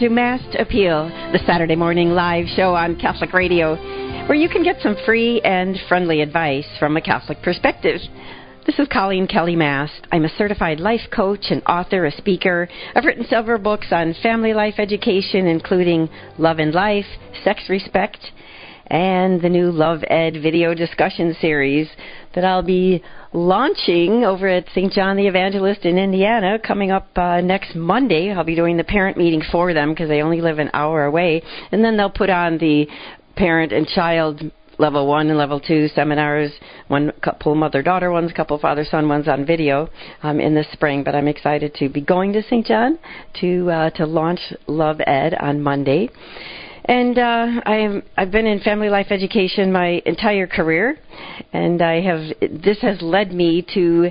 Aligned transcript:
to 0.00 0.08
Mast 0.08 0.56
Appeal, 0.58 1.10
the 1.30 1.40
Saturday 1.44 1.76
morning 1.76 2.12
live 2.12 2.46
show 2.56 2.74
on 2.74 2.98
Catholic 2.98 3.34
Radio, 3.34 3.76
where 4.28 4.34
you 4.34 4.48
can 4.48 4.62
get 4.62 4.80
some 4.80 4.96
free 5.04 5.42
and 5.42 5.76
friendly 5.90 6.22
advice 6.22 6.64
from 6.78 6.96
a 6.96 7.02
Catholic 7.02 7.42
perspective. 7.42 8.00
This 8.64 8.78
is 8.78 8.88
Coleen 8.88 9.30
Kelly 9.30 9.56
Mast. 9.56 10.06
I'm 10.10 10.24
a 10.24 10.34
certified 10.38 10.80
life 10.80 11.02
coach, 11.14 11.50
an 11.50 11.60
author, 11.64 12.06
a 12.06 12.12
speaker. 12.12 12.66
I've 12.94 13.04
written 13.04 13.26
several 13.28 13.58
books 13.58 13.88
on 13.90 14.14
family 14.22 14.54
life 14.54 14.76
education, 14.78 15.46
including 15.46 16.08
Love 16.38 16.60
and 16.60 16.72
Life, 16.72 17.04
Sex 17.44 17.64
Respect, 17.68 18.20
and 18.86 19.42
the 19.42 19.50
new 19.50 19.70
Love 19.70 20.02
Ed 20.08 20.32
video 20.42 20.72
discussion 20.72 21.36
series 21.42 21.90
that 22.34 22.46
I'll 22.46 22.62
be 22.62 23.04
launching 23.32 24.24
over 24.24 24.48
at 24.48 24.66
St. 24.74 24.92
John 24.92 25.16
the 25.16 25.26
Evangelist 25.26 25.84
in 25.84 25.98
Indiana 25.98 26.58
coming 26.58 26.90
up 26.90 27.08
uh, 27.16 27.40
next 27.40 27.74
Monday. 27.74 28.32
I'll 28.32 28.44
be 28.44 28.56
doing 28.56 28.76
the 28.76 28.84
parent 28.84 29.16
meeting 29.16 29.42
for 29.52 29.72
them 29.72 29.90
because 29.90 30.08
they 30.08 30.22
only 30.22 30.40
live 30.40 30.58
an 30.58 30.70
hour 30.72 31.04
away. 31.04 31.42
And 31.70 31.84
then 31.84 31.96
they'll 31.96 32.10
put 32.10 32.30
on 32.30 32.58
the 32.58 32.86
parent 33.36 33.72
and 33.72 33.86
child 33.86 34.42
level 34.78 35.06
one 35.06 35.28
and 35.28 35.38
level 35.38 35.60
two 35.60 35.88
seminars. 35.88 36.50
One 36.88 37.12
couple 37.22 37.54
mother 37.54 37.82
daughter 37.82 38.10
ones, 38.10 38.32
couple 38.32 38.58
father 38.58 38.84
son 38.84 39.08
ones 39.08 39.28
on 39.28 39.46
video 39.46 39.88
um, 40.22 40.40
in 40.40 40.54
the 40.54 40.64
spring. 40.72 41.04
But 41.04 41.14
I'm 41.14 41.28
excited 41.28 41.74
to 41.74 41.88
be 41.88 42.00
going 42.00 42.32
to 42.32 42.42
St. 42.42 42.66
John 42.66 42.98
to 43.40 43.70
uh, 43.70 43.90
to 43.90 44.06
launch 44.06 44.40
Love 44.66 45.00
Ed 45.06 45.34
on 45.34 45.62
Monday. 45.62 46.08
And 46.90 47.16
uh, 47.20 47.60
I 47.66 47.76
am 47.76 48.02
I've 48.16 48.32
been 48.32 48.48
in 48.48 48.58
family 48.62 48.88
life 48.88 49.12
education 49.12 49.70
my 49.70 50.02
entire 50.04 50.48
career, 50.48 50.98
and 51.52 51.80
I 51.80 52.00
have 52.00 52.20
this 52.40 52.80
has 52.82 53.00
led 53.00 53.32
me 53.32 53.64
to. 53.74 54.10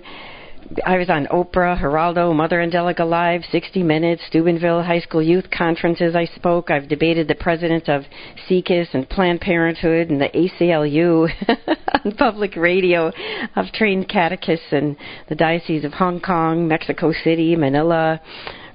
I 0.86 0.98
was 0.98 1.10
on 1.10 1.26
Oprah, 1.26 1.78
Geraldo, 1.78 2.34
Mother 2.34 2.62
Angelica 2.62 3.04
Live, 3.04 3.42
60 3.52 3.84
Minutes, 3.84 4.22
Steubenville 4.28 4.84
High 4.84 5.02
School 5.02 5.22
Youth 5.22 5.48
Conferences. 5.52 6.16
I 6.16 6.24
spoke. 6.24 6.72
I've 6.72 6.88
debated 6.88 7.28
the 7.28 7.36
president 7.36 7.90
of 7.90 8.04
SIECUS 8.48 8.88
and 8.94 9.10
Planned 9.10 9.42
Parenthood 9.42 10.10
and 10.10 10.22
the 10.22 10.30
ACLU 10.30 11.28
on 12.06 12.12
public 12.14 12.56
radio. 12.56 13.12
I've 13.58 13.74
trained 13.74 14.08
catechists 14.08 14.72
in 14.72 14.96
the 15.28 15.36
Diocese 15.36 15.84
of 15.84 15.92
Hong 15.94 16.22
Kong, 16.22 16.66
Mexico 16.66 17.12
City, 17.26 17.58
Manila, 17.58 18.22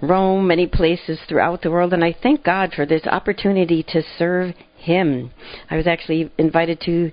Rome, 0.09 0.47
many 0.47 0.67
places 0.67 1.19
throughout 1.29 1.63
the 1.63 1.71
world, 1.71 1.93
and 1.93 2.05
I 2.05 2.15
thank 2.23 2.45
God 2.45 2.73
for 2.75 2.87
this 2.87 3.07
opportunity 3.07 3.83
to 3.89 4.03
serve 4.19 4.55
Him. 4.77 5.31
I 5.71 5.77
was 5.77 5.87
actually 5.87 6.31
invited 6.39 6.81
to 6.83 7.11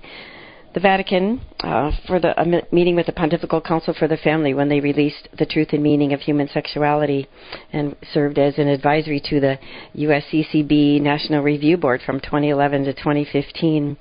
the 0.74 0.80
Vatican 0.80 1.40
uh, 1.60 1.90
for 2.06 2.18
the 2.18 2.40
a 2.40 2.74
meeting 2.74 2.96
with 2.96 3.06
the 3.06 3.12
Pontifical 3.12 3.60
Council 3.60 3.94
for 3.98 4.08
the 4.08 4.16
Family 4.16 4.54
when 4.54 4.68
they 4.68 4.80
released 4.80 5.28
the 5.38 5.44
truth 5.44 5.68
and 5.72 5.82
meaning 5.82 6.12
of 6.12 6.20
human 6.20 6.48
sexuality, 6.48 7.28
and 7.72 7.94
served 8.12 8.38
as 8.38 8.58
an 8.58 8.68
advisory 8.68 9.20
to 9.26 9.40
the 9.40 9.58
USCCB 9.96 11.00
National 11.00 11.42
Review 11.42 11.76
Board 11.76 12.00
from 12.04 12.20
2011 12.20 12.84
to 12.84 12.92
2015. 12.94 13.96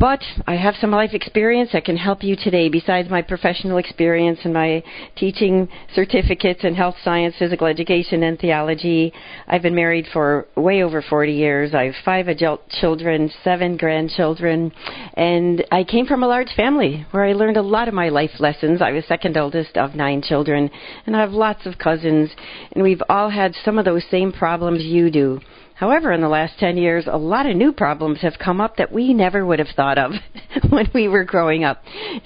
But 0.00 0.22
I 0.46 0.54
have 0.54 0.76
some 0.80 0.92
life 0.92 1.12
experience 1.12 1.72
that 1.74 1.84
can 1.84 1.98
help 1.98 2.22
you 2.22 2.34
today 2.34 2.70
besides 2.70 3.10
my 3.10 3.20
professional 3.20 3.76
experience 3.76 4.38
and 4.44 4.54
my 4.54 4.82
teaching 5.14 5.68
certificates 5.94 6.64
in 6.64 6.74
health 6.74 6.94
science, 7.04 7.34
physical 7.38 7.66
education, 7.66 8.22
and 8.22 8.38
theology. 8.38 9.12
I've 9.46 9.60
been 9.60 9.74
married 9.74 10.06
for 10.10 10.46
way 10.56 10.82
over 10.82 11.02
40 11.02 11.34
years. 11.34 11.74
I 11.74 11.84
have 11.84 11.94
five 12.02 12.28
adult 12.28 12.66
children, 12.70 13.30
seven 13.44 13.76
grandchildren, 13.76 14.72
and 15.18 15.66
I 15.70 15.84
came 15.84 16.06
from 16.06 16.22
a 16.22 16.28
large 16.28 16.54
family 16.56 17.04
where 17.10 17.26
I 17.26 17.34
learned 17.34 17.58
a 17.58 17.62
lot 17.62 17.86
of 17.86 17.92
my 17.92 18.08
life 18.08 18.40
lessons. 18.40 18.80
I 18.80 18.92
was 18.92 19.04
second 19.04 19.36
oldest 19.36 19.76
of 19.76 19.94
nine 19.94 20.22
children, 20.22 20.70
and 21.04 21.14
I 21.14 21.20
have 21.20 21.32
lots 21.32 21.66
of 21.66 21.76
cousins, 21.76 22.30
and 22.72 22.82
we've 22.82 23.02
all 23.10 23.28
had 23.28 23.54
some 23.66 23.78
of 23.78 23.84
those 23.84 24.04
same 24.10 24.32
problems 24.32 24.82
you 24.82 25.10
do. 25.10 25.40
However, 25.80 26.12
in 26.12 26.20
the 26.20 26.28
last 26.28 26.58
10 26.58 26.76
years, 26.76 27.06
a 27.06 27.16
lot 27.16 27.46
of 27.46 27.56
new 27.56 27.72
problems 27.72 28.20
have 28.20 28.38
come 28.38 28.60
up 28.60 28.76
that 28.76 28.92
we 28.92 29.14
never 29.14 29.46
would 29.46 29.60
have 29.60 29.74
thought 29.74 29.96
of 29.96 30.12
when 30.68 30.90
we 30.92 31.08
were 31.08 31.24
growing 31.24 31.64
up. 31.64 31.82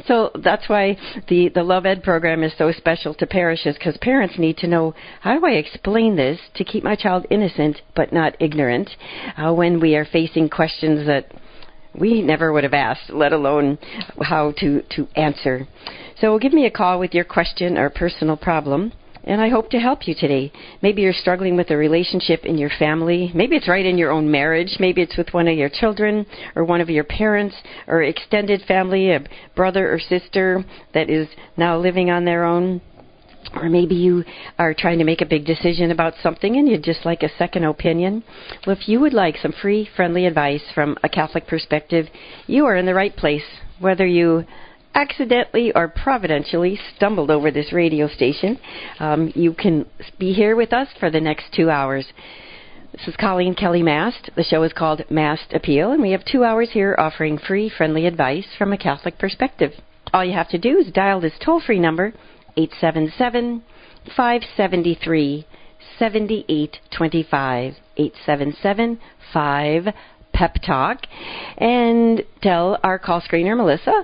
So 0.07 0.33
that's 0.43 0.69
why 0.69 0.97
the, 1.29 1.51
the 1.51 1.63
Love 1.63 1.87
Ed 1.87 2.03
program 2.03 2.43
is 2.43 2.53
so 2.59 2.73
special 2.73 3.15
to 3.15 3.29
parishes 3.29 3.77
because 3.77 3.97
parents 3.99 4.41
need 4.41 4.57
to 4.57 4.67
know 4.67 4.93
how 5.21 5.39
do 5.39 5.47
I 5.47 5.53
explain 5.53 6.17
this 6.17 6.41
to 6.57 6.65
keep 6.65 6.83
my 6.83 6.97
child 6.97 7.27
innocent 7.31 7.81
but 7.95 8.13
not 8.13 8.35
ignorant 8.41 8.91
uh, 9.37 9.55
when 9.55 9.79
we 9.79 9.95
are 9.95 10.05
facing 10.05 10.49
questions 10.49 11.07
that 11.07 11.31
we 11.97 12.23
never 12.23 12.53
would 12.53 12.65
have 12.65 12.75
asked, 12.75 13.09
let 13.11 13.33
alone 13.33 13.79
how 14.21 14.53
to, 14.59 14.83
to 14.97 15.07
answer. 15.15 15.69
So 16.21 16.41
give 16.41 16.53
me 16.53 16.67
a 16.67 16.73
call 16.73 16.99
with 16.99 17.15
your 17.15 17.25
question 17.25 17.79
or 17.79 17.89
personal 17.89 18.37
problem 18.37 18.93
and 19.27 19.41
I 19.41 19.49
hope 19.49 19.71
to 19.71 19.79
help 19.79 20.07
you 20.07 20.15
today. 20.15 20.53
Maybe 20.83 21.03
you're 21.03 21.13
struggling 21.13 21.57
with 21.57 21.71
a 21.71 21.77
relationship 21.77 22.45
in 22.45 22.59
your 22.59 22.71
family. 22.79 23.31
Maybe 23.35 23.57
it's 23.57 23.69
right 23.69 23.85
in 23.85 23.97
your 23.97 24.11
own 24.11 24.31
marriage. 24.31 24.77
Maybe 24.79 25.01
it's 25.03 25.17
with 25.17 25.33
one 25.33 25.49
of 25.49 25.57
your 25.57 25.71
children 25.71 26.27
or 26.55 26.65
one 26.65 26.81
of 26.81 26.91
your 26.91 27.05
parents 27.05 27.57
or 27.87 28.03
extended 28.03 28.63
family, 28.69 29.13
a 29.13 29.25
brother 29.57 29.93
or 29.93 29.99
sister 29.99 30.65
that 30.93 31.09
is 31.09 31.29
now 31.57 31.79
living 31.79 32.11
on 32.11 32.25
their 32.25 32.45
own. 32.45 32.83
Or 33.55 33.69
maybe 33.69 33.95
you 33.95 34.25
are 34.59 34.75
trying 34.75 34.99
to 34.99 35.05
make 35.05 35.21
a 35.21 35.27
big 35.27 35.45
decision 35.45 35.91
about 35.91 36.15
something 36.23 36.57
and 36.57 36.69
you'd 36.69 36.83
just 36.83 37.05
like 37.05 37.23
a 37.23 37.37
second 37.39 37.65
opinion. 37.65 38.25
Well, 38.67 38.77
if 38.77 38.89
you 38.89 39.01
would 39.01 39.15
like 39.15 39.37
some 39.37 39.53
free, 39.53 39.89
friendly 39.97 40.27
advice 40.27 40.65
from 40.75 40.97
a 41.03 41.09
Catholic 41.09 41.47
perspective, 41.47 42.09
you 42.47 42.67
are 42.67 42.77
in 42.77 42.87
the 42.87 42.95
right 42.95 43.15
place. 43.15 43.45
Whether 43.79 44.07
you 44.07 44.45
accidentally 44.95 45.73
or 45.75 45.89
providentially 45.89 46.79
stumbled 46.97 47.31
over 47.31 47.51
this 47.51 47.73
radio 47.73 48.09
station, 48.09 48.59
um, 49.01 49.33
you 49.35 49.53
can 49.53 49.87
be 50.19 50.33
here 50.33 50.57
with 50.57 50.73
us 50.73 50.89
for 50.99 51.11
the 51.11 51.21
next 51.21 51.53
two 51.55 51.71
hours. 51.71 52.07
This 52.93 53.09
is 53.09 53.17
Coleen 53.17 53.57
Kelly 53.57 53.83
Mast. 53.83 54.31
The 54.37 54.45
show 54.45 54.63
is 54.63 54.73
called 54.73 55.03
Mast 55.11 55.53
Appeal, 55.53 55.91
and 55.91 56.01
we 56.01 56.13
have 56.13 56.25
two 56.25 56.45
hours 56.45 56.71
here 56.73 56.95
offering 56.97 57.39
free, 57.39 57.69
friendly 57.69 58.07
advice 58.07 58.47
from 58.57 58.73
a 58.73 58.79
Catholic 58.79 59.19
perspective. 59.19 59.73
All 60.13 60.25
you 60.25 60.35
have 60.35 60.51
to 60.51 60.59
do 60.59 60.79
is 60.79 60.93
dial 60.93 61.21
this 61.21 61.33
toll 61.45 61.61
free 61.61 61.81
number, 61.81 62.13
877 62.57 63.65
573 64.17 65.47
7825. 65.99 67.75
877 67.97 69.01
5 69.33 69.89
Pep 70.33 70.57
Talk, 70.67 70.99
and 71.59 72.23
tell 72.43 72.79
our 72.83 72.99
call 72.99 73.21
screener, 73.21 73.57
Melissa, 73.57 74.03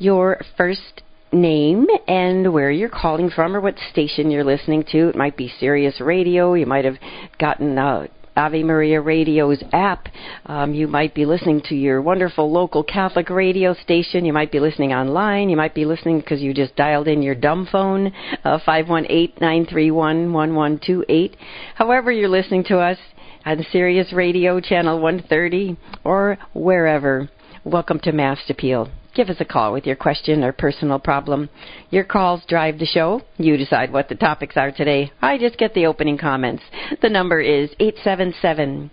your 0.00 0.40
first 0.56 1.02
name 1.32 1.86
and 2.08 2.52
where 2.52 2.70
you're 2.70 2.88
calling 2.88 3.30
from 3.30 3.54
or 3.54 3.60
what 3.60 3.76
station 3.92 4.30
you're 4.30 4.44
listening 4.44 4.84
to. 4.90 5.08
It 5.08 5.16
might 5.16 5.36
be 5.36 5.52
Sirius 5.60 6.00
Radio. 6.00 6.54
You 6.54 6.66
might 6.66 6.86
have 6.86 6.96
gotten 7.38 7.78
uh, 7.78 8.06
Ave 8.36 8.62
Maria 8.62 9.00
Radio's 9.00 9.62
app. 9.72 10.08
Um, 10.46 10.72
you 10.72 10.86
might 10.88 11.14
be 11.14 11.26
listening 11.26 11.60
to 11.66 11.74
your 11.74 12.00
wonderful 12.00 12.50
local 12.50 12.82
Catholic 12.82 13.28
radio 13.28 13.74
station. 13.74 14.24
You 14.24 14.32
might 14.32 14.50
be 14.50 14.58
listening 14.58 14.92
online. 14.92 15.50
You 15.50 15.56
might 15.56 15.74
be 15.74 15.84
listening 15.84 16.20
because 16.20 16.40
you 16.40 16.54
just 16.54 16.74
dialed 16.76 17.06
in 17.06 17.22
your 17.22 17.34
dumb 17.34 17.68
phone, 17.70 18.12
uh, 18.44 18.58
518-931-1128. 18.66 21.34
However 21.74 22.10
you're 22.10 22.28
listening 22.28 22.64
to 22.64 22.78
us 22.78 22.96
on 23.44 23.64
Sirius 23.70 24.12
Radio, 24.12 24.60
Channel 24.60 25.00
130, 25.00 25.76
or 26.04 26.38
wherever. 26.54 27.28
Welcome 27.64 28.00
to 28.00 28.12
Mast 28.12 28.48
Appeal 28.48 28.88
give 29.14 29.28
us 29.28 29.40
a 29.40 29.44
call 29.44 29.72
with 29.72 29.86
your 29.86 29.96
question 29.96 30.44
or 30.44 30.52
personal 30.52 30.98
problem. 30.98 31.48
Your 31.90 32.04
calls 32.04 32.42
drive 32.48 32.78
the 32.78 32.86
show. 32.86 33.22
You 33.38 33.56
decide 33.56 33.92
what 33.92 34.08
the 34.08 34.14
topics 34.14 34.56
are 34.56 34.72
today. 34.72 35.12
I 35.20 35.38
just 35.38 35.58
get 35.58 35.74
the 35.74 35.86
opening 35.86 36.18
comments. 36.18 36.62
The 37.02 37.08
number 37.08 37.40
is 37.40 37.70
877 37.78 38.90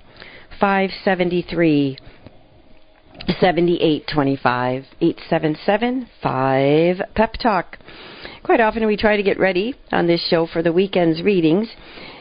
573 0.60 1.98
7825 3.40 4.86
877 5.02 6.10
5 6.22 7.02
Pep 7.16 7.34
Talk. 7.42 7.78
Quite 8.44 8.62
often 8.62 8.86
we 8.88 8.96
try 8.96 9.18
to 9.18 9.24
get 9.24 9.40
ready 9.40 9.76
on 9.92 10.08
this 10.08 10.26
show 10.30 10.48
for 10.48 10.62
the 10.64 10.72
weekend's 10.72 11.22
readings. 11.22 11.68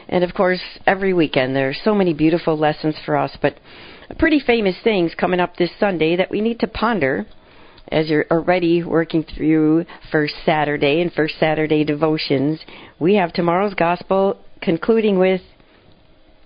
And 0.09 0.23
of 0.23 0.33
course, 0.33 0.61
every 0.85 1.13
weekend 1.13 1.55
there 1.55 1.69
are 1.69 1.75
so 1.83 1.93
many 1.93 2.13
beautiful 2.13 2.57
lessons 2.57 2.95
for 3.05 3.15
us, 3.17 3.37
but 3.41 3.57
pretty 4.19 4.39
famous 4.39 4.75
things 4.83 5.13
coming 5.15 5.39
up 5.39 5.55
this 5.57 5.71
Sunday 5.79 6.15
that 6.15 6.31
we 6.31 6.41
need 6.41 6.59
to 6.59 6.67
ponder 6.67 7.25
as 7.91 8.09
you're 8.09 8.25
already 8.31 8.83
working 8.83 9.23
through 9.23 9.85
First 10.11 10.35
Saturday 10.45 11.01
and 11.01 11.11
First 11.11 11.35
Saturday 11.39 11.83
devotions, 11.83 12.59
we 12.99 13.15
have 13.15 13.33
tomorrow's 13.33 13.73
gospel 13.73 14.37
concluding 14.61 15.19
with 15.19 15.41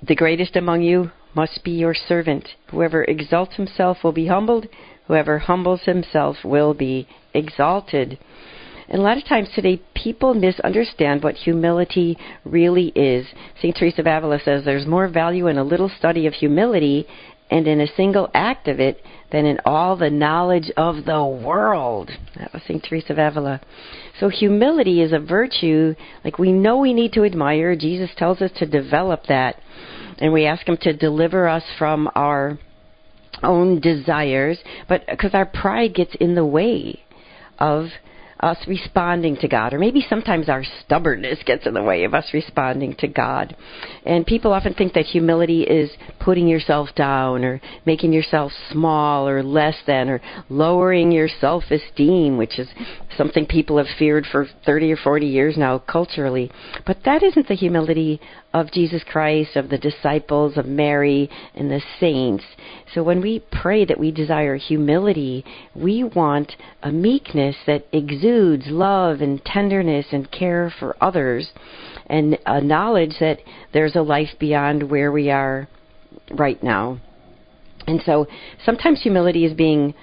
The 0.07 0.15
greatest 0.15 0.55
among 0.55 0.81
you 0.81 1.11
must 1.33 1.63
be 1.63 1.71
your 1.71 1.93
servant. 1.93 2.47
Whoever 2.69 3.03
exalts 3.03 3.55
himself 3.55 4.03
will 4.03 4.11
be 4.11 4.27
humbled, 4.27 4.67
whoever 5.07 5.39
humbles 5.39 5.81
himself 5.83 6.38
will 6.43 6.73
be 6.73 7.07
exalted. 7.33 8.19
And 8.89 8.99
a 8.99 9.03
lot 9.03 9.17
of 9.17 9.23
times 9.23 9.47
today, 9.55 9.81
people 9.95 10.33
misunderstand 10.33 11.23
what 11.23 11.35
humility 11.35 12.17
really 12.43 12.88
is. 12.88 13.25
St. 13.59 13.73
Teresa 13.73 14.01
of 14.01 14.07
Avila 14.07 14.39
says 14.43 14.65
there's 14.65 14.85
more 14.85 15.07
value 15.07 15.47
in 15.47 15.57
a 15.57 15.63
little 15.63 15.89
study 15.97 16.27
of 16.27 16.33
humility 16.33 17.07
and 17.51 17.68
in 17.68 17.81
a 17.81 17.95
single 17.95 18.31
act 18.33 18.69
of 18.69 18.80
it 18.80 19.03
than 19.31 19.45
in 19.45 19.59
all 19.65 19.98
the 19.98 20.09
knowledge 20.09 20.71
of 20.77 21.06
the 21.06 21.24
world. 21.24 22.09
That 22.38 22.53
was 22.53 22.63
St. 22.63 22.83
Teresa 22.83 23.12
of 23.12 23.19
Avila. 23.19 23.62
So 24.19 24.30
humility 24.30 25.01
is 25.01 25.12
a 25.12 25.19
virtue, 25.19 25.94
like 26.24 26.39
we 26.39 26.53
know 26.53 26.77
we 26.77 26.94
need 26.94 27.13
to 27.13 27.25
admire. 27.25 27.75
Jesus 27.75 28.09
tells 28.15 28.42
us 28.42 28.51
to 28.57 28.65
develop 28.65 29.25
that. 29.27 29.57
and 30.18 30.31
we 30.31 30.45
ask 30.45 30.68
Him 30.68 30.77
to 30.81 30.94
deliver 30.94 31.48
us 31.48 31.63
from 31.77 32.09
our 32.15 32.57
own 33.44 33.80
desires, 33.80 34.59
but 34.88 35.03
because 35.09 35.33
our 35.33 35.45
pride 35.45 35.94
gets 35.94 36.15
in 36.15 36.36
the 36.36 36.45
way 36.45 37.01
of 37.59 37.88
us 38.41 38.57
responding 38.67 39.38
to 39.38 39.47
God, 39.47 39.73
or 39.73 39.79
maybe 39.79 40.05
sometimes 40.09 40.49
our 40.49 40.63
stubbornness 40.83 41.39
gets 41.45 41.67
in 41.67 41.73
the 41.73 41.83
way 41.83 42.03
of 42.03 42.13
us 42.13 42.25
responding 42.33 42.95
to 42.95 43.07
God. 43.07 43.55
And 44.05 44.25
people 44.25 44.51
often 44.51 44.73
think 44.73 44.93
that 44.93 45.05
humility 45.05 45.61
is 45.63 45.91
putting 46.19 46.47
yourself 46.47 46.89
down, 46.95 47.43
or 47.43 47.61
making 47.85 48.13
yourself 48.13 48.51
small, 48.71 49.27
or 49.27 49.43
less 49.43 49.75
than, 49.85 50.09
or 50.09 50.21
lowering 50.49 51.11
your 51.11 51.29
self 51.39 51.65
esteem, 51.69 52.38
which 52.38 52.57
is 52.57 52.67
something 53.15 53.45
people 53.45 53.77
have 53.77 53.88
feared 53.99 54.25
for 54.31 54.47
30 54.65 54.91
or 54.93 54.97
40 54.97 55.27
years 55.27 55.57
now 55.57 55.77
culturally. 55.77 56.51
But 56.85 56.97
that 57.05 57.23
isn't 57.23 57.47
the 57.47 57.55
humility 57.55 58.19
of 58.53 58.71
Jesus 58.71 59.03
Christ, 59.09 59.55
of 59.55 59.69
the 59.69 59.77
disciples, 59.77 60.57
of 60.57 60.65
Mary, 60.65 61.29
and 61.55 61.69
the 61.69 61.81
saints. 61.99 62.43
So 62.93 63.03
when 63.03 63.21
we 63.21 63.43
pray 63.51 63.85
that 63.85 63.99
we 63.99 64.11
desire 64.11 64.55
humility, 64.57 65.45
we 65.73 66.03
want 66.03 66.53
a 66.83 66.91
meekness 66.91 67.55
that 67.65 67.85
exudes 67.93 68.67
love 68.67 69.21
and 69.21 69.43
tenderness 69.45 70.07
and 70.11 70.29
care 70.31 70.73
for 70.77 70.95
others, 71.01 71.49
and 72.07 72.38
a 72.45 72.59
knowledge 72.59 73.15
that 73.19 73.39
there's 73.73 73.95
a 73.95 74.01
life 74.01 74.31
beyond 74.39 74.89
where 74.89 75.11
we 75.11 75.29
are 75.29 75.67
right 76.31 76.61
now. 76.61 76.99
And 77.88 78.01
so 78.05 78.27
sometimes 78.65 79.01
humility 79.01 79.45
is 79.45 79.53
being 79.53 79.93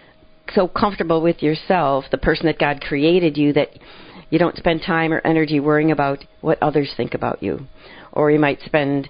so 0.55 0.67
comfortable 0.67 1.21
with 1.21 1.43
yourself, 1.43 2.07
the 2.11 2.19
person 2.19 2.47
that 2.47 2.59
God 2.59 2.81
created 2.81 3.37
you, 3.37 3.53
that 3.53 3.69
you 4.31 4.39
don't 4.39 4.57
spend 4.57 4.83
time 4.83 5.13
or 5.13 5.21
energy 5.27 5.61
worrying 5.61 5.91
about 5.91 6.25
what 6.41 6.63
others 6.63 6.93
think 6.97 7.15
about 7.15 7.43
you 7.43 7.67
or 8.13 8.31
you 8.31 8.39
might 8.39 8.61
spend 8.65 9.09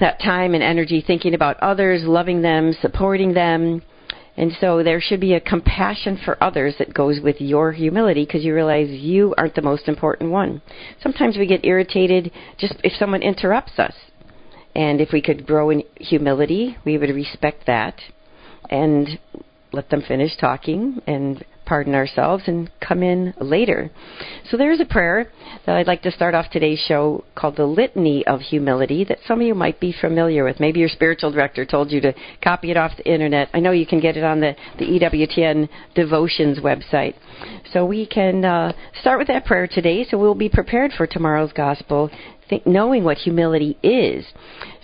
that 0.00 0.20
time 0.20 0.54
and 0.54 0.62
energy 0.62 1.02
thinking 1.06 1.34
about 1.34 1.58
others, 1.60 2.02
loving 2.04 2.42
them, 2.42 2.74
supporting 2.80 3.34
them. 3.34 3.82
And 4.36 4.52
so 4.60 4.82
there 4.82 5.00
should 5.00 5.20
be 5.20 5.34
a 5.34 5.40
compassion 5.40 6.18
for 6.24 6.42
others 6.42 6.76
that 6.78 6.94
goes 6.94 7.20
with 7.20 7.40
your 7.40 7.72
humility 7.72 8.24
because 8.24 8.44
you 8.44 8.54
realize 8.54 8.88
you 8.88 9.34
aren't 9.36 9.54
the 9.54 9.62
most 9.62 9.86
important 9.88 10.30
one. 10.30 10.62
Sometimes 11.02 11.36
we 11.36 11.46
get 11.46 11.64
irritated 11.64 12.32
just 12.58 12.74
if 12.82 12.92
someone 12.94 13.22
interrupts 13.22 13.78
us. 13.78 13.94
And 14.74 15.00
if 15.00 15.12
we 15.12 15.20
could 15.20 15.46
grow 15.46 15.70
in 15.70 15.82
humility, 15.96 16.76
we 16.84 16.96
would 16.96 17.10
respect 17.10 17.66
that 17.66 18.00
and 18.70 19.18
let 19.72 19.90
them 19.90 20.02
finish 20.06 20.36
talking 20.36 21.02
and 21.06 21.44
pardon 21.70 21.94
ourselves 21.94 22.42
and 22.48 22.68
come 22.80 23.00
in 23.00 23.32
later. 23.40 23.92
So 24.50 24.56
there's 24.56 24.80
a 24.80 24.84
prayer 24.84 25.30
that 25.66 25.76
I'd 25.76 25.86
like 25.86 26.02
to 26.02 26.10
start 26.10 26.34
off 26.34 26.50
today's 26.50 26.80
show 26.80 27.22
called 27.36 27.54
the 27.54 27.64
Litany 27.64 28.26
of 28.26 28.40
Humility 28.40 29.04
that 29.04 29.18
some 29.24 29.40
of 29.40 29.46
you 29.46 29.54
might 29.54 29.78
be 29.78 29.94
familiar 30.00 30.42
with. 30.42 30.58
Maybe 30.58 30.80
your 30.80 30.88
spiritual 30.88 31.30
director 31.30 31.64
told 31.64 31.92
you 31.92 32.00
to 32.00 32.12
copy 32.42 32.72
it 32.72 32.76
off 32.76 32.96
the 32.96 33.08
internet. 33.08 33.50
I 33.54 33.60
know 33.60 33.70
you 33.70 33.86
can 33.86 34.00
get 34.00 34.16
it 34.16 34.24
on 34.24 34.40
the, 34.40 34.56
the 34.80 34.84
EWTN 34.84 35.68
Devotions 35.94 36.58
website. 36.58 37.14
So 37.72 37.86
we 37.86 38.04
can 38.04 38.44
uh, 38.44 38.72
start 39.00 39.20
with 39.20 39.28
that 39.28 39.44
prayer 39.44 39.68
today 39.68 40.04
so 40.10 40.18
we'll 40.18 40.34
be 40.34 40.48
prepared 40.48 40.90
for 40.90 41.06
tomorrow's 41.06 41.52
gospel 41.52 42.10
think, 42.50 42.66
knowing 42.66 43.04
what 43.04 43.16
humility 43.16 43.78
is. 43.82 44.26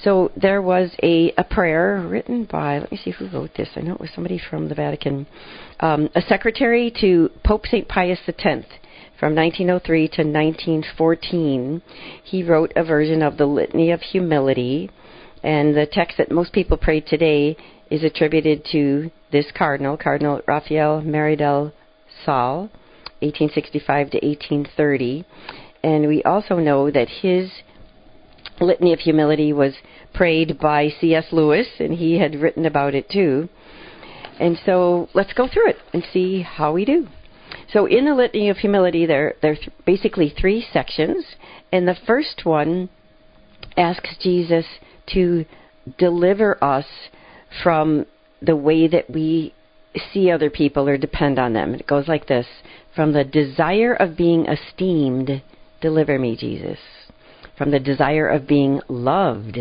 So 0.03 0.31
there 0.37 0.63
was 0.63 0.91
a, 1.03 1.33
a 1.37 1.45
prayer 1.45 2.07
written 2.09 2.45
by, 2.45 2.79
let 2.79 2.91
me 2.91 2.97
see 2.97 3.11
who 3.11 3.29
wrote 3.29 3.51
this. 3.57 3.69
I 3.77 3.81
know 3.81 3.95
it 3.95 4.01
was 4.01 4.11
somebody 4.15 4.41
from 4.49 4.69
the 4.69 4.75
Vatican, 4.75 5.27
um, 5.81 6.09
a 6.15 6.23
secretary 6.23 6.93
to 7.01 7.31
Pope 7.45 7.67
St. 7.67 7.87
Pius 7.87 8.21
X. 8.27 8.65
From 9.19 9.35
1903 9.35 10.09
to 10.09 10.23
1914, 10.23 11.83
he 12.23 12.43
wrote 12.43 12.73
a 12.77 12.85
version 12.85 13.23
of 13.23 13.39
the 13.39 13.47
Litany 13.47 13.91
of 13.91 14.03
Humility, 14.03 14.91
and 15.43 15.75
the 15.75 15.87
text 15.91 16.19
that 16.19 16.31
most 16.31 16.53
people 16.53 16.77
pray 16.77 17.01
today 17.01 17.57
is 17.91 18.05
attributed 18.05 18.67
to 18.73 19.11
this 19.33 19.47
cardinal, 19.57 19.97
Cardinal 19.97 20.43
Raphael 20.47 21.01
Maria 21.01 21.37
del 21.37 21.73
Val, 22.27 22.71
1865 23.21 24.11
to 24.11 24.19
1830. 24.19 25.25
And 25.87 26.09
we 26.09 26.21
also 26.25 26.57
know 26.57 26.91
that 26.91 27.09
his 27.09 27.49
Litany 28.61 28.93
of 28.93 28.99
Humility 28.99 29.53
was 29.53 29.75
prayed 30.13 30.59
by 30.59 30.89
C.S. 31.01 31.27
Lewis, 31.31 31.69
and 31.79 31.95
he 31.95 32.19
had 32.19 32.35
written 32.35 32.67
about 32.67 32.97
it 32.97 33.09
too. 33.09 33.49
And 34.41 34.59
so 34.67 35.09
let's 35.15 35.33
go 35.33 35.47
through 35.47 35.69
it 35.69 35.77
and 35.93 36.05
see 36.13 36.43
how 36.43 36.73
we 36.73 36.85
do. 36.85 37.07
So 37.73 37.87
in 37.87 38.05
the 38.05 38.17
Litany 38.17 38.49
of 38.49 38.57
Humility, 38.57 39.07
there, 39.07 39.35
there 39.43 39.53
are 39.53 39.55
th- 39.55 39.71
basically 39.87 40.29
three 40.29 40.67
sections. 40.73 41.25
And 41.71 41.87
the 41.87 41.97
first 42.05 42.45
one 42.45 42.89
asks 43.77 44.17
Jesus 44.21 44.67
to 45.13 45.45
deliver 45.99 46.63
us 46.65 46.87
from 47.63 48.07
the 48.43 48.57
way 48.57 48.89
that 48.89 49.09
we 49.09 49.55
see 50.13 50.33
other 50.33 50.51
people 50.51 50.89
or 50.89 50.99
depend 50.99 51.39
on 51.39 51.53
them. 51.53 51.75
It 51.75 51.87
goes 51.87 52.09
like 52.09 52.27
this 52.27 52.47
From 52.97 53.13
the 53.13 53.23
desire 53.23 53.95
of 53.95 54.17
being 54.17 54.47
esteemed 54.47 55.43
Deliver 55.81 56.19
me, 56.19 56.37
Jesus. 56.37 56.79
From 57.57 57.71
the 57.71 57.81
desire 57.81 58.29
of 58.29 58.47
being 58.47 58.81
loved, 58.89 59.59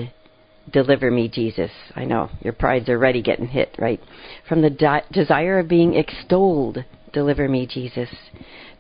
deliver 0.71 1.11
me, 1.11 1.27
Jesus. 1.27 1.71
I 1.95 2.05
know 2.05 2.29
your 2.41 2.53
pride's 2.53 2.89
already 2.89 3.21
getting 3.21 3.47
hit, 3.47 3.75
right? 3.77 3.99
From 4.47 4.61
the 4.61 5.03
desire 5.11 5.59
of 5.59 5.67
being 5.67 5.95
extolled, 5.95 6.83
deliver 7.13 7.47
me, 7.47 7.65
Jesus. 7.65 8.09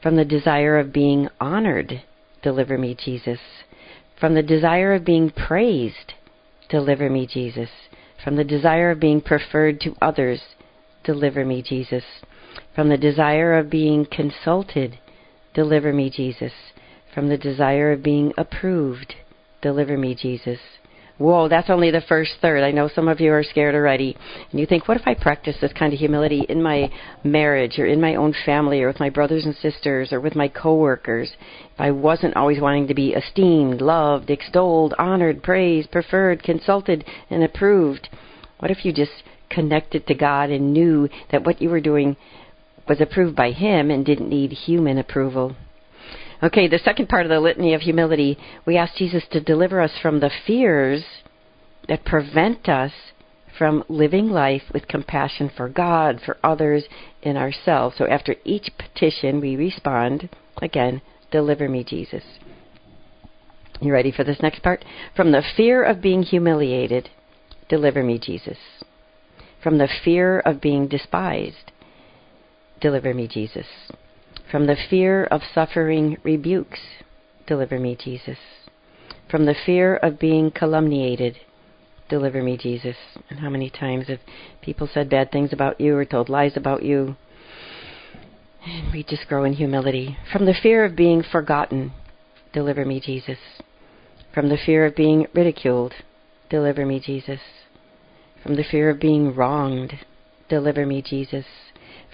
From 0.01 0.15
the 0.15 0.25
desire 0.25 0.77
of 0.79 0.93
being 0.93 1.29
honored, 1.39 2.03
deliver 2.41 2.77
me, 2.77 2.95
Jesus. 2.95 3.39
From 4.19 4.33
the 4.33 4.43
desire 4.43 4.93
of 4.93 5.05
being 5.05 5.29
praised, 5.29 6.13
deliver 6.69 7.09
me, 7.09 7.27
Jesus. 7.27 7.69
From 8.23 8.37
the 8.37 8.43
desire 8.43 8.91
of 8.91 8.99
being 8.99 9.21
preferred 9.21 9.81
to 9.81 9.95
others, 10.01 10.41
deliver 11.03 11.45
me, 11.45 11.61
Jesus. 11.61 12.03
From 12.73 12.89
the 12.89 12.97
desire 12.97 13.57
of 13.57 13.69
being 13.69 14.05
consulted, 14.05 14.99
deliver 15.53 15.91
me, 15.91 16.09
Jesus 16.09 16.53
from 17.15 17.29
the 17.29 17.37
desire 17.37 17.93
of 17.93 18.03
being 18.03 18.33
approved. 18.37 19.15
Deliver 19.61 19.97
me, 19.97 20.13
Jesus. 20.13 20.59
Whoa, 21.17 21.47
that's 21.47 21.69
only 21.69 21.91
the 21.91 22.01
first 22.01 22.33
third. 22.41 22.61
I 22.61 22.71
know 22.71 22.89
some 22.89 23.07
of 23.07 23.21
you 23.21 23.31
are 23.31 23.41
scared 23.41 23.73
already. 23.73 24.17
And 24.51 24.59
you 24.59 24.65
think, 24.65 24.85
what 24.85 24.97
if 24.97 25.07
I 25.07 25.13
practice 25.13 25.55
this 25.61 25.71
kind 25.71 25.93
of 25.93 25.99
humility 25.99 26.45
in 26.49 26.61
my 26.61 26.91
marriage 27.23 27.79
or 27.79 27.85
in 27.85 28.01
my 28.01 28.15
own 28.15 28.35
family 28.45 28.81
or 28.81 28.87
with 28.87 28.99
my 28.99 29.09
brothers 29.09 29.45
and 29.45 29.55
sisters 29.55 30.11
or 30.11 30.19
with 30.19 30.35
my 30.35 30.49
coworkers? 30.49 31.31
If 31.73 31.79
I 31.79 31.91
wasn't 31.91 32.35
always 32.35 32.59
wanting 32.59 32.87
to 32.87 32.93
be 32.93 33.13
esteemed, 33.13 33.79
loved, 33.79 34.29
extolled, 34.29 34.93
honored, 34.99 35.41
praised, 35.41 35.91
preferred, 35.91 36.43
consulted, 36.43 37.05
and 37.29 37.45
approved, 37.45 38.09
what 38.59 38.71
if 38.71 38.83
you 38.83 38.91
just 38.91 39.23
connected 39.49 40.05
to 40.07 40.15
God 40.15 40.49
and 40.49 40.73
knew 40.73 41.07
that 41.31 41.45
what 41.45 41.61
you 41.61 41.69
were 41.69 41.79
doing 41.79 42.17
was 42.89 42.99
approved 42.99 43.37
by 43.37 43.51
Him 43.51 43.89
and 43.89 44.05
didn't 44.05 44.29
need 44.29 44.51
human 44.51 44.97
approval? 44.97 45.55
Okay, 46.43 46.67
the 46.67 46.79
second 46.79 47.09
part 47.09 47.25
of 47.25 47.29
the 47.29 47.39
litany 47.39 47.73
of 47.73 47.81
humility, 47.81 48.37
we 48.65 48.77
ask 48.77 48.95
Jesus 48.95 49.23
to 49.31 49.39
deliver 49.39 49.81
us 49.81 49.91
from 50.01 50.19
the 50.19 50.31
fears 50.45 51.03
that 51.87 52.05
prevent 52.05 52.67
us 52.67 52.91
from 53.57 53.83
living 53.87 54.29
life 54.29 54.63
with 54.73 54.87
compassion 54.87 55.49
for 55.55 55.69
God, 55.69 56.19
for 56.25 56.37
others, 56.43 56.83
and 57.23 57.37
ourselves. 57.37 57.95
So 57.97 58.05
after 58.05 58.35
each 58.43 58.69
petition, 58.77 59.39
we 59.39 59.55
respond 59.55 60.29
again, 60.61 61.01
Deliver 61.31 61.67
me, 61.67 61.83
Jesus. 61.83 62.23
You 63.81 63.91
ready 63.91 64.09
for 64.09 64.23
this 64.23 64.41
next 64.41 64.63
part? 64.63 64.85
From 65.17 65.33
the 65.33 65.43
fear 65.57 65.83
of 65.83 66.01
being 66.01 66.23
humiliated, 66.23 67.09
deliver 67.67 68.03
me, 68.03 68.19
Jesus. 68.19 68.57
From 69.61 69.77
the 69.77 69.89
fear 70.03 70.39
of 70.39 70.61
being 70.61 70.87
despised, 70.87 71.73
deliver 72.79 73.13
me, 73.13 73.27
Jesus. 73.27 73.65
From 74.51 74.67
the 74.67 74.77
fear 74.89 75.25
of 75.25 75.41
suffering 75.53 76.17
rebukes, 76.23 76.79
deliver 77.47 77.79
me, 77.79 77.97
Jesus. 78.01 78.37
From 79.29 79.45
the 79.45 79.55
fear 79.65 79.95
of 79.95 80.19
being 80.19 80.51
calumniated, 80.51 81.37
deliver 82.09 82.43
me, 82.43 82.57
Jesus. 82.57 82.95
And 83.29 83.39
how 83.39 83.49
many 83.49 83.69
times 83.69 84.07
have 84.07 84.19
people 84.61 84.87
said 84.91 85.09
bad 85.09 85.31
things 85.31 85.51
about 85.51 85.81
you 85.81 85.95
or 85.95 86.05
told 86.05 86.29
lies 86.29 86.55
about 86.55 86.83
you? 86.83 87.15
And 88.65 88.93
we 88.93 89.03
just 89.03 89.27
grow 89.27 89.43
in 89.43 89.53
humility. 89.53 90.17
From 90.31 90.45
the 90.45 90.53
fear 90.61 90.85
of 90.85 90.95
being 90.95 91.23
forgotten, 91.23 91.91
deliver 92.53 92.85
me, 92.85 92.99
Jesus. 92.99 93.39
From 94.33 94.49
the 94.49 94.57
fear 94.63 94.85
of 94.85 94.95
being 94.95 95.27
ridiculed, 95.33 95.93
deliver 96.49 96.85
me, 96.85 96.99
Jesus. 96.99 97.39
From 98.43 98.55
the 98.55 98.63
fear 98.63 98.89
of 98.91 98.99
being 98.99 99.33
wronged, 99.35 99.93
deliver 100.49 100.85
me, 100.85 101.01
Jesus. 101.01 101.45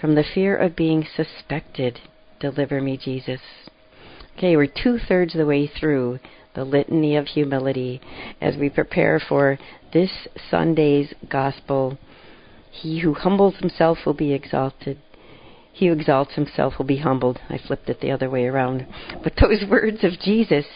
From 0.00 0.14
the 0.14 0.24
fear 0.34 0.56
of 0.56 0.74
being 0.74 1.06
suspected, 1.14 2.00
Deliver 2.42 2.80
me, 2.80 2.96
Jesus. 2.96 3.40
Okay, 4.36 4.56
we're 4.56 4.66
two 4.66 4.98
thirds 4.98 5.32
of 5.32 5.38
the 5.38 5.46
way 5.46 5.68
through 5.68 6.18
the 6.56 6.64
litany 6.64 7.14
of 7.14 7.28
humility 7.28 8.00
as 8.40 8.56
we 8.56 8.68
prepare 8.68 9.20
for 9.20 9.60
this 9.92 10.10
Sunday's 10.50 11.14
gospel. 11.30 11.96
He 12.72 12.98
who 12.98 13.14
humbles 13.14 13.54
himself 13.60 13.98
will 14.04 14.14
be 14.14 14.32
exalted. 14.32 14.98
He 15.72 15.86
who 15.86 15.92
exalts 15.92 16.34
himself 16.34 16.78
will 16.78 16.84
be 16.84 16.96
humbled. 16.96 17.38
I 17.48 17.58
flipped 17.58 17.88
it 17.88 18.00
the 18.00 18.10
other 18.10 18.28
way 18.28 18.46
around. 18.46 18.88
But 19.22 19.34
those 19.40 19.62
words 19.70 20.02
of 20.02 20.18
Jesus 20.18 20.66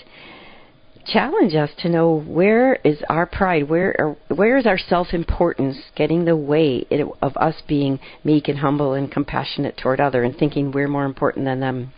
challenge 1.13 1.55
us 1.55 1.71
to 1.79 1.89
know 1.89 2.21
where 2.21 2.75
is 2.77 2.99
our 3.09 3.27
pride, 3.27 3.69
where 3.69 4.17
where 4.29 4.57
is 4.57 4.67
our 4.67 4.79
self-importance 4.79 5.77
getting 5.95 6.25
the 6.25 6.37
way 6.37 6.87
of 7.23 7.37
us 7.37 7.55
being 7.69 7.99
meek 8.25 8.49
and 8.49 8.59
humble 8.59 8.93
and 8.95 9.11
compassionate 9.11 9.77
toward 9.77 10.01
other 10.01 10.23
and 10.23 10.37
thinking 10.37 10.73
we're 10.73 10.89
more 10.89 11.05
important 11.05 11.45
than 11.45 11.61
them. 11.61 11.93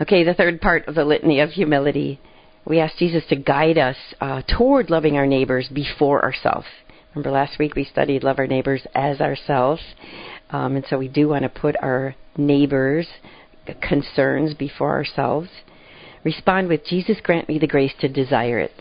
Okay, 0.00 0.24
the 0.24 0.34
third 0.34 0.60
part 0.60 0.86
of 0.88 0.94
the 0.94 1.04
litany 1.04 1.40
of 1.40 1.50
humility. 1.50 2.20
We 2.64 2.78
ask 2.78 2.96
Jesus 2.96 3.24
to 3.28 3.36
guide 3.36 3.78
us 3.78 3.96
uh, 4.20 4.42
toward 4.42 4.90
loving 4.90 5.16
our 5.16 5.26
neighbors 5.26 5.68
before 5.72 6.22
ourselves. 6.22 6.66
Remember 7.14 7.30
last 7.30 7.58
week 7.58 7.74
we 7.74 7.84
studied 7.84 8.22
love 8.22 8.38
our 8.38 8.46
neighbors 8.46 8.86
as 8.94 9.20
ourselves. 9.20 9.82
Um, 10.50 10.76
and 10.76 10.84
so 10.88 10.98
we 10.98 11.08
do 11.08 11.28
want 11.28 11.42
to 11.42 11.48
put 11.48 11.76
our 11.82 12.14
neighbors' 12.36 13.08
concerns 13.82 14.54
before 14.54 14.90
ourselves. 14.90 15.48
Respond 16.24 16.68
with 16.68 16.84
Jesus, 16.84 17.18
grant 17.22 17.48
me 17.48 17.58
the 17.58 17.66
grace 17.66 17.94
to 18.00 18.08
desire 18.08 18.58
it. 18.58 18.72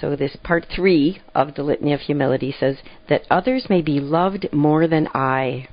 So, 0.00 0.14
this 0.14 0.36
part 0.42 0.66
three 0.74 1.20
of 1.34 1.54
the 1.54 1.62
Litany 1.62 1.92
of 1.92 2.00
Humility 2.00 2.54
says, 2.58 2.76
that 3.08 3.26
others 3.30 3.66
may 3.70 3.82
be 3.82 4.00
loved 4.00 4.52
more 4.52 4.86
than 4.86 5.08
I. 5.14 5.68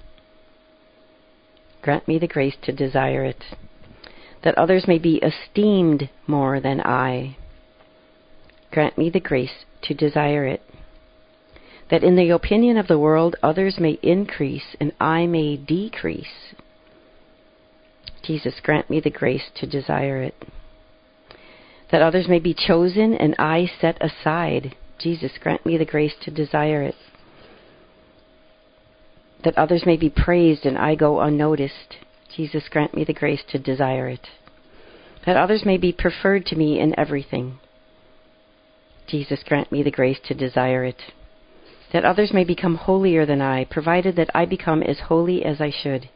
Grant 1.81 2.07
me 2.07 2.19
the 2.19 2.27
grace 2.27 2.55
to 2.63 2.71
desire 2.71 3.25
it. 3.25 3.43
That 4.43 4.57
others 4.57 4.87
may 4.87 4.99
be 4.99 5.21
esteemed 5.21 6.09
more 6.27 6.59
than 6.59 6.79
I. 6.81 7.37
Grant 8.71 8.97
me 8.97 9.09
the 9.09 9.19
grace 9.19 9.65
to 9.83 9.93
desire 9.93 10.45
it 10.45 10.61
that 11.93 12.03
in 12.03 12.15
the 12.15 12.31
opinion 12.31 12.75
of 12.75 12.87
the 12.87 12.97
world 12.97 13.35
others 13.43 13.79
may 13.79 13.99
increase 14.01 14.75
and 14.79 14.91
I 14.99 15.27
may 15.27 15.57
decrease. 15.57 16.55
Jesus, 18.23 18.55
grant 18.63 18.89
me 18.89 18.99
the 18.99 19.11
grace 19.11 19.51
to 19.57 19.67
desire 19.67 20.21
it. 20.23 20.33
That 21.93 22.01
others 22.01 22.27
may 22.27 22.39
be 22.39 22.53
chosen 22.53 23.13
and 23.13 23.35
I 23.39 23.71
set 23.79 23.97
aside. 24.01 24.75
Jesus, 24.97 25.31
grant 25.39 25.65
me 25.65 25.77
the 25.77 25.85
grace 25.85 26.15
to 26.23 26.31
desire 26.31 26.81
it. 26.81 26.95
That 29.45 29.57
others 29.57 29.85
may 29.85 29.95
be 29.95 30.09
praised 30.09 30.65
and 30.65 30.77
I 30.77 30.95
go 30.95 31.21
unnoticed. 31.21 31.97
Jesus, 32.35 32.63
grant 32.69 32.93
me 32.93 33.03
the 33.05 33.13
grace 33.13 33.43
to 33.49 33.59
desire 33.59 34.09
it. 34.09 34.27
That 35.25 35.37
others 35.37 35.65
may 35.65 35.77
be 35.77 35.93
preferred 35.93 36.45
to 36.47 36.55
me 36.55 36.79
in 36.79 36.97
everything. 36.99 37.59
Jesus, 39.07 39.43
grant 39.47 39.71
me 39.71 39.83
the 39.83 39.91
grace 39.91 40.19
to 40.27 40.33
desire 40.33 40.83
it 40.83 41.01
that 41.93 42.03
others 42.03 42.33
may 42.33 42.43
become 42.43 42.75
holier 42.75 43.23
than 43.23 43.39
I, 43.39 43.65
provided 43.65 44.15
that 44.15 44.31
I 44.33 44.45
become 44.45 44.81
as 44.81 44.97
holy 44.99 45.45
as 45.45 45.61
I 45.61 45.69
should. 45.69 46.09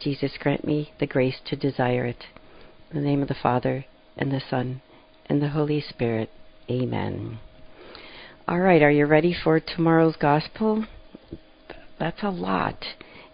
Jesus, 0.00 0.32
grant 0.40 0.66
me 0.66 0.92
the 0.98 1.06
grace 1.06 1.36
to 1.44 1.54
desire 1.54 2.06
it. 2.06 2.24
In 2.90 2.96
the 2.96 3.06
name 3.06 3.20
of 3.20 3.28
the 3.28 3.34
Father, 3.34 3.84
and 4.16 4.32
the 4.32 4.40
Son, 4.40 4.80
and 5.26 5.42
the 5.42 5.50
Holy 5.50 5.80
Spirit. 5.80 6.30
Amen. 6.70 7.38
All 8.48 8.60
right, 8.60 8.82
are 8.82 8.90
you 8.90 9.06
ready 9.06 9.34
for 9.34 9.60
tomorrow's 9.60 10.16
gospel? 10.16 10.84
That's 11.98 12.22
a 12.22 12.30
lot. 12.30 12.84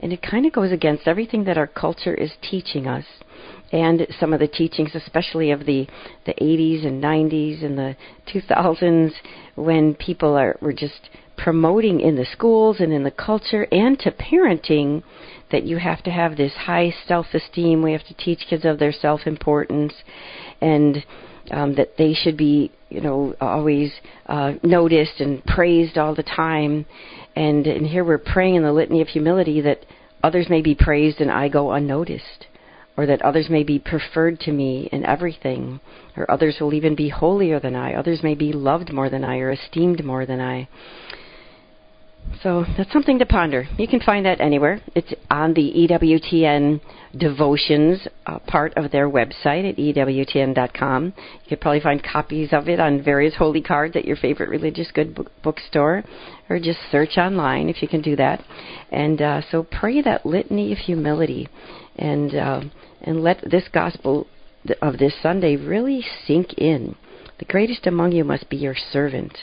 And 0.00 0.12
it 0.12 0.22
kind 0.22 0.46
of 0.46 0.52
goes 0.52 0.70
against 0.70 1.08
everything 1.08 1.44
that 1.44 1.58
our 1.58 1.66
culture 1.66 2.14
is 2.14 2.32
teaching 2.42 2.86
us 2.86 3.04
and 3.72 4.06
some 4.18 4.32
of 4.32 4.40
the 4.40 4.48
teachings, 4.48 4.94
especially 4.94 5.50
of 5.50 5.66
the 5.66 5.86
the 6.24 6.34
80s 6.34 6.86
and 6.86 7.02
90s 7.02 7.64
and 7.64 7.78
the 7.78 7.96
2000s, 8.32 9.12
when 9.56 9.94
people 9.94 10.36
are 10.36 10.56
were 10.60 10.72
just 10.72 11.10
promoting 11.36 12.00
in 12.00 12.16
the 12.16 12.26
schools 12.26 12.80
and 12.80 12.92
in 12.92 13.04
the 13.04 13.10
culture 13.10 13.66
and 13.70 13.98
to 14.00 14.10
parenting 14.10 15.02
that 15.50 15.64
you 15.64 15.78
have 15.78 16.02
to 16.02 16.10
have 16.10 16.36
this 16.36 16.52
high 16.52 16.92
self-esteem. 17.06 17.80
We 17.82 17.92
have 17.92 18.04
to 18.06 18.14
teach 18.14 18.46
kids 18.48 18.64
of 18.64 18.78
their 18.78 18.92
self-importance 18.92 19.94
and 20.60 21.04
um, 21.50 21.74
that 21.74 21.96
they 21.96 22.14
should 22.14 22.36
be, 22.36 22.70
you 22.88 23.00
know, 23.00 23.34
always 23.40 23.92
uh, 24.26 24.52
noticed 24.62 25.20
and 25.20 25.44
praised 25.44 25.98
all 25.98 26.14
the 26.14 26.22
time. 26.22 26.86
And, 27.36 27.66
and 27.66 27.86
here 27.86 28.04
we're 28.04 28.18
praying 28.18 28.56
in 28.56 28.62
the 28.62 28.72
litany 28.72 29.00
of 29.00 29.08
humility 29.08 29.60
that 29.62 29.84
others 30.22 30.48
may 30.48 30.62
be 30.62 30.74
praised 30.74 31.20
and 31.20 31.30
I 31.30 31.48
go 31.48 31.72
unnoticed 31.72 32.46
or 32.98 33.06
that 33.06 33.22
others 33.22 33.48
may 33.48 33.62
be 33.62 33.78
preferred 33.78 34.40
to 34.40 34.50
me 34.50 34.88
in 34.90 35.06
everything, 35.06 35.78
or 36.16 36.28
others 36.28 36.56
will 36.60 36.74
even 36.74 36.96
be 36.96 37.08
holier 37.08 37.60
than 37.60 37.76
I, 37.76 37.94
others 37.94 38.24
may 38.24 38.34
be 38.34 38.52
loved 38.52 38.92
more 38.92 39.08
than 39.08 39.24
I, 39.24 39.38
or 39.38 39.52
esteemed 39.52 40.04
more 40.04 40.26
than 40.26 40.40
I. 40.40 40.68
So 42.42 42.64
that's 42.76 42.92
something 42.92 43.18
to 43.18 43.26
ponder. 43.26 43.66
You 43.78 43.88
can 43.88 44.00
find 44.00 44.24
that 44.26 44.40
anywhere. 44.40 44.80
It's 44.94 45.12
on 45.30 45.54
the 45.54 45.88
EWTN 45.90 46.80
devotions 47.16 48.06
uh, 48.26 48.38
part 48.40 48.74
of 48.76 48.90
their 48.90 49.08
website 49.10 49.68
at 49.68 49.76
EWTN.com. 49.76 51.04
You 51.16 51.48
could 51.48 51.60
probably 51.60 51.80
find 51.80 52.02
copies 52.02 52.50
of 52.52 52.68
it 52.68 52.78
on 52.78 53.02
various 53.02 53.34
holy 53.34 53.62
cards 53.62 53.96
at 53.96 54.04
your 54.04 54.16
favorite 54.16 54.50
religious 54.50 54.90
good 54.92 55.14
book- 55.14 55.32
bookstore, 55.42 56.04
or 56.48 56.58
just 56.60 56.78
search 56.92 57.16
online 57.18 57.68
if 57.68 57.82
you 57.82 57.88
can 57.88 58.02
do 58.02 58.14
that. 58.16 58.44
And 58.90 59.20
uh, 59.20 59.40
so 59.50 59.64
pray 59.64 60.00
that 60.02 60.24
litany 60.24 60.72
of 60.72 60.78
humility, 60.78 61.48
and 61.96 62.34
uh, 62.34 62.60
and 63.02 63.22
let 63.22 63.42
this 63.50 63.68
gospel 63.72 64.26
of 64.80 64.98
this 64.98 65.14
Sunday 65.22 65.56
really 65.56 66.04
sink 66.26 66.54
in. 66.54 66.94
The 67.38 67.44
greatest 67.44 67.86
among 67.86 68.12
you 68.12 68.24
must 68.24 68.48
be 68.48 68.56
your 68.56 68.74
servant. 68.74 69.38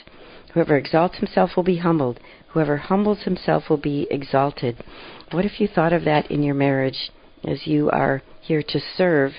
Whoever 0.52 0.76
exalts 0.76 1.18
himself 1.18 1.50
will 1.56 1.64
be 1.64 1.78
humbled. 1.78 2.20
Whoever 2.56 2.78
humbles 2.78 3.24
himself 3.24 3.68
will 3.68 3.76
be 3.76 4.06
exalted. 4.10 4.82
What 5.30 5.44
if 5.44 5.60
you 5.60 5.68
thought 5.68 5.92
of 5.92 6.06
that 6.06 6.30
in 6.30 6.42
your 6.42 6.54
marriage 6.54 7.10
as 7.46 7.66
you 7.66 7.90
are 7.90 8.22
here 8.40 8.62
to 8.62 8.80
serve 8.96 9.32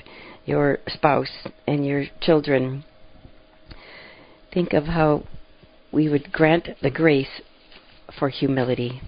your 0.45 0.77
spouse 0.87 1.47
and 1.65 1.83
your 1.83 2.05
children? 2.21 2.83
Think 4.53 4.73
of 4.73 4.83
how 4.83 5.23
we 5.91 6.07
would 6.07 6.31
grant 6.31 6.69
the 6.83 6.91
grace 6.91 7.41
for 8.19 8.29
humility. 8.29 9.01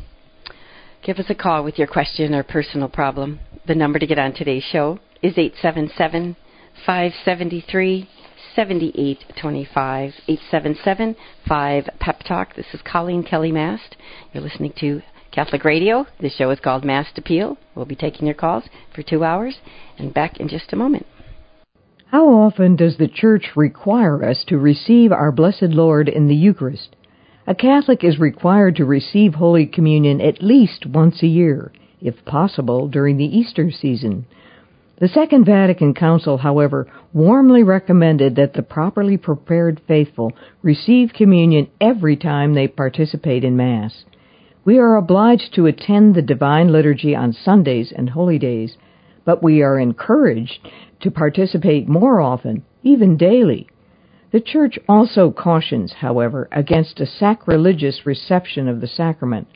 Give 1.03 1.19
us 1.19 1.29
a 1.29 1.35
call 1.35 1.63
with 1.63 1.77
your 1.77 1.85
question 1.85 2.33
or 2.33 2.41
personal 2.41 2.89
problem. 2.89 3.39
The 3.67 3.75
number 3.75 3.99
to 3.99 4.07
get 4.07 4.17
on 4.17 4.33
today's 4.33 4.63
show 4.63 4.97
is 5.21 5.37
877 5.37 6.35
573 6.83 8.09
7825 8.55 10.13
877 10.27 11.15
5 11.47 11.89
Pep 11.99 12.19
Talk. 12.27 12.55
This 12.55 12.65
is 12.73 12.81
Coleen 12.81 13.27
Kelly 13.27 13.51
Mast. 13.51 13.95
You're 14.33 14.43
listening 14.43 14.73
to 14.79 15.01
Catholic 15.31 15.63
Radio. 15.63 16.05
The 16.19 16.29
show 16.29 16.49
is 16.49 16.59
called 16.59 16.83
Mast 16.83 17.17
Appeal. 17.17 17.57
We'll 17.75 17.85
be 17.85 17.95
taking 17.95 18.25
your 18.25 18.35
calls 18.35 18.63
for 18.93 19.03
two 19.03 19.23
hours 19.23 19.57
and 19.97 20.13
back 20.13 20.37
in 20.37 20.47
just 20.47 20.73
a 20.73 20.75
moment. 20.75 21.05
How 22.07 22.27
often 22.27 22.75
does 22.75 22.97
the 22.97 23.07
Church 23.07 23.51
require 23.55 24.23
us 24.23 24.43
to 24.47 24.57
receive 24.57 25.11
our 25.11 25.31
Blessed 25.31 25.61
Lord 25.69 26.09
in 26.09 26.27
the 26.27 26.35
Eucharist? 26.35 26.95
A 27.45 27.53
Catholic 27.53 28.03
is 28.03 28.19
required 28.19 28.75
to 28.77 28.85
receive 28.85 29.35
Holy 29.35 29.65
Communion 29.65 30.19
at 30.21 30.41
least 30.41 30.85
once 30.85 31.21
a 31.21 31.27
year, 31.27 31.71
if 32.01 32.25
possible 32.25 32.87
during 32.87 33.17
the 33.17 33.37
Easter 33.37 33.69
season. 33.69 34.25
The 34.99 35.07
Second 35.07 35.45
Vatican 35.45 35.93
Council, 35.93 36.39
however, 36.39 36.85
warmly 37.13 37.63
recommended 37.63 38.35
that 38.35 38.53
the 38.53 38.61
properly 38.61 39.15
prepared 39.15 39.79
faithful 39.87 40.33
receive 40.61 41.13
communion 41.13 41.69
every 41.79 42.17
time 42.17 42.53
they 42.53 42.67
participate 42.67 43.45
in 43.45 43.55
Mass. 43.55 44.03
We 44.65 44.77
are 44.77 44.97
obliged 44.97 45.53
to 45.55 45.67
attend 45.67 46.15
the 46.15 46.21
Divine 46.21 46.73
Liturgy 46.73 47.15
on 47.15 47.31
Sundays 47.31 47.93
and 47.95 48.09
holy 48.09 48.37
days, 48.37 48.75
but 49.23 49.41
we 49.41 49.61
are 49.61 49.79
encouraged 49.79 50.67
to 50.99 51.11
participate 51.11 51.87
more 51.87 52.19
often, 52.19 52.65
even 52.83 53.15
daily. 53.15 53.69
The 54.31 54.41
Church 54.41 54.77
also 54.89 55.31
cautions, 55.31 55.93
however, 55.93 56.49
against 56.51 56.99
a 56.99 57.05
sacrilegious 57.05 58.05
reception 58.05 58.67
of 58.67 58.81
the 58.81 58.87
sacrament, 58.87 59.47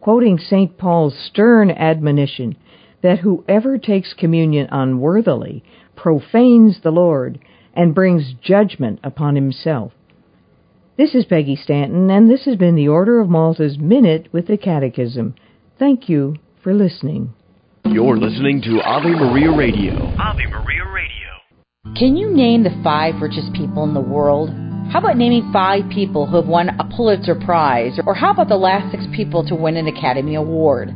quoting 0.00 0.36
St. 0.36 0.76
Paul's 0.76 1.16
stern 1.16 1.70
admonition 1.70 2.56
that 3.02 3.20
whoever 3.20 3.78
takes 3.78 4.14
communion 4.14 4.68
unworthily 4.70 5.62
profanes 5.96 6.78
the 6.82 6.90
Lord 6.90 7.38
and 7.74 7.94
brings 7.94 8.34
judgment 8.42 9.00
upon 9.02 9.36
himself. 9.36 9.92
This 10.96 11.14
is 11.14 11.24
Peggy 11.24 11.56
Stanton, 11.56 12.10
and 12.10 12.30
this 12.30 12.44
has 12.44 12.56
been 12.56 12.76
the 12.76 12.88
Order 12.88 13.20
of 13.20 13.28
Malta's 13.28 13.78
Minute 13.78 14.28
with 14.32 14.46
the 14.46 14.58
Catechism. 14.58 15.34
Thank 15.78 16.08
you 16.08 16.36
for 16.62 16.74
listening. 16.74 17.32
You're 17.86 18.16
listening 18.16 18.62
to 18.62 18.80
Ave 18.82 19.08
Maria 19.08 19.56
Radio. 19.56 20.14
Ave 20.18 20.46
Maria 20.46 20.84
Radio. 20.84 21.98
Can 21.98 22.16
you 22.16 22.30
name 22.30 22.62
the 22.62 22.80
five 22.84 23.20
richest 23.20 23.52
people 23.54 23.84
in 23.84 23.94
the 23.94 24.00
world? 24.00 24.50
How 24.92 24.98
about 24.98 25.16
naming 25.16 25.50
five 25.52 25.84
people 25.90 26.26
who 26.26 26.36
have 26.36 26.46
won 26.46 26.68
a 26.68 26.88
Pulitzer 26.94 27.34
Prize? 27.34 27.98
Or 28.06 28.14
how 28.14 28.30
about 28.30 28.48
the 28.48 28.56
last 28.56 28.92
six 28.92 29.04
people 29.16 29.44
to 29.46 29.54
win 29.54 29.76
an 29.76 29.88
Academy 29.88 30.34
Award? 30.34 30.90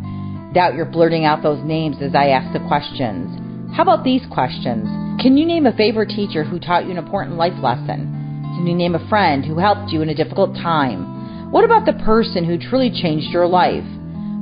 Doubt 0.56 0.74
you're 0.74 0.86
blurting 0.86 1.26
out 1.26 1.42
those 1.42 1.62
names 1.66 1.98
as 2.00 2.14
I 2.14 2.28
ask 2.28 2.50
the 2.54 2.66
questions. 2.66 3.28
How 3.76 3.82
about 3.82 4.04
these 4.04 4.22
questions? 4.32 4.88
Can 5.20 5.36
you 5.36 5.44
name 5.44 5.66
a 5.66 5.76
favorite 5.76 6.08
teacher 6.08 6.44
who 6.44 6.58
taught 6.58 6.86
you 6.86 6.92
an 6.92 6.96
important 6.96 7.36
life 7.36 7.52
lesson? 7.62 8.08
Can 8.56 8.66
you 8.66 8.74
name 8.74 8.94
a 8.94 9.08
friend 9.10 9.44
who 9.44 9.58
helped 9.58 9.92
you 9.92 10.00
in 10.00 10.08
a 10.08 10.14
difficult 10.14 10.54
time? 10.54 11.52
What 11.52 11.64
about 11.66 11.84
the 11.84 12.02
person 12.04 12.46
who 12.46 12.56
truly 12.56 12.88
changed 12.88 13.28
your 13.28 13.46
life? 13.46 13.84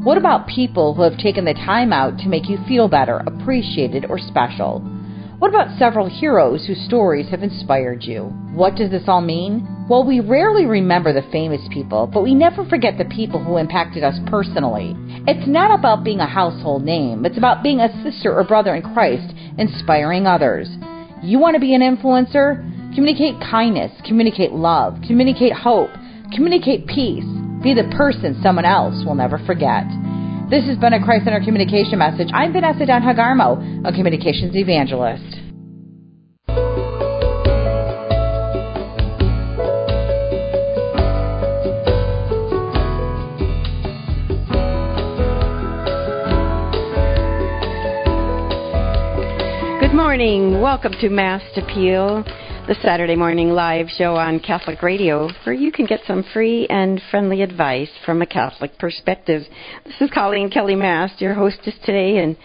What 0.04 0.16
about 0.16 0.46
people 0.46 0.94
who 0.94 1.02
have 1.02 1.18
taken 1.18 1.46
the 1.46 1.54
time 1.54 1.92
out 1.92 2.16
to 2.18 2.28
make 2.28 2.48
you 2.48 2.58
feel 2.68 2.86
better, 2.86 3.16
appreciated, 3.26 4.06
or 4.08 4.20
special? 4.20 4.86
What 5.38 5.48
about 5.48 5.76
several 5.78 6.08
heroes 6.08 6.64
whose 6.64 6.84
stories 6.86 7.28
have 7.30 7.42
inspired 7.42 8.04
you? 8.04 8.24
What 8.54 8.76
does 8.76 8.90
this 8.90 9.08
all 9.08 9.20
mean? 9.20 9.66
Well, 9.88 10.06
we 10.06 10.20
rarely 10.20 10.64
remember 10.64 11.12
the 11.12 11.28
famous 11.32 11.60
people, 11.72 12.06
but 12.06 12.22
we 12.22 12.34
never 12.34 12.64
forget 12.64 12.98
the 12.98 13.04
people 13.06 13.42
who 13.42 13.56
impacted 13.56 14.04
us 14.04 14.14
personally. 14.26 14.94
It's 15.26 15.48
not 15.48 15.76
about 15.76 16.04
being 16.04 16.20
a 16.20 16.26
household 16.26 16.84
name, 16.84 17.24
it's 17.24 17.36
about 17.36 17.64
being 17.64 17.80
a 17.80 18.02
sister 18.04 18.32
or 18.32 18.44
brother 18.44 18.76
in 18.76 18.82
Christ, 18.94 19.34
inspiring 19.58 20.26
others. 20.26 20.68
You 21.20 21.40
want 21.40 21.54
to 21.54 21.60
be 21.60 21.74
an 21.74 21.82
influencer? 21.82 22.62
Communicate 22.94 23.34
kindness, 23.40 23.90
communicate 24.06 24.52
love, 24.52 24.96
communicate 25.04 25.52
hope, 25.52 25.90
communicate 26.32 26.86
peace. 26.86 27.24
Be 27.60 27.74
the 27.74 27.92
person 27.96 28.38
someone 28.40 28.64
else 28.64 29.04
will 29.04 29.16
never 29.16 29.38
forget. 29.46 29.84
This 30.50 30.66
has 30.66 30.76
been 30.76 30.92
a 30.92 31.02
Christ 31.02 31.24
Center 31.24 31.40
Communication 31.42 31.98
message. 31.98 32.28
I'm 32.34 32.52
Vanessa 32.52 32.84
Denha 32.84 33.16
Garmo, 33.16 33.88
a 33.88 33.92
communications 33.92 34.54
evangelist. 34.54 35.22
Good 49.80 49.94
morning. 49.96 50.60
Welcome 50.60 50.92
to 51.00 51.08
Mast 51.08 51.56
Appeal 51.56 52.22
the 52.66 52.74
Saturday 52.76 53.14
morning 53.14 53.50
live 53.50 53.88
show 53.90 54.16
on 54.16 54.40
Catholic 54.40 54.80
Radio, 54.80 55.28
where 55.44 55.54
you 55.54 55.70
can 55.70 55.84
get 55.84 56.00
some 56.06 56.24
free 56.32 56.66
and 56.68 56.98
friendly 57.10 57.42
advice 57.42 57.90
from 58.06 58.22
a 58.22 58.26
Catholic 58.26 58.78
perspective. 58.78 59.42
This 59.84 60.00
is 60.00 60.08
Coleen 60.08 60.50
Kelly 60.50 60.74
Mast, 60.74 61.20
your 61.20 61.34
hostess 61.34 61.74
today, 61.84 62.22
and 62.22 62.38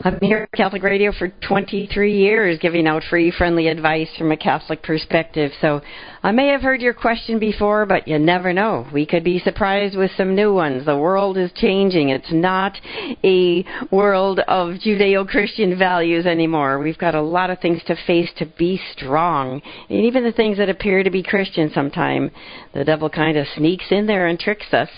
I've 0.00 0.18
been 0.18 0.30
here 0.30 0.48
at 0.50 0.52
Catholic 0.56 0.82
Radio 0.82 1.12
for 1.12 1.28
23 1.46 2.18
years 2.18 2.58
giving 2.58 2.86
out 2.86 3.02
free, 3.10 3.30
friendly 3.30 3.68
advice 3.68 4.08
from 4.16 4.32
a 4.32 4.36
Catholic 4.38 4.82
perspective. 4.82 5.50
So 5.60 5.82
I 6.24 6.32
may 6.32 6.48
have 6.48 6.62
heard 6.62 6.80
your 6.80 6.94
question 6.94 7.38
before, 7.38 7.84
but 7.84 8.08
you 8.08 8.18
never 8.18 8.54
know. 8.54 8.86
We 8.90 9.04
could 9.04 9.24
be 9.24 9.40
surprised 9.40 9.94
with 9.94 10.10
some 10.16 10.34
new 10.34 10.54
ones. 10.54 10.86
The 10.86 10.96
world 10.96 11.36
is 11.36 11.52
changing. 11.52 12.08
It's 12.08 12.32
not 12.32 12.80
a 13.22 13.62
world 13.90 14.40
of 14.48 14.76
Judeo 14.76 15.28
Christian 15.28 15.78
values 15.78 16.24
anymore. 16.24 16.78
We've 16.78 16.96
got 16.96 17.14
a 17.14 17.20
lot 17.20 17.50
of 17.50 17.60
things 17.60 17.82
to 17.88 17.96
face 18.06 18.30
to 18.38 18.46
be 18.46 18.80
strong. 18.96 19.60
And 19.90 20.06
even 20.06 20.24
the 20.24 20.32
things 20.32 20.56
that 20.56 20.70
appear 20.70 21.02
to 21.02 21.10
be 21.10 21.22
Christian 21.22 21.70
sometime, 21.74 22.30
the 22.72 22.84
devil 22.84 23.10
kind 23.10 23.36
of 23.36 23.46
sneaks 23.54 23.84
in 23.90 24.06
there 24.06 24.26
and 24.26 24.40
tricks 24.40 24.72
us. 24.72 24.88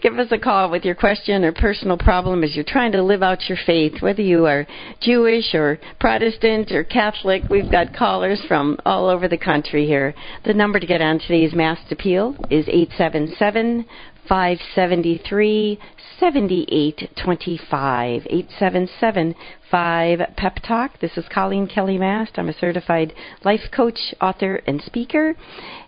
Give 0.00 0.18
us 0.18 0.28
a 0.30 0.38
call 0.38 0.70
with 0.70 0.86
your 0.86 0.94
question 0.94 1.44
or 1.44 1.52
personal 1.52 1.98
problem 1.98 2.42
as 2.42 2.54
you're 2.54 2.64
trying 2.64 2.92
to 2.92 3.02
live 3.02 3.22
out 3.22 3.50
your 3.50 3.58
faith, 3.66 4.00
whether 4.00 4.22
you 4.22 4.46
are 4.46 4.66
Jewish 5.02 5.52
or 5.52 5.78
Protestant 6.00 6.72
or 6.72 6.84
Catholic. 6.84 7.42
We've 7.50 7.70
got 7.70 7.94
callers 7.94 8.40
from 8.48 8.78
all 8.86 9.10
over 9.10 9.28
the 9.28 9.36
country 9.36 9.84
here. 9.84 10.14
The 10.46 10.54
number 10.54 10.69
to 10.78 10.86
get 10.86 11.00
on 11.00 11.18
today's 11.18 11.54
Mast 11.54 11.90
Appeal 11.90 12.36
is 12.50 12.68
877 12.68 13.86
573 14.28 15.78
7825. 16.20 18.26
877 18.26 19.34
5 19.70 20.20
Pep 20.36 20.56
Talk. 20.62 21.00
This 21.00 21.16
is 21.16 21.24
Coleen 21.34 21.68
Kelly 21.68 21.98
Mast. 21.98 22.32
I'm 22.36 22.48
a 22.48 22.52
certified 22.52 23.14
life 23.42 23.70
coach, 23.74 23.98
author, 24.20 24.56
and 24.66 24.82
speaker. 24.82 25.34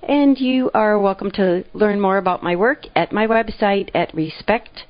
And 0.03 0.39
you 0.39 0.71
are 0.73 0.99
welcome 0.99 1.31
to 1.33 1.65
learn 1.75 2.01
more 2.01 2.17
about 2.17 2.43
my 2.43 2.57
work 2.57 2.87
at 2.97 3.13
my 3.13 3.27
website 3.27 3.91
at 3.95 4.15
respect 4.15 4.85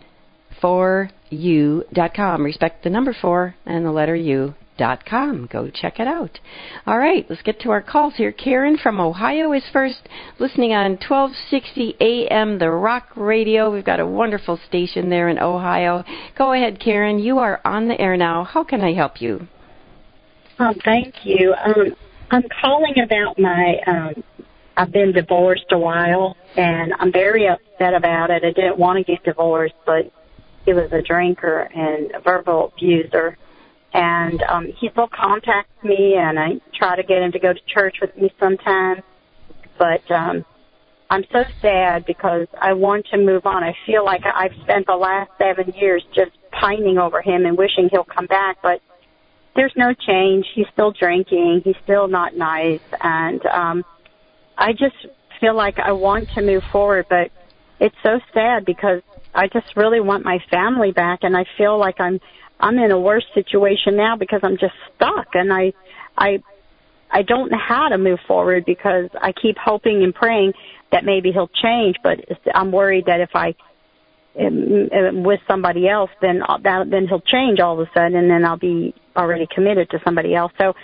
you.com. 1.28 2.44
Respect 2.44 2.84
the 2.84 2.90
number 2.90 3.16
four 3.20 3.56
and 3.66 3.84
the 3.84 3.90
letter 3.90 4.14
U. 4.14 4.54
Dot 4.78 5.04
com. 5.04 5.46
Go 5.52 5.68
check 5.68 6.00
it 6.00 6.06
out. 6.06 6.40
All 6.86 6.98
right, 6.98 7.26
let's 7.28 7.42
get 7.42 7.60
to 7.60 7.70
our 7.70 7.82
calls 7.82 8.14
here. 8.16 8.32
Karen 8.32 8.78
from 8.78 9.00
Ohio 9.00 9.52
is 9.52 9.62
first, 9.70 10.08
listening 10.38 10.72
on 10.72 10.92
1260 10.92 11.96
AM, 12.00 12.58
the 12.58 12.70
Rock 12.70 13.08
Radio. 13.14 13.70
We've 13.70 13.84
got 13.84 14.00
a 14.00 14.06
wonderful 14.06 14.58
station 14.66 15.10
there 15.10 15.28
in 15.28 15.38
Ohio. 15.38 16.04
Go 16.38 16.54
ahead, 16.54 16.80
Karen. 16.80 17.18
You 17.18 17.38
are 17.38 17.60
on 17.66 17.88
the 17.88 18.00
air 18.00 18.16
now. 18.16 18.44
How 18.44 18.64
can 18.64 18.80
I 18.80 18.94
help 18.94 19.20
you? 19.20 19.46
Um, 20.58 20.74
thank 20.82 21.14
you. 21.24 21.54
Um, 21.54 21.94
I'm 22.30 22.44
calling 22.60 22.94
about 23.04 23.38
my. 23.38 23.76
Um, 23.86 24.24
I've 24.74 24.90
been 24.90 25.12
divorced 25.12 25.66
a 25.70 25.78
while, 25.78 26.34
and 26.56 26.94
I'm 26.98 27.12
very 27.12 27.46
upset 27.46 27.92
about 27.92 28.30
it. 28.30 28.42
I 28.42 28.52
didn't 28.52 28.78
want 28.78 29.04
to 29.04 29.04
get 29.04 29.22
divorced, 29.22 29.74
but 29.84 30.10
he 30.64 30.72
was 30.72 30.90
a 30.92 31.02
drinker 31.02 31.60
and 31.74 32.12
a 32.14 32.20
verbal 32.20 32.72
abuser. 32.74 33.36
And 33.94 34.42
um, 34.48 34.66
he 34.78 34.88
still 34.90 35.08
contacts 35.08 35.84
me, 35.84 36.14
and 36.16 36.38
I 36.38 36.60
try 36.74 36.96
to 36.96 37.02
get 37.02 37.22
him 37.22 37.32
to 37.32 37.38
go 37.38 37.52
to 37.52 37.60
church 37.66 37.96
with 38.00 38.16
me 38.16 38.32
sometimes. 38.40 39.02
But 39.78 40.10
um, 40.10 40.44
I'm 41.10 41.24
so 41.30 41.44
sad 41.60 42.06
because 42.06 42.46
I 42.58 42.72
want 42.72 43.06
to 43.10 43.18
move 43.18 43.44
on. 43.44 43.62
I 43.62 43.74
feel 43.84 44.02
like 44.02 44.22
I've 44.24 44.54
spent 44.62 44.86
the 44.86 44.96
last 44.96 45.30
seven 45.38 45.74
years 45.76 46.02
just 46.14 46.30
pining 46.52 46.96
over 46.96 47.20
him 47.20 47.44
and 47.44 47.58
wishing 47.58 47.90
he'll 47.90 48.04
come 48.04 48.26
back, 48.26 48.58
but 48.62 48.80
there's 49.54 49.74
no 49.76 49.92
change. 49.92 50.46
He's 50.54 50.66
still 50.72 50.92
drinking. 50.92 51.62
He's 51.64 51.76
still 51.84 52.08
not 52.08 52.34
nice, 52.34 52.80
and 53.02 53.44
um, 53.46 53.84
I 54.56 54.72
just 54.72 54.96
feel 55.40 55.54
like 55.54 55.78
I 55.78 55.92
want 55.92 56.30
to 56.30 56.40
move 56.40 56.62
forward, 56.72 57.06
but 57.10 57.30
it's 57.78 57.96
so 58.02 58.20
sad 58.32 58.64
because 58.64 59.02
I 59.34 59.48
just 59.48 59.76
really 59.76 60.00
want 60.00 60.24
my 60.24 60.38
family 60.50 60.92
back, 60.92 61.20
and 61.22 61.36
I 61.36 61.44
feel 61.58 61.78
like 61.78 62.00
I'm 62.00 62.20
I'm 62.62 62.78
in 62.78 62.90
a 62.90 62.98
worse 62.98 63.26
situation 63.34 63.96
now 63.96 64.16
because 64.16 64.40
I'm 64.42 64.56
just 64.56 64.74
stuck, 64.94 65.34
and 65.34 65.52
I 65.52 65.72
I 66.16 66.42
I 67.10 67.22
don't 67.22 67.50
know 67.50 67.58
how 67.58 67.88
to 67.88 67.98
move 67.98 68.20
forward 68.26 68.64
because 68.64 69.10
I 69.20 69.32
keep 69.32 69.58
hoping 69.58 70.02
and 70.02 70.14
praying 70.14 70.54
that 70.92 71.04
maybe 71.04 71.32
he'll 71.32 71.50
change, 71.62 71.96
but 72.02 72.20
I'm 72.54 72.72
worried 72.72 73.06
that 73.06 73.20
if 73.20 73.30
I 73.34 73.54
am 74.38 75.24
with 75.24 75.40
somebody 75.46 75.88
else, 75.88 76.10
then 76.20 76.40
that, 76.62 76.90
then 76.90 77.08
he'll 77.08 77.20
change 77.20 77.60
all 77.60 77.80
of 77.80 77.86
a 77.86 77.90
sudden, 77.92 78.16
and 78.16 78.30
then 78.30 78.44
I'll 78.44 78.56
be 78.56 78.94
already 79.16 79.46
committed 79.52 79.90
to 79.90 80.00
somebody 80.04 80.34
else. 80.34 80.52
So 80.58 80.74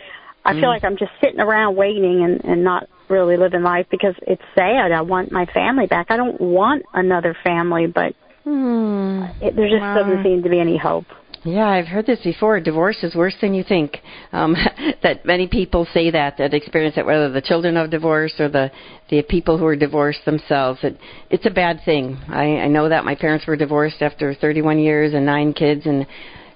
I 0.45 0.53
mm. 0.53 0.61
feel 0.61 0.69
like 0.69 0.85
I'm 0.85 0.99
just 0.99 1.13
sitting 1.23 1.41
around 1.41 1.77
waiting 1.77 2.25
and, 2.25 2.45
and 2.45 2.65
not 2.65 2.89
really 3.09 3.37
living 3.37 3.63
life 3.63 3.87
because 3.91 4.15
it's 4.23 4.43
sad. 4.55 4.93
I 4.93 5.01
want 5.03 5.33
my 5.33 5.47
family 5.47 5.87
back. 5.87 6.11
I 6.11 6.17
don't 6.17 6.41
want 6.41 6.85
another 6.93 7.37
family, 7.43 7.87
but 7.87 8.15
Hmm. 8.49 9.25
It, 9.43 9.57
there 9.57 9.69
just 9.69 9.83
wow. 9.83 9.95
doesn't 9.95 10.23
seem 10.23 10.43
to 10.43 10.49
be 10.49 10.59
any 10.59 10.79
hope. 10.79 11.05
Yeah, 11.49 11.67
I've 11.67 11.87
heard 11.87 12.05
this 12.05 12.21
before. 12.23 12.61
Divorce 12.61 13.03
is 13.03 13.15
worse 13.15 13.35
than 13.41 13.55
you 13.55 13.65
think. 13.65 13.97
Um, 14.33 14.55
that 15.03 15.25
many 15.25 15.49
people 15.49 15.87
say 15.95 16.11
that 16.11 16.37
that 16.37 16.53
experience 16.53 16.99
it, 16.99 17.07
whether 17.07 17.31
the 17.31 17.41
children 17.41 17.79
of 17.79 17.91
divorce 17.91 18.35
or 18.39 18.51
the 18.51 18.71
the 19.09 19.23
people 19.23 19.57
who 19.57 19.65
are 19.65 19.77
divorced 19.77 20.27
themselves. 20.27 20.81
It, 20.83 20.99
it's 21.31 21.47
a 21.47 21.51
bad 21.51 21.81
thing. 21.87 22.19
I, 22.29 22.59
I 22.59 22.69
know 22.69 22.91
that 22.91 23.07
my 23.07 23.15
parents 23.15 23.47
were 23.47 23.57
divorced 23.57 24.03
after 24.03 24.35
31 24.35 24.79
years 24.79 25.15
and 25.15 25.25
nine 25.25 25.55
kids, 25.55 25.87
and 25.87 26.07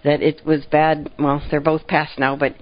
that 0.05 0.21
it 0.21 0.45
was 0.45 0.67
bad. 0.71 1.11
Well, 1.19 1.43
they're 1.51 1.61
both 1.61 1.87
passed 1.87 2.19
now, 2.19 2.37
but 2.37 2.55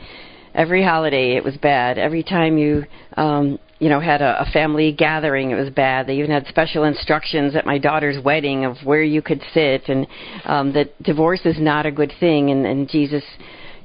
every 0.54 0.84
holiday 0.84 1.36
it 1.36 1.42
was 1.42 1.56
bad. 1.56 1.98
Every 1.98 2.22
time 2.22 2.58
you 2.58 2.84
um 3.16 3.58
you 3.80 3.88
know 3.88 3.98
had 3.98 4.22
a, 4.22 4.42
a 4.42 4.50
family 4.52 4.92
gathering. 4.92 5.50
It 5.50 5.56
was 5.56 5.70
bad. 5.70 6.06
They 6.06 6.18
even 6.18 6.30
had 6.30 6.46
special 6.46 6.84
instructions 6.84 7.56
at 7.56 7.66
my 7.66 7.78
daughter's 7.78 8.22
wedding 8.22 8.64
of 8.64 8.76
where 8.84 9.02
you 9.02 9.22
could 9.22 9.42
sit 9.52 9.88
and 9.88 10.06
um 10.44 10.72
that 10.74 11.02
divorce 11.02 11.40
is 11.44 11.56
not 11.58 11.86
a 11.86 11.90
good 11.90 12.12
thing. 12.20 12.50
And 12.50 12.64
and 12.66 12.88
Jesus 12.88 13.24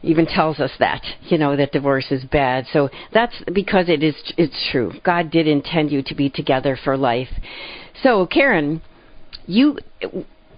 even 0.04 0.28
tells 0.28 0.60
us 0.60 0.72
that 0.78 1.02
you 1.24 1.38
know 1.38 1.56
that 1.56 1.72
divorce 1.72 2.12
is 2.12 2.24
bad. 2.26 2.66
So 2.72 2.90
that's 3.12 3.36
because 3.52 3.90
it 3.90 4.04
is 4.04 4.16
it's 4.38 4.70
true. 4.72 4.92
God 5.04 5.32
did 5.32 5.48
intend 5.48 5.92
you 5.92 6.04
to 6.04 6.14
be 6.14 6.30
together 6.30 6.78
for 6.84 6.96
life. 6.96 7.30
So 8.04 8.28
karen 8.28 8.82
you 9.48 9.80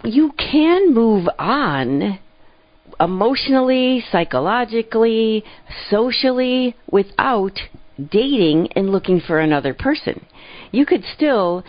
you 0.03 0.31
can 0.37 0.93
move 0.93 1.27
on 1.37 2.19
emotionally, 2.99 4.03
psychologically, 4.11 5.43
socially 5.89 6.75
without 6.91 7.59
dating 8.11 8.69
and 8.75 8.91
looking 8.91 9.19
for 9.19 9.39
another 9.39 9.73
person. 9.73 10.25
You 10.71 10.85
could 10.85 11.03
still 11.15 11.63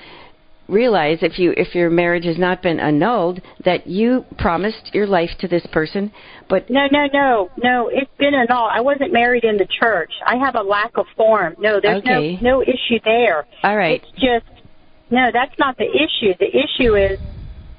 realize 0.69 1.19
if 1.23 1.39
you 1.39 1.55
if 1.57 1.75
your 1.75 1.89
marriage 1.89 2.25
has 2.25 2.37
not 2.37 2.63
been 2.63 2.79
annulled 2.79 3.41
that 3.65 3.87
you 3.87 4.23
promised 4.37 4.91
your 4.93 5.07
life 5.07 5.31
to 5.41 5.49
this 5.49 5.67
person 5.73 6.13
but 6.51 6.69
no 6.69 6.87
no 6.93 7.07
no 7.11 7.51
no 7.65 7.89
it's 7.91 8.11
been 8.19 8.35
annulled 8.35 8.71
i 8.71 8.79
wasn't 8.79 9.11
married 9.11 9.45
in 9.45 9.57
the 9.57 9.67
church 9.81 10.13
i 10.27 10.37
have 10.37 10.55
a 10.57 10.63
lack 10.63 10.91
of 10.99 11.07
form 11.17 11.57
no 11.59 11.81
there's 11.81 12.03
okay. 12.03 12.37
no 12.43 12.59
no 12.59 12.63
issue 12.63 13.01
there 13.03 13.47
all 13.65 13.79
right 13.79 14.03
it's 14.03 14.13
just 14.13 14.63
no 15.11 15.31
that's 15.33 15.59
not 15.59 15.75
the 15.79 15.87
issue 15.87 16.35
the 16.39 16.51
issue 16.55 16.95
is 16.95 17.19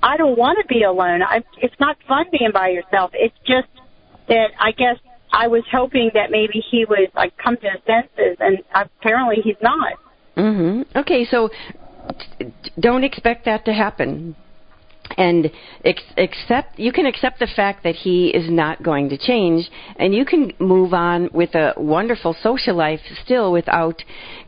I 0.02 0.18
don't 0.18 0.38
want 0.38 0.58
to 0.62 0.74
be 0.74 0.84
alone. 0.84 1.22
I, 1.22 1.44
it's 1.58 1.76
not 1.80 1.98
fun 2.08 2.26
being 2.32 2.52
by 2.54 2.70
yourself. 2.70 3.12
It's 3.14 3.36
just 3.46 3.68
that 4.28 4.52
I 4.60 4.72
guess 4.72 4.98
I 5.32 5.48
was 5.48 5.64
hoping 5.72 6.12
that 6.14 6.32
maybe 6.32 6.64
he 6.72 6.86
would 6.86 7.12
like 7.16 7.38
come 7.38 7.58
to 7.58 7.70
his 7.70 7.82
senses, 7.86 8.38
and 8.40 8.60
apparently 8.74 9.42
he's 9.44 9.62
not. 9.62 9.94
Mhm. 10.36 10.86
Okay, 10.96 11.26
so 11.26 11.50
don't 12.80 13.04
expect 13.04 13.46
that 13.46 13.66
to 13.66 13.74
happen. 13.74 14.36
and 15.18 15.50
ex- 15.86 16.04
accept 16.18 16.78
you 16.78 16.92
can 16.92 17.08
accept 17.08 17.40
the 17.40 17.48
fact 17.48 17.84
that 17.84 17.96
he 17.96 18.28
is 18.28 18.48
not 18.48 18.84
going 18.84 19.10
to 19.10 19.18
change 19.18 19.68
and 19.96 20.14
you 20.14 20.24
can 20.24 20.54
move 20.60 20.94
on 20.94 21.30
with 21.34 21.56
a 21.56 21.74
wonderful 21.78 22.36
social 22.44 22.76
life 22.76 23.00
still 23.24 23.52
without 23.52 24.04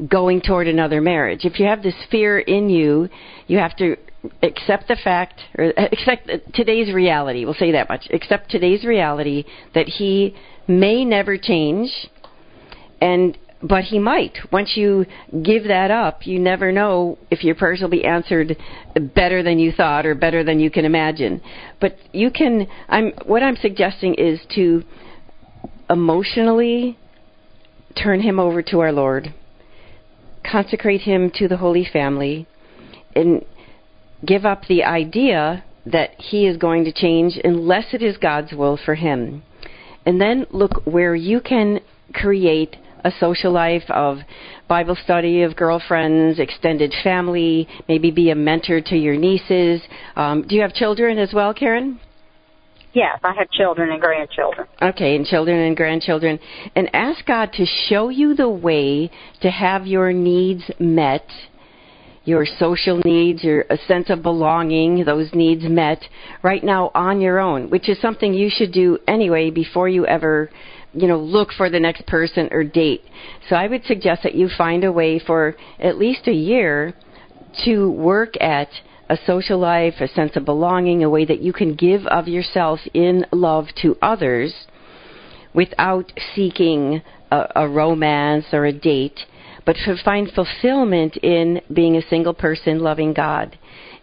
going 0.08 0.40
toward 0.40 0.68
another 0.68 1.02
marriage 1.02 1.46
if 1.46 1.60
you 1.60 1.66
have 1.66 1.82
this 1.82 1.96
fear 2.12 2.38
in 2.38 2.70
you 2.70 3.10
you 3.48 3.58
have 3.58 3.76
to 3.76 3.98
accept 4.44 4.88
the 4.88 4.98
fact 5.04 5.42
or 5.58 5.74
accept 5.78 6.30
today's 6.54 6.94
reality 6.94 7.44
we'll 7.44 7.54
say 7.56 7.72
that 7.72 7.90
much 7.90 8.08
accept 8.12 8.50
today's 8.52 8.84
reality 8.84 9.44
that 9.74 9.88
he 9.88 10.36
may 10.68 11.04
never 11.04 11.38
change 11.38 11.90
and 13.02 13.38
but 13.64 13.84
he 13.84 14.00
might. 14.00 14.38
Once 14.52 14.76
you 14.76 15.06
give 15.44 15.66
that 15.66 15.92
up, 15.92 16.26
you 16.26 16.40
never 16.40 16.72
know 16.72 17.18
if 17.30 17.44
your 17.44 17.56
prayers 17.56 17.82
will 17.82 17.90
be 17.90 18.04
answered 18.04 18.58
better 19.16 19.44
than 19.44 19.60
you 19.60 19.72
thought 19.72 20.06
or 20.06 20.16
better 20.16 20.44
than 20.44 20.60
you 20.60 20.72
can 20.72 20.86
imagine. 20.86 21.42
But 21.80 21.98
you 22.12 22.32
can 22.32 22.68
I'm 22.90 23.12
what 23.26 23.44
I'm 23.44 23.58
suggesting 23.58 24.16
is 24.16 24.40
to 24.56 24.84
emotionally 25.90 26.98
turn 28.02 28.22
him 28.22 28.40
over 28.40 28.62
to 28.64 28.80
our 28.80 28.92
Lord. 28.92 29.34
Consecrate 30.50 31.02
him 31.02 31.32
to 31.36 31.48
the 31.48 31.58
Holy 31.58 31.86
Family 31.86 32.48
and 33.16 33.46
give 34.26 34.46
up 34.46 34.66
the 34.68 34.84
idea 34.84 35.64
that 35.86 36.12
he 36.18 36.46
is 36.46 36.58
going 36.58 36.84
to 36.86 36.92
change 36.92 37.40
unless 37.44 37.94
it 37.94 38.02
is 38.02 38.18
God's 38.18 38.54
will 38.54 38.78
for 38.84 38.96
him. 38.96 39.44
And 40.06 40.20
then 40.20 40.46
look 40.52 40.86
where 40.86 41.16
you 41.16 41.42
can 41.42 41.80
create 42.14 42.76
a 43.04 43.12
social 43.20 43.52
life 43.52 43.90
of 43.90 44.20
Bible 44.68 44.96
study, 45.04 45.42
of 45.42 45.56
girlfriends, 45.56 46.40
extended 46.40 46.94
family, 47.04 47.68
maybe 47.88 48.12
be 48.12 48.30
a 48.30 48.36
mentor 48.36 48.80
to 48.82 48.96
your 48.96 49.16
nieces. 49.16 49.82
Um, 50.16 50.46
do 50.48 50.56
you 50.56 50.62
have 50.62 50.74
children 50.74 51.18
as 51.18 51.34
well, 51.34 51.54
Karen? 51.54 52.00
Yes, 52.94 53.20
I 53.24 53.34
have 53.34 53.50
children 53.52 53.92
and 53.92 54.02
grandchildren. 54.02 54.68
Okay, 54.82 55.16
and 55.16 55.26
children 55.26 55.60
and 55.60 55.78
grandchildren. 55.78 56.40
And 56.76 56.90
ask 56.94 57.26
God 57.26 57.54
to 57.54 57.66
show 57.66 58.10
you 58.10 58.36
the 58.36 58.50
way 58.50 59.10
to 59.42 59.50
have 59.50 59.88
your 59.88 60.12
needs 60.12 60.70
met, 60.78 61.26
your 62.24 62.46
social 62.46 63.02
needs, 63.04 63.44
your 63.44 63.66
a 63.70 63.78
sense 63.88 64.10
of 64.10 64.22
belonging, 64.22 65.04
those 65.06 65.30
needs 65.34 65.64
met 65.64 66.04
right 66.44 66.64
now 66.64 66.92
on 66.94 67.20
your 67.20 67.40
own, 67.40 67.70
which 67.70 67.90
is 67.90 68.00
something 68.00 68.34
you 68.34 68.50
should 68.50 68.72
do 68.72 68.98
anyway 69.08 69.50
before 69.50 69.90
you 69.90 70.06
ever 70.06 70.50
you 70.94 71.08
know, 71.08 71.20
look 71.20 71.52
for 71.54 71.70
the 71.70 71.80
next 71.80 72.06
person 72.06 72.50
or 72.52 72.64
date. 72.64 73.02
So 73.50 73.56
I 73.56 73.68
would 73.68 73.86
suggest 73.86 74.24
that 74.24 74.36
you 74.36 74.50
find 74.58 74.84
a 74.84 74.92
way 74.92 75.20
for 75.20 75.56
at 75.80 75.98
least 75.98 76.28
a 76.28 76.34
year 76.34 76.94
to 77.66 77.92
work 77.92 78.34
at 78.42 78.68
a 79.10 79.18
social 79.26 79.60
life, 79.60 79.96
a 80.00 80.08
sense 80.08 80.36
of 80.36 80.46
belonging, 80.46 81.04
a 81.04 81.10
way 81.10 81.26
that 81.26 81.42
you 81.42 81.54
can 81.54 81.76
give 81.76 82.06
of 82.08 82.28
yourself 82.28 82.80
in 82.94 83.26
love 83.32 83.68
to 83.82 83.98
others 84.02 84.54
without 85.54 86.12
seeking 86.34 87.02
a, 87.30 87.48
a 87.58 87.68
romance 87.68 88.46
or 88.54 88.66
a 88.66 88.74
date, 88.74 89.20
but 89.66 89.76
to 89.86 89.96
find 90.04 90.32
fulfillment 90.32 91.18
in 91.18 91.62
being 91.74 91.96
a 91.96 92.08
single 92.10 92.34
person 92.34 92.80
loving 92.80 93.14
God. 93.14 93.58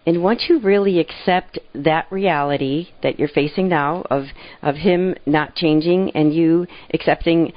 And 0.06 0.22
once 0.22 0.46
you 0.48 0.60
really 0.60 1.00
accept 1.00 1.58
that 1.74 2.10
reality 2.10 2.88
that 3.02 3.18
you're 3.18 3.28
facing 3.28 3.68
now 3.68 4.06
of 4.10 4.24
of 4.62 4.76
him 4.76 5.14
not 5.26 5.54
changing 5.54 6.12
and 6.12 6.32
you 6.32 6.66
accepting 6.94 7.52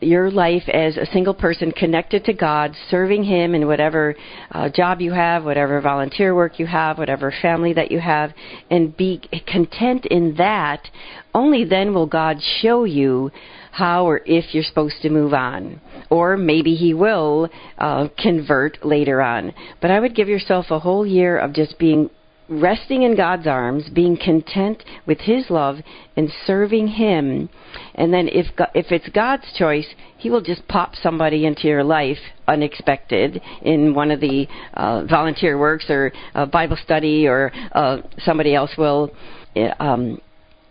your 0.00 0.30
life 0.30 0.62
as 0.68 0.96
a 0.96 1.06
single 1.06 1.34
person 1.34 1.72
connected 1.72 2.24
to 2.24 2.32
God, 2.32 2.74
serving 2.90 3.24
Him 3.24 3.54
in 3.54 3.66
whatever 3.66 4.14
uh, 4.52 4.68
job 4.68 5.00
you 5.00 5.12
have, 5.12 5.44
whatever 5.44 5.80
volunteer 5.80 6.34
work 6.34 6.58
you 6.58 6.66
have, 6.66 6.98
whatever 6.98 7.32
family 7.42 7.72
that 7.72 7.90
you 7.90 7.98
have, 7.98 8.32
and 8.70 8.96
be 8.96 9.20
content 9.46 10.06
in 10.06 10.36
that, 10.36 10.88
only 11.34 11.64
then 11.64 11.94
will 11.94 12.06
God 12.06 12.38
show 12.60 12.84
you 12.84 13.30
how 13.72 14.06
or 14.06 14.20
if 14.24 14.54
you're 14.54 14.64
supposed 14.64 14.96
to 15.02 15.10
move 15.10 15.32
on. 15.34 15.80
Or 16.10 16.36
maybe 16.36 16.74
he 16.74 16.94
will 16.94 17.50
uh, 17.76 18.08
convert 18.18 18.84
later 18.84 19.20
on. 19.20 19.52
But 19.80 19.90
I 19.90 20.00
would 20.00 20.14
give 20.14 20.28
yourself 20.28 20.66
a 20.70 20.78
whole 20.78 21.06
year 21.06 21.38
of 21.38 21.52
just 21.52 21.78
being 21.78 22.10
resting 22.48 23.02
in 23.02 23.16
God's 23.16 23.46
arms, 23.46 23.88
being 23.94 24.16
content 24.16 24.82
with 25.06 25.18
His 25.20 25.50
love, 25.50 25.76
and 26.16 26.30
serving 26.46 26.88
Him. 26.88 27.48
And 27.94 28.12
then, 28.12 28.28
if 28.28 28.46
if 28.74 28.90
it's 28.90 29.08
God's 29.10 29.44
choice, 29.56 29.86
He 30.16 30.30
will 30.30 30.40
just 30.40 30.66
pop 30.68 30.94
somebody 30.96 31.46
into 31.46 31.68
your 31.68 31.84
life 31.84 32.18
unexpected 32.46 33.40
in 33.62 33.94
one 33.94 34.10
of 34.10 34.20
the 34.20 34.46
uh, 34.74 35.04
volunteer 35.04 35.58
works 35.58 35.86
or 35.90 36.12
uh, 36.34 36.46
Bible 36.46 36.78
study, 36.82 37.26
or 37.26 37.52
uh, 37.72 37.98
somebody 38.18 38.54
else 38.54 38.70
will 38.78 39.10
uh, 39.56 39.74
um, 39.78 40.20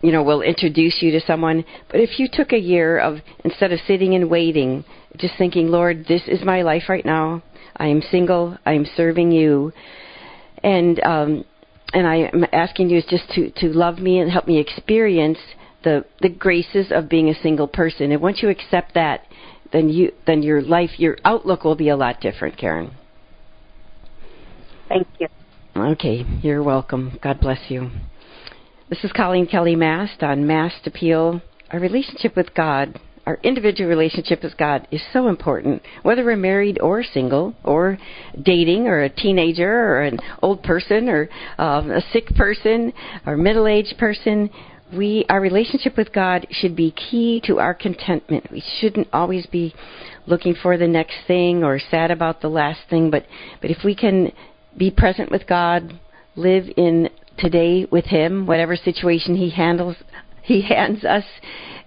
you 0.00 0.12
know, 0.12 0.22
will 0.22 0.42
introduce 0.42 0.98
you 1.00 1.10
to 1.12 1.20
someone. 1.20 1.64
But 1.90 2.00
if 2.00 2.18
you 2.18 2.28
took 2.32 2.52
a 2.52 2.58
year 2.58 2.98
of, 2.98 3.18
instead 3.44 3.72
of 3.72 3.80
sitting 3.86 4.14
and 4.14 4.30
waiting, 4.30 4.84
just 5.16 5.34
thinking, 5.38 5.68
Lord, 5.68 6.06
this 6.06 6.22
is 6.26 6.44
my 6.44 6.62
life 6.62 6.84
right 6.88 7.04
now. 7.04 7.42
I 7.76 7.86
am 7.86 8.02
single. 8.10 8.56
I 8.66 8.72
am 8.72 8.86
serving 8.96 9.32
you. 9.32 9.72
And, 10.62 11.00
um, 11.04 11.44
and 11.92 12.06
I 12.06 12.30
am 12.32 12.44
asking 12.52 12.90
you 12.90 13.00
just 13.08 13.30
to, 13.30 13.50
to 13.50 13.68
love 13.68 13.98
me 13.98 14.18
and 14.18 14.30
help 14.30 14.46
me 14.46 14.58
experience 14.58 15.38
the, 15.84 16.04
the 16.20 16.28
graces 16.28 16.88
of 16.90 17.08
being 17.08 17.28
a 17.28 17.42
single 17.42 17.68
person. 17.68 18.12
And 18.12 18.20
once 18.20 18.42
you 18.42 18.48
accept 18.48 18.94
that, 18.94 19.22
then 19.72 19.88
you, 19.88 20.12
then 20.26 20.42
your 20.42 20.62
life, 20.62 20.90
your 20.98 21.16
outlook 21.24 21.64
will 21.64 21.76
be 21.76 21.88
a 21.88 21.96
lot 21.96 22.20
different, 22.20 22.58
Karen. 22.58 22.92
Thank 24.88 25.06
you. 25.18 25.28
Okay, 25.76 26.24
you're 26.42 26.62
welcome. 26.62 27.18
God 27.22 27.40
bless 27.40 27.70
you. 27.70 27.90
This 28.88 29.04
is 29.04 29.12
Coleen 29.12 29.48
Kelly 29.48 29.76
Mast 29.76 30.22
on 30.22 30.46
Mast 30.46 30.86
Appeal. 30.86 31.42
Our 31.70 31.78
relationship 31.78 32.34
with 32.34 32.54
God, 32.54 32.98
our 33.28 33.38
individual 33.42 33.90
relationship 33.90 34.42
with 34.42 34.56
God 34.56 34.88
is 34.90 35.02
so 35.12 35.28
important, 35.28 35.82
whether 36.02 36.24
we're 36.24 36.34
married 36.34 36.80
or 36.80 37.04
single, 37.04 37.54
or 37.62 37.98
dating, 38.42 38.86
or 38.86 39.02
a 39.02 39.10
teenager, 39.10 39.70
or 39.70 40.00
an 40.00 40.18
old 40.40 40.62
person, 40.62 41.10
or 41.10 41.28
um, 41.58 41.90
a 41.90 42.00
sick 42.10 42.24
person, 42.36 42.90
or 43.26 43.36
middle 43.36 43.66
aged 43.66 43.98
person. 43.98 44.48
We, 44.96 45.26
our 45.28 45.42
relationship 45.42 45.98
with 45.98 46.10
God 46.10 46.46
should 46.50 46.74
be 46.74 46.90
key 46.90 47.42
to 47.44 47.58
our 47.58 47.74
contentment. 47.74 48.50
We 48.50 48.64
shouldn't 48.80 49.08
always 49.12 49.44
be 49.44 49.74
looking 50.26 50.54
for 50.54 50.78
the 50.78 50.88
next 50.88 51.16
thing 51.26 51.62
or 51.62 51.78
sad 51.78 52.10
about 52.10 52.40
the 52.40 52.48
last 52.48 52.80
thing, 52.88 53.10
but, 53.10 53.26
but 53.60 53.70
if 53.70 53.84
we 53.84 53.94
can 53.94 54.32
be 54.74 54.90
present 54.90 55.30
with 55.30 55.46
God, 55.46 56.00
live 56.34 56.64
in 56.78 57.10
today 57.36 57.86
with 57.92 58.06
Him, 58.06 58.46
whatever 58.46 58.74
situation 58.74 59.36
He 59.36 59.50
handles, 59.50 59.96
He 60.40 60.62
hands 60.62 61.04
us, 61.04 61.24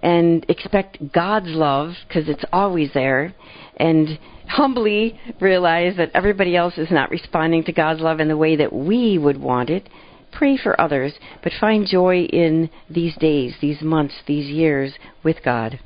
and 0.01 0.45
expect 0.49 1.11
God's 1.13 1.49
love 1.49 1.93
because 2.07 2.27
it's 2.27 2.45
always 2.51 2.91
there, 2.93 3.33
and 3.77 4.19
humbly 4.47 5.19
realize 5.39 5.95
that 5.97 6.11
everybody 6.13 6.55
else 6.55 6.77
is 6.77 6.91
not 6.91 7.09
responding 7.09 7.63
to 7.63 7.71
God's 7.71 8.01
love 8.01 8.19
in 8.19 8.27
the 8.27 8.37
way 8.37 8.55
that 8.55 8.73
we 8.73 9.17
would 9.17 9.39
want 9.39 9.69
it. 9.69 9.87
Pray 10.31 10.57
for 10.57 10.79
others, 10.79 11.13
but 11.43 11.51
find 11.59 11.85
joy 11.85 12.23
in 12.23 12.69
these 12.89 13.15
days, 13.17 13.55
these 13.61 13.81
months, 13.81 14.15
these 14.27 14.49
years 14.49 14.93
with 15.23 15.37
God. 15.43 15.79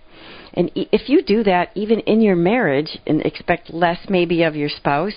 And 0.53 0.71
if 0.75 1.09
you 1.09 1.21
do 1.21 1.43
that, 1.43 1.71
even 1.75 1.99
in 2.01 2.21
your 2.21 2.35
marriage, 2.35 2.97
and 3.05 3.21
expect 3.21 3.73
less 3.73 3.99
maybe 4.07 4.43
of 4.43 4.55
your 4.55 4.69
spouse, 4.69 5.15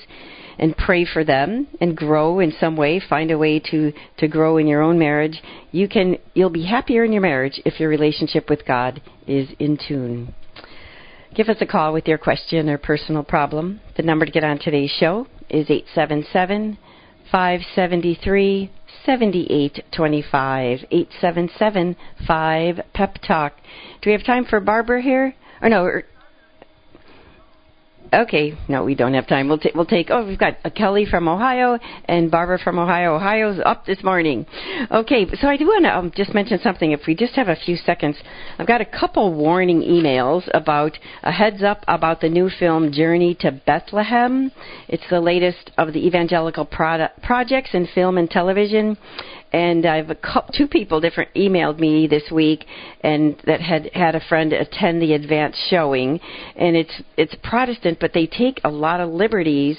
and 0.59 0.77
pray 0.77 1.05
for 1.05 1.25
them 1.25 1.69
and 1.81 1.97
grow 1.97 2.41
in 2.41 2.53
some 2.59 2.77
way, 2.77 3.01
find 3.01 3.31
a 3.31 3.39
way 3.39 3.61
to, 3.61 3.93
to 4.19 4.29
grow 4.29 4.57
in 4.57 4.67
your 4.67 4.83
own 4.83 4.99
marriage, 4.99 5.41
you 5.71 5.89
can 5.89 6.17
you'll 6.35 6.51
be 6.51 6.67
happier 6.67 7.05
in 7.05 7.13
your 7.13 7.23
marriage 7.23 7.61
if 7.65 7.79
your 7.79 7.89
relationship 7.89 8.51
with 8.51 8.67
God 8.67 9.01
is 9.27 9.49
in 9.59 9.79
tune. 9.89 10.35
Give 11.35 11.49
us 11.49 11.59
a 11.61 11.67
call 11.67 11.93
with 11.93 12.09
your 12.09 12.19
question 12.19 12.69
or 12.69 12.79
personal 12.79 13.23
problem. 13.23 13.81
The 13.97 14.03
number 14.03 14.25
to 14.25 14.33
get 14.33 14.45
on 14.45 14.59
today's 14.59 14.91
show 14.91 15.27
is 15.49 15.71
877 15.71 16.79
573 17.31 18.71
7825 19.05 20.79
877 20.91 21.97
5 22.27 22.81
Pep 22.95 23.19
Talk. 23.27 23.55
Do 24.03 24.11
we 24.11 24.13
have 24.13 24.25
time 24.25 24.45
for 24.45 24.61
Barbara 24.61 25.03
here? 25.03 25.35
Or 25.61 25.69
no, 25.69 25.85
er, 25.85 26.05
Okay, 28.13 28.57
no, 28.69 28.85
we 28.85 28.95
don't 28.95 29.13
have 29.15 29.27
time. 29.27 29.49
We'll, 29.49 29.61
we'll 29.75 29.85
take. 29.85 30.09
Oh, 30.11 30.27
we've 30.27 30.39
got 30.39 30.57
a 30.65 30.71
Kelly 30.71 31.05
from 31.05 31.29
Ohio 31.29 31.79
and 32.07 32.31
Barbara 32.31 32.59
from 32.59 32.79
Ohio. 32.79 33.17
Ohio's 33.17 33.61
up 33.65 33.85
this 33.85 34.03
morning. 34.03 34.47
Okay, 34.91 35.27
so 35.41 35.49
I 35.49 35.59
do 35.59 35.67
want 35.67 35.85
to 35.85 35.95
um, 35.95 36.13
just 36.17 36.33
mention 36.33 36.59
something. 36.63 36.93
If 36.93 37.01
we 37.07 37.15
just 37.15 37.35
have 37.35 37.49
a 37.49 37.57
few 37.57 37.77
seconds, 37.77 38.17
I've 38.59 38.67
got 38.67 38.81
a 38.81 38.87
couple 38.87 39.35
warning 39.35 39.83
emails 39.83 40.49
about 40.55 40.99
a 41.23 41.31
heads 41.31 41.63
up 41.63 41.85
about 41.87 42.23
the 42.23 42.31
new 42.31 42.49
film 42.49 42.93
Journey 42.93 43.35
to 43.41 43.53
Bethlehem. 43.53 44.53
It's 44.89 45.05
the 45.11 45.21
latest 45.21 45.71
of 45.77 45.93
the 45.93 46.07
evangelical 46.07 46.65
projects 46.65 47.71
in 47.75 47.89
film 47.95 48.17
and 48.17 48.31
television, 48.31 48.97
and 49.53 49.87
I've 49.87 50.11
two 50.57 50.69
people 50.69 51.01
different 51.01 51.33
emailed 51.35 51.79
me 51.79 52.07
this 52.07 52.31
week, 52.31 52.65
and 53.03 53.41
that 53.47 53.61
had 53.61 53.91
had 53.95 54.15
a 54.15 54.21
friend 54.29 54.53
attend 54.53 55.01
the 55.01 55.15
advanced 55.15 55.59
showing, 55.71 56.21
and 56.57 56.77
it's 56.77 57.03
it's 57.17 57.35
Protestant, 57.43 57.99
but 58.01 58.13
they 58.13 58.27
take 58.27 58.61
a 58.65 58.71
lot 58.71 59.01
of 59.01 59.11
liberties, 59.11 59.79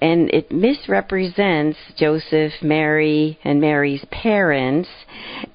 and 0.00 0.30
it 0.30 0.50
misrepresents 0.52 1.78
Joseph, 1.96 2.52
Mary, 2.62 3.38
and 3.44 3.60
Mary's 3.60 4.04
parents, 4.10 4.88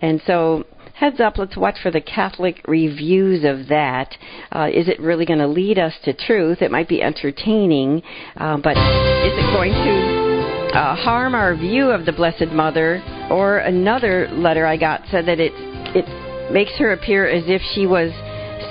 and 0.01 0.21
so 0.25 0.65
heads 0.93 1.19
up, 1.19 1.37
let's 1.37 1.57
watch 1.57 1.75
for 1.81 1.91
the 1.91 2.01
Catholic 2.01 2.61
reviews 2.67 3.43
of 3.43 3.67
that. 3.67 4.15
Uh, 4.51 4.69
is 4.73 4.87
it 4.87 4.99
really 4.99 5.25
going 5.25 5.39
to 5.39 5.47
lead 5.47 5.79
us 5.79 5.93
to 6.05 6.13
truth? 6.13 6.61
It 6.61 6.71
might 6.71 6.87
be 6.87 7.01
entertaining, 7.01 8.01
uh, 8.37 8.57
but 8.57 8.77
is 8.77 9.33
it 9.35 9.53
going 9.53 9.73
to 9.73 10.77
uh, 10.77 10.95
harm 10.95 11.35
our 11.35 11.55
view 11.55 11.89
of 11.89 12.05
the 12.05 12.13
Blessed 12.13 12.51
Mother? 12.51 13.01
Or 13.29 13.59
another 13.59 14.27
letter 14.31 14.65
I 14.65 14.77
got 14.77 15.01
said 15.09 15.25
that 15.27 15.39
it 15.39 15.53
it 15.95 16.51
makes 16.51 16.77
her 16.77 16.91
appear 16.91 17.27
as 17.27 17.43
if 17.47 17.61
she 17.73 17.87
was 17.87 18.11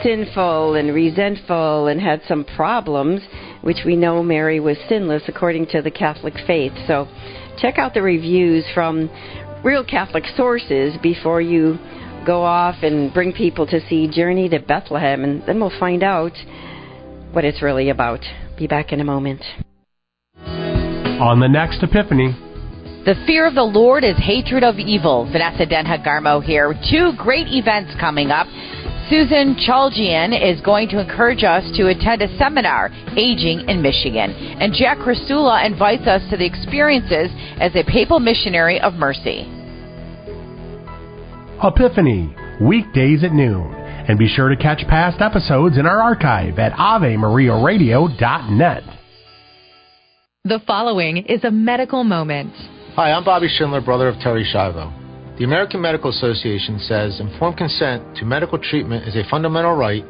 sinful 0.02 0.74
and 0.74 0.94
resentful 0.94 1.86
and 1.86 2.00
had 2.00 2.20
some 2.26 2.44
problems, 2.44 3.22
which 3.62 3.78
we 3.86 3.96
know 3.96 4.22
Mary 4.22 4.60
was 4.60 4.76
sinless 4.88 5.22
according 5.28 5.66
to 5.66 5.82
the 5.82 5.90
Catholic 5.90 6.34
faith. 6.46 6.72
So 6.86 7.08
check 7.58 7.78
out 7.78 7.94
the 7.94 8.02
reviews 8.02 8.64
from 8.74 9.08
real 9.64 9.84
Catholic 9.84 10.24
sources 10.36 10.96
before 11.02 11.40
you 11.40 11.78
go 12.26 12.42
off 12.42 12.76
and 12.82 13.12
bring 13.12 13.32
people 13.32 13.66
to 13.66 13.80
see 13.88 14.08
Journey 14.08 14.48
to 14.48 14.60
Bethlehem, 14.60 15.24
and 15.24 15.42
then 15.46 15.60
we'll 15.60 15.78
find 15.78 16.02
out 16.02 16.32
what 17.32 17.44
it's 17.44 17.62
really 17.62 17.88
about. 17.88 18.20
Be 18.58 18.66
back 18.66 18.92
in 18.92 19.00
a 19.00 19.04
moment. 19.04 19.42
On 20.46 21.40
the 21.40 21.48
next 21.48 21.82
Epiphany. 21.82 22.51
The 23.04 23.16
fear 23.26 23.46
of 23.48 23.56
the 23.56 23.64
Lord 23.64 24.04
is 24.04 24.16
hatred 24.16 24.62
of 24.62 24.78
evil. 24.78 25.28
Vanessa 25.32 25.66
Denha 25.66 26.06
Garmo 26.06 26.40
here. 26.40 26.72
Two 26.88 27.12
great 27.18 27.48
events 27.48 27.92
coming 27.98 28.30
up. 28.30 28.46
Susan 29.10 29.56
Chaljian 29.56 30.30
is 30.30 30.60
going 30.60 30.88
to 30.90 31.00
encourage 31.00 31.42
us 31.42 31.64
to 31.76 31.88
attend 31.88 32.22
a 32.22 32.28
seminar, 32.38 32.90
Aging 33.16 33.68
in 33.68 33.82
Michigan. 33.82 34.30
And 34.30 34.72
Jack 34.72 34.98
Krasula 34.98 35.66
invites 35.66 36.06
us 36.06 36.22
to 36.30 36.36
the 36.36 36.46
experiences 36.46 37.28
as 37.58 37.74
a 37.74 37.82
papal 37.82 38.20
missionary 38.20 38.80
of 38.80 38.94
mercy. 38.94 39.50
Epiphany, 41.60 42.32
weekdays 42.60 43.24
at 43.24 43.32
noon. 43.32 43.74
And 43.74 44.16
be 44.16 44.28
sure 44.28 44.48
to 44.48 44.56
catch 44.56 44.86
past 44.86 45.20
episodes 45.20 45.76
in 45.76 45.86
our 45.86 46.00
archive 46.00 46.60
at 46.60 46.70
AveMariaRadio.net. 46.74 48.84
The 50.44 50.60
following 50.68 51.16
is 51.16 51.42
a 51.42 51.50
medical 51.50 52.04
moment. 52.04 52.52
Hi, 52.94 53.10
I'm 53.10 53.24
Bobby 53.24 53.48
Schindler, 53.48 53.80
brother 53.80 54.06
of 54.06 54.16
Terri 54.16 54.44
Schiavo. 54.44 54.92
The 55.38 55.44
American 55.44 55.80
Medical 55.80 56.10
Association 56.10 56.78
says 56.78 57.20
informed 57.20 57.56
consent 57.56 58.04
to 58.18 58.26
medical 58.26 58.58
treatment 58.58 59.08
is 59.08 59.16
a 59.16 59.26
fundamental 59.30 59.72
right 59.74 60.04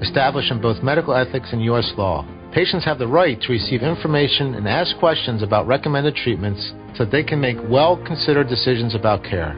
established 0.00 0.52
in 0.52 0.60
both 0.60 0.80
medical 0.80 1.16
ethics 1.16 1.48
and 1.50 1.64
U.S. 1.64 1.92
law. 1.98 2.24
Patients 2.54 2.84
have 2.84 3.00
the 3.00 3.08
right 3.08 3.40
to 3.40 3.50
receive 3.50 3.82
information 3.82 4.54
and 4.54 4.68
ask 4.68 4.96
questions 5.00 5.42
about 5.42 5.66
recommended 5.66 6.14
treatments 6.14 6.74
so 6.94 7.04
that 7.04 7.10
they 7.10 7.24
can 7.24 7.40
make 7.40 7.56
well 7.68 7.96
considered 8.06 8.48
decisions 8.48 8.94
about 8.94 9.24
care. 9.24 9.54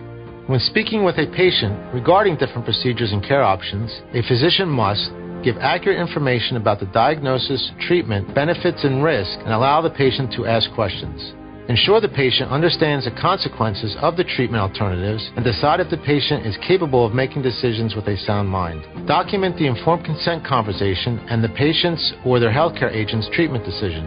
When 0.47 0.59
speaking 0.61 1.05
with 1.05 1.19
a 1.19 1.31
patient 1.37 1.77
regarding 1.93 2.39
different 2.39 2.65
procedures 2.65 3.13
and 3.13 3.23
care 3.23 3.43
options, 3.43 3.93
a 4.15 4.23
physician 4.23 4.71
must 4.71 5.13
give 5.45 5.59
accurate 5.59 6.01
information 6.01 6.57
about 6.57 6.81
the 6.81 6.87
diagnosis, 6.87 7.73
treatment, 7.87 8.35
benefits, 8.35 8.85
and 8.85 9.05
risk, 9.05 9.39
and 9.41 9.53
allow 9.53 9.83
the 9.83 9.91
patient 9.91 10.33
to 10.33 10.47
ask 10.47 10.73
questions. 10.73 11.35
Ensure 11.69 12.01
the 12.01 12.09
patient 12.09 12.51
understands 12.51 13.05
the 13.05 13.11
consequences 13.21 13.97
of 14.01 14.17
the 14.17 14.25
treatment 14.25 14.63
alternatives 14.63 15.31
and 15.37 15.45
decide 15.45 15.81
if 15.81 15.91
the 15.91 15.99
patient 15.99 16.47
is 16.47 16.57
capable 16.67 17.07
of 17.07 17.15
making 17.15 17.43
decisions 17.43 17.95
with 17.95 18.07
a 18.09 18.17
sound 18.17 18.49
mind. 18.49 18.83
Document 19.07 19.57
the 19.57 19.67
informed 19.67 20.05
consent 20.05 20.45
conversation 20.45 21.19
and 21.29 21.45
the 21.45 21.49
patient's 21.51 22.13
or 22.25 22.41
their 22.41 22.53
healthcare 22.53 22.93
agent's 22.93 23.29
treatment 23.33 23.65
decision. 23.65 24.07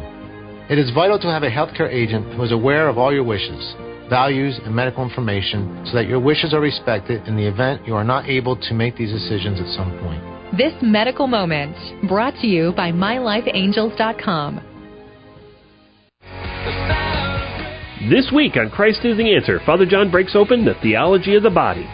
It 0.70 0.78
is 0.78 0.92
vital 0.92 1.20
to 1.20 1.28
have 1.28 1.44
a 1.44 1.50
healthcare 1.50 1.92
agent 1.92 2.34
who 2.36 2.44
is 2.44 2.52
aware 2.52 2.90
of 2.90 2.98
all 2.98 3.14
your 3.14 3.24
wishes 3.24 3.76
values, 4.10 4.60
and 4.64 4.76
medical 4.76 5.04
information 5.04 5.86
so 5.88 5.96
that 5.96 6.08
your 6.08 6.20
wishes 6.20 6.54
are 6.54 6.60
respected 6.60 7.28
in 7.28 7.36
the 7.36 7.48
event 7.48 7.86
you 7.88 7.96
are 7.96 8.04
not 8.04 8.30
able 8.30 8.56
to 8.56 8.74
make 8.74 8.96
these 8.96 9.12
decisions 9.12 9.60
at 9.60 9.68
some 9.76 9.98
point. 10.00 10.22
This 10.58 10.74
medical 10.82 11.26
moment 11.26 11.76
brought 12.08 12.36
to 12.42 12.48
you 12.48 12.74
by 12.76 12.92
MyLifeAngels.com. 12.92 14.62
This 18.10 18.32
week 18.34 18.58
on 18.58 18.70
Christ 18.70 19.00
is 19.04 19.18
the 19.18 19.36
Answer, 19.36 19.60
Father 19.66 19.86
John 19.86 20.12
breaks 20.12 20.36
open 20.36 20.66
the 20.66 20.76
theology 20.82 21.36
of 21.36 21.44
the 21.44 21.50
body. 21.50 21.88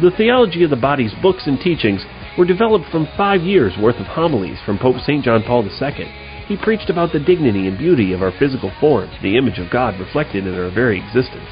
The 0.00 0.12
theology 0.16 0.64
of 0.64 0.70
the 0.70 0.76
body's 0.76 1.12
books 1.22 1.42
and 1.46 1.58
teachings 1.60 2.04
were 2.38 2.44
developed 2.44 2.90
from 2.90 3.08
five 3.16 3.42
years' 3.42 3.74
worth 3.80 3.96
of 3.96 4.06
homilies 4.06 4.58
from 4.64 4.78
Pope 4.78 4.96
St. 5.04 5.24
John 5.24 5.42
Paul 5.46 5.64
II 5.64 6.08
he 6.46 6.56
preached 6.56 6.90
about 6.90 7.12
the 7.12 7.20
dignity 7.20 7.66
and 7.68 7.78
beauty 7.78 8.12
of 8.12 8.22
our 8.22 8.32
physical 8.38 8.70
form, 8.80 9.10
the 9.22 9.36
image 9.36 9.58
of 9.58 9.70
God 9.70 9.98
reflected 9.98 10.46
in 10.46 10.54
our 10.54 10.70
very 10.70 10.98
existence. 10.98 11.48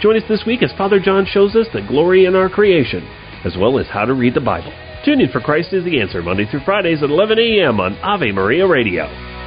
Join 0.00 0.16
us 0.16 0.22
this 0.28 0.44
week 0.46 0.62
as 0.62 0.72
Father 0.78 0.98
John 0.98 1.26
shows 1.26 1.54
us 1.54 1.66
the 1.72 1.86
glory 1.86 2.24
in 2.24 2.34
our 2.34 2.48
creation, 2.48 3.06
as 3.44 3.56
well 3.58 3.78
as 3.78 3.86
how 3.88 4.06
to 4.06 4.14
read 4.14 4.34
the 4.34 4.40
Bible. 4.40 4.72
Tune 5.04 5.20
in 5.20 5.30
for 5.30 5.40
Christ 5.40 5.72
is 5.72 5.84
the 5.84 6.00
Answer, 6.00 6.22
Monday 6.22 6.46
through 6.50 6.64
Fridays 6.64 7.02
at 7.02 7.10
11 7.10 7.38
a.m. 7.38 7.80
on 7.80 7.98
Ave 7.98 8.32
Maria 8.32 8.66
Radio. 8.66 9.39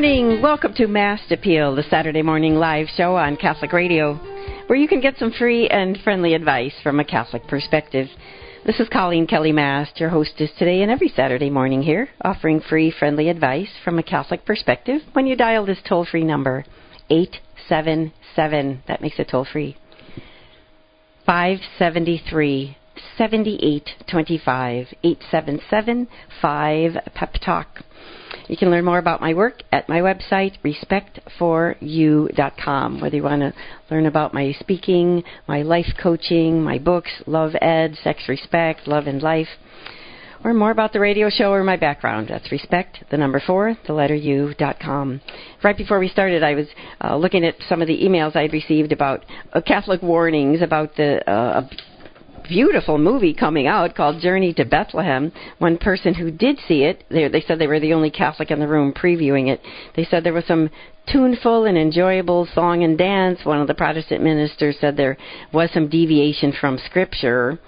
Morning. 0.00 0.40
Welcome 0.40 0.72
to 0.76 0.86
Mast 0.86 1.30
Appeal, 1.30 1.74
the 1.74 1.82
Saturday 1.82 2.22
morning 2.22 2.54
live 2.54 2.86
show 2.96 3.16
on 3.16 3.36
Catholic 3.36 3.70
Radio 3.70 4.14
where 4.66 4.78
you 4.78 4.88
can 4.88 5.02
get 5.02 5.18
some 5.18 5.30
free 5.30 5.68
and 5.68 5.98
friendly 6.02 6.32
advice 6.32 6.72
from 6.82 6.98
a 6.98 7.04
Catholic 7.04 7.46
perspective. 7.46 8.08
This 8.64 8.80
is 8.80 8.88
Coleen 8.88 9.28
Kelly 9.28 9.52
Mast, 9.52 10.00
your 10.00 10.08
hostess 10.08 10.52
today 10.58 10.80
and 10.80 10.90
every 10.90 11.10
Saturday 11.10 11.50
morning 11.50 11.82
here, 11.82 12.08
offering 12.24 12.62
free, 12.62 12.90
friendly 12.90 13.28
advice 13.28 13.68
from 13.84 13.98
a 13.98 14.02
Catholic 14.02 14.46
perspective 14.46 15.02
when 15.12 15.26
you 15.26 15.36
dial 15.36 15.66
this 15.66 15.82
toll 15.86 16.06
free 16.06 16.24
number, 16.24 16.64
877. 17.10 18.82
That 18.88 19.02
makes 19.02 19.18
it 19.18 19.28
toll 19.30 19.44
free. 19.44 19.76
573 21.26 22.78
7825 23.18 24.94
877 25.04 26.08
5 26.40 26.92
Pep 27.14 27.34
Talk. 27.44 27.82
You 28.50 28.56
can 28.56 28.70
learn 28.72 28.84
more 28.84 28.98
about 28.98 29.20
my 29.20 29.32
work 29.32 29.62
at 29.70 29.88
my 29.88 30.00
website, 30.00 30.54
respect4you.com. 30.64 33.00
Whether 33.00 33.14
you 33.14 33.22
want 33.22 33.42
to 33.42 33.54
learn 33.92 34.06
about 34.06 34.34
my 34.34 34.50
speaking, 34.58 35.22
my 35.46 35.62
life 35.62 35.86
coaching, 36.02 36.60
my 36.60 36.78
books, 36.78 37.12
Love 37.28 37.52
Ed, 37.60 37.96
Sex 38.02 38.24
Respect, 38.28 38.88
Love 38.88 39.06
and 39.06 39.22
Life, 39.22 39.46
or 40.42 40.52
more 40.52 40.72
about 40.72 40.92
the 40.92 40.98
radio 40.98 41.30
show 41.30 41.52
or 41.52 41.62
my 41.62 41.76
background. 41.76 42.26
That's 42.28 42.50
respect, 42.50 43.04
the 43.12 43.16
number 43.16 43.40
four, 43.46 43.76
the 43.86 43.92
letter 43.92 44.16
U 44.16 44.52
dot 44.58 44.80
com. 44.80 45.20
Right 45.62 45.76
before 45.76 46.00
we 46.00 46.08
started, 46.08 46.42
I 46.42 46.54
was 46.54 46.66
uh, 47.04 47.16
looking 47.16 47.44
at 47.44 47.54
some 47.68 47.80
of 47.80 47.86
the 47.86 48.02
emails 48.02 48.34
I'd 48.34 48.52
received 48.52 48.90
about 48.90 49.24
uh, 49.52 49.60
Catholic 49.60 50.02
warnings 50.02 50.60
about 50.60 50.96
the 50.96 51.22
uh, 51.30 51.68
beautiful 52.50 52.98
movie 52.98 53.32
coming 53.32 53.68
out 53.68 53.94
called 53.94 54.20
Journey 54.20 54.52
to 54.54 54.64
Bethlehem. 54.64 55.32
One 55.58 55.78
person 55.78 56.14
who 56.14 56.32
did 56.32 56.58
see 56.66 56.82
it, 56.82 57.04
they, 57.08 57.28
they 57.28 57.40
said 57.40 57.60
they 57.60 57.68
were 57.68 57.78
the 57.78 57.94
only 57.94 58.10
Catholic 58.10 58.50
in 58.50 58.58
the 58.58 58.66
room 58.66 58.92
previewing 58.92 59.48
it. 59.48 59.62
They 59.94 60.04
said 60.04 60.24
there 60.24 60.32
was 60.32 60.46
some 60.46 60.68
tuneful 61.10 61.64
and 61.64 61.78
enjoyable 61.78 62.48
song 62.52 62.82
and 62.82 62.98
dance. 62.98 63.38
One 63.44 63.60
of 63.60 63.68
the 63.68 63.74
Protestant 63.74 64.24
ministers 64.24 64.76
said 64.80 64.96
there 64.96 65.16
was 65.52 65.70
some 65.72 65.88
deviation 65.88 66.52
from 66.60 66.78
Scripture. 66.78 67.60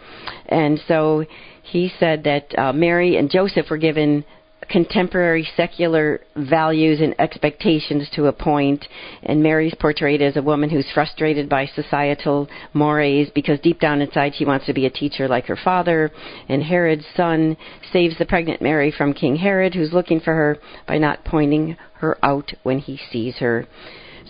And 0.47 0.81
so 0.89 1.25
he 1.63 1.93
said 2.01 2.25
that 2.25 2.59
uh, 2.59 2.73
Mary 2.73 3.17
and 3.17 3.31
Joseph 3.31 3.71
were 3.71 3.79
given 3.79 4.25
contemporary 4.69 5.47
secular 5.57 6.21
values 6.37 7.01
and 7.01 7.15
expectations 7.19 8.09
to 8.15 8.27
a 8.27 8.33
point, 8.33 8.87
and 9.23 9.43
Mary's 9.43 9.75
portrayed 9.75 10.23
as 10.23 10.37
a 10.37 10.43
woman 10.43 10.71
who's 10.71 10.91
frustrated 10.93 11.49
by 11.49 11.67
societal 11.67 12.49
mores 12.73 13.29
because 13.35 13.61
deep 13.61 13.81
down 13.81 14.01
inside 14.01 14.35
she 14.35 14.45
wants 14.45 14.67
to 14.67 14.73
be 14.73 14.87
a 14.87 14.91
teacher 14.91 15.29
like 15.29 15.47
her 15.47 15.59
father. 15.63 16.11
And 16.49 16.63
Herod's 16.63 17.07
son 17.17 17.57
saves 17.93 18.17
the 18.19 18.27
pregnant 18.27 18.63
Mary 18.63 18.91
from 18.91 19.15
King 19.15 19.37
Herod, 19.37 19.75
who's 19.75 19.93
looking 19.93 20.21
for 20.21 20.35
her 20.35 20.59
by 20.87 20.99
not 20.99 21.25
pointing 21.25 21.77
her 21.95 22.19
out 22.23 22.53
when 22.63 22.79
he 22.79 22.99
sees 23.11 23.37
her. 23.39 23.67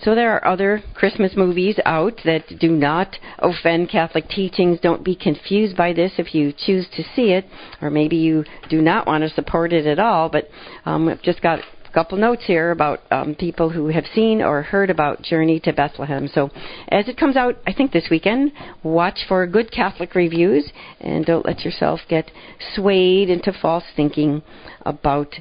So 0.03 0.15
there 0.15 0.33
are 0.33 0.45
other 0.45 0.83
Christmas 0.93 1.31
movies 1.35 1.79
out 1.85 2.19
that 2.25 2.59
do 2.59 2.69
not 2.69 3.15
offend 3.39 3.89
Catholic 3.89 4.27
teachings. 4.27 4.79
Don't 4.81 5.03
be 5.03 5.15
confused 5.15 5.77
by 5.77 5.93
this 5.93 6.11
if 6.17 6.35
you 6.35 6.53
choose 6.65 6.87
to 6.97 7.03
see 7.15 7.31
it, 7.31 7.45
or 7.81 7.89
maybe 7.89 8.17
you 8.17 8.43
do 8.69 8.81
not 8.81 9.07
want 9.07 9.23
to 9.23 9.29
support 9.29 9.71
it 9.71 9.85
at 9.85 9.99
all. 9.99 10.27
But 10.27 10.49
um, 10.85 11.07
I've 11.07 11.21
just 11.21 11.41
got 11.41 11.59
a 11.59 11.91
couple 11.93 12.17
notes 12.17 12.43
here 12.45 12.71
about 12.71 12.99
um, 13.11 13.33
people 13.33 13.69
who 13.69 13.87
have 13.87 14.03
seen 14.13 14.41
or 14.41 14.61
heard 14.61 14.89
about 14.89 15.21
Journey 15.21 15.61
to 15.61 15.71
Bethlehem. 15.71 16.27
So 16.27 16.49
as 16.89 17.07
it 17.07 17.15
comes 17.15 17.37
out, 17.37 17.57
I 17.65 17.71
think 17.71 17.93
this 17.93 18.07
weekend, 18.11 18.51
watch 18.83 19.19
for 19.29 19.47
good 19.47 19.71
Catholic 19.71 20.15
reviews 20.15 20.69
and 20.99 21.25
don't 21.25 21.45
let 21.45 21.61
yourself 21.61 22.01
get 22.09 22.29
swayed 22.75 23.29
into 23.29 23.53
false 23.61 23.85
thinking 23.95 24.41
about 24.85 25.33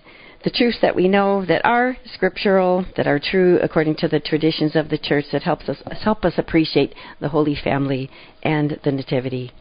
the 0.45 0.51
truths 0.51 0.79
that 0.83 0.97
we 0.97 1.09
know 1.09 1.45
that 1.47 1.65
are 1.65 1.97
scriptural, 2.13 2.85
that 2.97 3.07
are 3.07 3.21
true 3.23 3.59
according 3.63 3.97
to 3.97 4.09
the 4.09 4.21
traditions 4.21 4.75
of 4.75 4.89
the 4.89 4.99
church 4.99 5.27
that 5.33 5.43
helps 5.43 5.69
us 5.69 5.79
help 6.03 6.25
us 6.25 6.35
appreciate 6.37 6.95
the 7.21 7.29
Holy 7.29 7.55
Family 7.55 8.11
and 8.43 8.79
the 8.85 8.93
Nativity. 8.93 9.53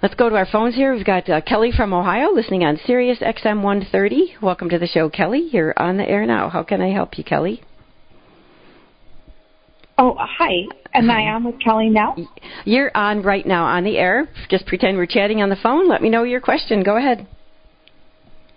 Let's 0.00 0.14
go 0.14 0.28
to 0.28 0.36
our 0.36 0.46
phones 0.46 0.76
here. 0.76 0.94
We've 0.94 1.04
got 1.04 1.28
uh, 1.28 1.40
Kelly 1.40 1.72
from 1.76 1.92
Ohio 1.92 2.30
listening 2.30 2.62
on 2.62 2.78
Sirius 2.86 3.18
XM 3.18 3.62
130. 3.62 4.36
Welcome 4.40 4.68
to 4.70 4.78
the 4.78 4.86
show, 4.86 5.10
Kelly. 5.10 5.48
You're 5.50 5.74
on 5.76 5.96
the 5.96 6.08
air 6.08 6.24
now. 6.24 6.48
How 6.48 6.62
can 6.62 6.80
I 6.80 6.92
help 6.92 7.18
you, 7.18 7.24
Kelly? 7.24 7.62
Oh, 9.98 10.14
hi. 10.16 10.68
Am 10.94 11.10
I 11.10 11.22
on 11.22 11.42
with 11.42 11.60
Kelly 11.60 11.90
now? 11.90 12.16
You're 12.64 12.92
on 12.96 13.22
right 13.22 13.44
now 13.44 13.64
on 13.64 13.82
the 13.82 13.98
air. 13.98 14.28
Just 14.48 14.66
pretend 14.66 14.96
we're 14.96 15.06
chatting 15.06 15.42
on 15.42 15.48
the 15.48 15.56
phone. 15.60 15.88
Let 15.88 16.00
me 16.00 16.08
know 16.08 16.22
your 16.22 16.40
question. 16.40 16.84
Go 16.84 16.96
ahead. 16.96 17.26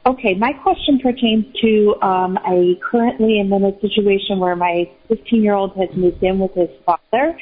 Okay, 0.04 0.34
my 0.34 0.52
question 0.52 0.98
pertains 0.98 1.46
to 1.62 1.94
um, 2.02 2.40
I 2.44 2.74
currently 2.82 3.40
am 3.40 3.54
in 3.54 3.64
a 3.64 3.80
situation 3.82 4.40
where 4.40 4.56
my 4.56 4.90
15 5.10 5.44
year 5.44 5.54
old 5.54 5.78
has 5.78 5.90
moved 5.96 6.24
in 6.24 6.40
with 6.40 6.56
his 6.56 6.70
father. 6.84 7.38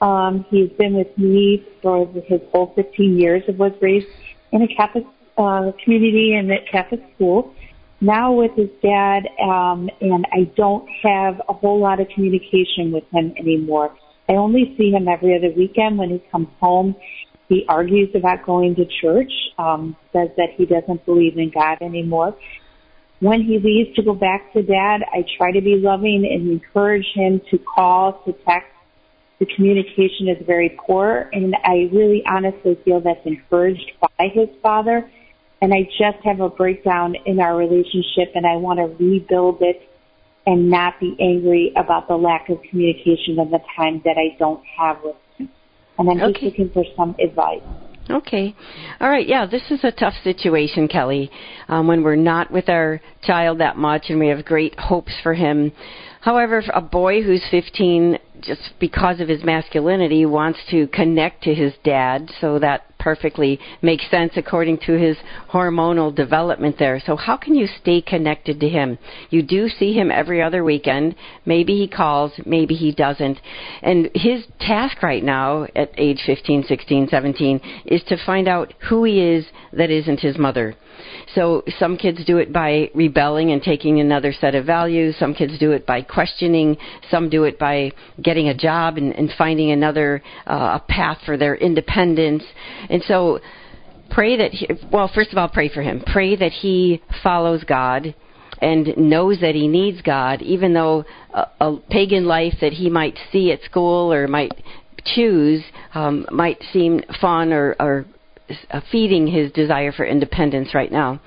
Um, 0.00 0.46
he's 0.48 0.70
been 0.78 0.94
with 0.94 1.16
me 1.18 1.62
for 1.82 2.06
his 2.26 2.40
whole 2.52 2.72
15 2.74 3.18
years 3.18 3.42
and 3.48 3.58
was 3.58 3.72
raised 3.82 4.06
in 4.50 4.62
a 4.62 4.68
Catholic 4.68 5.04
uh, 5.36 5.72
community 5.84 6.32
and 6.32 6.50
at 6.50 6.66
Catholic 6.72 7.02
school. 7.16 7.54
Now 8.00 8.32
with 8.32 8.52
his 8.56 8.70
dad, 8.82 9.28
um, 9.42 9.90
and 10.00 10.24
I 10.32 10.44
don't 10.56 10.88
have 11.02 11.42
a 11.50 11.52
whole 11.52 11.78
lot 11.78 12.00
of 12.00 12.08
communication 12.14 12.92
with 12.92 13.04
him 13.12 13.34
anymore. 13.38 13.94
I 14.26 14.36
only 14.36 14.74
see 14.78 14.90
him 14.90 15.06
every 15.06 15.36
other 15.36 15.52
weekend 15.54 15.98
when 15.98 16.08
he 16.08 16.22
comes 16.32 16.48
home 16.60 16.96
he 17.50 17.66
argues 17.68 18.08
about 18.14 18.46
going 18.46 18.76
to 18.76 18.86
church, 19.02 19.32
um, 19.58 19.96
says 20.12 20.28
that 20.36 20.50
he 20.56 20.66
doesn't 20.66 21.04
believe 21.04 21.36
in 21.36 21.50
God 21.50 21.78
anymore. 21.82 22.36
When 23.18 23.42
he 23.42 23.58
leaves 23.58 23.94
to 23.96 24.04
go 24.04 24.14
back 24.14 24.52
to 24.52 24.62
dad, 24.62 25.00
I 25.12 25.24
try 25.36 25.50
to 25.50 25.60
be 25.60 25.74
loving 25.76 26.24
and 26.24 26.48
encourage 26.48 27.06
him 27.12 27.40
to 27.50 27.58
call, 27.58 28.22
to 28.24 28.32
text. 28.46 28.70
The 29.40 29.46
communication 29.56 30.28
is 30.28 30.46
very 30.46 30.78
poor 30.86 31.28
and 31.32 31.56
I 31.64 31.90
really 31.92 32.22
honestly 32.24 32.78
feel 32.84 33.00
that's 33.00 33.26
encouraged 33.26 33.92
by 34.00 34.28
his 34.32 34.48
father. 34.62 35.10
And 35.60 35.74
I 35.74 35.82
just 35.98 36.24
have 36.24 36.40
a 36.40 36.48
breakdown 36.48 37.16
in 37.26 37.40
our 37.40 37.56
relationship 37.56 38.32
and 38.36 38.46
I 38.46 38.56
want 38.56 38.78
to 38.78 39.04
rebuild 39.04 39.60
it 39.60 39.82
and 40.46 40.70
not 40.70 41.00
be 41.00 41.16
angry 41.20 41.72
about 41.76 42.06
the 42.06 42.16
lack 42.16 42.48
of 42.48 42.62
communication 42.70 43.38
and 43.38 43.52
the 43.52 43.60
time 43.76 44.02
that 44.04 44.16
I 44.16 44.36
don't 44.38 44.62
have 44.78 44.98
with 45.02 45.16
and 46.00 46.08
I'm 46.08 46.30
okay. 46.30 46.32
just 46.32 46.58
looking 46.58 46.70
for 46.70 46.84
some 46.96 47.14
advice. 47.22 47.62
Okay. 48.08 48.56
All 49.00 49.08
right. 49.08 49.26
Yeah, 49.26 49.46
this 49.46 49.62
is 49.70 49.84
a 49.84 49.92
tough 49.92 50.14
situation, 50.24 50.88
Kelly, 50.88 51.30
um, 51.68 51.86
when 51.86 52.02
we're 52.02 52.16
not 52.16 52.50
with 52.50 52.68
our 52.68 53.00
child 53.22 53.60
that 53.60 53.76
much 53.76 54.06
and 54.08 54.18
we 54.18 54.28
have 54.28 54.44
great 54.44 54.78
hopes 54.78 55.12
for 55.22 55.34
him. 55.34 55.70
However, 56.20 56.62
a 56.74 56.80
boy 56.80 57.22
who's 57.22 57.42
15, 57.50 58.18
just 58.40 58.72
because 58.80 59.20
of 59.20 59.28
his 59.28 59.44
masculinity, 59.44 60.26
wants 60.26 60.58
to 60.70 60.88
connect 60.88 61.44
to 61.44 61.54
his 61.54 61.72
dad, 61.84 62.30
so 62.40 62.58
that 62.58 62.89
perfectly 63.00 63.58
makes 63.82 64.08
sense 64.10 64.32
according 64.36 64.78
to 64.86 64.92
his 64.92 65.16
hormonal 65.50 66.14
development 66.14 66.76
there. 66.78 67.02
So, 67.04 67.16
how 67.16 67.36
can 67.36 67.54
you 67.54 67.66
stay 67.80 68.00
connected 68.00 68.60
to 68.60 68.68
him? 68.68 68.98
You 69.30 69.42
do 69.42 69.68
see 69.68 69.92
him 69.92 70.10
every 70.12 70.40
other 70.40 70.62
weekend. 70.62 71.16
Maybe 71.44 71.76
he 71.76 71.88
calls, 71.88 72.32
maybe 72.46 72.74
he 72.74 72.92
doesn't. 72.92 73.40
And 73.82 74.10
his 74.14 74.44
task 74.60 75.02
right 75.02 75.24
now, 75.24 75.66
at 75.74 75.90
age 75.96 76.22
15, 76.24 76.64
16, 76.68 77.08
17, 77.08 77.60
is 77.86 78.02
to 78.04 78.16
find 78.24 78.46
out 78.46 78.74
who 78.88 79.04
he 79.04 79.20
is 79.20 79.46
that 79.72 79.90
isn't 79.90 80.20
his 80.20 80.38
mother. 80.38 80.76
So 81.34 81.62
some 81.78 81.96
kids 81.96 82.24
do 82.24 82.38
it 82.38 82.52
by 82.52 82.90
rebelling 82.94 83.52
and 83.52 83.62
taking 83.62 84.00
another 84.00 84.32
set 84.32 84.54
of 84.54 84.64
values. 84.66 85.16
Some 85.18 85.34
kids 85.34 85.58
do 85.58 85.72
it 85.72 85.86
by 85.86 86.02
questioning. 86.02 86.76
Some 87.10 87.28
do 87.30 87.44
it 87.44 87.58
by 87.58 87.92
getting 88.22 88.48
a 88.48 88.54
job 88.54 88.96
and, 88.96 89.14
and 89.14 89.30
finding 89.38 89.70
another 89.70 90.22
uh, 90.46 90.78
a 90.80 90.84
path 90.88 91.18
for 91.24 91.36
their 91.36 91.54
independence. 91.54 92.42
And 92.90 93.02
so 93.04 93.40
pray 94.10 94.36
that 94.36 94.50
he, 94.52 94.68
well 94.92 95.10
first 95.14 95.32
of 95.32 95.38
all 95.38 95.48
pray 95.48 95.68
for 95.68 95.82
him. 95.82 96.02
Pray 96.12 96.36
that 96.36 96.52
he 96.52 97.00
follows 97.22 97.64
God 97.64 98.14
and 98.60 98.94
knows 98.98 99.40
that 99.40 99.54
he 99.54 99.68
needs 99.68 100.02
God 100.02 100.42
even 100.42 100.74
though 100.74 101.04
a, 101.32 101.46
a 101.60 101.76
pagan 101.90 102.26
life 102.26 102.54
that 102.60 102.72
he 102.74 102.90
might 102.90 103.16
see 103.32 103.52
at 103.52 103.62
school 103.62 104.12
or 104.12 104.28
might 104.28 104.52
choose 105.04 105.62
um, 105.94 106.26
might 106.30 106.62
seem 106.72 107.00
fun 107.20 107.52
or, 107.52 107.74
or 107.80 108.04
uh, 108.70 108.80
feeding 108.90 109.26
his 109.26 109.52
desire 109.52 109.92
for 109.92 110.04
independence 110.04 110.74
right 110.74 110.92
now. 110.92 111.20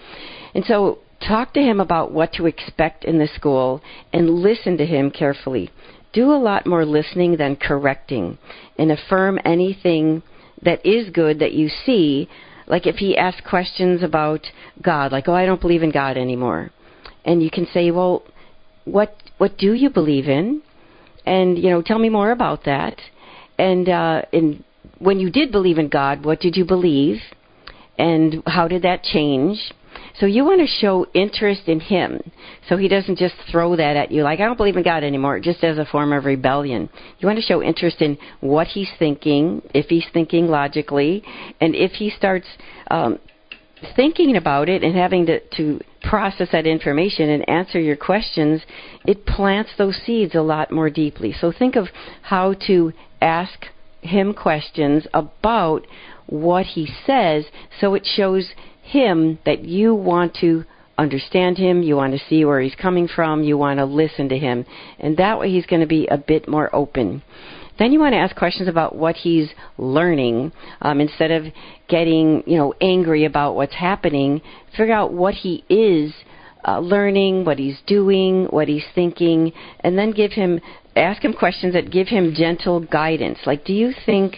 And 0.53 0.63
so 0.65 0.99
talk 1.27 1.53
to 1.53 1.61
him 1.61 1.79
about 1.79 2.11
what 2.11 2.33
to 2.33 2.45
expect 2.45 3.05
in 3.05 3.17
the 3.17 3.29
school 3.33 3.81
and 4.11 4.29
listen 4.29 4.77
to 4.77 4.85
him 4.85 5.09
carefully. 5.09 5.69
Do 6.11 6.31
a 6.31 6.37
lot 6.37 6.67
more 6.67 6.85
listening 6.85 7.37
than 7.37 7.55
correcting 7.55 8.37
and 8.77 8.91
affirm 8.91 9.39
anything 9.45 10.21
that 10.63 10.85
is 10.85 11.09
good 11.09 11.39
that 11.39 11.53
you 11.53 11.69
see. 11.69 12.29
Like 12.67 12.87
if 12.87 12.95
he 12.95 13.17
asks 13.17 13.41
questions 13.47 14.03
about 14.03 14.41
God, 14.81 15.11
like, 15.11 15.27
oh, 15.27 15.33
I 15.33 15.45
don't 15.45 15.61
believe 15.61 15.83
in 15.83 15.91
God 15.91 16.17
anymore. 16.17 16.71
And 17.25 17.43
you 17.43 17.49
can 17.49 17.67
say, 17.73 17.91
well, 17.91 18.23
what, 18.85 19.15
what 19.37 19.57
do 19.57 19.73
you 19.73 19.89
believe 19.89 20.27
in? 20.27 20.61
And, 21.25 21.57
you 21.57 21.69
know, 21.69 21.81
tell 21.81 21.99
me 21.99 22.09
more 22.09 22.31
about 22.31 22.65
that. 22.65 22.99
And, 23.57 23.87
uh, 23.87 24.23
and 24.33 24.63
when 24.99 25.19
you 25.19 25.29
did 25.29 25.51
believe 25.51 25.77
in 25.77 25.89
God, 25.89 26.25
what 26.25 26.39
did 26.39 26.55
you 26.55 26.65
believe? 26.65 27.21
And 27.97 28.43
how 28.45 28.67
did 28.67 28.81
that 28.81 29.03
change? 29.03 29.71
So 30.19 30.27
you 30.27 30.45
want 30.45 30.61
to 30.61 30.67
show 30.67 31.07
interest 31.13 31.63
in 31.67 31.79
him 31.79 32.31
so 32.69 32.77
he 32.77 32.87
doesn't 32.87 33.17
just 33.17 33.35
throw 33.51 33.75
that 33.75 33.95
at 33.95 34.11
you 34.11 34.23
like, 34.23 34.39
I 34.39 34.45
don't 34.45 34.57
believe 34.57 34.77
in 34.77 34.83
God 34.83 35.03
anymore, 35.03 35.39
just 35.39 35.63
as 35.63 35.77
a 35.77 35.85
form 35.85 36.13
of 36.13 36.25
rebellion. 36.25 36.89
You 37.19 37.27
want 37.27 37.39
to 37.39 37.45
show 37.45 37.63
interest 37.63 38.01
in 38.01 38.17
what 38.39 38.67
he's 38.67 38.89
thinking, 38.99 39.61
if 39.73 39.87
he's 39.87 40.05
thinking 40.13 40.47
logically, 40.47 41.23
and 41.59 41.73
if 41.73 41.93
he 41.93 42.11
starts 42.11 42.47
um, 42.91 43.19
thinking 43.95 44.35
about 44.37 44.69
it 44.69 44.83
and 44.83 44.95
having 44.95 45.25
to, 45.25 45.39
to 45.57 45.79
process 46.03 46.49
that 46.51 46.67
information 46.67 47.29
and 47.29 47.49
answer 47.49 47.79
your 47.79 47.97
questions, 47.97 48.61
it 49.05 49.25
plants 49.25 49.71
those 49.77 49.99
seeds 50.05 50.35
a 50.35 50.41
lot 50.41 50.71
more 50.71 50.89
deeply. 50.89 51.33
So 51.39 51.51
think 51.51 51.75
of 51.75 51.87
how 52.21 52.53
to 52.67 52.93
ask 53.21 53.65
him 54.01 54.33
questions 54.33 55.07
about 55.13 55.87
what 56.27 56.65
he 56.65 56.87
says 57.05 57.45
so 57.79 57.93
it 57.93 58.05
shows 58.05 58.49
him 58.83 59.39
that 59.45 59.63
you 59.63 59.95
want 59.95 60.35
to 60.41 60.65
understand 60.97 61.57
him, 61.57 61.81
you 61.81 61.95
want 61.95 62.13
to 62.13 62.25
see 62.29 62.45
where 62.45 62.61
he's 62.61 62.75
coming 62.75 63.07
from, 63.07 63.43
you 63.43 63.57
want 63.57 63.79
to 63.79 63.85
listen 63.85 64.29
to 64.29 64.37
him. 64.37 64.65
And 64.99 65.17
that 65.17 65.39
way 65.39 65.49
he's 65.49 65.65
going 65.65 65.81
to 65.81 65.87
be 65.87 66.07
a 66.07 66.17
bit 66.17 66.47
more 66.47 66.73
open. 66.75 67.23
Then 67.79 67.91
you 67.91 67.99
want 67.99 68.13
to 68.13 68.19
ask 68.19 68.35
questions 68.35 68.67
about 68.67 68.95
what 68.95 69.15
he's 69.15 69.49
learning 69.77 70.51
um, 70.81 71.01
instead 71.01 71.31
of 71.31 71.45
getting 71.89 72.43
you 72.45 72.57
know 72.57 72.73
angry 72.79 73.25
about 73.25 73.55
what's 73.55 73.73
happening. 73.73 74.41
Figure 74.77 74.93
out 74.93 75.11
what 75.11 75.33
he 75.33 75.63
is 75.69 76.13
uh, 76.67 76.79
learning, 76.79 77.45
what 77.45 77.57
he's 77.57 77.79
doing, 77.87 78.45
what 78.45 78.67
he's 78.67 78.85
thinking, 78.93 79.51
and 79.79 79.97
then 79.97 80.11
give 80.11 80.33
him 80.33 80.59
ask 80.95 81.23
him 81.23 81.33
questions 81.33 81.73
that 81.73 81.91
give 81.91 82.07
him 82.07 82.35
gentle 82.35 82.79
guidance. 82.79 83.39
Like, 83.47 83.65
do 83.65 83.73
you 83.73 83.91
think, 84.05 84.35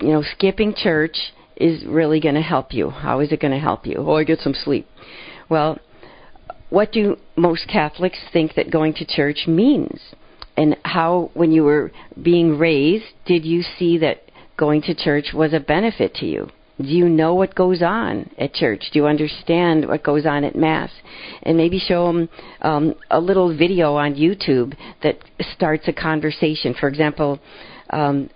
you 0.00 0.08
know, 0.08 0.22
skipping 0.22 0.74
church 0.74 1.16
is 1.62 1.84
really 1.86 2.20
going 2.20 2.34
to 2.34 2.42
help 2.42 2.72
you? 2.72 2.90
How 2.90 3.20
is 3.20 3.30
it 3.30 3.40
going 3.40 3.52
to 3.52 3.58
help 3.60 3.86
you? 3.86 3.96
Oh, 3.98 4.16
I 4.16 4.24
get 4.24 4.40
some 4.40 4.54
sleep. 4.54 4.86
Well, 5.48 5.78
what 6.70 6.90
do 6.92 7.16
most 7.36 7.68
Catholics 7.68 8.18
think 8.32 8.54
that 8.54 8.70
going 8.70 8.94
to 8.94 9.04
church 9.06 9.46
means? 9.46 10.00
And 10.56 10.76
how, 10.84 11.30
when 11.34 11.52
you 11.52 11.62
were 11.62 11.92
being 12.20 12.58
raised, 12.58 13.04
did 13.26 13.44
you 13.44 13.62
see 13.62 13.98
that 13.98 14.22
going 14.56 14.82
to 14.82 14.94
church 14.94 15.28
was 15.32 15.52
a 15.52 15.60
benefit 15.60 16.14
to 16.16 16.26
you? 16.26 16.48
Do 16.78 16.88
you 16.88 17.08
know 17.08 17.34
what 17.34 17.54
goes 17.54 17.80
on 17.82 18.30
at 18.38 18.54
church? 18.54 18.90
Do 18.92 18.98
you 18.98 19.06
understand 19.06 19.86
what 19.86 20.02
goes 20.02 20.26
on 20.26 20.42
at 20.44 20.56
Mass? 20.56 20.90
And 21.42 21.56
maybe 21.56 21.78
show 21.78 22.06
them 22.06 22.28
um, 22.62 22.94
a 23.10 23.20
little 23.20 23.56
video 23.56 23.94
on 23.94 24.14
YouTube 24.14 24.74
that 25.02 25.18
starts 25.54 25.86
a 25.86 25.92
conversation. 25.92 26.74
For 26.78 26.88
example, 26.88 27.38
um, 27.90 28.30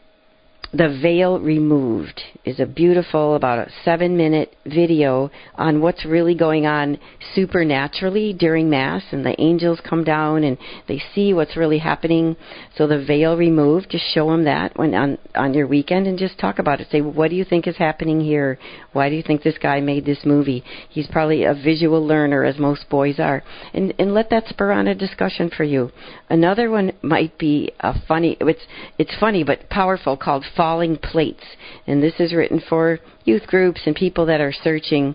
the 0.76 0.98
Veil 1.00 1.40
Removed 1.40 2.20
is 2.44 2.60
a 2.60 2.66
beautiful, 2.66 3.34
about 3.34 3.66
a 3.66 3.72
seven 3.84 4.16
minute 4.16 4.54
video 4.66 5.30
on 5.54 5.80
what's 5.80 6.04
really 6.04 6.34
going 6.34 6.66
on 6.66 6.98
supernaturally 7.34 8.34
during 8.34 8.68
Mass. 8.68 9.02
And 9.10 9.24
the 9.24 9.40
angels 9.40 9.80
come 9.88 10.04
down 10.04 10.44
and 10.44 10.58
they 10.86 11.00
see 11.14 11.32
what's 11.32 11.56
really 11.56 11.78
happening. 11.78 12.36
So 12.76 12.86
the 12.86 13.02
Veil 13.04 13.36
Removed, 13.36 13.90
just 13.90 14.04
show 14.12 14.30
them 14.30 14.44
that 14.44 14.76
when 14.76 14.94
on, 14.94 15.18
on 15.34 15.54
your 15.54 15.66
weekend 15.66 16.06
and 16.06 16.18
just 16.18 16.38
talk 16.38 16.58
about 16.58 16.80
it. 16.80 16.88
Say, 16.90 17.00
what 17.00 17.30
do 17.30 17.36
you 17.36 17.44
think 17.44 17.66
is 17.66 17.76
happening 17.76 18.20
here? 18.20 18.58
Why 18.92 19.08
do 19.08 19.16
you 19.16 19.22
think 19.22 19.42
this 19.42 19.58
guy 19.58 19.80
made 19.80 20.04
this 20.04 20.24
movie? 20.24 20.62
He's 20.90 21.06
probably 21.06 21.44
a 21.44 21.54
visual 21.54 22.04
learner, 22.06 22.44
as 22.44 22.58
most 22.58 22.88
boys 22.90 23.18
are. 23.18 23.42
And, 23.72 23.94
and 23.98 24.12
let 24.12 24.30
that 24.30 24.48
spur 24.48 24.72
on 24.72 24.88
a 24.88 24.94
discussion 24.94 25.50
for 25.56 25.64
you. 25.64 25.90
Another 26.28 26.70
one 26.70 26.92
might 27.02 27.38
be 27.38 27.72
a 27.80 27.94
funny, 28.06 28.36
it's, 28.40 28.66
it's 28.98 29.16
funny 29.18 29.42
but 29.42 29.70
powerful 29.70 30.16
called 30.16 30.44
falling 30.66 30.96
plates. 30.96 31.44
And 31.86 32.02
this 32.02 32.18
is 32.18 32.34
written 32.34 32.60
for 32.68 32.98
youth 33.24 33.46
groups 33.46 33.82
and 33.86 33.94
people 33.94 34.26
that 34.26 34.40
are 34.40 34.52
searching 34.52 35.14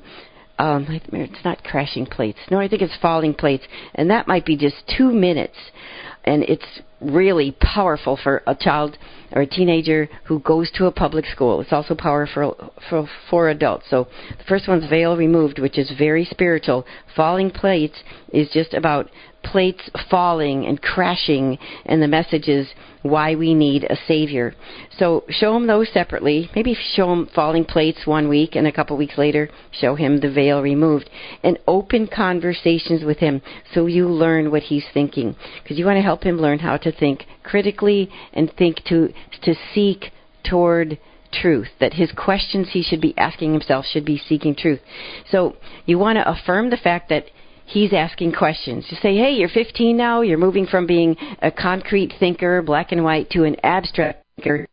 um, 0.59 0.85
it's 1.11 1.43
not 1.43 1.63
crashing 1.63 2.05
plates. 2.05 2.37
No, 2.51 2.59
I 2.59 2.67
think 2.67 2.83
it's 2.83 2.95
falling 3.01 3.33
plates, 3.33 3.63
and 3.95 4.11
that 4.11 4.27
might 4.27 4.45
be 4.45 4.55
just 4.55 4.75
two 4.95 5.11
minutes, 5.11 5.57
and 6.23 6.43
it's 6.43 6.81
really 7.01 7.57
powerful 7.59 8.15
for 8.23 8.43
a 8.45 8.53
child 8.53 8.95
or 9.31 9.41
a 9.41 9.47
teenager 9.47 10.07
who 10.25 10.39
goes 10.41 10.69
to 10.75 10.85
a 10.85 10.91
public 10.91 11.25
school. 11.25 11.61
It's 11.61 11.73
also 11.73 11.95
powerful 11.95 12.71
for, 12.89 13.09
for 13.29 13.49
adults. 13.49 13.85
So 13.89 14.07
the 14.37 14.43
first 14.43 14.67
one's 14.67 14.87
veil 14.87 15.17
removed, 15.17 15.57
which 15.57 15.79
is 15.79 15.91
very 15.97 16.25
spiritual. 16.25 16.85
Falling 17.15 17.49
plates 17.49 17.97
is 18.31 18.47
just 18.53 18.75
about 18.75 19.09
plates 19.43 19.89
falling 20.09 20.65
and 20.65 20.81
crashing, 20.81 21.57
and 21.85 22.01
the 22.01 22.07
message 22.07 22.47
is 22.47 22.67
why 23.01 23.35
we 23.35 23.53
need 23.53 23.83
a 23.83 23.97
Savior. 24.07 24.53
So 24.97 25.23
show 25.29 25.55
him 25.55 25.67
those 25.67 25.89
separately. 25.91 26.49
Maybe 26.55 26.77
show 26.93 27.11
him 27.11 27.29
falling 27.33 27.65
plates 27.65 28.05
one 28.05 28.29
week, 28.29 28.55
and 28.55 28.67
a 28.67 28.71
couple 28.71 28.97
weeks 28.97 29.17
later, 29.17 29.49
show 29.71 29.95
him 29.95 30.19
the 30.19 30.31
veil 30.31 30.61
removed. 30.61 31.09
And 31.43 31.57
open 31.67 32.07
conversations 32.07 33.03
with 33.03 33.17
him 33.17 33.41
so 33.73 33.87
you 33.87 34.07
learn 34.07 34.51
what 34.51 34.63
he's 34.63 34.85
thinking. 34.93 35.35
Because 35.63 35.77
you 35.77 35.85
want 35.85 35.97
to 35.97 36.01
help 36.01 36.23
him 36.23 36.37
learn 36.37 36.59
how 36.59 36.77
to 36.77 36.91
think 36.91 37.25
critically 37.43 38.09
and 38.33 38.51
think 38.57 38.83
to, 38.85 39.09
to 39.43 39.55
seek 39.73 40.11
toward 40.43 40.99
truth, 41.31 41.69
that 41.79 41.93
his 41.93 42.11
questions 42.11 42.69
he 42.71 42.83
should 42.83 43.01
be 43.01 43.17
asking 43.17 43.53
himself 43.53 43.85
should 43.85 44.05
be 44.05 44.17
seeking 44.17 44.55
truth. 44.55 44.81
So 45.29 45.55
you 45.85 45.97
want 45.97 46.17
to 46.17 46.29
affirm 46.29 46.69
the 46.69 46.77
fact 46.77 47.09
that 47.09 47.25
he's 47.71 47.93
asking 47.93 48.33
questions. 48.33 48.85
You 48.89 48.97
say, 49.01 49.15
hey, 49.15 49.31
you're 49.31 49.49
15 49.49 49.95
now, 49.95 50.21
you're 50.21 50.37
moving 50.37 50.67
from 50.67 50.85
being 50.85 51.15
a 51.41 51.51
concrete 51.51 52.13
thinker, 52.19 52.61
black 52.61 52.91
and 52.91 53.03
white, 53.03 53.29
to 53.31 53.43
an 53.43 53.55
abstract 53.63 54.23
thinker. 54.35 54.67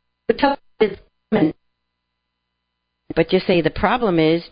But 3.15 3.33
you 3.33 3.41
say 3.41 3.63
the 3.63 3.71
problem 3.71 4.19
is 4.19 4.45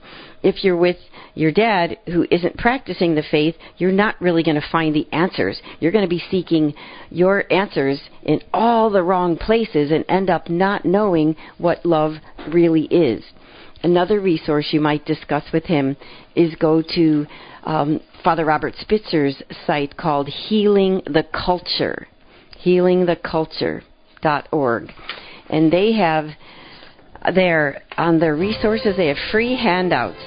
if 0.43 0.65
you're 0.65 0.77
with 0.77 0.97
your 1.35 1.53
dad 1.53 1.99
who 2.07 2.27
isn't 2.31 2.57
practicing 2.57 3.15
the 3.15 3.23
faith, 3.31 3.55
you're 3.77 3.93
not 3.93 4.21
really 4.21 4.43
going 4.43 4.61
to 4.61 4.69
find 4.73 4.95
the 4.95 5.07
answers. 5.13 5.61
You're 5.79 5.93
going 5.93 6.05
to 6.05 6.09
be 6.09 6.23
seeking 6.31 6.73
your 7.11 7.45
answers 7.53 8.01
in 8.23 8.41
all 8.55 8.89
the 8.91 9.03
wrong 9.03 9.37
places 9.37 9.91
and 9.91 10.05
end 10.09 10.31
up 10.31 10.49
not 10.49 10.87
knowing 10.87 11.37
what 11.59 11.85
love 11.85 12.15
really 12.53 12.85
is. 12.85 13.23
Another 13.83 14.21
resource 14.21 14.69
you 14.73 14.81
might 14.81 15.05
discuss 15.05 15.45
with 15.53 15.65
him 15.65 15.97
is 16.35 16.55
go 16.57 16.83
to 16.95 17.27
um, 17.65 18.01
Father 18.27 18.45
Robert 18.45 18.75
Spitzer's 18.81 19.41
site 19.69 19.97
called 19.97 20.27
Healing 20.27 21.01
the 21.07 21.25
Culture, 21.33 22.09
healingtheculture.org. 22.65 24.93
And 25.49 25.73
they 25.73 25.93
have 25.93 26.31
there 27.37 27.85
on 27.97 28.19
their 28.19 28.35
resources, 28.35 28.97
they 28.97 29.07
have 29.07 29.17
free 29.31 29.55
handouts. 29.55 30.19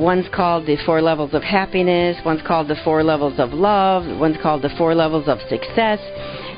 One's 0.00 0.26
called 0.34 0.66
the 0.66 0.76
Four 0.84 1.00
Levels 1.00 1.32
of 1.32 1.44
Happiness, 1.44 2.16
one's 2.26 2.42
called 2.44 2.66
the 2.66 2.74
Four 2.82 3.04
Levels 3.04 3.38
of 3.38 3.52
Love, 3.52 4.18
one's 4.18 4.38
called 4.42 4.62
the 4.62 4.74
Four 4.76 4.96
Levels 4.96 5.28
of 5.28 5.38
Success. 5.48 6.00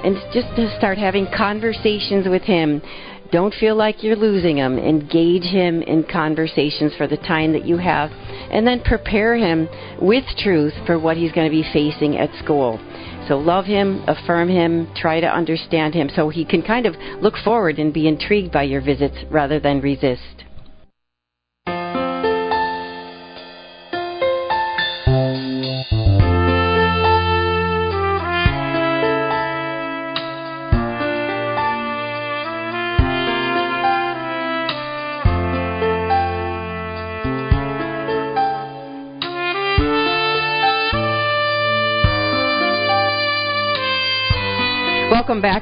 And 0.03 0.17
just 0.33 0.49
to 0.57 0.75
start 0.79 0.97
having 0.97 1.27
conversations 1.37 2.27
with 2.27 2.41
him 2.41 2.81
don't 3.31 3.55
feel 3.55 3.77
like 3.77 4.03
you're 4.03 4.17
losing 4.17 4.57
him. 4.59 4.79
Engage 4.79 5.45
him 5.45 5.83
in 5.83 6.05
conversations 6.05 6.95
for 6.97 7.07
the 7.07 7.17
time 7.17 7.53
that 7.53 7.67
you 7.67 7.77
have, 7.79 8.11
and 8.51 8.67
then 8.67 8.81
prepare 8.83 9.37
him 9.37 9.69
with 10.01 10.25
truth 10.39 10.75
for 10.87 10.99
what 10.99 11.17
he's 11.17 11.33
going 11.33 11.49
to 11.49 11.57
be 11.57 11.69
facing 11.73 12.17
at 12.17 12.35
school. 12.43 12.81
So 13.29 13.39
love 13.39 13.65
him, 13.65 14.05
affirm 14.07 14.49
him, 14.49 14.89
try 14.95 15.21
to 15.21 15.27
understand 15.27 15.95
him 15.95 16.09
so 16.15 16.29
he 16.29 16.45
can 16.45 16.63
kind 16.63 16.87
of 16.87 16.95
look 17.21 17.35
forward 17.45 17.79
and 17.79 17.93
be 17.93 18.07
intrigued 18.07 18.53
by 18.53 18.63
your 18.63 18.81
visits 18.81 19.17
rather 19.31 19.59
than 19.59 19.81
resist. 19.81 20.46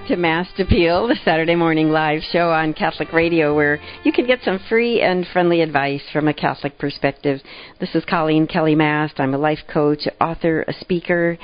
To 0.08 0.16
Mast 0.16 0.60
Appeal, 0.60 1.08
the 1.08 1.16
Saturday 1.24 1.54
morning 1.54 1.88
live 1.88 2.20
show 2.30 2.50
on 2.50 2.74
Catholic 2.74 3.10
Radio, 3.14 3.54
where 3.54 3.80
you 4.02 4.12
can 4.12 4.26
get 4.26 4.40
some 4.44 4.60
free 4.68 5.00
and 5.00 5.26
friendly 5.32 5.62
advice 5.62 6.02
from 6.12 6.28
a 6.28 6.34
Catholic 6.34 6.76
perspective. 6.78 7.40
This 7.80 7.94
is 7.94 8.04
Coleen 8.04 8.46
Kelly 8.46 8.74
Mast. 8.74 9.14
I'm 9.18 9.32
a 9.32 9.38
life 9.38 9.60
coach, 9.72 10.00
author, 10.20 10.62
a 10.68 10.74
speaker, 10.74 11.38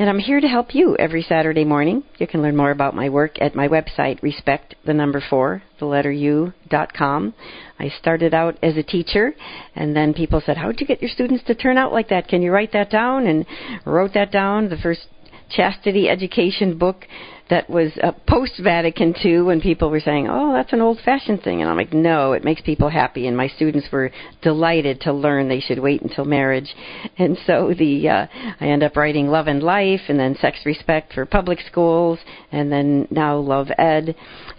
and 0.00 0.10
I'm 0.10 0.18
here 0.18 0.40
to 0.40 0.48
help 0.48 0.74
you 0.74 0.96
every 0.98 1.22
Saturday 1.22 1.64
morning. 1.64 2.02
You 2.18 2.26
can 2.26 2.42
learn 2.42 2.56
more 2.56 2.72
about 2.72 2.96
my 2.96 3.08
work 3.08 3.40
at 3.40 3.54
my 3.54 3.68
website, 3.68 4.20
respect 4.22 4.74
the 4.84 4.92
number 4.92 5.22
four, 5.30 5.62
the 5.78 5.86
letter 5.86 6.10
U 6.10 6.52
dot 6.68 6.92
com. 6.92 7.32
I 7.78 7.90
started 7.90 8.34
out 8.34 8.58
as 8.60 8.76
a 8.76 8.82
teacher, 8.82 9.34
and 9.76 9.94
then 9.94 10.14
people 10.14 10.42
said, 10.44 10.56
"How'd 10.56 10.80
you 10.80 10.86
get 10.86 11.00
your 11.00 11.10
students 11.10 11.44
to 11.44 11.54
turn 11.54 11.78
out 11.78 11.92
like 11.92 12.08
that? 12.08 12.26
Can 12.26 12.42
you 12.42 12.50
write 12.50 12.72
that 12.72 12.90
down?" 12.90 13.28
And 13.28 13.46
wrote 13.84 14.14
that 14.14 14.32
down. 14.32 14.68
The 14.68 14.78
first 14.78 15.06
chastity 15.50 16.08
education 16.08 16.78
book 16.78 17.06
that 17.50 17.68
was 17.68 17.90
uh, 18.02 18.12
post 18.28 18.52
Vatican 18.62 19.12
II 19.24 19.42
when 19.42 19.60
people 19.60 19.90
were 19.90 20.00
saying, 20.00 20.28
"Oh, 20.30 20.52
that's 20.52 20.72
an 20.72 20.80
old-fashioned 20.80 21.42
thing," 21.42 21.60
and 21.60 21.68
I'm 21.68 21.76
like, 21.76 21.92
"No, 21.92 22.32
it 22.32 22.44
makes 22.44 22.60
people 22.62 22.88
happy." 22.88 23.26
And 23.26 23.36
my 23.36 23.48
students 23.48 23.88
were 23.92 24.10
delighted 24.40 25.00
to 25.02 25.12
learn 25.12 25.48
they 25.48 25.60
should 25.60 25.80
wait 25.80 26.00
until 26.00 26.24
marriage, 26.24 26.72
and 27.18 27.36
so 27.46 27.74
the 27.76 28.08
uh, 28.08 28.26
I 28.60 28.66
end 28.66 28.84
up 28.84 28.96
writing 28.96 29.28
Love 29.28 29.48
and 29.48 29.62
Life, 29.62 30.02
and 30.08 30.18
then 30.18 30.36
Sex 30.36 30.60
Respect 30.64 31.12
for 31.12 31.26
public 31.26 31.58
schools, 31.60 32.20
and 32.52 32.70
then 32.70 33.08
now 33.10 33.36
Love 33.36 33.68
Ed. 33.76 34.14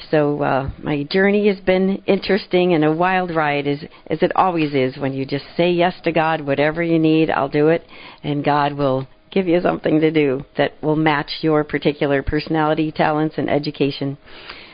So 0.09 0.41
uh, 0.43 0.69
my 0.83 1.03
journey 1.03 1.47
has 1.47 1.59
been 1.61 2.03
interesting 2.07 2.73
and 2.73 2.83
a 2.83 2.91
wild 2.91 3.33
ride, 3.33 3.67
as 3.67 3.79
as 4.07 4.21
it 4.21 4.33
always 4.35 4.73
is 4.73 4.97
when 4.97 5.13
you 5.13 5.25
just 5.25 5.45
say 5.55 5.71
yes 5.71 5.93
to 6.03 6.11
God, 6.11 6.41
whatever 6.41 6.83
you 6.83 6.99
need, 6.99 7.29
I'll 7.29 7.49
do 7.49 7.69
it, 7.69 7.85
and 8.21 8.43
God 8.43 8.73
will 8.73 9.07
give 9.31 9.47
you 9.47 9.59
something 9.61 9.99
to 10.01 10.11
do 10.11 10.45
that 10.57 10.73
will 10.81 10.95
match 10.95 11.31
your 11.41 11.63
particular 11.63 12.21
personality, 12.21 12.91
talents, 12.91 13.35
and 13.37 13.49
education. 13.49 14.17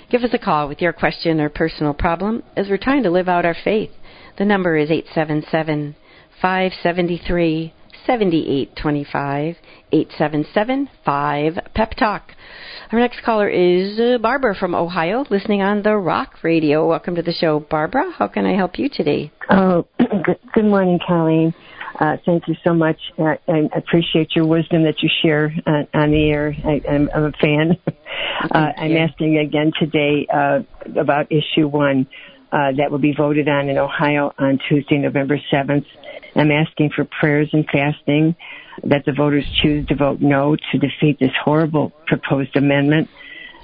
Give 0.10 0.24
us 0.24 0.34
a 0.34 0.40
call 0.40 0.68
with 0.68 0.82
your 0.82 0.94
question 0.94 1.40
or 1.40 1.50
personal 1.50 1.94
problem 1.94 2.44
as 2.56 2.68
we're 2.70 2.78
trying 2.78 3.04
to 3.04 3.12
live 3.12 3.28
out 3.28 3.46
our 3.46 3.56
faith. 3.64 3.92
The 4.38 4.46
number 4.46 4.78
is 4.78 4.90
877 4.90 5.96
573 6.42 7.74
7825 8.06 9.56
877 9.92 10.90
5 11.04 11.60
Pep 11.74 11.92
Talk. 11.92 12.32
Our 12.92 13.00
next 13.00 13.22
caller 13.24 13.50
is 13.50 14.00
uh, 14.00 14.18
Barbara 14.20 14.56
from 14.56 14.74
Ohio, 14.74 15.26
listening 15.30 15.62
on 15.62 15.84
the 15.84 15.98
Rock 15.98 16.36
Radio. 16.42 16.88
Welcome 16.88 17.16
to 17.16 17.22
the 17.22 17.34
show, 17.34 17.60
Barbara. 17.60 18.12
How 18.18 18.28
can 18.28 18.46
I 18.46 18.56
help 18.56 18.80
you 18.80 18.90
today? 18.90 19.32
Oh, 19.50 19.86
good 20.54 20.66
morning, 20.66 21.00
Coleen. 21.08 21.54
Uh, 22.00 22.18
thank 22.26 22.48
you 22.48 22.56
so 22.64 22.74
much. 22.74 23.00
I, 23.18 23.40
I 23.48 23.70
appreciate 23.76 24.36
your 24.36 24.46
wisdom 24.46 24.84
that 24.84 25.02
you 25.02 25.10
share 25.24 25.54
uh, 25.66 25.84
on 25.98 26.12
the 26.12 26.30
air. 26.30 26.56
I, 26.64 26.82
am 26.88 27.10
a 27.14 27.32
fan. 27.34 27.78
uh, 28.52 28.72
I'm 28.78 28.96
asking 28.98 29.38
again 29.38 29.72
today 29.80 30.28
uh, 30.32 30.60
about 31.00 31.32
issue 31.32 31.68
one 31.68 32.08
uh, 32.52 32.72
that 32.78 32.92
will 32.92 33.00
be 33.00 33.14
voted 33.14 33.50
on 33.50 33.70
in 33.70 33.78
Ohio 33.78 34.34
on 34.38 34.60
Tuesday, 34.70 34.98
November 34.98 35.40
7th. 35.52 35.86
I'm 36.36 36.52
asking 36.52 36.92
for 36.96 37.04
prayers 37.06 37.50
and 37.52 37.66
fasting 37.66 38.36
that 38.84 39.06
the 39.06 39.12
voters 39.12 39.46
choose 39.62 39.88
to 39.88 39.96
vote 39.96 40.22
no 40.22 40.56
to 40.56 40.78
defeat 40.78 41.18
this 41.20 41.32
horrible 41.44 41.92
proposed 42.06 42.56
amendment. 42.56 43.10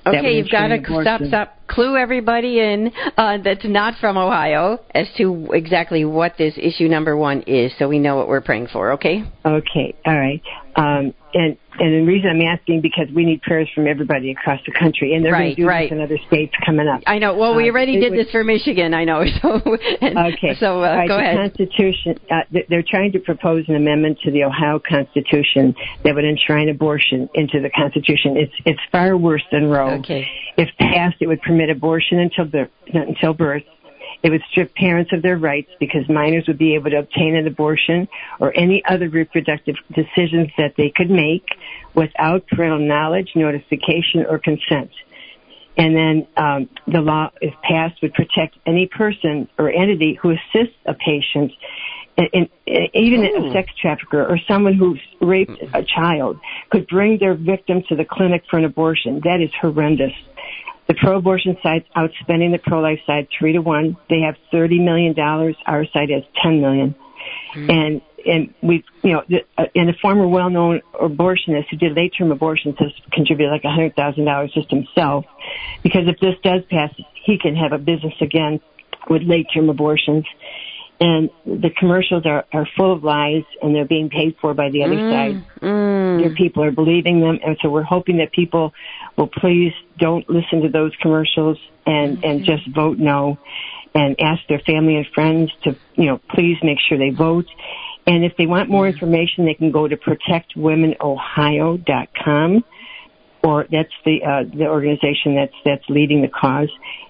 Okay, 0.05 0.37
you've 0.37 0.49
got 0.49 0.67
to 0.67 0.81
stop, 1.01 1.21
stop, 1.27 1.57
clue 1.67 1.95
everybody 1.95 2.59
in 2.59 2.91
uh, 3.17 3.37
that's 3.43 3.63
not 3.63 3.95
from 3.99 4.17
Ohio 4.17 4.79
as 4.93 5.07
to 5.17 5.49
exactly 5.53 6.03
what 6.03 6.37
this 6.37 6.53
issue 6.57 6.87
number 6.87 7.15
one 7.15 7.41
is, 7.47 7.71
so 7.79 7.87
we 7.87 7.99
know 7.99 8.15
what 8.15 8.27
we're 8.27 8.41
praying 8.41 8.67
for. 8.67 8.93
Okay. 8.93 9.23
Okay. 9.45 9.95
All 10.05 10.17
right. 10.17 10.41
Um, 10.75 11.13
and 11.33 11.57
and 11.79 11.93
the 11.93 12.11
reason 12.11 12.29
I'm 12.29 12.41
asking 12.41 12.81
because 12.81 13.07
we 13.13 13.25
need 13.25 13.41
prayers 13.41 13.69
from 13.73 13.87
everybody 13.87 14.31
across 14.31 14.59
the 14.65 14.71
country, 14.71 15.15
and 15.15 15.25
they're 15.25 15.31
right, 15.31 15.55
going 15.55 15.55
to 15.55 15.61
do 15.61 15.67
right. 15.67 15.89
this 15.89 15.97
in 15.97 16.01
other 16.01 16.17
states 16.27 16.53
coming 16.65 16.87
up. 16.87 17.01
I 17.07 17.17
know. 17.17 17.35
Well, 17.35 17.55
we 17.55 17.69
uh, 17.69 17.71
already 17.71 17.97
uh, 17.97 18.01
did 18.01 18.11
was, 18.11 18.25
this 18.25 18.31
for 18.31 18.43
Michigan. 18.43 18.93
I 18.93 19.03
know. 19.05 19.23
So 19.41 19.59
and, 19.99 20.17
okay. 20.17 20.55
So 20.59 20.83
uh, 20.83 20.95
right, 20.95 21.07
go 21.07 21.17
the 21.17 21.21
ahead. 21.21 21.37
Constitution. 21.37 22.19
Uh, 22.29 22.41
they're 22.69 22.83
trying 22.87 23.11
to 23.13 23.19
propose 23.19 23.65
an 23.67 23.75
amendment 23.75 24.19
to 24.23 24.31
the 24.31 24.43
Ohio 24.43 24.79
Constitution 24.79 25.75
that 26.03 26.13
would 26.15 26.23
enshrine 26.23 26.69
abortion 26.69 27.27
into 27.33 27.59
the 27.59 27.69
Constitution. 27.69 28.37
It's 28.37 28.53
it's 28.65 28.79
far 28.91 29.17
worse 29.17 29.43
than 29.51 29.69
Roe. 29.69 29.95
Okay. 29.99 30.27
If 30.55 30.69
passed, 30.77 31.17
it 31.19 31.27
would 31.27 31.41
permit 31.41 31.69
abortion 31.69 32.19
until 32.19 32.45
birth, 32.45 32.69
until 32.93 33.33
birth 33.33 33.63
it 34.23 34.29
would 34.29 34.41
strip 34.49 34.73
parents 34.75 35.11
of 35.13 35.21
their 35.21 35.37
rights 35.37 35.69
because 35.79 36.07
minors 36.07 36.45
would 36.47 36.57
be 36.57 36.75
able 36.75 36.89
to 36.89 36.99
obtain 36.99 37.35
an 37.35 37.45
abortion 37.45 38.07
or 38.39 38.57
any 38.57 38.81
other 38.87 39.09
reproductive 39.09 39.75
decisions 39.93 40.49
that 40.57 40.73
they 40.77 40.91
could 40.95 41.09
make 41.09 41.43
without 41.95 42.47
parental 42.47 42.79
knowledge, 42.79 43.31
notification, 43.35 44.25
or 44.29 44.39
consent. 44.39 44.91
And 45.75 45.95
then 45.95 46.27
um, 46.37 46.69
the 46.85 47.01
law, 47.01 47.31
if 47.41 47.53
passed, 47.63 48.01
would 48.01 48.13
protect 48.13 48.57
any 48.65 48.87
person 48.87 49.49
or 49.57 49.69
entity 49.69 50.17
who 50.21 50.31
assists 50.31 50.75
a 50.85 50.93
patient 50.93 51.51
and, 52.17 52.29
and, 52.33 52.49
and 52.67 52.89
even 52.93 53.21
Ooh. 53.21 53.49
a 53.49 53.53
sex 53.53 53.71
trafficker 53.81 54.23
or 54.23 54.37
someone 54.47 54.75
who's 54.75 55.01
raped 55.19 55.59
a 55.73 55.83
child 55.83 56.39
could 56.69 56.87
bring 56.87 57.17
their 57.19 57.33
victim 57.33 57.81
to 57.89 57.95
the 57.95 58.05
clinic 58.05 58.43
for 58.49 58.59
an 58.59 58.65
abortion. 58.65 59.21
That 59.23 59.41
is 59.41 59.49
horrendous. 59.59 60.13
The 60.87 60.95
pro-abortion 60.95 61.57
side's 61.63 61.85
outspending 61.95 62.51
the 62.51 62.59
pro-life 62.61 62.99
side 63.07 63.27
three 63.37 63.53
to 63.53 63.61
one. 63.61 63.97
They 64.09 64.19
have 64.19 64.35
thirty 64.51 64.79
million 64.79 65.13
dollars. 65.13 65.55
Our 65.65 65.85
side 65.85 66.09
has 66.09 66.23
ten 66.43 66.61
million. 66.61 66.93
Mm. 67.55 67.71
And 67.71 68.01
and 68.25 68.53
we, 68.61 68.83
you 69.03 69.13
know, 69.13 69.23
uh, 69.57 69.65
and 69.75 69.89
a 69.89 69.93
former 70.01 70.27
well-known 70.27 70.81
abortionist 70.93 71.69
who 71.69 71.77
did 71.77 71.95
late-term 71.95 72.31
abortions 72.31 72.75
has 72.79 72.91
contributed 73.11 73.51
like 73.51 73.63
a 73.63 73.69
hundred 73.69 73.95
thousand 73.95 74.25
dollars 74.25 74.51
just 74.53 74.69
himself, 74.69 75.25
because 75.81 76.07
if 76.07 76.19
this 76.19 76.35
does 76.43 76.61
pass, 76.69 76.91
he 77.25 77.37
can 77.37 77.55
have 77.55 77.73
a 77.73 77.77
business 77.77 78.13
again 78.21 78.59
with 79.09 79.21
late-term 79.23 79.69
abortions. 79.69 80.25
And 80.99 81.31
the 81.45 81.69
commercials 81.77 82.25
are, 82.25 82.45
are 82.53 82.67
full 82.77 82.93
of 82.93 83.03
lies 83.03 83.43
and 83.61 83.75
they're 83.75 83.83
being 83.83 84.09
paid 84.09 84.37
for 84.39 84.53
by 84.53 84.69
the 84.69 84.83
other 84.83 84.95
mm, 84.95 85.11
side. 85.11 85.45
Mm. 85.59 86.21
Your 86.21 86.35
people 86.35 86.63
are 86.63 86.71
believing 86.71 87.19
them. 87.19 87.39
And 87.45 87.57
so 87.61 87.69
we're 87.69 87.83
hoping 87.83 88.17
that 88.17 88.31
people 88.31 88.73
will 89.17 89.27
please 89.27 89.73
don't 89.97 90.29
listen 90.29 90.61
to 90.61 90.69
those 90.69 90.95
commercials 91.01 91.57
and, 91.85 92.17
mm-hmm. 92.17 92.25
and 92.25 92.45
just 92.45 92.67
vote 92.73 92.99
no 92.99 93.37
and 93.93 94.15
ask 94.19 94.41
their 94.47 94.59
family 94.59 94.95
and 94.95 95.05
friends 95.13 95.51
to, 95.63 95.75
you 95.95 96.05
know, 96.05 96.21
please 96.29 96.57
make 96.63 96.77
sure 96.87 96.97
they 96.97 97.09
vote. 97.09 97.47
And 98.05 98.25
if 98.25 98.35
they 98.37 98.45
want 98.45 98.69
more 98.69 98.85
information, 98.87 99.45
they 99.45 99.53
can 99.53 99.71
go 99.71 99.87
to 99.87 99.95
protectwomenohio.com 99.95 102.65
or 103.43 103.65
that's 103.69 103.93
the, 104.05 104.23
uh, 104.23 104.43
the 104.43 104.67
organization 104.67 105.35
that's, 105.35 105.55
that's 105.65 105.83
leading 105.89 106.21
the 106.21 106.29
cause. 106.29 106.69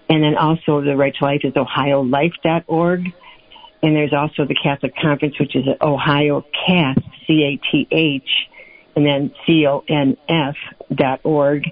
And 0.09 0.23
then 0.23 0.35
also 0.35 0.81
the 0.81 0.95
right 0.95 1.13
to 1.15 1.25
life 1.25 1.41
is 1.43 1.53
ohiolife.org. 1.53 3.13
And 3.81 3.95
there's 3.95 4.13
also 4.13 4.45
the 4.45 4.55
Catholic 4.55 4.95
Conference, 4.95 5.39
which 5.39 5.55
is 5.55 5.65
Ohio 5.81 6.45
Cath, 6.65 6.97
C-A-T-H, 7.27 8.29
and 8.95 9.05
then 9.05 9.33
C-O-N-F 9.45 10.55
dot 10.95 11.19
org 11.23 11.63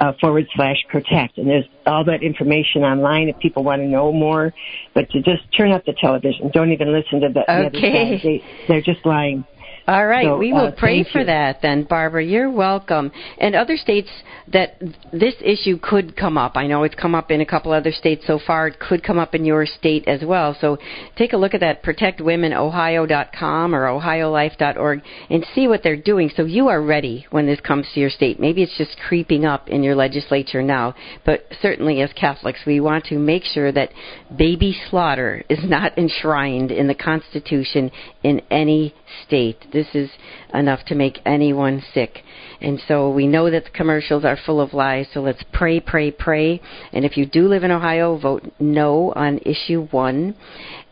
uh, 0.00 0.12
forward 0.20 0.46
slash 0.54 0.76
protect. 0.88 1.38
And 1.38 1.48
there's 1.48 1.66
all 1.86 2.04
that 2.04 2.22
information 2.22 2.82
online 2.82 3.28
if 3.28 3.38
people 3.38 3.62
want 3.62 3.82
to 3.82 3.86
know 3.86 4.12
more. 4.12 4.52
But 4.94 5.10
to 5.10 5.20
just 5.20 5.42
turn 5.56 5.72
up 5.72 5.84
the 5.84 5.94
television. 6.00 6.50
Don't 6.52 6.72
even 6.72 6.92
listen 6.92 7.20
to 7.20 7.28
the, 7.28 7.42
okay. 7.42 7.46
the 7.46 7.66
other 7.66 8.18
side. 8.18 8.20
They, 8.22 8.44
they're 8.66 8.80
just 8.82 9.04
lying. 9.04 9.44
All 9.90 10.06
right, 10.06 10.26
so, 10.26 10.38
we 10.38 10.52
will 10.52 10.68
uh, 10.68 10.70
pray 10.70 11.02
for 11.02 11.18
you. 11.18 11.26
that 11.26 11.62
then, 11.62 11.82
Barbara. 11.82 12.24
You're 12.24 12.48
welcome. 12.48 13.10
And 13.38 13.56
other 13.56 13.76
states 13.76 14.08
that 14.52 14.80
this 15.12 15.34
issue 15.40 15.80
could 15.82 16.16
come 16.16 16.38
up. 16.38 16.52
I 16.54 16.68
know 16.68 16.84
it's 16.84 16.94
come 16.94 17.16
up 17.16 17.32
in 17.32 17.40
a 17.40 17.44
couple 17.44 17.72
other 17.72 17.90
states 17.90 18.22
so 18.24 18.38
far. 18.46 18.68
It 18.68 18.78
could 18.78 19.02
come 19.02 19.18
up 19.18 19.34
in 19.34 19.44
your 19.44 19.66
state 19.66 20.06
as 20.06 20.22
well. 20.24 20.56
So 20.60 20.78
take 21.16 21.32
a 21.32 21.36
look 21.36 21.54
at 21.54 21.60
that 21.60 21.82
protectwomenohio.com 21.82 23.74
or 23.74 23.86
ohiolife.org 23.86 25.02
and 25.28 25.46
see 25.56 25.66
what 25.66 25.82
they're 25.82 26.00
doing 26.00 26.30
so 26.36 26.44
you 26.44 26.68
are 26.68 26.80
ready 26.80 27.26
when 27.30 27.46
this 27.46 27.58
comes 27.58 27.88
to 27.92 27.98
your 27.98 28.10
state. 28.10 28.38
Maybe 28.38 28.62
it's 28.62 28.78
just 28.78 28.96
creeping 29.08 29.44
up 29.44 29.68
in 29.68 29.82
your 29.82 29.96
legislature 29.96 30.62
now, 30.62 30.94
but 31.26 31.46
certainly 31.60 32.00
as 32.00 32.12
Catholics, 32.12 32.60
we 32.64 32.78
want 32.78 33.06
to 33.06 33.18
make 33.18 33.42
sure 33.42 33.72
that 33.72 33.90
baby 34.36 34.72
slaughter 34.88 35.42
is 35.48 35.58
not 35.64 35.98
enshrined 35.98 36.70
in 36.70 36.86
the 36.86 36.94
Constitution 36.94 37.90
in 38.22 38.40
any 38.52 38.94
state. 39.26 39.66
This 39.72 39.88
is 39.94 40.10
enough 40.52 40.84
to 40.86 40.94
make 40.94 41.20
anyone 41.24 41.82
sick. 41.92 42.22
And 42.60 42.80
so 42.86 43.10
we 43.10 43.26
know 43.26 43.50
that 43.50 43.64
the 43.64 43.70
commercials 43.70 44.24
are 44.24 44.36
full 44.36 44.60
of 44.60 44.74
lies. 44.74 45.06
So 45.12 45.20
let's 45.20 45.42
pray, 45.52 45.80
pray, 45.80 46.10
pray. 46.10 46.60
And 46.92 47.04
if 47.04 47.16
you 47.16 47.26
do 47.26 47.48
live 47.48 47.64
in 47.64 47.70
Ohio, 47.70 48.18
vote 48.18 48.52
no 48.58 49.12
on 49.16 49.38
issue 49.38 49.88
one. 49.90 50.34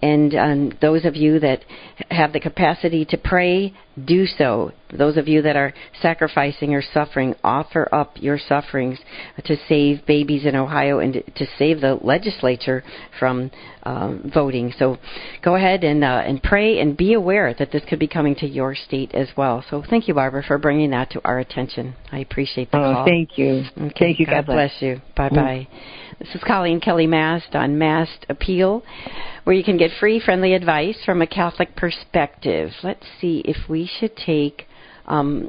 And 0.00 0.34
um, 0.34 0.72
those 0.80 1.04
of 1.04 1.16
you 1.16 1.40
that 1.40 1.64
have 2.10 2.32
the 2.32 2.40
capacity 2.40 3.04
to 3.06 3.16
pray, 3.16 3.74
do 4.04 4.26
so. 4.26 4.72
Those 4.96 5.16
of 5.16 5.26
you 5.26 5.42
that 5.42 5.56
are 5.56 5.74
sacrificing 6.00 6.72
or 6.72 6.82
suffering, 6.82 7.34
offer 7.42 7.92
up 7.92 8.12
your 8.16 8.38
sufferings 8.38 8.98
to 9.44 9.56
save 9.68 10.06
babies 10.06 10.46
in 10.46 10.54
Ohio 10.54 11.00
and 11.00 11.14
to 11.14 11.46
save 11.58 11.80
the 11.80 11.98
legislature 12.00 12.84
from 13.18 13.50
um, 13.82 14.30
voting. 14.32 14.72
So 14.78 14.98
go 15.44 15.56
ahead 15.56 15.82
and 15.82 16.04
uh, 16.04 16.22
and 16.24 16.42
pray 16.42 16.78
and 16.80 16.96
be 16.96 17.14
aware 17.14 17.54
that 17.58 17.72
this 17.72 17.82
could 17.88 17.98
be 17.98 18.08
coming 18.08 18.34
to 18.36 18.46
your 18.46 18.74
state 18.74 19.14
as 19.14 19.28
well. 19.36 19.64
So 19.68 19.82
thank 19.88 20.06
you, 20.06 20.14
Barbara, 20.14 20.44
for 20.46 20.58
bringing 20.58 20.90
that 20.90 21.10
to 21.10 21.20
our 21.24 21.40
attention. 21.40 21.94
I 22.12 22.20
appreciate 22.20 22.70
the 22.70 22.78
oh, 22.78 22.94
call. 22.94 23.04
Thank 23.04 23.36
you. 23.36 23.64
Okay. 23.76 23.94
Thank 23.98 24.20
you. 24.20 24.26
God, 24.26 24.32
God 24.32 24.46
bless. 24.46 24.70
bless 24.70 24.82
you. 24.82 25.02
Bye 25.16 25.28
bye. 25.30 25.68
Mm. 25.70 26.07
This 26.18 26.34
is 26.34 26.40
Coleen 26.40 26.82
Kelly 26.82 27.06
Mast 27.06 27.54
on 27.54 27.78
Mast 27.78 28.26
Appeal, 28.28 28.82
where 29.44 29.54
you 29.54 29.62
can 29.62 29.76
get 29.76 29.92
free, 30.00 30.18
friendly 30.18 30.52
advice 30.52 30.98
from 31.04 31.22
a 31.22 31.28
Catholic 31.28 31.76
perspective. 31.76 32.72
Let's 32.82 33.06
see 33.20 33.44
if 33.44 33.68
we 33.68 33.86
should 33.86 34.16
take 34.16 34.66
um, 35.06 35.48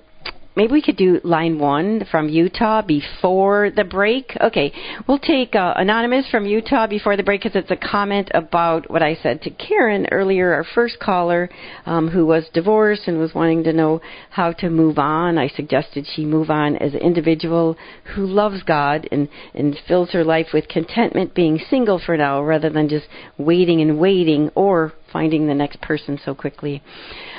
maybe 0.56 0.74
we 0.74 0.82
could 0.82 0.98
do 0.98 1.20
line 1.24 1.60
one 1.60 2.06
from 2.12 2.30
Utah 2.30 2.82
before 2.82 3.72
the 3.76 3.84
break. 3.84 4.36
Okay, 4.42 4.74
we'll 5.08 5.20
take 5.20 5.56
uh, 5.56 5.74
anonymous 5.76 6.28
from 6.30 6.46
Utah 6.46 6.88
before 6.88 7.16
the 7.16 7.24
break 7.24 7.44
because 7.44 7.56
it's 7.56 7.72
a 7.72 7.76
comment 7.76 8.30
about 8.34 8.90
what 8.90 9.02
I 9.02 9.16
said 9.16 9.42
to 9.44 9.50
Karen 9.52 10.08
earlier, 10.12 10.54
our 10.54 10.66
first 10.76 11.00
caller, 11.00 11.50
um, 11.86 12.10
who 12.10 12.26
was 12.26 12.46
divorced 12.54 13.04
and 13.08 13.20
was 13.20 13.34
wanting 13.34 13.64
to 13.64 13.74
know 13.74 14.02
how 14.30 14.52
to 14.54 14.70
move 14.70 14.98
on. 14.98 15.38
I 15.38 15.48
suggested 15.48 16.06
she 16.14 16.26
move 16.26 16.50
on 16.50 16.76
as 16.78 16.94
an 16.94 17.00
individual 17.00 17.78
who 18.16 18.26
loves 18.26 18.64
God 18.64 19.08
and 19.12 19.30
and 19.54 19.78
fills 19.88 20.12
her 20.12 20.24
life 20.24 20.48
with 20.54 20.68
contentment, 20.68 21.34
being 21.34 21.60
single 21.70 22.00
for 22.04 22.18
now 22.18 22.42
rather 22.42 22.70
than 22.70 22.90
just 22.90 23.08
waiting 23.38 23.82
and 23.82 24.00
waiting 24.00 24.50
or 24.56 24.94
finding 25.12 25.48
the 25.48 25.54
next 25.54 25.82
person 25.82 26.20
so 26.24 26.34
quickly. 26.36 26.82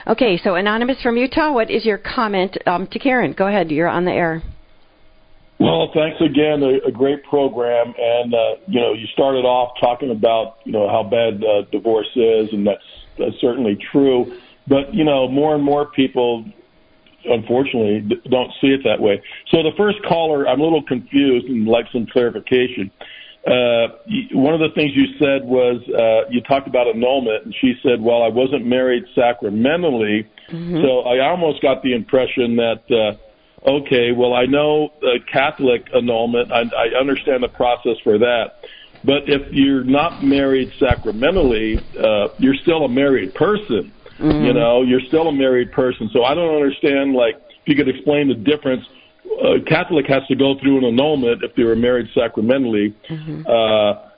Okay, 0.07 0.39
so 0.43 0.55
Anonymous 0.55 1.03
from 1.03 1.17
Utah, 1.17 1.53
what 1.53 1.71
is 1.71 1.85
your 1.85 1.99
comment 1.99 2.57
um, 2.67 2.87
to 2.89 2.99
Karen? 2.99 3.33
Go 3.33 3.47
ahead, 3.47 3.71
you're 3.71 3.89
on 3.89 4.05
the 4.05 4.13
air. 4.13 4.43
Well, 5.61 5.91
thanks 5.93 6.19
again. 6.23 6.63
A, 6.63 6.89
a 6.89 6.91
great 6.91 7.23
program, 7.25 7.93
and 7.99 8.33
uh, 8.33 8.55
you 8.67 8.81
know, 8.81 8.95
you 8.95 9.07
started 9.13 9.45
off 9.45 9.75
talking 9.79 10.11
about 10.11 10.57
you 10.65 10.73
know 10.73 10.89
how 10.89 11.03
bad 11.03 11.45
uh, 11.45 11.63
divorce 11.71 12.09
is, 12.17 12.49
and 12.53 12.67
that's, 12.67 12.83
that's 13.19 13.39
certainly 13.43 13.79
true. 13.93 14.39
But 14.67 14.95
you 14.95 15.05
know, 15.05 15.29
more 15.29 15.55
and 15.55 15.63
more 15.63 15.85
people, 15.85 16.47
unfortunately, 17.27 18.09
don't 18.31 18.51
see 18.63 18.69
it 18.69 18.81
that 18.85 19.01
way. 19.01 19.23
So 19.51 19.63
the 19.63 19.73
first 19.77 19.99
caller, 20.09 20.49
I'm 20.49 20.61
a 20.61 20.65
little 20.65 20.83
confused 20.83 21.47
and 21.47 21.69
like 21.69 21.85
some 21.93 22.07
clarification 22.07 22.91
one 24.33 24.55
of 24.55 24.61
the 24.61 24.71
things 24.75 24.93
you 24.95 25.07
said 25.19 25.45
was 25.45 25.81
uh, 25.89 26.29
you 26.31 26.41
talked 26.43 26.69
about 26.69 26.87
annulment, 26.87 27.47
and 27.47 27.55
she 27.61 27.75
said, 27.83 28.01
"Well, 28.01 28.23
I 28.23 28.29
wasn't 28.29 28.67
married 28.67 29.05
sacramentally," 29.15 30.29
mm-hmm. 30.49 30.83
so 30.83 31.01
I 31.01 31.29
almost 31.29 31.61
got 31.63 31.83
the 31.83 31.95
impression 31.95 32.57
that, 32.57 32.83
uh, 32.91 33.69
okay, 33.69 34.13
well, 34.13 34.35
I 34.35 34.47
know 34.47 34.93
uh, 35.03 35.19
Catholic 35.31 35.89
annulment, 35.95 36.53
I, 36.53 36.63
I 36.77 36.99
understand 36.99 37.43
the 37.43 37.49
process 37.49 37.99
for 38.05 38.19
that, 38.19 38.65
but 39.05 39.29
if 39.29 39.53
you're 39.53 39.85
not 39.85 40.23
married 40.23 40.73
sacramentally, 40.79 41.81
uh, 41.99 42.29
you're 42.39 42.55
still 42.55 42.85
a 42.85 42.89
married 42.89 43.35
person. 43.35 43.93
Mm-hmm. 44.19 44.45
You 44.45 44.53
know, 44.53 44.83
you're 44.83 45.01
still 45.01 45.29
a 45.29 45.33
married 45.33 45.73
person. 45.73 46.11
So 46.13 46.25
I 46.25 46.35
don't 46.35 46.55
understand, 46.55 47.15
like, 47.15 47.37
if 47.37 47.69
you 47.69 47.75
could 47.75 47.89
explain 47.89 48.29
the 48.29 48.35
difference 48.35 48.87
a 49.31 49.61
Catholic 49.67 50.07
has 50.07 50.27
to 50.29 50.35
go 50.35 50.59
through 50.59 50.79
an 50.79 50.85
annulment 50.85 51.43
if 51.43 51.55
they 51.55 51.65
were 51.65 51.77
married 51.77 52.09
sacramentally. 52.15 52.95
Mm-hmm. 53.09 53.47
Uh, 53.47 54.11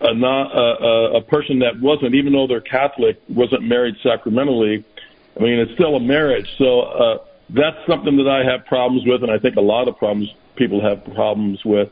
a, 0.00 0.14
not, 0.14 0.52
a, 0.54 1.16
a 1.16 1.22
person 1.22 1.58
that 1.60 1.80
wasn't, 1.80 2.14
even 2.14 2.32
though 2.32 2.46
they're 2.46 2.60
Catholic, 2.60 3.20
wasn't 3.28 3.64
married 3.64 3.96
sacramentally. 4.02 4.84
I 5.36 5.42
mean, 5.42 5.58
it's 5.58 5.72
still 5.72 5.96
a 5.96 6.00
marriage. 6.00 6.48
So 6.56 6.80
uh, 6.80 7.18
that's 7.50 7.78
something 7.86 8.16
that 8.18 8.28
I 8.28 8.44
have 8.50 8.66
problems 8.66 9.04
with, 9.06 9.22
and 9.22 9.32
I 9.32 9.38
think 9.38 9.56
a 9.56 9.60
lot 9.60 9.88
of 9.88 9.96
problems 9.96 10.32
people 10.56 10.80
have 10.82 11.04
problems 11.14 11.64
with. 11.64 11.90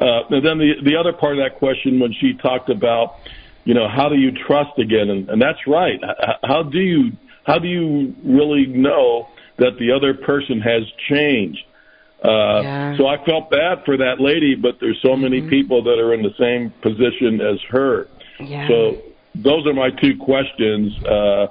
Uh, 0.00 0.24
and 0.28 0.44
then 0.44 0.58
the 0.58 0.74
the 0.82 0.96
other 0.96 1.12
part 1.12 1.38
of 1.38 1.44
that 1.44 1.58
question, 1.58 1.98
when 1.98 2.12
she 2.12 2.34
talked 2.34 2.68
about, 2.68 3.16
you 3.64 3.72
know, 3.72 3.88
how 3.88 4.08
do 4.08 4.16
you 4.16 4.30
trust 4.30 4.78
again? 4.78 5.08
And, 5.08 5.30
and 5.30 5.40
that's 5.40 5.66
right. 5.66 6.00
How 6.44 6.62
do 6.62 6.80
you 6.80 7.12
how 7.44 7.58
do 7.58 7.68
you 7.68 8.14
really 8.22 8.66
know 8.66 9.28
that 9.56 9.78
the 9.78 9.92
other 9.92 10.12
person 10.12 10.60
has 10.60 10.82
changed? 11.08 11.64
Uh, 12.26 12.60
yeah. 12.62 12.96
So 12.96 13.06
I 13.06 13.24
felt 13.24 13.50
bad 13.50 13.84
for 13.84 13.96
that 13.96 14.20
lady, 14.20 14.54
but 14.54 14.78
there's 14.80 14.98
so 15.02 15.14
many 15.16 15.40
mm-hmm. 15.40 15.50
people 15.50 15.82
that 15.84 15.98
are 15.98 16.12
in 16.12 16.22
the 16.22 16.34
same 16.38 16.72
position 16.82 17.40
as 17.40 17.60
her. 17.70 18.08
Yeah. 18.40 18.66
So 18.68 19.02
those 19.34 19.66
are 19.66 19.74
my 19.74 19.90
two 19.90 20.16
questions. 20.18 20.92
Uh, 21.04 21.46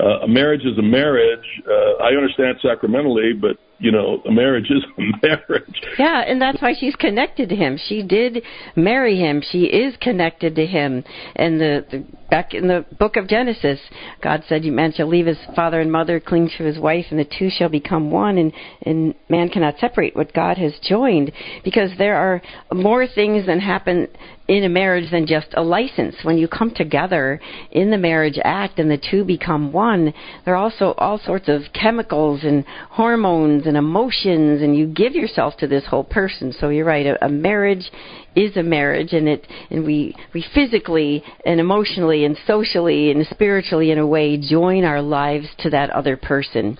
uh, 0.00 0.24
a 0.24 0.28
marriage 0.28 0.64
is 0.64 0.76
a 0.78 0.82
marriage. 0.82 1.46
Uh, 1.68 2.02
I 2.02 2.14
understand 2.14 2.58
sacramentally, 2.62 3.32
but 3.32 3.58
you 3.78 3.92
know, 3.92 4.20
a 4.26 4.32
marriage 4.32 4.70
is 4.70 4.84
a 4.98 5.26
marriage. 5.26 5.82
Yeah, 5.98 6.20
and 6.20 6.42
that's 6.42 6.60
why 6.60 6.74
she's 6.78 6.96
connected 6.96 7.48
to 7.50 7.56
him. 7.56 7.78
She 7.88 8.02
did 8.02 8.42
marry 8.74 9.16
him. 9.18 9.42
She 9.50 9.64
is 9.64 9.94
connected 10.00 10.56
to 10.56 10.66
him. 10.66 11.04
And 11.36 11.60
the, 11.60 11.86
the 11.90 12.04
back 12.28 12.54
in 12.54 12.66
the 12.66 12.84
book 12.98 13.16
of 13.16 13.28
Genesis, 13.28 13.78
God 14.22 14.42
said, 14.48 14.64
"You 14.64 14.72
man 14.72 14.92
shall 14.92 15.06
leave 15.06 15.26
his 15.26 15.38
father 15.54 15.80
and 15.80 15.92
mother, 15.92 16.18
cling 16.20 16.50
to 16.58 16.64
his 16.64 16.78
wife, 16.78 17.06
and 17.10 17.18
the 17.18 17.24
two 17.38 17.50
shall 17.50 17.68
become 17.68 18.10
one." 18.10 18.38
And 18.38 18.52
and 18.82 19.14
man 19.28 19.48
cannot 19.48 19.78
separate 19.78 20.16
what 20.16 20.32
God 20.32 20.58
has 20.58 20.72
joined, 20.82 21.32
because 21.62 21.90
there 21.98 22.16
are 22.16 22.42
more 22.72 23.06
things 23.06 23.46
than 23.46 23.60
happen 23.60 24.08
in 24.48 24.64
a 24.64 24.68
marriage 24.68 25.10
than 25.10 25.26
just 25.26 25.48
a 25.54 25.62
license. 25.62 26.16
When 26.22 26.38
you 26.38 26.48
come 26.48 26.72
together 26.74 27.38
in 27.70 27.90
the 27.90 27.98
marriage 27.98 28.38
act 28.42 28.78
and 28.78 28.90
the 28.90 29.00
two 29.10 29.24
become 29.24 29.72
one, 29.72 30.14
there 30.44 30.54
are 30.54 30.56
also 30.56 30.94
all 30.96 31.18
sorts 31.18 31.48
of 31.48 31.62
chemicals 31.74 32.40
and 32.42 32.64
hormones 32.90 33.66
and 33.68 33.76
emotions, 33.76 34.62
and 34.62 34.76
you 34.76 34.86
give 34.86 35.14
yourself 35.14 35.56
to 35.58 35.68
this 35.68 35.84
whole 35.86 36.04
person. 36.04 36.52
So 36.58 36.70
you're 36.70 36.84
right. 36.84 37.06
A, 37.06 37.26
a 37.26 37.28
marriage 37.28 37.90
is 38.34 38.56
a 38.56 38.62
marriage, 38.62 39.12
and 39.12 39.28
it 39.28 39.46
and 39.70 39.84
we 39.84 40.16
we 40.34 40.44
physically 40.54 41.22
and 41.44 41.60
emotionally 41.60 42.24
and 42.24 42.36
socially 42.46 43.10
and 43.10 43.26
spiritually 43.26 43.90
in 43.90 43.98
a 43.98 44.06
way 44.06 44.36
join 44.36 44.84
our 44.84 45.02
lives 45.02 45.46
to 45.58 45.70
that 45.70 45.90
other 45.90 46.16
person. 46.16 46.76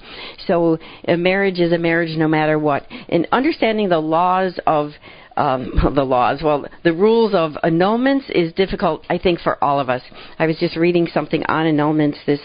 So 0.47 0.79
a 1.07 1.17
marriage 1.17 1.61
is 1.61 1.73
a 1.73 1.79
marriage 1.79 2.17
no 2.17 2.29
matter 2.29 2.59
what. 2.59 2.87
And 3.09 3.29
understanding 3.31 3.89
the 3.89 4.01
laws 4.01 4.59
of 4.67 4.91
um, 5.39 5.73
the 5.95 6.05
laws. 6.05 6.41
Well, 6.43 6.67
the 6.85 6.93
rules 6.93 7.35
of 7.35 7.53
annulments 7.65 8.31
is 8.31 8.53
difficult, 8.53 9.05
I 9.09 9.19
think, 9.19 9.41
for 9.41 9.63
all 9.63 9.81
of 9.81 9.89
us. 9.89 10.03
I 10.39 10.47
was 10.47 10.57
just 10.59 10.77
reading 10.77 11.09
something 11.13 11.45
on 11.45 11.67
annulments 11.67 12.17
this 12.27 12.41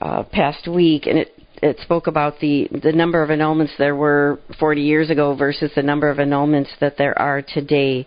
uh, 0.00 0.22
past 0.24 0.68
week, 0.68 1.06
and 1.06 1.18
it 1.18 1.32
it 1.62 1.78
spoke 1.82 2.06
about 2.06 2.38
the 2.40 2.68
the 2.82 2.92
number 2.92 3.22
of 3.22 3.30
annulments 3.30 3.76
there 3.78 3.96
were 3.96 4.38
40 4.58 4.82
years 4.82 5.10
ago 5.10 5.34
versus 5.34 5.70
the 5.74 5.82
number 5.82 6.08
of 6.08 6.18
annulments 6.18 6.68
that 6.80 6.96
there 6.98 7.18
are 7.18 7.42
today. 7.42 8.06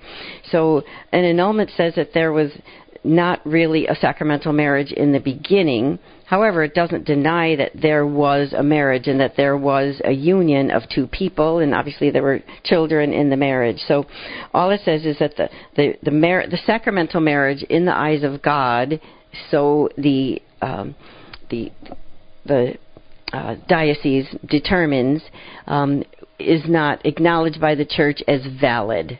So 0.52 0.84
an 1.12 1.24
annulment 1.24 1.72
says 1.76 1.95
that 1.95 2.14
there 2.14 2.32
was 2.32 2.52
not 3.04 3.45
really 3.45 3.88
a 3.88 3.95
sacramental 3.95 4.52
marriage 4.52 4.91
in 4.91 5.12
the 5.14 5.20
beginning 5.20 6.00
However, 6.30 6.64
it 6.64 6.76
doesn't 6.76 7.06
deny 7.06 7.56
that 7.56 7.72
there 7.74 8.06
was 8.06 8.54
a 8.54 8.62
marriage 8.62 9.08
and 9.08 9.20
that 9.20 9.36
there 9.36 9.58
was 9.58 10.00
a 10.06 10.12
union 10.12 10.70
of 10.70 10.84
two 10.88 11.08
people, 11.08 11.58
and 11.58 11.74
obviously 11.74 12.12
there 12.12 12.22
were 12.22 12.41
children 12.64 13.14
in 13.14 13.32
the 13.32 13.36
marriage. 13.36 13.80
So, 13.88 14.06
all 14.54 14.70
it 14.70 14.82
says 14.86 15.08
is 15.08 15.18
that 15.18 15.36
the 15.38 15.50
the 15.76 15.95
the, 16.04 16.12
mar- 16.12 16.45
the 16.45 16.60
sacramental 16.68 17.20
marriage 17.20 17.64
in 17.64 17.86
the 17.86 17.97
eyes 17.97 18.22
of 18.22 18.43
God, 18.43 19.02
so 19.50 19.89
the 19.97 20.39
um, 20.62 20.93
the 21.50 21.72
the 22.45 22.76
uh, 23.34 23.56
diocese 23.68 24.28
determines 24.48 25.22
um, 25.68 26.04
is 26.40 26.64
not 26.68 27.06
acknowledged 27.06 27.60
by 27.60 27.76
the 27.76 27.86
church 27.86 28.22
as 28.28 28.42
valid, 28.60 29.20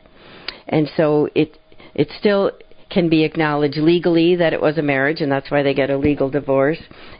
and 0.68 0.90
so 0.96 1.28
it 1.34 1.58
it 1.94 2.08
still 2.18 2.52
can 2.90 3.08
be 3.08 3.24
acknowledged 3.24 3.76
legally 3.76 4.36
that 4.36 4.52
it 4.52 4.60
was 4.60 4.76
a 4.78 4.82
marriage, 4.82 5.20
and 5.20 5.30
that's 5.30 5.50
why 5.50 5.62
they 5.62 5.74
get 5.74 5.90
a 5.90 5.96
legal 5.96 6.28
divorce. 6.28 6.78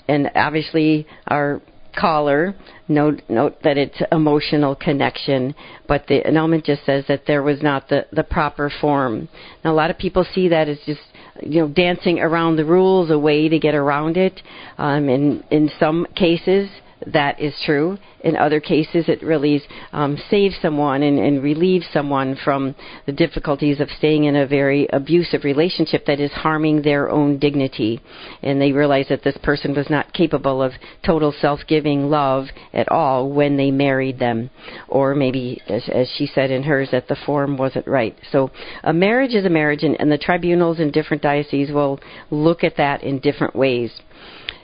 And 0.09 0.31
obviously, 0.35 1.07
our 1.29 1.63
caller 1.99 2.55
note 2.89 3.23
note 3.29 3.57
that 3.63 3.79
it's 3.79 4.01
emotional 4.13 4.75
connection, 4.75 5.55
but 5.89 6.07
the 6.07 6.27
annulment 6.27 6.65
just 6.65 6.85
says 6.85 7.05
that 7.09 7.23
there 7.27 7.43
was 7.43 7.63
not 7.63 7.89
the 7.89 8.07
the 8.13 8.25
proper 8.25 8.71
form. 8.81 9.29
Now, 9.65 9.73
a 9.73 9.75
lot 9.75 9.91
of 9.91 9.99
people 9.99 10.25
see 10.35 10.49
that 10.49 10.69
as 10.69 10.79
just 10.87 11.01
you 11.43 11.61
know 11.61 11.69
dancing 11.69 12.21
around 12.21 12.57
the 12.57 12.65
rules, 12.65 13.11
a 13.11 13.19
way 13.19 13.49
to 13.49 13.59
get 13.59 13.75
around 13.75 14.17
it. 14.17 14.41
Um, 14.79 15.09
in 15.09 15.45
in 15.51 15.71
some 15.79 16.07
cases, 16.17 16.69
that 17.07 17.41
is 17.41 17.55
true. 17.65 17.99
In 18.23 18.37
other 18.37 18.61
cases, 18.61 19.09
it 19.09 19.23
really 19.23 19.63
um, 19.93 20.19
saves 20.29 20.55
someone 20.61 21.03
and, 21.03 21.19
and 21.19 21.43
relieves 21.43 21.87
someone 21.93 22.37
from 22.45 22.75
the 23.07 23.13
difficulties 23.13 23.81
of 23.81 23.89
staying 23.97 24.25
in 24.25 24.37
a 24.37 24.47
very 24.47 24.87
abusive 24.93 25.43
relationship 25.45 26.05
that 26.07 26.21
is 26.21 26.31
harming 26.33 26.83
their 26.83 27.09
own 27.09 27.39
dignity. 27.39 28.01
And 28.43 28.61
they 28.61 28.73
realize 28.73 29.07
that 29.09 29.25
this 29.25 29.39
person 29.43 29.75
was 29.75 29.89
not 29.89 30.13
capable 30.13 30.63
of 30.63 30.73
total 31.05 31.33
self 31.41 31.61
giving 31.67 32.11
love 32.11 32.47
at 32.75 32.91
all 32.91 33.31
when 33.31 33.57
they 33.57 33.71
married 33.71 34.19
them. 34.19 34.51
Or 34.89 35.15
maybe, 35.15 35.63
as, 35.67 35.89
as, 35.89 36.11
she 36.17 36.27
said 36.27 36.51
in 36.51 36.63
hers, 36.63 36.91
that 36.93 37.09
the 37.09 37.17
form 37.25 37.57
wasn't 37.57 37.87
right. 37.87 38.17
So 38.31 38.51
a 38.85 38.93
marriage 38.93 39.35
is 39.35 39.47
a 39.47 39.51
marriage, 39.51 39.83
and, 39.83 39.99
and 39.99 40.13
the 40.13 40.19
tribunals 40.19 40.79
in 40.79 40.91
different 40.91 41.23
dioceses 41.23 41.73
will 41.73 42.01
look 42.31 42.65
at 42.65 42.77
that 42.77 43.03
in 43.03 43.19
different 43.21 43.57
ways. 43.57 43.91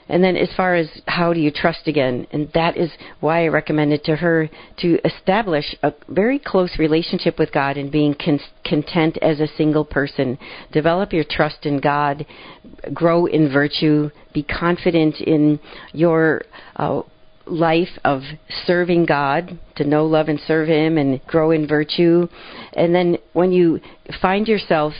And 0.09 0.23
then 0.23 0.37
as 0.37 0.49
far 0.55 0.75
as 0.75 0.87
how 1.07 1.33
do 1.33 1.39
you 1.39 1.51
trust 1.51 1.87
again, 1.87 2.27
and 2.31 2.49
that 2.53 2.77
is 2.77 2.89
why 3.19 3.43
I 3.43 3.47
recommended 3.47 4.03
to 4.05 4.15
her 4.15 4.49
to 4.79 4.99
establish 5.05 5.75
a 5.83 5.93
very 6.07 6.39
close 6.39 6.77
relationship 6.79 7.37
with 7.37 7.51
God 7.51 7.77
and 7.77 7.91
being 7.91 8.15
con- 8.15 8.39
content 8.63 9.17
as 9.21 9.39
a 9.39 9.47
single 9.57 9.83
person. 9.83 10.37
Develop 10.71 11.11
your 11.11 11.25
trust 11.29 11.65
in 11.65 11.79
God, 11.79 12.25
grow 12.93 13.25
in 13.25 13.51
virtue, 13.51 14.09
be 14.33 14.43
confident 14.43 15.19
in 15.19 15.59
your 15.91 16.43
uh, 16.77 17.01
life 17.45 17.99
of 18.03 18.21
serving 18.65 19.05
God, 19.05 19.59
to 19.75 19.83
know, 19.83 20.05
love, 20.05 20.29
and 20.29 20.39
serve 20.47 20.67
Him, 20.67 20.97
and 20.97 21.21
grow 21.27 21.51
in 21.51 21.67
virtue. 21.67 22.27
And 22.73 22.93
then 22.95 23.17
when 23.33 23.51
you 23.51 23.79
find 24.21 24.47
yourself 24.47 24.93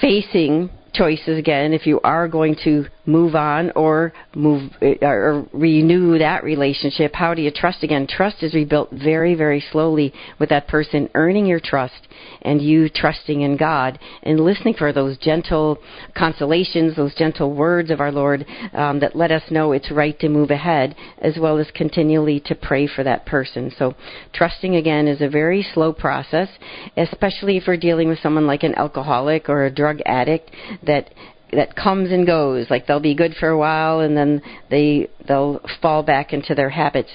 facing 0.00 0.70
choices 0.92 1.38
again 1.38 1.72
if 1.72 1.86
you 1.86 2.00
are 2.02 2.28
going 2.28 2.56
to 2.64 2.84
move 3.06 3.34
on 3.34 3.70
or 3.76 4.12
move 4.34 4.70
eh, 4.82 4.94
or 5.02 5.46
renew 5.52 6.18
that 6.18 6.44
relationship 6.44 7.14
how 7.14 7.34
do 7.34 7.42
you 7.42 7.50
trust 7.50 7.82
again? 7.82 8.06
Trust 8.06 8.42
is 8.42 8.54
rebuilt 8.54 8.90
very 8.90 9.34
very 9.34 9.62
slowly 9.72 10.12
with 10.38 10.48
that 10.48 10.68
person 10.68 11.08
earning 11.14 11.46
your 11.46 11.60
trust 11.62 12.08
and 12.42 12.60
you 12.62 12.88
trusting 12.88 13.42
in 13.42 13.56
God 13.56 13.98
and 14.22 14.40
listening 14.40 14.74
for 14.74 14.92
those 14.92 15.18
gentle 15.18 15.78
consolations 16.16 16.96
those 16.96 17.14
gentle 17.14 17.54
words 17.54 17.90
of 17.90 18.00
our 18.00 18.12
Lord 18.12 18.46
um, 18.72 19.00
that 19.00 19.16
let 19.16 19.30
us 19.30 19.42
know 19.50 19.72
it's 19.72 19.90
right 19.90 20.18
to 20.20 20.28
move 20.28 20.50
ahead 20.50 20.96
as 21.18 21.36
well 21.38 21.58
as 21.58 21.70
continually 21.74 22.40
to 22.46 22.54
pray 22.54 22.86
for 22.86 23.04
that 23.04 23.26
person. 23.26 23.72
So 23.78 23.94
trusting 24.32 24.76
again 24.76 25.08
is 25.08 25.20
a 25.20 25.28
very 25.28 25.66
slow 25.74 25.92
process 25.92 26.48
especially 26.96 27.56
if 27.56 27.64
we're 27.66 27.76
dealing 27.76 28.08
with 28.08 28.18
someone 28.20 28.46
like 28.46 28.62
an 28.62 28.74
alcoholic 28.74 29.48
or 29.48 29.64
a 29.64 29.70
drug 29.70 30.00
addict 30.06 30.50
that 30.84 31.10
that 31.52 31.76
comes 31.76 32.10
and 32.10 32.26
goes. 32.26 32.66
Like 32.70 32.86
they'll 32.86 33.00
be 33.00 33.14
good 33.14 33.34
for 33.38 33.48
a 33.48 33.58
while 33.58 34.00
and 34.00 34.16
then 34.16 34.42
they 34.70 35.08
they'll 35.26 35.60
fall 35.80 36.02
back 36.02 36.32
into 36.32 36.54
their 36.54 36.70
habits. 36.70 37.10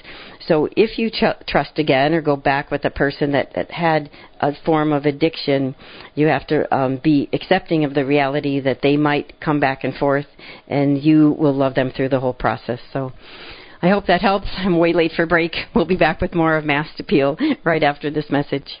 So 0.46 0.68
if 0.76 0.98
you 0.98 1.10
ch- 1.10 1.46
trust 1.46 1.78
again 1.78 2.14
or 2.14 2.20
go 2.20 2.36
back 2.36 2.70
with 2.70 2.84
a 2.84 2.90
person 2.90 3.32
that, 3.32 3.52
that 3.54 3.70
had 3.70 4.10
a 4.40 4.52
form 4.64 4.92
of 4.92 5.04
addiction, 5.04 5.74
you 6.14 6.28
have 6.28 6.46
to 6.48 6.72
um, 6.74 7.00
be 7.02 7.28
accepting 7.32 7.84
of 7.84 7.94
the 7.94 8.04
reality 8.04 8.60
that 8.60 8.80
they 8.82 8.96
might 8.96 9.40
come 9.40 9.58
back 9.58 9.82
and 9.82 9.94
forth, 9.94 10.26
and 10.68 11.02
you 11.02 11.34
will 11.38 11.54
love 11.54 11.74
them 11.74 11.90
through 11.90 12.10
the 12.10 12.20
whole 12.20 12.34
process. 12.34 12.80
So. 12.92 13.12
I 13.82 13.90
hope 13.90 14.06
that 14.06 14.22
helps. 14.22 14.48
I'm 14.56 14.78
way 14.78 14.94
late 14.94 15.12
for 15.14 15.26
break. 15.26 15.54
We'll 15.74 15.84
be 15.84 15.96
back 15.96 16.22
with 16.22 16.34
more 16.34 16.56
of 16.56 16.64
Mast 16.64 16.98
Appeal 16.98 17.36
right 17.62 17.82
after 17.82 18.10
this 18.10 18.30
message. 18.30 18.80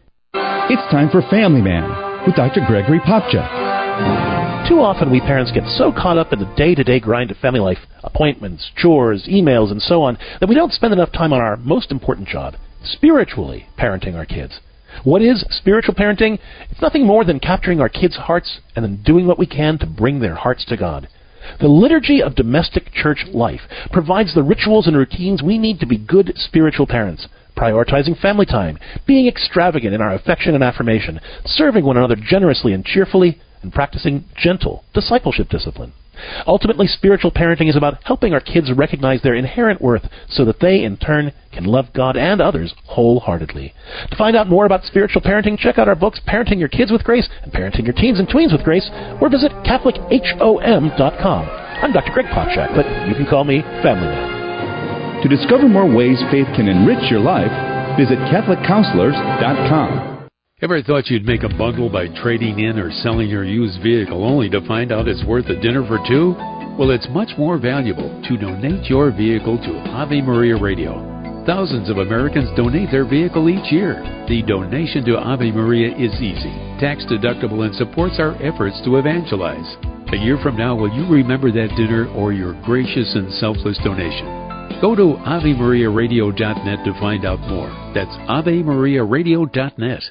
It's 0.69 0.91
time 0.91 1.09
for 1.09 1.21
Family 1.23 1.61
Man 1.61 1.83
with 2.25 2.35
Dr. 2.35 2.61
Gregory 2.65 2.99
Popcak. 2.99 4.69
Too 4.69 4.79
often 4.79 5.11
we 5.11 5.19
parents 5.19 5.51
get 5.51 5.65
so 5.65 5.91
caught 5.91 6.17
up 6.17 6.31
in 6.31 6.39
the 6.39 6.53
day-to-day 6.55 6.99
grind 6.99 7.31
of 7.31 7.37
family 7.37 7.59
life, 7.59 7.79
appointments, 8.03 8.71
chores, 8.77 9.27
emails, 9.27 9.71
and 9.71 9.81
so 9.81 10.03
on, 10.03 10.17
that 10.39 10.47
we 10.47 10.55
don't 10.55 10.71
spend 10.71 10.93
enough 10.93 11.11
time 11.11 11.33
on 11.33 11.41
our 11.41 11.57
most 11.57 11.91
important 11.91 12.27
job, 12.27 12.53
spiritually 12.83 13.65
parenting 13.77 14.15
our 14.15 14.25
kids. 14.25 14.59
What 15.03 15.21
is 15.21 15.43
spiritual 15.49 15.95
parenting? 15.95 16.37
It's 16.69 16.81
nothing 16.81 17.05
more 17.05 17.25
than 17.25 17.39
capturing 17.39 17.81
our 17.81 17.89
kids' 17.89 18.15
hearts 18.15 18.59
and 18.75 18.85
then 18.85 19.03
doing 19.03 19.27
what 19.27 19.39
we 19.39 19.47
can 19.47 19.77
to 19.79 19.85
bring 19.85 20.19
their 20.19 20.35
hearts 20.35 20.63
to 20.65 20.77
God. 20.77 21.09
The 21.59 21.67
liturgy 21.67 22.21
of 22.21 22.35
domestic 22.35 22.93
church 22.93 23.25
life 23.33 23.61
provides 23.91 24.35
the 24.35 24.43
rituals 24.43 24.87
and 24.87 24.95
routines 24.95 25.41
we 25.41 25.57
need 25.57 25.79
to 25.79 25.87
be 25.87 25.97
good 25.97 26.33
spiritual 26.35 26.87
parents 26.87 27.27
prioritizing 27.61 28.19
family 28.19 28.45
time, 28.45 28.79
being 29.05 29.27
extravagant 29.27 29.93
in 29.93 30.01
our 30.01 30.15
affection 30.15 30.55
and 30.55 30.63
affirmation, 30.63 31.19
serving 31.45 31.85
one 31.85 31.97
another 31.97 32.15
generously 32.15 32.73
and 32.73 32.83
cheerfully, 32.83 33.39
and 33.61 33.71
practicing 33.71 34.25
gentle 34.35 34.83
discipleship 34.93 35.47
discipline. 35.49 35.93
Ultimately, 36.45 36.87
spiritual 36.87 37.31
parenting 37.31 37.69
is 37.69 37.75
about 37.75 38.03
helping 38.03 38.33
our 38.33 38.39
kids 38.39 38.71
recognize 38.75 39.21
their 39.21 39.35
inherent 39.35 39.81
worth 39.81 40.03
so 40.29 40.45
that 40.45 40.59
they, 40.59 40.83
in 40.83 40.97
turn, 40.97 41.31
can 41.51 41.63
love 41.63 41.93
God 41.93 42.17
and 42.17 42.41
others 42.41 42.73
wholeheartedly. 42.85 43.73
To 44.09 44.15
find 44.15 44.35
out 44.35 44.49
more 44.49 44.65
about 44.65 44.83
spiritual 44.83 45.21
parenting, 45.21 45.57
check 45.57 45.77
out 45.77 45.87
our 45.87 45.95
books, 45.95 46.19
Parenting 46.27 46.59
Your 46.59 46.69
Kids 46.69 46.91
with 46.91 47.03
Grace 47.03 47.29
and 47.43 47.51
Parenting 47.51 47.85
Your 47.85 47.93
Teens 47.93 48.19
and 48.19 48.27
Tweens 48.27 48.51
with 48.51 48.63
Grace, 48.63 48.89
or 49.19 49.29
visit 49.29 49.51
CatholicHOM.com. 49.63 51.45
I'm 51.81 51.93
Dr. 51.93 52.11
Greg 52.13 52.27
Popcak, 52.27 52.75
but 52.75 52.85
you 53.07 53.15
can 53.15 53.25
call 53.27 53.43
me 53.43 53.61
Family 53.81 54.07
Man. 54.07 54.40
To 55.21 55.29
discover 55.29 55.69
more 55.69 55.85
ways 55.85 56.17
faith 56.31 56.47
can 56.55 56.67
enrich 56.67 57.11
your 57.11 57.19
life, 57.19 57.51
visit 57.95 58.17
CatholicCounselors.com. 58.33 60.27
Ever 60.63 60.81
thought 60.81 61.07
you'd 61.07 61.25
make 61.25 61.43
a 61.43 61.57
bundle 61.57 61.89
by 61.89 62.07
trading 62.21 62.57
in 62.59 62.79
or 62.79 62.91
selling 63.03 63.29
your 63.29 63.45
used 63.45 63.83
vehicle 63.83 64.23
only 64.23 64.49
to 64.49 64.65
find 64.67 64.91
out 64.91 65.07
it's 65.07 65.23
worth 65.25 65.45
a 65.47 65.61
dinner 65.61 65.85
for 65.85 65.99
two? 66.07 66.33
Well, 66.77 66.89
it's 66.89 67.07
much 67.11 67.29
more 67.37 67.59
valuable 67.59 68.09
to 68.27 68.37
donate 68.37 68.89
your 68.89 69.11
vehicle 69.11 69.57
to 69.57 69.89
Ave 69.89 70.21
Maria 70.21 70.57
Radio. 70.57 70.97
Thousands 71.45 71.89
of 71.91 71.97
Americans 71.97 72.49
donate 72.57 72.89
their 72.89 73.05
vehicle 73.05 73.47
each 73.49 73.71
year. 73.71 74.01
The 74.27 74.41
donation 74.41 75.05
to 75.05 75.17
Ave 75.17 75.51
Maria 75.51 75.95
is 75.97 76.13
easy, 76.21 76.53
tax 76.79 77.05
deductible, 77.05 77.65
and 77.65 77.75
supports 77.75 78.17
our 78.17 78.33
efforts 78.41 78.81
to 78.85 78.97
evangelize. 78.97 79.77
A 80.13 80.17
year 80.17 80.39
from 80.41 80.57
now, 80.57 80.75
will 80.75 80.91
you 80.93 81.07
remember 81.07 81.51
that 81.51 81.75
dinner 81.77 82.07
or 82.13 82.33
your 82.33 82.53
gracious 82.65 83.13
and 83.13 83.31
selfless 83.33 83.77
donation? 83.83 84.50
Go 84.81 84.95
to 84.95 85.13
AveMariaRadio.net 85.27 86.85
to 86.85 86.99
find 86.99 87.23
out 87.23 87.39
more. 87.41 87.69
That's 87.93 88.09
AveMariaRadio.net. 88.27 90.01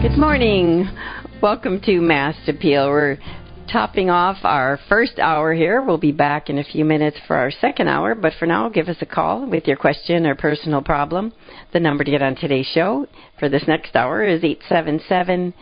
Good 0.00 0.18
morning. 0.18 0.88
Welcome 1.42 1.82
to 1.82 2.00
Mast 2.00 2.48
Appeal. 2.48 2.88
We're 2.88 3.18
topping 3.70 4.10
off 4.10 4.38
our 4.44 4.78
first 4.88 5.18
hour 5.18 5.52
here. 5.54 5.82
We'll 5.82 5.98
be 5.98 6.12
back 6.12 6.48
in 6.48 6.58
a 6.58 6.64
few 6.64 6.84
minutes 6.84 7.16
for 7.26 7.36
our 7.36 7.50
second 7.50 7.88
hour, 7.88 8.14
but 8.14 8.32
for 8.38 8.46
now, 8.46 8.68
give 8.68 8.88
us 8.88 8.96
a 9.00 9.06
call 9.06 9.46
with 9.48 9.66
your 9.66 9.76
question 9.76 10.26
or 10.26 10.34
personal 10.34 10.82
problem. 10.82 11.32
The 11.72 11.80
number 11.80 12.04
to 12.04 12.10
get 12.10 12.22
on 12.22 12.36
today's 12.36 12.66
show 12.66 13.06
for 13.38 13.48
this 13.48 13.64
next 13.66 13.96
hour 13.96 14.24
is 14.24 14.44
877 14.44 15.54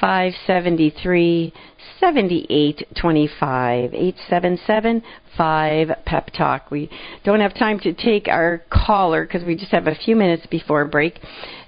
573 0.00 1.52
7825. 2.00 3.94
877 3.94 5.02
5 5.36 5.90
Pep 6.04 6.30
Talk. 6.36 6.70
We 6.70 6.90
don't 7.24 7.40
have 7.40 7.54
time 7.54 7.78
to 7.80 7.92
take 7.92 8.28
our 8.28 8.62
caller 8.70 9.24
because 9.24 9.44
we 9.44 9.54
just 9.56 9.72
have 9.72 9.86
a 9.86 9.94
few 9.94 10.16
minutes 10.16 10.46
before 10.46 10.84
break. 10.86 11.18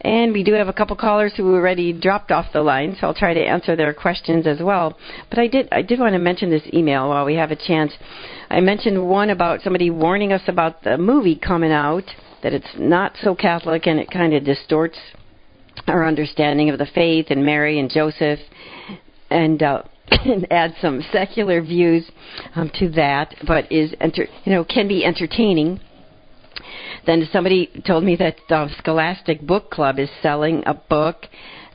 And 0.02 0.32
we 0.32 0.44
do 0.44 0.52
have 0.52 0.68
a 0.68 0.72
couple 0.72 0.94
callers 0.96 1.32
who 1.36 1.54
already 1.54 1.92
dropped 1.92 2.30
off 2.30 2.52
the 2.52 2.62
line, 2.62 2.96
so 3.00 3.06
I'll 3.06 3.14
try 3.14 3.34
to 3.34 3.40
answer 3.40 3.74
their 3.74 3.92
questions 3.92 4.46
as 4.46 4.60
well. 4.60 4.96
But 5.28 5.40
I 5.40 5.48
did 5.48 5.68
I 5.72 5.82
did 5.82 5.98
want 5.98 6.12
to 6.12 6.18
mention 6.18 6.50
this 6.50 6.62
email 6.72 7.08
while 7.08 7.24
we 7.24 7.34
have 7.34 7.50
a 7.50 7.56
chance. 7.56 7.92
I 8.48 8.60
mentioned 8.60 9.08
one 9.08 9.30
about 9.30 9.62
somebody 9.62 9.90
warning 9.90 10.32
us 10.32 10.42
about 10.46 10.84
the 10.84 10.98
movie 10.98 11.36
coming 11.36 11.72
out 11.72 12.04
that 12.42 12.52
it's 12.52 12.68
not 12.78 13.16
so 13.20 13.34
Catholic 13.34 13.86
and 13.86 13.98
it 13.98 14.10
kind 14.10 14.34
of 14.34 14.44
distorts 14.44 14.98
our 15.88 16.06
understanding 16.06 16.70
of 16.70 16.78
the 16.78 16.86
faith 16.86 17.26
and 17.30 17.44
Mary 17.44 17.80
and 17.80 17.90
Joseph 17.90 18.38
and 19.30 19.62
uh 19.62 19.82
and 20.10 20.46
add 20.50 20.74
some 20.80 21.04
secular 21.12 21.60
views 21.60 22.10
um, 22.54 22.70
to 22.74 22.88
that, 22.90 23.34
but 23.46 23.70
is 23.70 23.92
enter, 24.00 24.26
you 24.44 24.52
know 24.52 24.64
can 24.64 24.88
be 24.88 25.04
entertaining. 25.04 25.80
Then 27.08 27.26
somebody 27.32 27.70
told 27.86 28.04
me 28.04 28.16
that 28.16 28.36
uh, 28.50 28.68
Scholastic 28.80 29.40
Book 29.40 29.70
Club 29.70 29.98
is 29.98 30.10
selling 30.20 30.62
a 30.66 30.74
book 30.74 31.24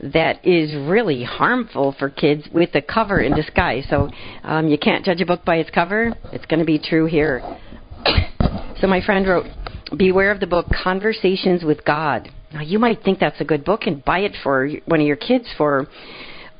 that 0.00 0.46
is 0.46 0.72
really 0.88 1.24
harmful 1.24 1.92
for 1.98 2.08
kids 2.08 2.44
with 2.52 2.70
the 2.70 2.80
cover 2.80 3.18
in 3.18 3.34
disguise. 3.34 3.84
So 3.90 4.10
um, 4.44 4.68
you 4.68 4.78
can't 4.78 5.04
judge 5.04 5.20
a 5.20 5.26
book 5.26 5.44
by 5.44 5.56
its 5.56 5.70
cover. 5.70 6.14
It's 6.32 6.46
going 6.46 6.60
to 6.60 6.64
be 6.64 6.78
true 6.78 7.06
here. 7.06 7.42
so 8.80 8.86
my 8.86 9.00
friend 9.04 9.26
wrote, 9.26 9.46
"Beware 9.96 10.30
of 10.30 10.38
the 10.38 10.46
book 10.46 10.66
Conversations 10.84 11.64
with 11.64 11.84
God." 11.84 12.30
Now 12.52 12.62
you 12.62 12.78
might 12.78 13.02
think 13.02 13.18
that's 13.18 13.40
a 13.40 13.44
good 13.44 13.64
book 13.64 13.88
and 13.88 14.04
buy 14.04 14.20
it 14.20 14.36
for 14.44 14.68
one 14.84 15.00
of 15.00 15.06
your 15.08 15.16
kids 15.16 15.48
for 15.58 15.88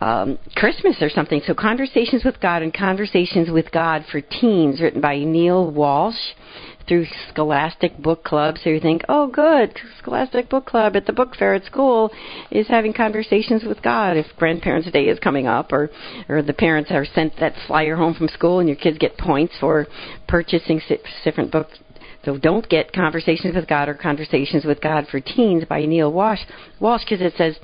um, 0.01 0.37
Christmas 0.57 0.97
or 1.01 1.11
something. 1.11 1.41
So, 1.47 1.55
Conversations 1.55 2.25
with 2.25 2.41
God 2.41 2.63
and 2.63 2.75
Conversations 2.75 3.51
with 3.51 3.71
God 3.71 4.05
for 4.11 4.21
Teens, 4.21 4.81
written 4.81 5.01
by 5.01 5.19
Neale 5.19 5.73
Walsch 5.73 6.35
through 6.87 7.07
Scholastic 7.31 7.97
Book 7.99 8.25
Club. 8.25 8.57
So 8.63 8.71
you 8.71 8.81
think, 8.81 9.03
oh, 9.09 9.27
good, 9.27 9.79
Scholastic 9.99 10.49
Book 10.49 10.67
Club 10.67 10.97
at 10.97 11.07
the 11.07 11.13
book 11.13 11.35
fair 11.37 11.55
at 11.55 11.65
school 11.65 12.11
is 12.51 12.69
having 12.69 12.93
conversations 12.93 13.65
with 13.65 13.83
God. 13.83 14.17
If 14.17 14.27
Grandparents' 14.37 14.91
Day 14.91 15.05
is 15.05 15.19
coming 15.19 15.47
up, 15.47 15.73
or 15.73 15.91
or 16.29 16.43
the 16.43 16.53
parents 16.53 16.91
are 16.91 17.05
sent 17.05 17.39
that 17.41 17.55
flyer 17.67 17.97
home 17.97 18.15
from 18.15 18.29
school, 18.29 18.61
and 18.61 18.69
your 18.69 18.77
kids 18.77 18.99
get 18.99 19.17
points 19.17 19.55
for 19.61 19.87
purchasing 20.29 20.81
six 20.87 21.03
different 21.25 21.51
books. 21.51 21.79
So 22.25 22.39
don't 22.39 22.69
get 22.69 22.93
Conversations 22.93 23.55
with 23.55 23.69
God 23.69 23.89
or 23.89 23.95
Conversations 23.95 24.65
with 24.65 24.81
God 24.81 25.07
for 25.11 25.21
Teens 25.21 25.65
by 25.69 25.85
Neale 25.85 26.13
Walsch. 26.13 26.45
Walsch 26.81 27.05
because 27.09 27.21
it 27.21 27.35
says 27.37 27.57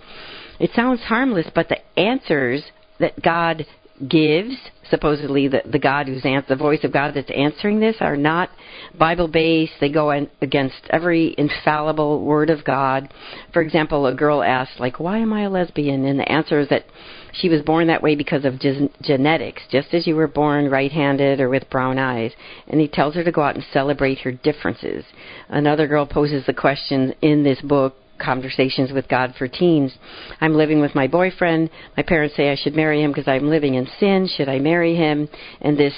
it 0.58 0.70
sounds 0.74 1.00
harmless, 1.00 1.46
but 1.54 1.68
the 1.68 1.78
answers 1.98 2.62
that 2.98 3.20
God 3.22 3.64
gives, 4.08 4.54
supposedly 4.88 5.48
the, 5.48 5.62
the 5.70 5.78
God 5.78 6.06
who's 6.06 6.24
ans- 6.24 6.46
the 6.48 6.56
voice 6.56 6.84
of 6.84 6.92
God 6.92 7.14
that's 7.14 7.30
answering 7.30 7.80
this, 7.80 7.96
are 8.00 8.16
not 8.16 8.50
Bible 8.98 9.28
based. 9.28 9.72
They 9.80 9.90
go 9.90 10.10
in, 10.10 10.28
against 10.40 10.80
every 10.90 11.34
infallible 11.36 12.24
word 12.24 12.50
of 12.50 12.64
God. 12.64 13.12
For 13.52 13.62
example, 13.62 14.06
a 14.06 14.14
girl 14.14 14.42
asks, 14.42 14.80
like, 14.80 14.98
"Why 14.98 15.18
am 15.18 15.32
I 15.32 15.42
a 15.42 15.50
lesbian?" 15.50 16.04
And 16.04 16.18
the 16.18 16.30
answer 16.30 16.60
is 16.60 16.68
that 16.68 16.86
she 17.32 17.48
was 17.48 17.62
born 17.62 17.86
that 17.86 18.02
way 18.02 18.16
because 18.16 18.44
of 18.44 18.58
gen- 18.58 18.90
genetics, 19.02 19.62
just 19.70 19.94
as 19.94 20.06
you 20.06 20.16
were 20.16 20.26
born 20.26 20.68
right-handed 20.70 21.40
or 21.40 21.48
with 21.48 21.70
brown 21.70 21.98
eyes. 21.98 22.32
And 22.68 22.80
he 22.80 22.88
tells 22.88 23.14
her 23.14 23.24
to 23.24 23.32
go 23.32 23.42
out 23.42 23.54
and 23.54 23.64
celebrate 23.72 24.18
her 24.20 24.32
differences. 24.32 25.04
Another 25.48 25.86
girl 25.86 26.06
poses 26.06 26.44
the 26.46 26.54
question 26.54 27.14
in 27.22 27.44
this 27.44 27.60
book 27.60 27.94
Conversations 28.20 28.92
with 28.92 29.08
God 29.08 29.34
for 29.38 29.48
Teens. 29.48 29.92
I'm 30.40 30.54
living 30.54 30.80
with 30.80 30.94
my 30.94 31.06
boyfriend. 31.06 31.70
My 31.96 32.02
parents 32.02 32.36
say 32.36 32.50
I 32.50 32.56
should 32.56 32.74
marry 32.74 33.02
him 33.02 33.10
because 33.10 33.28
I'm 33.28 33.48
living 33.48 33.74
in 33.74 33.88
sin. 33.98 34.28
Should 34.36 34.48
I 34.48 34.58
marry 34.58 34.94
him? 34.94 35.28
And 35.60 35.78
this 35.78 35.94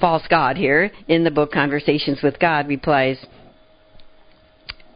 false 0.00 0.22
God 0.28 0.56
here 0.56 0.90
in 1.08 1.24
the 1.24 1.30
book 1.30 1.52
Conversations 1.52 2.20
with 2.22 2.38
God 2.38 2.68
replies, 2.68 3.18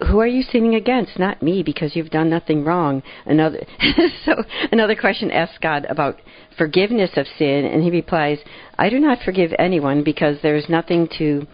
who 0.09 0.21
are 0.21 0.27
you 0.27 0.43
sinning 0.43 0.75
against? 0.75 1.19
Not 1.19 1.43
me, 1.43 1.63
because 1.63 1.95
you've 1.95 2.11
done 2.11 2.29
nothing 2.29 2.65
wrong. 2.65 3.03
Another 3.27 3.65
so 4.25 4.43
another 4.71 4.97
question 4.97 5.31
asks 5.31 5.59
God 5.59 5.87
about 5.89 6.21
forgiveness 6.59 7.11
of 7.17 7.27
sin, 7.39 7.65
and 7.67 7.83
he 7.83 7.91
replies, 7.91 8.39
I 8.79 8.91
do 8.91 8.99
not 8.99 9.19
forgive 9.25 9.53
anyone 9.59 10.03
because 10.03 10.39
there's 10.43 10.69
nothing 10.69 11.09
to 11.19 11.47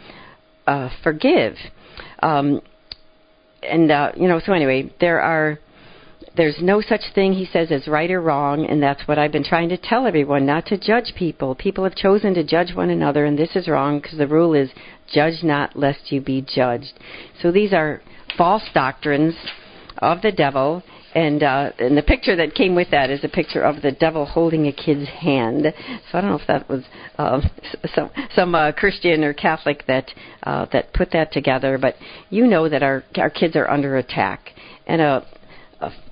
uh, 0.67 0.91
forgive. 1.03 1.57
Um, 2.23 2.61
and 3.69 3.91
uh, 3.91 4.13
you 4.17 4.29
know, 4.29 4.41
so 4.45 4.53
anyway, 4.53 4.93
there 5.01 5.21
are 5.21 5.59
there's 6.37 6.59
no 6.61 6.81
such 6.81 7.01
thing 7.15 7.33
he 7.33 7.47
says 7.47 7.73
as 7.73 7.89
right 7.89 8.11
or 8.11 8.21
wrong, 8.21 8.65
and 8.65 8.83
that's 8.83 9.07
what 9.09 9.19
I've 9.19 9.33
been 9.33 9.45
trying 9.45 9.69
to 9.71 9.77
tell 9.77 10.07
everyone 10.07 10.47
not 10.47 10.67
to 10.67 10.79
judge 10.79 11.13
people. 11.17 11.55
People 11.55 11.85
have 11.85 11.97
chosen 11.97 12.35
to 12.35 12.45
judge 12.45 12.75
one 12.75 12.91
another, 12.91 13.25
and 13.25 13.39
this 13.39 13.57
is 13.57 13.67
wrong 13.67 14.01
because 14.01 14.19
the 14.19 14.27
rule 14.27 14.55
is 14.55 14.71
judge 15.13 15.43
not 15.43 15.77
lest 15.77 16.13
you 16.13 16.21
be 16.21 16.43
judged. 16.43 16.93
So 17.43 17.51
these 17.51 17.73
are 17.73 18.03
false 18.37 18.63
doctrines 18.73 19.35
of 19.99 20.23
the 20.23 20.33
devil. 20.33 20.83
And 21.19 21.43
uh, 21.43 21.73
and 21.81 21.97
the 21.97 22.03
picture 22.03 22.37
that 22.37 22.55
came 22.55 22.77
with 22.77 22.93
that 22.93 23.11
is 23.11 23.25
a 23.25 23.29
picture 23.29 23.63
of 23.63 23.83
the 23.83 23.91
devil 23.91 24.25
holding 24.25 24.69
a 24.69 24.73
kid's 24.73 25.09
hand. 25.09 25.65
So 25.65 26.17
I 26.17 26.21
don't 26.21 26.31
know 26.31 26.39
if 26.39 26.47
that 26.47 26.69
was 26.69 26.85
uh, 27.19 27.41
some 27.93 28.11
some 28.37 28.55
uh, 28.55 28.71
Christian 28.71 29.25
or 29.25 29.33
Catholic 29.33 29.85
that 29.89 30.13
uh, 30.45 30.67
that 30.73 30.93
put 30.93 31.11
that 31.11 31.33
together, 31.33 31.77
but 31.77 31.97
you 32.31 32.47
know 32.47 32.69
that 32.69 32.85
our 32.85 33.03
our 33.17 33.31
kids 33.31 33.57
are 33.57 33.69
under 33.69 33.97
attack, 33.97 34.51
and 34.87 35.01
a 35.01 35.27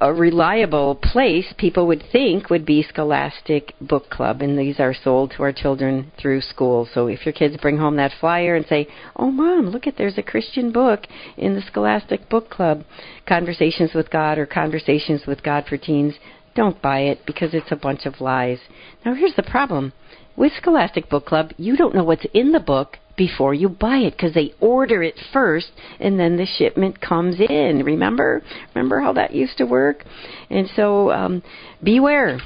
a, 0.01 0.12
reliable 0.12 0.95
place 0.95 1.53
people 1.59 1.87
would 1.87 2.03
think 2.12 2.51
would 2.51 2.64
be 2.64 2.83
Scholastic 2.83 3.75
Book 3.81 4.09
Club, 4.11 4.41
and 4.41 4.59
these 4.59 4.79
are 4.79 4.95
sold 4.95 5.33
to 5.33 5.43
our 5.43 5.53
children 5.53 6.12
through 6.21 6.41
school. 6.41 6.89
So 6.93 7.09
if 7.09 7.27
your 7.27 7.33
kids 7.33 7.57
bring 7.57 7.79
home 7.79 7.97
that 7.97 8.12
flyer 8.21 8.55
and 8.55 8.64
say, 8.67 8.87
"Oh, 9.17 9.31
mom, 9.31 9.71
look 9.71 9.87
at 9.87 9.97
there's 9.97 10.19
a 10.19 10.23
Christian 10.23 10.71
book 10.71 11.07
in 11.37 11.55
the 11.55 11.62
Scholastic 11.62 12.29
Book 12.29 12.49
Club, 12.49 12.85
Conversations 13.27 13.93
with 13.93 14.11
God 14.11 14.39
or 14.39 14.47
Conversations 14.47 15.27
with 15.27 15.43
God 15.43 15.67
for 15.67 15.77
Teens," 15.77 16.14
don't 16.55 16.81
buy 16.81 17.01
it 17.01 17.27
because 17.27 17.53
it's 17.53 17.73
a 17.73 17.77
bunch 17.77 18.07
of 18.07 18.21
lies. 18.21 18.61
Now 19.05 19.14
here's 19.14 19.35
the 19.35 19.43
problem. 19.43 19.93
With 20.37 20.53
Scholastic 20.53 21.09
Book 21.09 21.27
Club, 21.27 21.53
you 21.57 21.77
don't 21.77 21.95
know 21.95 22.05
what's 22.05 22.27
in 22.33 22.53
the 22.53 22.61
book 22.61 22.99
before 23.17 23.55
you 23.55 23.69
buy 23.69 23.99
it 23.99 24.12
because 24.12 24.35
they 24.35 24.53
order 24.61 25.03
it 25.03 25.14
first 25.33 25.69
and 26.01 26.19
then 26.19 26.37
the 26.37 26.47
shipment 26.47 27.01
comes 27.01 27.37
in. 27.41 27.83
Remember? 27.85 28.43
Remember 28.75 29.01
how 29.01 29.12
that 29.14 29.35
used 29.35 29.59
to 29.59 29.64
work? 29.64 30.05
And 30.51 30.69
so 30.77 31.11
um, 31.11 31.43
beware. 31.83 32.39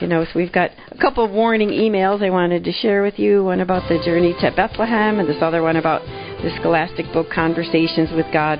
you 0.00 0.06
know, 0.06 0.24
so 0.24 0.30
we've 0.34 0.52
got 0.52 0.70
a 0.90 0.98
couple 0.98 1.24
of 1.24 1.30
warning 1.30 1.70
emails 1.70 2.22
I 2.22 2.30
wanted 2.30 2.64
to 2.64 2.72
share 2.72 3.02
with 3.02 3.18
you. 3.18 3.44
One 3.44 3.60
about 3.60 3.88
the 3.88 4.02
journey 4.04 4.34
to 4.40 4.50
Bethlehem, 4.54 5.18
and 5.18 5.28
this 5.28 5.40
other 5.40 5.62
one 5.62 5.76
about 5.76 6.02
the 6.44 6.54
Scholastic 6.60 7.06
Book 7.14 7.28
Conversations 7.34 8.10
with 8.14 8.26
God. 8.30 8.58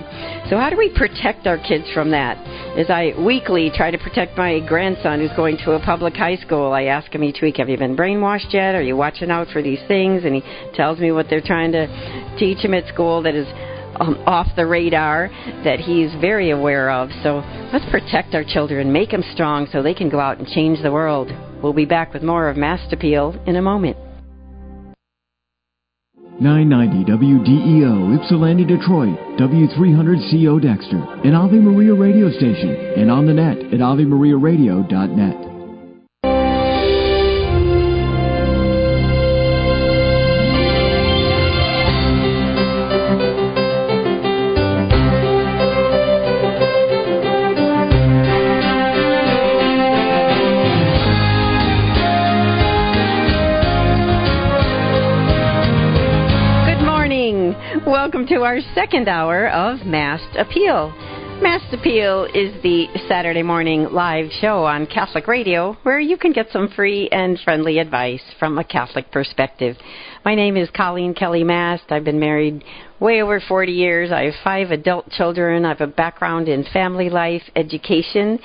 So, 0.49 0.57
how 0.57 0.70
do 0.70 0.76
we 0.76 0.89
protect 0.89 1.47
our 1.47 1.59
kids 1.59 1.85
from 1.93 2.11
that? 2.12 2.39
As 2.78 2.89
I 2.89 3.12
weekly 3.22 3.70
try 3.74 3.91
to 3.91 3.99
protect 3.99 4.39
my 4.39 4.59
grandson 4.66 5.20
who's 5.20 5.37
going 5.37 5.59
to 5.59 5.72
a 5.72 5.85
public 5.85 6.14
high 6.16 6.37
school, 6.37 6.72
I 6.72 6.85
ask 6.85 7.14
him 7.14 7.22
each 7.22 7.43
week, 7.43 7.59
Have 7.59 7.68
you 7.68 7.76
been 7.76 7.95
brainwashed 7.95 8.55
yet? 8.55 8.74
Are 8.74 8.82
you 8.82 8.97
watching 8.97 9.30
out 9.30 9.49
for 9.49 9.62
these 9.62 9.80
things? 9.87 10.24
And 10.24 10.35
he 10.35 10.43
tells 10.74 10.99
me 10.99 11.12
what 11.12 11.26
they're 11.28 11.43
trying 11.45 11.72
to 11.72 12.37
teach 12.39 12.64
him 12.64 12.72
at 12.72 12.89
school 12.89 13.22
that 13.22 13.35
is 13.35 13.47
um, 14.01 14.16
off 14.26 14.49
the 14.57 14.66
radar 14.66 15.28
that 15.62 15.78
he's 15.78 16.11
very 16.22 16.51
aware 16.51 16.91
of. 16.91 17.11
So 17.22 17.43
let's 17.70 17.85
protect 17.91 18.35
our 18.35 18.45
children, 18.45 18.93
make 18.93 19.11
them 19.11 19.22
strong 19.35 19.68
so 19.70 19.82
they 19.82 19.95
can 19.95 20.09
go 20.09 20.20
out 20.20 20.39
and 20.39 20.49
change 20.49 20.82
the 20.82 20.91
world. 20.91 21.30
We'll 21.62 21.74
be 21.74 21.85
back 21.85 22.14
with 22.14 22.22
more 22.22 22.49
of 22.49 22.57
Mast 22.57 22.95
Appeal 22.95 23.41
in 23.47 23.57
a 23.57 23.62
moment. 23.62 24.14
990 26.41 27.12
WDEO 27.12 28.18
Ypsilanti, 28.18 28.64
Detroit, 28.64 29.16
W300CO 29.39 30.61
Dexter, 30.61 30.99
an 31.24 31.35
Ave 31.35 31.57
Maria 31.57 31.95
radio 31.95 32.30
station, 32.30 32.74
and 32.97 33.11
on 33.11 33.26
the 33.26 33.35
net 33.35 33.59
at 33.72 33.80
AveMariaRadio.net. 33.80 35.54
our 58.45 58.61
second 58.74 59.09
hour 59.09 59.49
of 59.49 59.86
Mast 59.86 60.36
Appeal. 60.36 60.92
Mast 61.40 61.72
Appeal 61.72 62.24
is 62.34 62.62
the 62.62 62.88
Saturday 63.09 63.42
morning 63.42 63.84
live 63.90 64.30
show 64.40 64.64
on 64.64 64.86
Catholic 64.86 65.26
Radio 65.26 65.78
where 65.82 65.99
you 65.99 66.18
can 66.18 66.32
get 66.32 66.51
some 66.53 66.68
free 66.76 67.09
and 67.09 67.40
friendly 67.40 67.78
advice 67.78 68.20
from 68.38 68.59
a 68.59 68.64
Catholic 68.64 69.11
perspective. 69.11 69.76
My 70.26 70.34
name 70.34 70.59
is 70.59 70.68
Coleen 70.70 71.16
Kelly 71.16 71.42
Mast. 71.42 71.84
I've 71.88 72.05
been 72.05 72.20
married 72.20 72.62
way 73.01 73.22
over 73.22 73.40
40 73.40 73.72
years. 73.72 74.12
I 74.12 74.24
have 74.24 74.34
five 74.45 74.70
adult 74.70 75.09
children. 75.09 75.64
I 75.64 75.70
have 75.70 75.80
a 75.80 75.86
background 75.86 76.47
in 76.47 76.64
family 76.70 77.09
life, 77.09 77.42
education, 77.57 78.38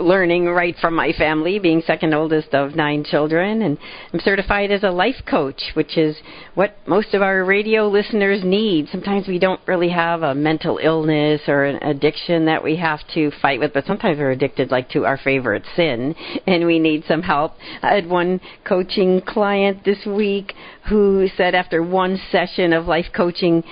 learning 0.00 0.46
right 0.46 0.76
from 0.80 0.94
my 0.94 1.12
family, 1.12 1.58
being 1.58 1.82
second 1.86 2.14
oldest 2.14 2.54
of 2.54 2.74
nine 2.74 3.04
children, 3.04 3.62
and 3.62 3.78
I'm 4.12 4.20
certified 4.20 4.70
as 4.70 4.82
a 4.82 4.90
life 4.90 5.22
coach, 5.28 5.62
which 5.74 5.96
is 5.96 6.16
what 6.54 6.76
most 6.86 7.14
of 7.14 7.22
our 7.22 7.44
radio 7.44 7.88
listeners 7.88 8.42
need. 8.44 8.88
Sometimes 8.90 9.28
we 9.28 9.38
don't 9.38 9.60
really 9.66 9.90
have 9.90 10.22
a 10.22 10.34
mental 10.34 10.78
illness 10.82 11.42
or 11.48 11.64
an 11.64 11.76
addiction 11.82 12.46
that 12.46 12.62
we 12.62 12.76
have 12.76 13.00
to 13.14 13.30
fight 13.42 13.60
with, 13.60 13.72
but 13.72 13.86
sometimes 13.86 14.18
we're 14.18 14.30
addicted 14.30 14.70
like 14.70 14.88
to 14.90 15.04
our 15.04 15.18
favorite 15.18 15.64
sin, 15.76 16.14
and 16.46 16.66
we 16.66 16.78
need 16.78 17.04
some 17.06 17.22
help. 17.22 17.54
I 17.82 17.94
had 17.94 18.08
one 18.08 18.40
coaching 18.64 19.20
client 19.20 19.84
this 19.84 20.04
week 20.06 20.54
who 20.88 21.28
said 21.36 21.54
after 21.54 21.82
one 21.82 22.18
session 22.30 22.72
of 22.72 22.86
life 22.86 23.06
coaching, 23.14 23.62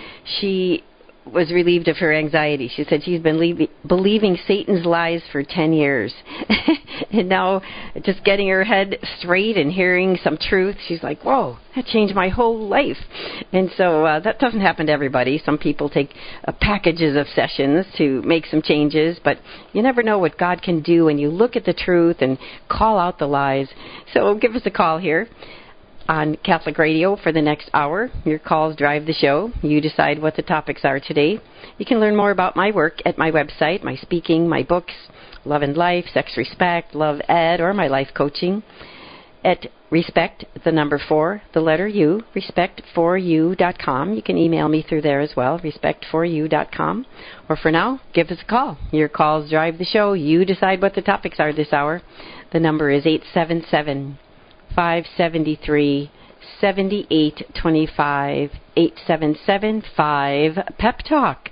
she 0.41 0.85
was 1.33 1.53
relieved 1.53 1.89
of 1.89 1.97
her 1.99 2.13
anxiety. 2.13 2.71
She 2.75 2.85
said 2.85 3.03
she's 3.05 3.21
been 3.21 3.39
leave- 3.39 3.69
believing 3.87 4.39
Satan's 4.47 4.85
lies 4.85 5.23
for 5.31 5.43
10 5.43 5.73
years. 5.73 6.15
and 7.11 7.29
now, 7.29 7.63
just 8.03 8.25
getting 8.25 8.49
her 8.49 8.65
head 8.65 8.99
straight 9.19 9.57
and 9.57 9.71
hearing 9.73 10.19
some 10.23 10.37
truth, 10.37 10.77
she's 10.87 11.03
like, 11.03 11.23
whoa, 11.23 11.57
that 11.75 11.87
changed 11.87 12.15
my 12.15 12.29
whole 12.29 12.69
life. 12.69 12.97
And 13.53 13.71
so 13.77 14.05
uh, 14.05 14.21
that 14.21 14.39
doesn't 14.39 14.61
happen 14.61 14.87
to 14.87 14.93
everybody. 14.93 15.41
Some 15.45 15.59
people 15.59 15.89
take 15.89 16.15
uh, 16.47 16.53
packages 16.61 17.17
of 17.17 17.27
sessions 17.35 17.87
to 17.99 18.23
make 18.23 18.47
some 18.47 18.63
changes, 18.63 19.19
but 19.23 19.39
you 19.73 19.83
never 19.83 20.03
know 20.03 20.19
what 20.19 20.39
God 20.39 20.63
can 20.63 20.83
do 20.83 21.07
when 21.07 21.19
you 21.19 21.31
look 21.31 21.57
at 21.57 21.65
the 21.65 21.75
truth 21.75 22.17
and 22.21 22.39
call 22.69 22.99
out 22.99 23.19
the 23.19 23.27
lies. 23.27 23.69
So 24.13 24.35
give 24.35 24.55
us 24.55 24.63
a 24.65 24.71
call 24.71 24.99
here 24.99 25.29
on 26.09 26.37
Catholic 26.37 26.79
Radio 26.79 27.17
for 27.17 27.33
the 27.33 27.43
next 27.43 27.71
hour. 27.75 28.11
Your 28.25 28.39
calls 28.39 28.77
drive 28.77 29.07
the 29.07 29.13
show. 29.13 29.53
You 29.63 29.81
decide 29.81 30.21
what 30.21 30.37
the 30.37 30.43
topics 30.43 30.85
are 30.85 30.99
today. 30.99 31.39
You 31.77 31.87
can 31.87 32.01
learn 32.01 32.17
more 32.17 32.31
about 32.31 32.57
my 32.57 32.71
work 32.71 33.01
at 33.05 33.19
my 33.19 33.31
website, 33.31 33.83
my 33.83 33.97
speaking, 33.97 34.49
my 34.49 34.63
books, 34.63 34.95
Love 35.45 35.63
and 35.63 35.77
Life, 35.77 36.07
Sex 36.13 36.37
Respect, 36.37 36.95
Love 36.95 37.21
Ed, 37.29 37.61
or 37.61 37.75
my 37.75 37.89
life 37.89 38.09
coaching 38.17 38.63
at 39.45 39.67
respect 39.91 40.45
the 40.65 40.73
number 40.73 41.01
four 41.09 41.41
the 41.55 41.61
letter 41.61 41.87
u 41.87 42.21
respect4u.com 42.35 44.13
you 44.13 44.21
can 44.21 44.37
email 44.37 44.69
me 44.69 44.83
through 44.83 45.01
there 45.01 45.21
as 45.21 45.35
well 45.37 45.59
respect4u.com 45.61 47.07
or 47.49 47.57
for 47.57 47.71
now 47.71 48.01
give 48.13 48.29
us 48.29 48.39
a 48.43 48.45
call 48.45 48.77
your 48.91 49.09
calls 49.09 49.49
drive 49.49 49.79
the 49.79 49.85
show 49.85 50.13
you 50.13 50.45
decide 50.45 50.83
what 50.83 50.95
the 50.95 51.01
topics 51.01 51.39
are 51.39 51.53
this 51.53 51.73
hour 51.73 52.03
the 52.53 52.61
number 52.61 52.91
is 52.91 53.07
877 53.07 54.19
573 54.79 56.09
7825 56.61 58.51
8775 58.77 60.59
Pep 60.79 60.99
Talk. 60.99 61.51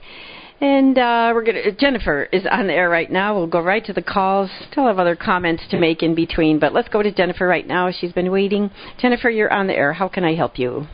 And 0.61 0.97
uh, 0.97 1.33
we're 1.35 1.43
gonna. 1.43 1.73
Jennifer 1.73 2.29
is 2.33 2.47
on 2.49 2.69
the 2.69 2.73
air 2.73 2.89
right 2.89 3.11
now. 3.11 3.37
We'll 3.37 3.49
go 3.49 3.61
right 3.61 3.85
to 3.85 3.93
the 3.93 4.01
calls. 4.01 4.49
Still 4.71 4.87
have 4.87 5.01
other 5.01 5.17
comments 5.17 5.65
to 5.73 5.79
make 5.81 6.05
in 6.05 6.15
between, 6.15 6.61
but 6.61 6.73
let's 6.73 6.89
go 6.89 7.03
to 7.03 7.11
Jennifer 7.11 7.49
right 7.49 7.67
now. 7.67 7.91
She's 7.91 8.13
been 8.13 8.31
waiting. 8.31 8.71
Jennifer, 9.01 9.29
you're 9.29 9.53
on 9.53 9.67
the 9.67 9.75
air. 9.75 9.93
How 9.93 10.07
can 10.07 10.23
I 10.23 10.37
help 10.37 10.57
you? 10.57 10.87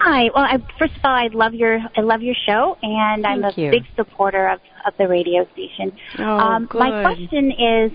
Hi. 0.00 0.30
Well, 0.34 0.42
I, 0.42 0.58
first 0.80 0.96
of 0.96 1.00
all, 1.04 1.14
I 1.14 1.28
love 1.32 1.54
your 1.54 1.78
I 1.96 2.00
love 2.00 2.22
your 2.22 2.34
show, 2.44 2.76
and 2.82 3.22
Thank 3.22 3.44
I'm 3.44 3.44
a 3.44 3.52
you. 3.54 3.70
big 3.70 3.84
supporter 3.94 4.48
of 4.48 4.58
of 4.84 4.94
the 4.98 5.06
radio 5.06 5.46
station. 5.52 5.96
Oh, 6.18 6.24
um, 6.24 6.66
good. 6.66 6.80
My 6.80 7.02
question 7.02 7.52
is, 7.52 7.92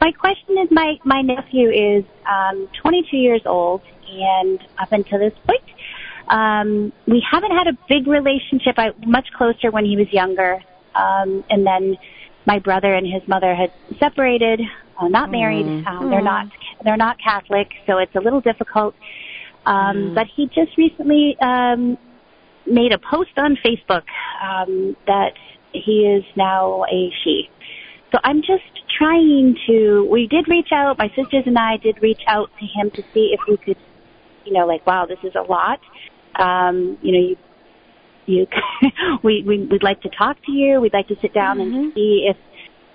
my 0.00 0.12
question 0.12 0.58
is, 0.58 0.68
my 0.70 0.98
my 1.04 1.22
nephew 1.22 1.70
is 1.70 2.04
um, 2.28 2.68
22 2.80 3.16
years 3.16 3.42
old, 3.46 3.82
and 4.08 4.60
up 4.78 4.92
until 4.92 5.18
this 5.18 5.34
point, 5.46 5.62
um, 6.28 6.92
we 7.06 7.24
haven't 7.30 7.52
had 7.52 7.66
a 7.66 7.76
big 7.88 8.06
relationship. 8.06 8.74
I 8.78 8.90
much 9.06 9.28
closer 9.36 9.70
when 9.70 9.84
he 9.84 9.96
was 9.96 10.12
younger, 10.12 10.60
um, 10.94 11.44
and 11.50 11.66
then 11.66 11.96
my 12.46 12.58
brother 12.58 12.94
and 12.94 13.06
his 13.06 13.26
mother 13.28 13.54
had 13.54 13.72
separated, 13.98 14.60
uh, 14.98 15.08
not 15.08 15.30
married. 15.30 15.66
Mm. 15.66 15.86
Um, 15.86 16.10
they're 16.10 16.20
Mm. 16.20 16.24
not 16.24 16.46
they're 16.84 16.96
not 16.96 17.18
Catholic, 17.18 17.68
so 17.86 17.98
it's 17.98 18.14
a 18.14 18.20
little 18.20 18.40
difficult. 18.40 18.94
Um, 19.66 19.96
Mm. 19.96 20.14
But 20.14 20.26
he 20.34 20.46
just 20.46 20.76
recently 20.78 21.36
um, 21.40 21.98
made 22.66 22.92
a 22.92 22.98
post 22.98 23.36
on 23.36 23.56
Facebook 23.56 24.04
um, 24.42 24.96
that 25.06 25.34
he 25.72 26.06
is 26.06 26.24
now 26.36 26.84
a 26.90 27.12
she. 27.22 27.50
So 28.12 28.18
I'm 28.24 28.40
just 28.42 28.64
trying 28.98 29.56
to. 29.66 30.06
We 30.10 30.26
did 30.26 30.48
reach 30.48 30.68
out. 30.72 30.98
My 30.98 31.08
sisters 31.08 31.44
and 31.46 31.58
I 31.58 31.76
did 31.76 32.02
reach 32.02 32.22
out 32.26 32.50
to 32.58 32.66
him 32.66 32.90
to 32.90 33.02
see 33.14 33.32
if 33.32 33.40
we 33.48 33.56
could, 33.56 33.76
you 34.44 34.52
know, 34.52 34.66
like, 34.66 34.86
wow, 34.86 35.06
this 35.06 35.18
is 35.22 35.32
a 35.34 35.42
lot. 35.42 35.80
Um, 36.36 36.98
you 37.02 37.12
know, 37.12 37.18
you, 37.18 37.36
you, 38.26 38.46
we, 39.22 39.42
we 39.46 39.66
we'd 39.66 39.82
like 39.82 40.00
to 40.02 40.08
talk 40.08 40.36
to 40.46 40.52
you. 40.52 40.80
We'd 40.80 40.92
like 40.92 41.08
to 41.08 41.16
sit 41.20 41.32
down 41.32 41.60
and 41.60 41.92
see 41.94 42.26
if, 42.28 42.36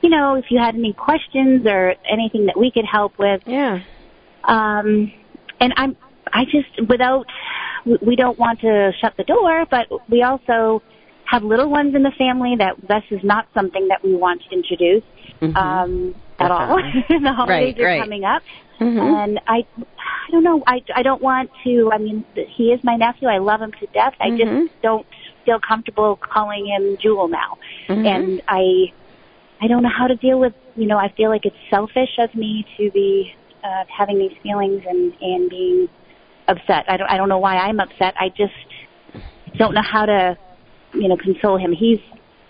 you 0.02 0.10
know, 0.10 0.36
if 0.36 0.46
you 0.50 0.60
had 0.60 0.76
any 0.76 0.94
questions 0.94 1.66
or 1.66 1.96
anything 2.10 2.48
that 2.48 2.58
we 2.58 2.72
could 2.72 2.86
help 2.86 3.18
with. 3.18 3.42
Yeah. 3.46 3.82
Um, 4.44 5.12
and 5.60 5.74
I'm, 5.78 5.96
I 6.32 6.46
just 6.46 6.90
without, 6.90 7.26
we 7.86 8.16
don't 8.16 8.38
want 8.38 8.62
to 8.62 8.92
shut 9.00 9.14
the 9.18 9.24
door, 9.24 9.66
but 9.70 9.88
we 10.10 10.24
also 10.24 10.82
have 11.26 11.44
little 11.44 11.70
ones 11.70 11.96
in 11.96 12.04
the 12.04 12.12
family 12.18 12.56
that 12.58 12.76
this 12.88 13.04
is 13.12 13.24
not 13.24 13.48
something 13.54 13.88
that 13.88 14.04
we 14.04 14.16
want 14.16 14.42
to 14.44 14.56
introduce 14.56 15.04
Mhm. 15.42 15.56
um, 15.58 16.16
at 16.40 16.52
all. 16.52 16.78
The 17.10 17.34
holidays 17.34 17.76
Right, 17.76 17.80
are 17.80 17.86
right. 17.86 18.02
coming 18.02 18.24
up, 18.24 18.44
Mhm. 18.80 19.00
and 19.02 19.42
I, 19.48 19.66
I 20.28 20.32
don't 20.32 20.44
know. 20.44 20.64
I 20.68 20.84
I 20.96 21.02
don't 21.04 21.22
want 21.22 21.50
to. 21.64 21.92
I 21.94 21.98
mean, 21.98 22.24
he 22.36 22.72
is 22.72 22.84
my 22.84 22.96
nephew. 22.96 23.28
I 23.28 23.40
love 23.40 23.62
him 23.62 23.72
to 23.80 23.86
death. 23.88 24.14
I 24.20 24.30
Mhm. 24.30 24.38
just 24.38 24.82
don't 24.82 25.06
feel 25.46 25.60
comfortable 25.60 26.18
calling 26.18 26.66
him 26.66 26.98
Jewel 27.02 27.28
now, 27.28 27.58
Mhm. 27.88 28.06
and 28.06 28.42
I, 28.48 28.92
I 29.62 29.68
don't 29.68 29.84
know 29.84 29.90
how 29.90 30.08
to 30.08 30.16
deal 30.16 30.40
with. 30.40 30.54
You 30.76 30.88
know, 30.88 30.98
I 30.98 31.10
feel 31.10 31.30
like 31.30 31.46
it's 31.46 31.56
selfish 31.70 32.18
of 32.20 32.34
me 32.36 32.66
to 32.78 32.92
be 32.92 33.34
uh, 33.64 33.86
having 33.88 34.18
these 34.20 34.36
feelings 34.44 34.84
and 34.88 35.14
and 35.22 35.50
being 35.50 35.90
upset. 36.48 36.86
I 36.88 36.98
don't 36.98 37.10
I 37.10 37.18
don't 37.18 37.30
know 37.30 37.40
why 37.40 37.58
I'm 37.58 37.80
upset. 37.80 38.14
I 38.20 38.30
just 38.30 38.54
don't 39.58 39.74
know 39.74 39.82
how 39.82 40.06
to, 40.06 40.38
you 40.96 41.08
know, 41.08 41.18
console 41.18 41.58
him. 41.58 41.72
He's 41.72 42.00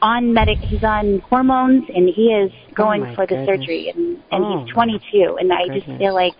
on 0.02 0.34
medic. 0.34 0.60
He's 0.60 0.84
on 0.84 1.20
hormones, 1.30 1.84
and 1.94 2.10
he 2.10 2.28
is 2.28 2.52
oh 2.54 2.74
going 2.76 3.04
Oh, 3.04 3.16
for 3.16 3.26
the 3.26 3.36
goodness. 3.36 3.48
surgery, 3.48 3.90
and 3.94 4.18
and 4.32 4.46
Oh, 4.46 4.64
he's 4.66 4.74
22. 4.74 5.38
And 5.40 5.52
I 5.52 5.68
just 5.74 5.88
feel 5.98 6.14
like 6.14 6.34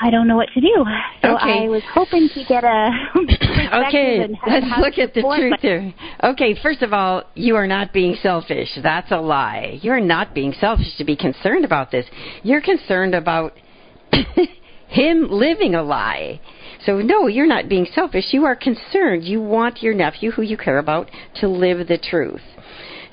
I 0.00 0.10
don't 0.10 0.26
know 0.26 0.36
what 0.36 0.48
to 0.54 0.60
do. 0.60 0.84
So 1.22 1.36
Okay. 1.36 1.64
I 1.66 1.68
was 1.68 1.82
hoping 1.92 2.28
to 2.34 2.44
get 2.44 2.64
a 2.64 2.90
Okay, 3.86 4.26
let's 4.46 4.66
look 4.78 4.98
at 4.98 5.14
the 5.14 5.22
truth 5.22 5.60
here. 5.60 5.94
Okay, 6.24 6.54
first 6.62 6.82
of 6.82 6.92
all, 6.92 7.22
you 7.34 7.56
are 7.56 7.66
not 7.66 7.92
being 7.92 8.16
selfish. 8.22 8.68
That's 8.82 9.10
a 9.12 9.20
lie. 9.20 9.78
You're 9.80 10.00
not 10.00 10.34
being 10.34 10.52
selfish 10.60 10.96
to 10.98 11.04
be 11.04 11.16
concerned 11.16 11.64
about 11.64 11.90
this. 11.90 12.06
You're 12.42 12.60
concerned 12.60 13.14
about 13.14 13.54
him 14.88 15.28
living 15.30 15.74
a 15.74 15.82
lie. 15.82 16.40
So, 16.84 16.98
no, 16.98 17.26
you're 17.26 17.46
not 17.46 17.68
being 17.68 17.86
selfish. 17.94 18.32
You 18.32 18.44
are 18.44 18.56
concerned. 18.56 19.24
You 19.24 19.40
want 19.40 19.82
your 19.82 19.94
nephew, 19.94 20.32
who 20.32 20.42
you 20.42 20.56
care 20.56 20.78
about, 20.78 21.10
to 21.36 21.48
live 21.48 21.86
the 21.86 21.98
truth. 21.98 22.42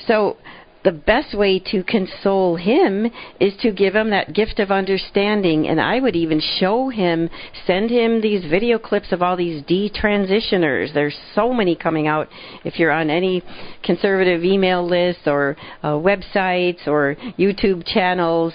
So, 0.07 0.37
the 0.83 0.91
best 0.91 1.37
way 1.37 1.59
to 1.59 1.83
console 1.83 2.55
him 2.55 3.07
is 3.39 3.53
to 3.61 3.71
give 3.71 3.95
him 3.95 4.11
that 4.11 4.33
gift 4.33 4.59
of 4.59 4.71
understanding. 4.71 5.67
And 5.67 5.79
I 5.79 5.99
would 5.99 6.15
even 6.15 6.41
show 6.59 6.89
him, 6.89 7.29
send 7.67 7.89
him 7.89 8.21
these 8.21 8.49
video 8.49 8.79
clips 8.79 9.11
of 9.11 9.21
all 9.21 9.35
these 9.35 9.61
detransitioners. 9.63 10.93
There's 10.93 11.17
so 11.35 11.53
many 11.53 11.75
coming 11.75 12.07
out. 12.07 12.29
If 12.63 12.79
you're 12.79 12.91
on 12.91 13.09
any 13.09 13.43
conservative 13.83 14.43
email 14.43 14.87
lists 14.87 15.23
or 15.25 15.57
uh, 15.83 15.89
websites 15.89 16.87
or 16.87 17.15
YouTube 17.37 17.85
channels, 17.85 18.53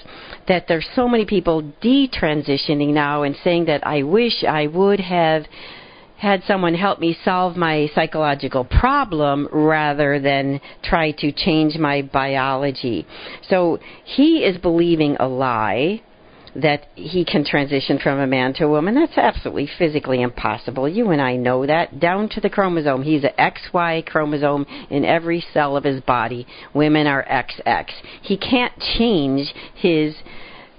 that 0.49 0.67
there's 0.67 0.87
so 0.95 1.09
many 1.09 1.27
people 1.27 1.63
detransitioning 1.83 2.95
now 2.95 3.23
and 3.23 3.37
saying 3.45 3.67
that 3.67 3.87
I 3.87 4.03
wish 4.03 4.45
I 4.45 4.67
would 4.67 5.01
have 5.01 5.45
had 6.17 6.43
someone 6.45 6.75
help 6.75 7.01
me 7.01 7.17
solve 7.25 7.57
my 7.57 7.89
psychological 7.95 8.65
problem 8.65 9.49
rather 9.53 10.19
than 10.21 10.61
try 10.83 11.11
to 11.11 11.33
change 11.33 11.77
my 11.77 12.03
biology. 12.03 13.07
So 13.49 13.79
he 14.05 14.45
is 14.45 14.57
believing 14.59 15.17
a 15.19 15.29
lie 15.29 16.03
that 16.57 16.87
he 16.95 17.25
can 17.25 17.45
transition 17.45 17.99
from 17.99 18.21
a 18.21 18.27
man 18.27 18.55
to 18.55 18.65
a 18.65 18.69
woman. 18.69 18.95
That's 18.95 19.19
absolutely 19.19 19.69
physically 19.79 20.23
impossible. 20.23 20.89
You 20.89 21.11
and 21.11 21.21
I 21.21 21.37
know 21.37 21.67
that 21.67 21.99
down 21.99 22.29
to 22.31 22.41
the 22.41 22.51
chromosome. 22.51 23.03
He's 23.03 23.25
an 23.25 23.33
XY 23.39 24.07
chromosome 24.07 24.67
in 24.91 25.05
every 25.05 25.45
cell 25.53 25.77
of 25.77 25.85
his 25.85 26.01
body. 26.03 26.47
Women 26.73 27.07
are 27.07 27.25
XX. 27.25 27.87
He 28.23 28.37
can't 28.37 28.73
change 28.97 29.53
his 29.75 30.15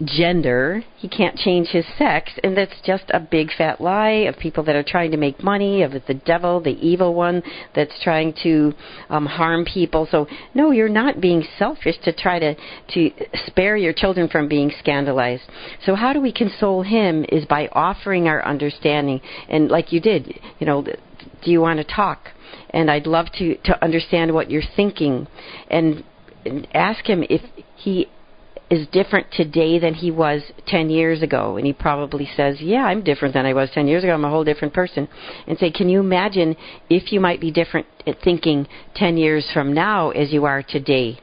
gender. 0.04 0.84
He 0.98 1.08
can't 1.08 1.38
change 1.38 1.70
his 1.70 1.86
sex, 1.98 2.32
and 2.44 2.58
that's 2.58 2.82
just 2.86 3.06
a 3.10 3.20
big 3.20 3.50
fat 3.58 3.80
lie 3.80 4.26
of 4.28 4.38
people 4.38 4.64
that 4.66 4.76
are 4.76 4.84
trying 4.84 5.12
to 5.12 5.18
make 5.18 5.42
money, 5.42 5.84
of 5.84 5.94
the 5.94 6.14
devil, 6.26 6.60
the 6.60 6.78
evil 6.86 7.14
one 7.14 7.42
that's 7.74 7.94
trying 8.04 8.34
to 8.44 8.74
um, 9.10 9.26
harm 9.26 9.66
people. 9.66 10.08
So 10.12 10.28
no, 10.54 10.72
you're 10.72 10.90
not 10.90 11.22
being 11.22 11.46
selfish 11.58 11.96
to 12.04 12.14
try 12.14 12.40
to 12.40 12.56
to 12.94 13.12
spare 13.48 13.78
your 13.78 13.94
children 13.94 14.28
from 14.28 14.50
being 14.50 14.72
scandalized. 14.80 15.44
So 15.86 15.96
how 15.96 16.12
do 16.12 16.20
we 16.20 16.34
console 16.34 16.82
him 16.84 17.26
is 17.30 17.46
by 17.46 17.68
offering 17.72 18.28
our 18.28 18.46
understanding, 18.46 19.22
and 19.48 19.70
like 19.70 19.92
you 19.94 20.02
did, 20.02 20.40
you 20.60 20.68
know, 20.68 20.82
do 20.84 21.52
you 21.52 21.62
want 21.62 21.78
to 21.78 21.86
talk? 21.86 22.30
And 22.72 22.92
I'd 22.92 23.08
love 23.08 23.28
to 23.38 23.56
to 23.56 23.84
understand 23.84 24.34
what 24.34 24.52
you're 24.52 24.62
thinking, 24.76 25.28
and, 25.70 26.04
and 26.46 26.68
ask 26.74 27.06
him 27.06 27.24
if 27.30 27.42
he 27.78 28.10
is 28.76 28.88
different 28.88 29.32
today 29.32 29.80
than 29.80 29.94
he 29.94 30.12
was 30.12 30.42
10 30.68 30.90
years 30.90 31.22
ago. 31.22 31.58
And 31.58 31.66
he 31.66 31.74
probably 31.74 32.30
says, 32.36 32.62
Yeah, 32.62 32.84
I'm 32.84 33.04
different 33.04 33.34
than 33.34 33.46
I 33.46 33.54
was 33.54 33.70
10 33.72 33.88
years 33.88 34.04
ago. 34.04 34.14
I'm 34.14 34.26
a 34.26 34.30
whole 34.30 34.44
different 34.44 34.74
person. 34.74 35.08
And 35.48 35.58
say, 35.58 35.72
Can 35.72 35.90
you 35.90 36.00
imagine 36.00 36.56
if 36.90 37.12
you 37.12 37.20
might 37.20 37.42
be 37.42 37.52
different 37.52 37.88
at 38.06 38.22
thinking 38.22 38.68
10 38.96 39.18
years 39.18 39.50
from 39.54 39.74
now 39.74 40.12
as 40.12 40.32
you 40.32 40.46
are 40.46 40.62
today? 40.62 41.20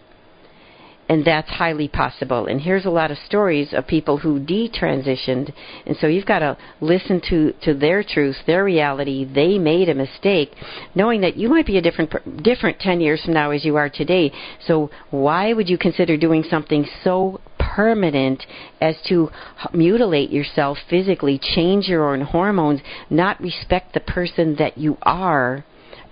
And 1.12 1.26
that's 1.26 1.50
highly 1.50 1.88
possible. 1.88 2.46
And 2.46 2.58
here's 2.58 2.86
a 2.86 2.90
lot 2.90 3.10
of 3.10 3.18
stories 3.18 3.74
of 3.74 3.86
people 3.86 4.16
who 4.16 4.40
detransitioned. 4.40 5.52
And 5.84 5.94
so 6.00 6.06
you've 6.06 6.24
got 6.24 6.38
to 6.38 6.56
listen 6.80 7.20
to, 7.28 7.52
to 7.64 7.74
their 7.74 8.02
truth, 8.02 8.36
their 8.46 8.64
reality. 8.64 9.26
They 9.26 9.58
made 9.58 9.90
a 9.90 9.94
mistake, 9.94 10.54
knowing 10.94 11.20
that 11.20 11.36
you 11.36 11.50
might 11.50 11.66
be 11.66 11.76
a 11.76 11.82
different, 11.82 12.42
different 12.42 12.80
10 12.80 13.02
years 13.02 13.22
from 13.22 13.34
now 13.34 13.50
as 13.50 13.62
you 13.62 13.76
are 13.76 13.90
today. 13.90 14.32
So 14.66 14.90
why 15.10 15.52
would 15.52 15.68
you 15.68 15.76
consider 15.76 16.16
doing 16.16 16.44
something 16.44 16.86
so 17.04 17.42
permanent 17.58 18.46
as 18.80 18.96
to 19.08 19.28
mutilate 19.74 20.30
yourself 20.30 20.78
physically, 20.88 21.38
change 21.38 21.88
your 21.88 22.10
own 22.10 22.22
hormones, 22.22 22.80
not 23.10 23.38
respect 23.38 23.92
the 23.92 24.00
person 24.00 24.56
that 24.58 24.78
you 24.78 24.96
are? 25.02 25.62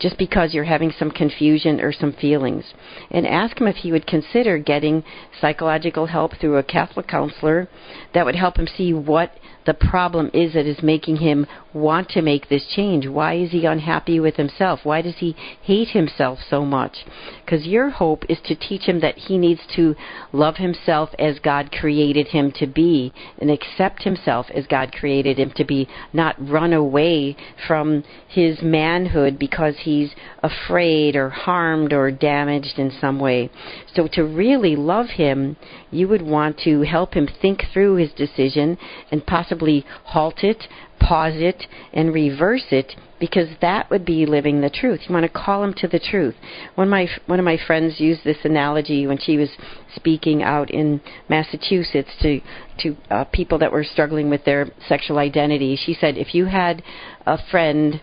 Just 0.01 0.18
because 0.18 0.55
you're 0.55 0.64
having 0.64 0.90
some 0.98 1.11
confusion 1.11 1.80
or 1.80 1.92
some 1.92 2.12
feelings. 2.12 2.64
And 3.11 3.26
ask 3.26 3.61
him 3.61 3.68
if 3.68 3.76
he 3.76 3.92
would 3.92 4.07
consider 4.07 4.59
getting 4.59 5.05
psychological 5.40 6.07
help 6.07 6.32
through 6.40 6.57
a 6.57 6.62
Catholic 6.62 7.07
counselor 7.07 7.68
that 8.14 8.24
would 8.24 8.36
help 8.36 8.59
him 8.59 8.66
see 8.66 8.92
what 8.92 9.32
the 9.66 9.74
problem 9.74 10.30
is 10.32 10.54
that 10.54 10.66
is 10.66 10.82
making 10.82 11.16
him 11.16 11.46
want 11.72 12.08
to 12.11 12.22
make 12.22 12.48
this 12.48 12.66
change. 12.74 13.06
Why 13.06 13.34
is 13.34 13.50
he 13.50 13.66
unhappy 13.66 14.18
with 14.18 14.36
himself? 14.36 14.80
Why 14.84 15.02
does 15.02 15.18
he 15.18 15.36
hate 15.62 15.88
himself 15.88 16.38
so 16.48 16.64
much? 16.64 17.04
Because 17.44 17.66
your 17.66 17.90
hope 17.90 18.24
is 18.28 18.38
to 18.46 18.54
teach 18.54 18.82
him 18.82 19.00
that 19.00 19.16
he 19.16 19.38
needs 19.38 19.61
to 19.76 19.94
love 20.32 20.56
himself 20.56 21.11
as 21.18 21.38
God 21.38 21.70
created 21.72 22.28
him 22.28 22.52
to 22.52 22.66
be 22.66 23.12
and 23.38 23.50
accept 23.50 24.02
himself 24.02 24.46
as 24.54 24.66
God 24.66 24.92
created 24.92 25.38
him 25.38 25.52
to 25.56 25.64
be, 25.64 25.88
not 26.12 26.36
run 26.38 26.72
away 26.72 27.36
from 27.66 28.02
his 28.28 28.62
manhood 28.62 29.38
because 29.38 29.74
he's 29.80 30.11
afraid 30.42 31.16
or 31.16 31.28
harmed 31.28 31.92
or 31.92 32.11
damaged 32.11 32.78
in 32.78 32.90
some 33.00 33.18
way. 33.18 33.50
So 33.94 34.08
to 34.12 34.24
really 34.24 34.76
love 34.76 35.06
him, 35.06 35.56
you 35.91 36.09
would 36.09 36.22
want 36.22 36.59
to 36.61 36.82
help 36.82 37.14
him 37.14 37.28
think 37.41 37.62
through 37.72 37.97
his 37.97 38.12
decision 38.12 38.78
and 39.11 39.26
possibly 39.26 39.84
halt 40.05 40.43
it, 40.43 40.64
pause 41.01 41.34
it, 41.36 41.66
and 41.93 42.14
reverse 42.14 42.66
it 42.70 42.95
because 43.18 43.49
that 43.61 43.91
would 43.91 44.05
be 44.05 44.24
living 44.24 44.61
the 44.61 44.70
truth. 44.70 45.01
You 45.07 45.14
want 45.14 45.24
to 45.24 45.28
call 45.28 45.62
him 45.62 45.74
to 45.74 45.88
the 45.88 45.99
truth. 45.99 46.34
One 46.74 46.88
of 46.88 46.91
my 46.91 47.09
one 47.26 47.38
of 47.38 47.45
my 47.45 47.59
friends 47.66 48.01
used 48.01 48.24
this 48.24 48.38
analogy 48.45 49.07
when 49.07 49.18
she 49.18 49.36
was 49.36 49.51
speaking 49.95 50.43
out 50.43 50.70
in 50.70 51.01
Massachusetts 51.28 52.11
to 52.22 52.41
to 52.80 52.97
uh, 53.11 53.24
people 53.24 53.59
that 53.59 53.72
were 53.72 53.84
struggling 53.84 54.30
with 54.30 54.45
their 54.45 54.70
sexual 54.88 55.18
identity. 55.18 55.76
She 55.76 55.95
said, 55.95 56.16
if 56.16 56.34
you 56.34 56.47
had 56.47 56.82
a 57.26 57.38
friend 57.51 58.01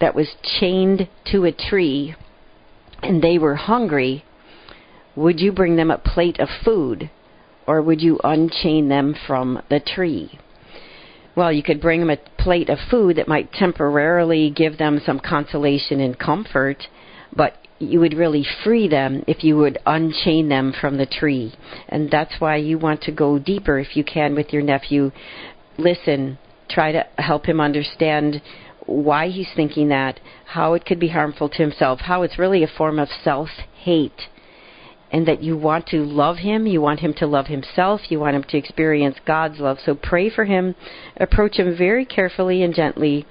that 0.00 0.14
was 0.14 0.28
chained 0.58 1.08
to 1.32 1.44
a 1.44 1.52
tree 1.52 2.14
and 3.02 3.22
they 3.22 3.38
were 3.38 3.56
hungry, 3.56 4.24
would 5.14 5.40
you 5.40 5.52
bring 5.52 5.76
them 5.76 5.90
a 5.90 5.98
plate 5.98 6.40
of 6.40 6.48
food 6.64 7.10
or 7.66 7.82
would 7.82 8.00
you 8.00 8.18
unchain 8.24 8.88
them 8.88 9.14
from 9.26 9.62
the 9.68 9.80
tree? 9.80 10.38
Well, 11.34 11.52
you 11.52 11.62
could 11.62 11.80
bring 11.80 12.00
them 12.00 12.10
a 12.10 12.42
plate 12.42 12.70
of 12.70 12.78
food 12.90 13.16
that 13.16 13.28
might 13.28 13.52
temporarily 13.52 14.50
give 14.50 14.78
them 14.78 15.00
some 15.04 15.20
consolation 15.20 16.00
and 16.00 16.18
comfort, 16.18 16.88
but 17.34 17.58
you 17.78 18.00
would 18.00 18.14
really 18.14 18.46
free 18.64 18.88
them 18.88 19.22
if 19.26 19.44
you 19.44 19.56
would 19.58 19.78
unchain 19.84 20.48
them 20.48 20.72
from 20.80 20.96
the 20.96 21.04
tree. 21.04 21.52
And 21.88 22.10
that's 22.10 22.40
why 22.40 22.56
you 22.56 22.78
want 22.78 23.02
to 23.02 23.12
go 23.12 23.38
deeper 23.38 23.78
if 23.78 23.96
you 23.96 24.04
can 24.04 24.34
with 24.34 24.52
your 24.52 24.62
nephew. 24.62 25.10
Listen, 25.76 26.38
try 26.70 26.92
to 26.92 27.04
help 27.18 27.46
him 27.46 27.60
understand 27.60 28.40
why 28.86 29.28
he's 29.28 29.50
thinking 29.54 29.88
that, 29.88 30.20
how 30.46 30.72
it 30.72 30.86
could 30.86 31.00
be 31.00 31.08
harmful 31.08 31.50
to 31.50 31.56
himself, 31.62 32.00
how 32.00 32.22
it's 32.22 32.38
really 32.38 32.62
a 32.62 32.68
form 32.78 32.98
of 32.98 33.08
self 33.22 33.48
hate 33.74 34.22
and 35.10 35.26
that 35.26 35.42
you 35.42 35.56
want 35.56 35.86
to 35.88 35.98
love 36.04 36.38
him, 36.38 36.66
you 36.66 36.80
want 36.80 37.00
him 37.00 37.14
to 37.14 37.26
love 37.26 37.46
himself, 37.46 38.00
you 38.10 38.18
want 38.18 38.36
him 38.36 38.44
to 38.44 38.56
experience 38.56 39.16
God's 39.26 39.60
love. 39.60 39.78
So 39.84 39.94
pray 39.94 40.30
for 40.30 40.44
him, 40.44 40.74
approach 41.16 41.58
him 41.58 41.76
very 41.76 42.04
carefully 42.04 42.62
and 42.62 42.74
gently, 42.74 43.26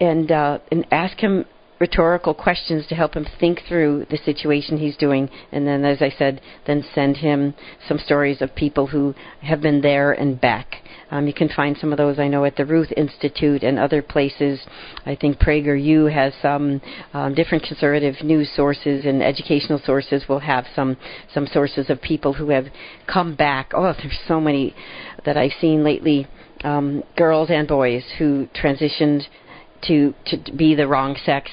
and 0.00 0.30
uh, 0.30 0.58
and 0.72 0.86
ask 0.90 1.18
him 1.18 1.44
rhetorical 1.78 2.34
questions 2.34 2.86
to 2.86 2.94
help 2.94 3.14
him 3.14 3.26
think 3.38 3.60
through 3.68 4.06
the 4.10 4.18
situation 4.18 4.78
he's 4.78 4.96
doing. 4.96 5.28
And 5.52 5.66
then, 5.66 5.84
as 5.84 6.00
I 6.00 6.10
said, 6.10 6.40
then 6.66 6.84
send 6.94 7.18
him 7.18 7.54
some 7.86 7.98
stories 7.98 8.40
of 8.40 8.54
people 8.54 8.86
who 8.86 9.14
have 9.42 9.60
been 9.60 9.80
there 9.80 10.12
and 10.12 10.40
back. 10.40 10.76
Um, 11.10 11.26
you 11.26 11.34
can 11.34 11.48
find 11.48 11.76
some 11.78 11.92
of 11.92 11.98
those, 11.98 12.18
I 12.18 12.28
know, 12.28 12.44
at 12.44 12.56
the 12.56 12.64
Ruth 12.64 12.92
Institute 12.96 13.62
and 13.62 13.78
other 13.78 14.02
places. 14.02 14.60
I 15.06 15.14
think 15.14 15.38
PragerU 15.38 16.12
has 16.12 16.32
some 16.40 16.80
um, 17.12 17.34
different 17.34 17.64
conservative 17.64 18.16
news 18.22 18.50
sources 18.54 19.04
and 19.04 19.22
educational 19.22 19.80
sources 19.84 20.24
will 20.28 20.40
have 20.40 20.66
some 20.74 20.96
some 21.32 21.46
sources 21.46 21.90
of 21.90 22.00
people 22.00 22.32
who 22.32 22.50
have 22.50 22.66
come 23.06 23.34
back. 23.34 23.72
Oh, 23.74 23.92
there's 23.92 24.18
so 24.26 24.40
many 24.40 24.74
that 25.24 25.36
I've 25.36 25.52
seen 25.60 25.84
lately, 25.84 26.26
um, 26.62 27.02
girls 27.16 27.50
and 27.50 27.68
boys 27.68 28.04
who 28.18 28.48
transitioned 28.54 29.24
to 29.82 30.14
to 30.26 30.52
be 30.56 30.74
the 30.74 30.88
wrong 30.88 31.16
sex 31.24 31.50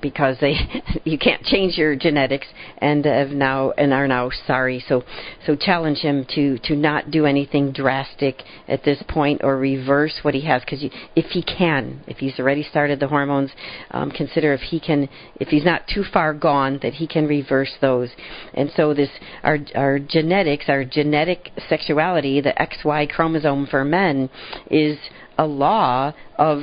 because 0.00 0.36
they 0.40 0.54
you 1.04 1.18
can't 1.18 1.42
change 1.42 1.76
your 1.76 1.96
genetics 1.96 2.46
and 2.78 3.04
have 3.04 3.30
now 3.30 3.72
and 3.72 3.92
are 3.92 4.06
now 4.06 4.30
sorry. 4.46 4.84
So 4.88 5.02
so 5.46 5.56
challenge 5.56 5.98
him 5.98 6.26
to 6.34 6.58
to 6.64 6.76
not 6.76 7.10
do 7.10 7.26
anything 7.26 7.72
drastic 7.72 8.42
at 8.66 8.84
this 8.84 9.02
point 9.08 9.42
or 9.44 9.56
reverse 9.56 10.18
what 10.22 10.34
he 10.34 10.42
has 10.46 10.62
because 10.62 10.84
if 11.16 11.26
he 11.26 11.42
can, 11.42 12.02
if 12.06 12.18
he's 12.18 12.38
already 12.38 12.62
started 12.62 13.00
the 13.00 13.08
hormones, 13.08 13.50
um, 13.90 14.10
consider 14.10 14.52
if 14.52 14.60
he 14.60 14.80
can 14.80 15.08
if 15.36 15.48
he's 15.48 15.64
not 15.64 15.82
too 15.92 16.04
far 16.12 16.34
gone 16.34 16.78
that 16.82 16.94
he 16.94 17.06
can 17.06 17.26
reverse 17.26 17.72
those. 17.80 18.10
And 18.54 18.70
so 18.76 18.94
this 18.94 19.10
our 19.42 19.58
our 19.74 19.98
genetics, 19.98 20.66
our 20.68 20.84
genetic 20.84 21.50
sexuality, 21.68 22.40
the 22.40 22.54
XY 22.58 23.10
chromosome 23.10 23.66
for 23.66 23.84
men 23.84 24.30
is 24.70 24.98
a 25.38 25.46
law 25.46 26.12
of 26.36 26.62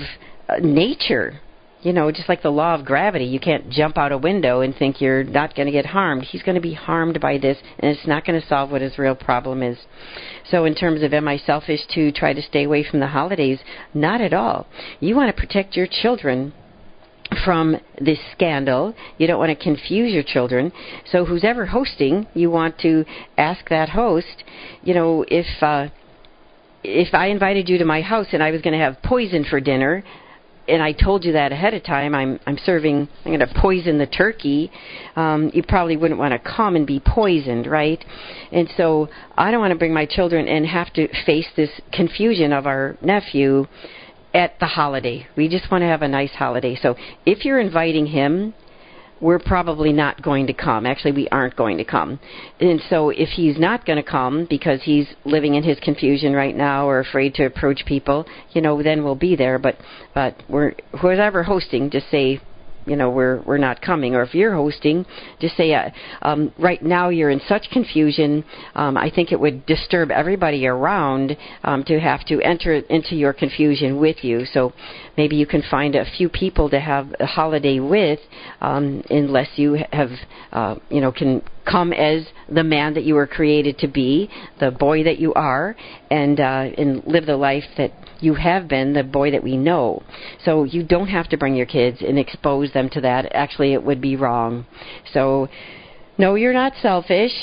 uh, 0.49 0.57
nature 0.61 1.39
you 1.86 1.93
know, 1.93 2.11
just 2.11 2.27
like 2.27 2.41
the 2.41 2.49
law 2.49 2.73
of 2.73 2.83
gravity, 2.83 3.25
you 3.25 3.39
can't 3.39 3.69
jump 3.69 3.95
out 3.95 4.11
a 4.11 4.17
window 4.17 4.61
and 4.61 4.75
think 4.75 4.99
you're 4.99 5.23
not 5.23 5.55
going 5.55 5.67
to 5.67 5.71
get 5.71 5.86
harmed. 5.86 6.23
He's 6.23 6.41
going 6.41 6.55
to 6.55 6.61
be 6.61 6.73
harmed 6.73 7.21
by 7.21 7.38
this, 7.38 7.59
and 7.77 7.91
it's 7.91 8.07
not 8.07 8.25
going 8.25 8.41
to 8.41 8.47
solve 8.47 8.71
what 8.71 8.81
his 8.81 8.97
real 8.97 9.13
problem 9.13 9.61
is. 9.61 9.77
So, 10.49 10.65
in 10.65 10.73
terms 10.73 11.03
of 11.03 11.13
am 11.13 11.27
I 11.27 11.38
selfish 11.38 11.81
to 11.93 12.11
try 12.11 12.33
to 12.33 12.41
stay 12.41 12.63
away 12.63 12.83
from 12.83 13.01
the 13.01 13.07
holidays? 13.07 13.59
Not 13.93 14.19
at 14.19 14.33
all. 14.33 14.65
You 14.99 15.15
want 15.15 15.33
to 15.33 15.39
protect 15.39 15.75
your 15.75 15.86
children 15.86 16.53
from 17.43 17.77
this 18.01 18.19
scandal. 18.31 18.95
You 19.19 19.27
don't 19.27 19.38
want 19.38 19.55
to 19.55 19.63
confuse 19.63 20.11
your 20.11 20.23
children. 20.23 20.71
So, 21.11 21.23
who's 21.23 21.43
ever 21.43 21.67
hosting, 21.67 22.25
you 22.33 22.49
want 22.49 22.79
to 22.79 23.05
ask 23.38 23.69
that 23.69 23.89
host, 23.89 24.43
you 24.81 24.95
know, 24.95 25.23
if. 25.27 25.45
Uh, 25.61 25.89
if 26.88 27.15
I 27.15 27.29
invited 27.29 27.67
you 27.67 27.79
to 27.79 27.86
my 27.86 28.01
house 28.01 28.27
and 28.31 28.43
I 28.43 28.51
was 28.51 28.61
going 28.61 28.77
to 28.77 28.86
have 28.86 29.01
poison 29.01 29.43
for 29.43 29.59
dinner, 29.59 30.03
and 30.68 30.82
I 30.82 30.93
told 30.93 31.24
you 31.24 31.34
that 31.34 31.51
ahead 31.51 31.74
of 31.74 31.84
time. 31.84 32.16
I'm 32.16 32.39
I'm 32.45 32.57
serving. 32.57 33.07
I'm 33.24 33.32
going 33.32 33.39
to 33.39 33.53
poison 33.61 33.97
the 33.97 34.07
turkey. 34.07 34.72
Um, 35.16 35.51
you 35.53 35.63
probably 35.63 35.97
wouldn't 35.97 36.20
want 36.20 36.32
to 36.32 36.39
come 36.39 36.76
and 36.76 36.88
be 36.88 36.99
poisoned, 36.99 37.68
right? 37.68 38.03
And 38.51 38.70
so 38.76 39.09
I 39.38 39.51
don't 39.51 39.59
want 39.59 39.72
to 39.72 39.78
bring 39.78 39.93
my 39.93 40.05
children 40.05 40.47
and 40.47 40.66
have 40.66 40.91
to 40.93 41.07
face 41.26 41.47
this 41.55 41.70
confusion 41.91 42.53
of 42.53 42.66
our 42.66 42.97
nephew 43.01 43.68
at 44.34 44.59
the 44.59 44.68
holiday. 44.68 45.28
We 45.38 45.47
just 45.47 45.72
want 45.72 45.84
to 45.84 45.88
have 45.88 46.01
a 46.01 46.07
nice 46.07 46.32
holiday. 46.32 46.76
So 46.76 46.95
if 47.26 47.45
you're 47.45 47.59
inviting 47.59 48.07
him 48.07 48.53
we're 49.22 49.39
probably 49.39 49.93
not 49.93 50.22
going 50.22 50.47
to 50.47 50.53
come. 50.53 50.86
Actually, 50.86 51.13
we 51.13 51.28
aren't 51.30 51.55
going 51.55 51.78
to 51.78 51.86
come. 51.86 52.20
And 52.59 52.82
so, 52.89 53.09
if 53.09 53.30
he's 53.30 53.57
not 53.57 53.86
going 53.86 53.97
to 54.03 54.09
come 54.09 54.45
because 54.49 54.82
he's 54.84 55.07
living 55.24 55.55
in 55.55 55.63
his 55.63 55.80
confusion 55.80 56.34
right 56.34 56.55
now 56.55 56.88
or 56.88 56.99
afraid 56.99 57.34
to 57.36 57.45
approach 57.45 57.86
people, 57.86 58.26
you 58.51 58.61
know, 58.61 58.82
then 58.84 59.03
we'll 59.03 59.16
be 59.16 59.36
there. 59.36 59.57
But, 59.57 59.78
but 60.13 60.41
we're 60.49 60.74
whoever 61.01 61.43
hosting, 61.43 61.89
just 61.89 62.09
say 62.09 62.41
you 62.86 62.95
know 62.95 63.09
we're 63.09 63.41
we're 63.41 63.57
not 63.57 63.81
coming. 63.81 64.15
Or 64.15 64.23
if 64.23 64.33
you're 64.33 64.55
hosting 64.55 65.05
just 65.39 65.55
say 65.57 65.73
uh, 65.73 65.89
um, 66.21 66.53
right 66.57 66.81
now 66.81 67.09
you're 67.09 67.29
in 67.29 67.41
such 67.47 67.69
confusion 67.71 68.43
um, 68.75 68.97
I 68.97 69.09
think 69.09 69.31
it 69.31 69.39
would 69.39 69.65
disturb 69.65 70.11
everybody 70.11 70.67
around 70.67 71.38
um, 71.63 71.83
to 71.86 71.99
have 71.99 72.25
to 72.25 72.41
enter 72.41 72.75
into 72.75 73.15
your 73.15 73.33
confusion 73.33 73.99
with 73.99 74.23
you. 74.23 74.45
So 74.45 74.73
maybe 75.17 75.36
you 75.36 75.45
can 75.45 75.63
find 75.69 75.95
a 75.95 76.05
few 76.17 76.29
people 76.29 76.69
to 76.69 76.79
have 76.79 77.13
a 77.19 77.25
holiday 77.25 77.79
with 77.79 78.19
um, 78.61 79.03
unless 79.09 79.49
you 79.55 79.77
have 79.91 80.09
uh, 80.51 80.75
you 80.89 81.01
know 81.01 81.11
can 81.11 81.41
come 81.66 81.93
as 81.93 82.26
the 82.49 82.63
man 82.63 82.93
that 82.93 83.03
you 83.03 83.16
were 83.16 83.28
created 83.28 83.78
to 83.80 83.88
be 83.88 84.30
the 84.59 84.72
boy 84.72 85.03
that 85.03 85.20
you 85.20 85.34
are 85.34 85.76
and 86.11 86.39
uh, 86.39 86.70
and 86.78 87.03
live 87.05 87.26
the 87.26 87.38
life 87.38 87.63
that 87.78 87.91
you 88.20 88.34
have 88.34 88.68
been 88.68 88.93
the 88.93 89.03
boy 89.03 89.32
that 89.32 89.43
we 89.43 89.57
know. 89.57 90.01
So 90.43 90.63
you 90.63 90.84
don't 90.84 91.07
have 91.07 91.30
to 91.30 91.38
bring 91.38 91.55
your 91.55 91.66
kids 91.66 92.01
and 92.01 92.18
expose 92.18 92.72
them 92.74 92.89
to 92.91 93.01
that. 93.01 93.34
Actually, 93.34 93.74
it 93.74 93.84
would 93.84 94.01
be 94.01 94.16
wrong. 94.16 94.66
So, 95.13 95.49
no, 96.18 96.36
you're 96.36 96.53
not 96.53 96.74
selfish. 96.82 97.34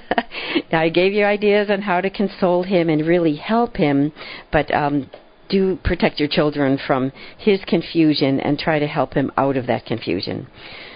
I 0.72 0.88
gave 0.90 1.12
you 1.12 1.24
ideas 1.24 1.70
on 1.70 1.82
how 1.82 2.00
to 2.00 2.10
console 2.10 2.62
him 2.62 2.88
and 2.88 3.06
really 3.06 3.36
help 3.36 3.76
him, 3.76 4.12
but 4.52 4.72
um, 4.74 5.10
do 5.48 5.78
protect 5.84 6.18
your 6.18 6.28
children 6.28 6.78
from 6.86 7.12
his 7.38 7.60
confusion 7.66 8.40
and 8.40 8.58
try 8.58 8.78
to 8.78 8.86
help 8.86 9.14
him 9.14 9.30
out 9.36 9.56
of 9.56 9.66
that 9.66 9.86
confusion. 9.86 10.46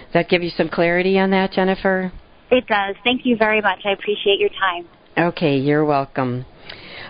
Does 0.05 0.13
that 0.13 0.29
give 0.29 0.43
you 0.43 0.49
some 0.49 0.69
clarity 0.69 1.19
on 1.19 1.31
that, 1.31 1.51
Jennifer? 1.51 2.11
It 2.51 2.67
does. 2.67 2.95
Thank 3.03 3.25
you 3.25 3.35
very 3.37 3.61
much. 3.61 3.79
I 3.85 3.91
appreciate 3.91 4.39
your 4.39 4.49
time. 4.49 4.87
Okay, 5.17 5.57
you're 5.57 5.85
welcome. 5.85 6.45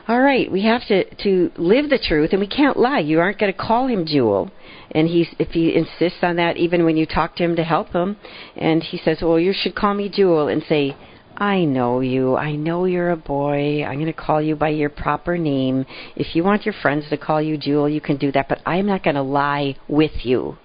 All 0.08 0.20
right, 0.20 0.52
we 0.52 0.64
have 0.64 0.86
to 0.88 1.04
to 1.24 1.52
live 1.58 1.90
the 1.90 2.00
truth, 2.00 2.32
and 2.32 2.40
we 2.40 2.48
can't 2.48 2.78
lie. 2.78 3.00
You 3.00 3.20
aren't 3.20 3.38
going 3.38 3.54
to 3.54 3.58
call 3.58 3.88
him 3.88 4.06
Jewel, 4.06 4.52
and 4.92 5.08
he's 5.08 5.28
if 5.38 5.50
he 5.50 5.76
insists 5.76 6.24
on 6.24 6.36
that, 6.38 6.58
even 6.58 6.84
when 6.84 6.98
you 6.98 7.06
talk 7.06 7.36
to 7.36 7.44
him 7.44 7.56
to 7.56 7.64
help 7.64 7.90
him, 7.94 8.18
and 8.58 8.82
he 8.82 8.98
says, 8.98 9.20
"Well, 9.22 9.40
you 9.40 9.54
should 9.54 9.76
call 9.76 9.94
me 9.94 10.10
Jewel," 10.10 10.48
and 10.48 10.64
say, 10.64 10.96
I 11.38 11.64
know 11.64 12.02
you. 12.02 12.36
I 12.36 12.56
know 12.56 12.84
you're 12.84 13.12
a 13.12 13.16
boy. 13.16 13.84
I'm 13.86 13.96
going 13.96 14.08
to 14.08 14.14
call 14.14 14.42
you 14.42 14.58
by 14.58 14.70
your 14.70 14.90
proper 14.90 15.38
name. 15.38 15.86
If 16.18 16.36
you 16.36 16.44
want 16.44 16.66
your 16.66 16.74
friends 16.82 17.06
to 17.10 17.18
call 17.18 17.42
you 17.42 17.58
Jewel, 17.58 17.88
you 17.88 18.02
can 18.02 18.18
do 18.18 18.30
that, 18.34 18.50
but 18.50 18.60
I'm 18.66 18.86
not 18.86 19.04
going 19.04 19.16
to 19.16 19.22
lie 19.22 19.78
with 19.88 20.26
you 20.26 20.58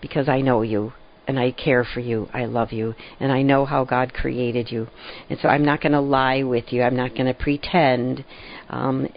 because 0.00 0.28
I 0.28 0.42
know 0.42 0.62
you 0.62 0.92
and 1.26 1.38
I 1.38 1.52
care 1.52 1.84
for 1.84 2.00
you. 2.00 2.28
I 2.32 2.44
love 2.44 2.72
you, 2.72 2.94
and 3.20 3.32
I 3.32 3.42
know 3.42 3.64
how 3.64 3.84
God 3.84 4.12
created 4.12 4.70
you. 4.70 4.88
And 5.30 5.38
so 5.40 5.48
I'm 5.48 5.64
not 5.64 5.80
going 5.80 5.92
to 5.92 6.00
lie 6.00 6.42
with 6.42 6.72
you. 6.72 6.82
I'm 6.82 6.96
not 6.96 7.14
going 7.14 7.26
to 7.26 7.34
pretend 7.34 8.24
um, 8.68 9.08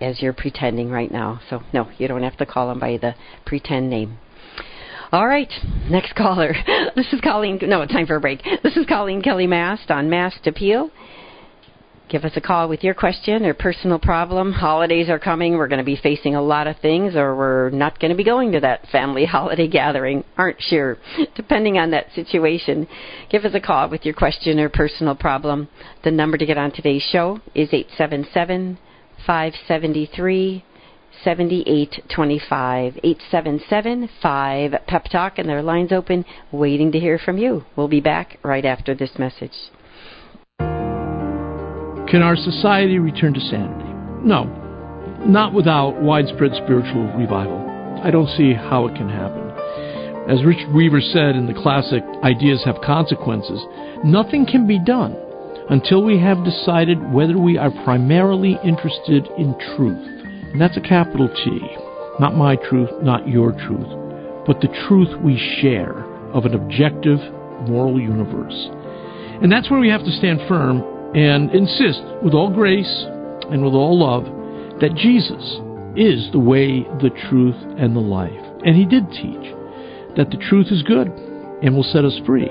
as 0.00 0.20
you're 0.20 0.32
pretending 0.32 0.90
right 0.90 1.10
now. 1.10 1.40
So, 1.50 1.62
no, 1.72 1.88
you 1.98 2.08
don't 2.08 2.22
have 2.22 2.36
to 2.38 2.46
call 2.46 2.70
him 2.70 2.80
by 2.80 2.98
the 2.98 3.14
pretend 3.46 3.90
name. 3.90 4.18
All 5.12 5.26
right, 5.26 5.52
next 5.90 6.14
caller. 6.14 6.54
This 6.94 7.10
is 7.12 7.20
Coleen. 7.22 7.66
No, 7.66 7.80
it's 7.80 7.92
time 7.92 8.06
for 8.06 8.16
a 8.16 8.20
break. 8.20 8.42
This 8.62 8.76
is 8.76 8.84
Coleen 8.84 9.24
Kelly 9.24 9.46
Mast 9.46 9.90
on 9.90 10.10
Mast 10.10 10.46
Appeal. 10.46 10.90
Give 12.12 12.26
us 12.26 12.36
a 12.36 12.42
call 12.42 12.68
with 12.68 12.84
your 12.84 12.92
question 12.92 13.46
or 13.46 13.54
personal 13.54 13.98
problem. 13.98 14.52
Holidays 14.52 15.08
are 15.08 15.18
coming. 15.18 15.56
We're 15.56 15.66
going 15.66 15.78
to 15.78 15.82
be 15.82 15.96
facing 15.96 16.34
a 16.34 16.42
lot 16.42 16.66
of 16.66 16.76
things, 16.80 17.16
or 17.16 17.34
we're 17.34 17.70
not 17.70 17.98
going 17.98 18.10
to 18.10 18.16
be 18.16 18.22
going 18.22 18.52
to 18.52 18.60
that 18.60 18.86
family 18.88 19.24
holiday 19.32 19.66
gathering. 19.66 20.22
Aren't 20.36 20.60
sure. 20.60 20.98
Depending 21.36 21.78
on 21.78 21.90
that 21.92 22.12
situation, 22.14 22.86
give 23.30 23.46
us 23.46 23.54
a 23.54 23.60
call 23.60 23.88
with 23.88 24.04
your 24.04 24.12
question 24.12 24.60
or 24.60 24.68
personal 24.68 25.14
problem. 25.14 25.68
The 26.04 26.10
number 26.10 26.36
to 26.36 26.44
get 26.44 26.58
on 26.58 26.70
today's 26.72 27.00
show 27.00 27.40
is 27.54 27.70
877 27.72 28.78
573 29.26 30.64
7825 31.24 33.00
877 33.02 34.10
5 34.20 34.74
Pep 34.86 35.04
Talk, 35.04 35.38
and 35.38 35.48
their 35.48 35.62
lines 35.62 35.92
open, 35.92 36.26
waiting 36.52 36.92
to 36.92 37.00
hear 37.00 37.18
from 37.18 37.38
you. 37.38 37.64
We'll 37.74 37.88
be 37.88 38.02
back 38.02 38.38
right 38.42 38.66
after 38.66 38.94
this 38.94 39.12
message. 39.18 39.54
Can 42.12 42.20
our 42.20 42.36
society 42.36 42.98
return 42.98 43.32
to 43.32 43.40
sanity? 43.40 43.88
No, 44.22 44.44
not 45.24 45.54
without 45.54 46.02
widespread 46.02 46.52
spiritual 46.62 47.10
revival. 47.16 47.56
I 48.04 48.10
don't 48.10 48.28
see 48.36 48.52
how 48.52 48.86
it 48.86 48.96
can 48.96 49.08
happen. 49.08 49.40
As 50.28 50.44
Richard 50.44 50.74
Weaver 50.74 51.00
said 51.00 51.36
in 51.36 51.46
the 51.46 51.54
classic 51.54 52.04
Ideas 52.22 52.64
Have 52.66 52.82
Consequences, 52.84 53.64
nothing 54.04 54.44
can 54.44 54.66
be 54.66 54.78
done 54.78 55.16
until 55.70 56.04
we 56.04 56.18
have 56.18 56.44
decided 56.44 56.98
whether 57.14 57.38
we 57.38 57.56
are 57.56 57.70
primarily 57.82 58.58
interested 58.62 59.26
in 59.38 59.56
truth. 59.74 60.06
And 60.52 60.60
that's 60.60 60.76
a 60.76 60.82
capital 60.82 61.30
T. 61.30 61.60
Not 62.20 62.36
my 62.36 62.56
truth, 62.56 62.90
not 63.00 63.26
your 63.26 63.52
truth, 63.52 63.88
but 64.44 64.60
the 64.60 64.68
truth 64.86 65.18
we 65.22 65.38
share 65.62 66.04
of 66.34 66.44
an 66.44 66.52
objective 66.52 67.20
moral 67.66 67.98
universe. 67.98 68.68
And 69.40 69.50
that's 69.50 69.70
where 69.70 69.80
we 69.80 69.88
have 69.88 70.04
to 70.04 70.12
stand 70.12 70.40
firm 70.46 70.91
and 71.14 71.50
insist 71.50 72.02
with 72.22 72.34
all 72.34 72.50
grace 72.50 73.04
and 73.50 73.64
with 73.64 73.74
all 73.74 73.98
love 73.98 74.24
that 74.80 74.94
Jesus 74.96 75.60
is 75.96 76.30
the 76.32 76.38
way, 76.38 76.82
the 77.00 77.10
truth, 77.28 77.56
and 77.78 77.94
the 77.94 78.00
life. 78.00 78.32
And 78.64 78.76
he 78.76 78.84
did 78.86 79.10
teach 79.10 79.54
that 80.16 80.30
the 80.30 80.42
truth 80.48 80.68
is 80.70 80.82
good 80.82 81.08
and 81.62 81.74
will 81.74 81.84
set 81.84 82.04
us 82.04 82.18
free. 82.26 82.50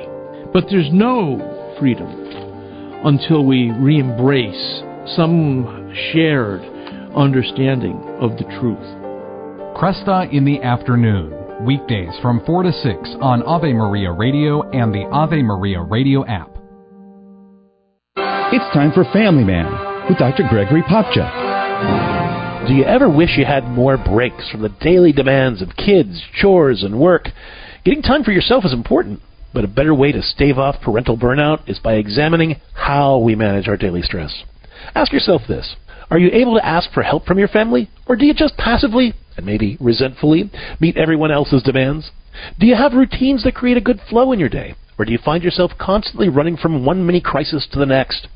But 0.54 0.66
there's 0.70 0.90
no 0.92 1.76
freedom 1.80 2.08
until 3.04 3.46
we 3.46 3.72
re 3.72 4.00
embrace 4.00 4.82
some 5.16 5.94
shared 6.12 6.62
understanding 7.16 7.98
of 8.20 8.38
the 8.38 8.46
truth. 8.60 9.02
Kresta 9.76 10.32
in 10.32 10.46
the 10.46 10.62
afternoon, 10.62 11.66
weekdays 11.66 12.14
from 12.22 12.46
4 12.46 12.64
to 12.64 12.72
6 12.72 13.16
on 13.22 13.42
Ave 13.44 13.74
Maria 13.74 14.12
Radio 14.12 14.70
and 14.72 14.94
the 14.94 15.08
Ave 15.12 15.42
Maria 15.42 15.82
Radio 15.82 16.26
app. 16.26 16.51
It's 18.54 18.74
time 18.74 18.92
for 18.92 19.06
Family 19.14 19.46
Man 19.46 19.66
with 20.10 20.18
Dr. 20.18 20.44
Gregory 20.50 20.82
Popcak. 20.82 22.68
Do 22.68 22.74
you 22.74 22.84
ever 22.84 23.10
wish 23.10 23.38
you 23.38 23.46
had 23.46 23.64
more 23.64 23.98
breaks 23.98 24.50
from 24.50 24.62
the 24.62 24.76
daily 24.82 25.14
demands 25.14 25.62
of 25.62 25.78
kids, 25.78 26.22
chores, 26.34 26.84
and 26.84 27.00
work? 27.00 27.30
Getting 27.86 28.02
time 28.02 28.26
for 28.26 28.34
yourself 28.34 28.66
is 28.66 28.74
important, 28.74 29.22
but 29.54 29.64
a 29.64 29.70
better 29.70 29.96
way 29.96 30.12
to 30.12 30.22
stave 30.22 30.58
off 30.58 30.82
parental 30.82 31.16
burnout 31.18 31.70
is 31.70 31.80
by 31.80 31.94
examining 31.94 32.60
how 32.74 33.20
we 33.20 33.36
manage 33.36 33.70
our 33.70 33.78
daily 33.78 34.02
stress. 34.02 34.44
Ask 34.96 35.14
yourself 35.14 35.44
this 35.48 35.78
Are 36.10 36.20
you 36.20 36.30
able 36.34 36.56
to 36.56 36.66
ask 36.66 36.92
for 36.92 37.04
help 37.04 37.26
from 37.26 37.40
your 37.40 37.48
family, 37.48 37.90
or 38.06 38.18
do 38.18 38.26
you 38.26 38.34
just 38.34 38.58
passively, 38.58 39.14
and 39.38 39.46
maybe 39.46 39.78
resentfully, 39.80 40.52
meet 40.78 40.98
everyone 40.98 41.32
else's 41.32 41.64
demands? 41.64 42.12
Do 42.60 42.68
you 42.68 42.76
have 42.76 42.92
routines 42.92 43.46
that 43.46 43.56
create 43.56 43.78
a 43.78 43.82
good 43.82 44.02
flow 44.10 44.34
in 44.34 44.40
your 44.40 44.50
day? 44.50 44.76
Or 45.00 45.06
do 45.06 45.14
you 45.14 45.20
find 45.24 45.42
yourself 45.42 45.72
constantly 45.80 46.28
running 46.28 46.58
from 46.58 46.86
one 46.86 47.06
mini 47.06 47.22
crisis 47.22 47.66
to 47.72 47.80
the 47.80 47.86
next? 47.86 48.28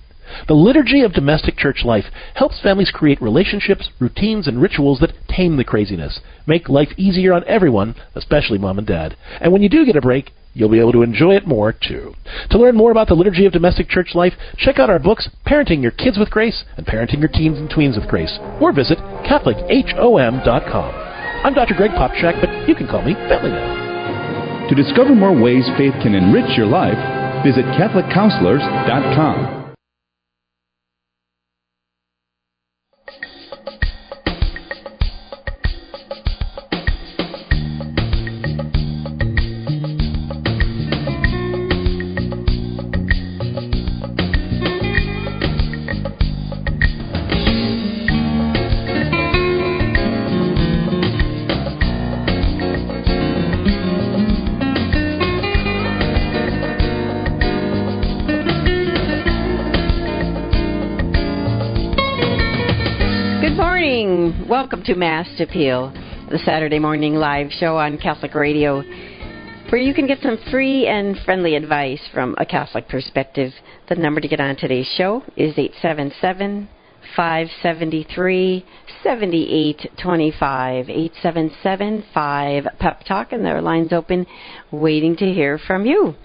The 0.48 0.54
liturgy 0.54 1.02
of 1.02 1.14
domestic 1.14 1.58
church 1.58 1.84
life 1.84 2.06
helps 2.36 2.62
families 2.62 2.92
create 2.92 3.22
relationships, 3.22 3.90
routines, 4.00 4.48
and 4.48 4.62
rituals 4.62 5.00
that 5.00 5.14
tame 5.28 5.58
the 5.58 5.64
craziness, 5.64 6.20
make 6.46 6.70
life 6.70 6.90
easier 6.98 7.34
on 7.34 7.44
everyone, 7.48 7.96
especially 8.16 8.58
mom 8.58 8.78
and 8.78 8.88
dad. 8.88 9.16
And 9.42 9.52
when 9.52 9.62
you 9.62 9.70
do 9.70 9.86
get 9.86 9.96
a 9.96 10.02
break, 10.02 10.32
you'll 10.54 10.70
be 10.70 10.80
able 10.80 10.94
to 10.94 11.04
enjoy 11.04 11.36
it 11.36 11.48
more 11.48 11.74
too. 11.74 12.14
To 12.52 12.58
learn 12.58 12.76
more 12.76 12.92
about 12.92 13.08
the 13.08 13.14
liturgy 13.14 13.46
of 13.46 13.54
domestic 13.54 13.90
church 13.90 14.16
life, 14.16 14.34
check 14.58 14.80
out 14.80 14.90
our 14.90 15.00
books, 15.00 15.30
Parenting 15.46 15.82
Your 15.82 15.92
Kids 15.92 16.18
with 16.18 16.30
Grace 16.32 16.64
and 16.78 16.86
Parenting 16.86 17.20
Your 17.20 17.30
Teens 17.30 17.58
and 17.58 17.70
Tweens 17.70 18.00
with 18.00 18.10
Grace, 18.10 18.40
or 18.62 18.72
visit 18.74 18.98
CatholicHOM.com. 18.98 20.96
I'm 21.46 21.54
Dr. 21.54 21.76
Greg 21.76 21.92
Popcak, 21.92 22.42
but 22.42 22.68
you 22.68 22.74
can 22.76 22.88
call 22.88 23.04
me 23.04 23.14
Bentley 23.14 23.52
now. 23.52 23.86
To 24.70 24.76
discover 24.76 25.14
more 25.14 25.32
ways 25.40 25.70
faith 25.78 25.94
can 26.02 26.16
enrich 26.16 26.58
your 26.58 26.66
life, 26.66 26.98
visit 27.44 27.66
CatholicCounselors.com. 27.78 29.65
Welcome 64.50 64.84
to 64.84 64.94
Mast 64.94 65.42
Appeal, 65.42 65.92
the 66.30 66.38
Saturday 66.38 66.78
morning 66.78 67.16
live 67.16 67.52
show 67.52 67.78
on 67.78 67.98
Catholic 67.98 68.36
Radio, 68.36 68.84
where 69.70 69.82
you 69.82 69.92
can 69.92 70.06
get 70.06 70.20
some 70.22 70.38
free 70.52 70.86
and 70.86 71.18
friendly 71.26 71.56
advice 71.56 72.02
from 72.14 72.36
a 72.38 72.46
Catholic 72.46 72.88
perspective. 72.88 73.52
The 73.90 73.96
number 73.96 74.22
to 74.22 74.28
get 74.28 74.40
on 74.40 74.56
today's 74.56 74.86
show 74.98 75.24
is 75.36 75.58
877 75.58 76.70
573 77.16 78.66
7825 79.02 80.90
877 80.92 82.04
5 82.14 82.68
Pep 82.78 83.04
Talk, 83.04 83.32
and 83.32 83.44
there 83.44 83.58
are 83.58 83.64
lines 83.64 83.92
open 83.92 84.28
waiting 84.80 85.16
to 85.18 85.26
hear 85.26 85.58
from 85.58 85.86
you. 85.86 86.16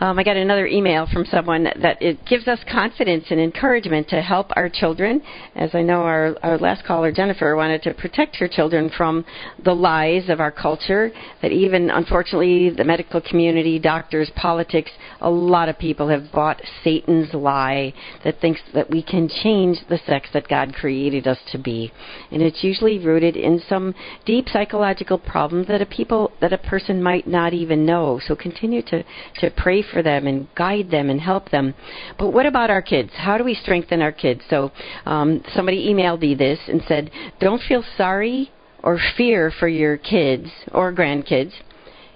Um, 0.00 0.18
I 0.18 0.24
got 0.24 0.36
another 0.36 0.66
email 0.66 1.06
from 1.12 1.24
someone 1.26 1.62
that 1.62 2.02
it 2.02 2.18
gives 2.26 2.48
us 2.48 2.58
confidence 2.70 3.26
and 3.30 3.38
encouragement 3.38 4.08
to 4.08 4.20
help 4.20 4.48
our 4.56 4.68
children. 4.68 5.22
As 5.54 5.70
I 5.74 5.82
know, 5.82 6.00
our, 6.02 6.34
our 6.42 6.58
last 6.58 6.84
caller, 6.84 7.12
Jennifer, 7.12 7.54
wanted 7.54 7.82
to 7.84 7.94
protect 7.94 8.34
her 8.36 8.48
children 8.48 8.90
from 8.96 9.24
the 9.64 9.74
lies 9.74 10.28
of 10.28 10.40
our 10.40 10.50
culture, 10.50 11.12
that 11.40 11.52
even, 11.52 11.90
unfortunately, 11.90 12.70
the 12.70 12.82
medical 12.82 13.20
community, 13.20 13.78
doctors, 13.78 14.30
politics, 14.34 14.90
a 15.20 15.30
lot 15.30 15.68
of 15.68 15.78
people 15.78 16.08
have 16.08 16.32
bought 16.32 16.60
Satan's 16.82 17.32
lie 17.32 17.94
that 18.24 18.40
thinks 18.40 18.60
that 18.74 18.90
we 18.90 19.02
can 19.04 19.28
change 19.28 19.78
the 19.88 20.00
sex 20.04 20.28
that 20.34 20.48
God 20.48 20.74
created 20.74 21.28
us 21.28 21.38
to 21.52 21.58
be. 21.58 21.92
And 22.32 22.42
it's 22.42 22.64
usually 22.64 22.98
rooted 22.98 23.36
in 23.36 23.62
some 23.68 23.94
deep 24.26 24.48
psychological 24.48 25.18
problem 25.18 25.64
that 25.68 25.80
a 25.80 25.86
people 25.86 26.32
that 26.40 26.52
a 26.52 26.58
person 26.58 27.00
might 27.00 27.28
not 27.28 27.52
even 27.52 27.86
know. 27.86 27.91
So 28.26 28.34
continue 28.34 28.82
to, 28.82 29.04
to 29.40 29.50
pray 29.56 29.82
for 29.82 30.02
them 30.02 30.26
and 30.26 30.48
guide 30.54 30.90
them 30.90 31.10
and 31.10 31.20
help 31.20 31.50
them. 31.50 31.74
But 32.18 32.32
what 32.32 32.46
about 32.46 32.70
our 32.70 32.82
kids? 32.82 33.10
How 33.14 33.38
do 33.38 33.44
we 33.44 33.54
strengthen 33.54 34.02
our 34.02 34.12
kids? 34.12 34.42
So 34.48 34.72
um, 35.06 35.42
somebody 35.54 35.88
emailed 35.88 36.20
me 36.20 36.34
this 36.34 36.58
and 36.68 36.82
said, 36.88 37.10
don't 37.40 37.62
feel 37.62 37.84
sorry 37.96 38.50
or 38.82 38.98
fear 39.16 39.52
for 39.58 39.68
your 39.68 39.96
kids 39.96 40.48
or 40.72 40.92
grandkids 40.92 41.52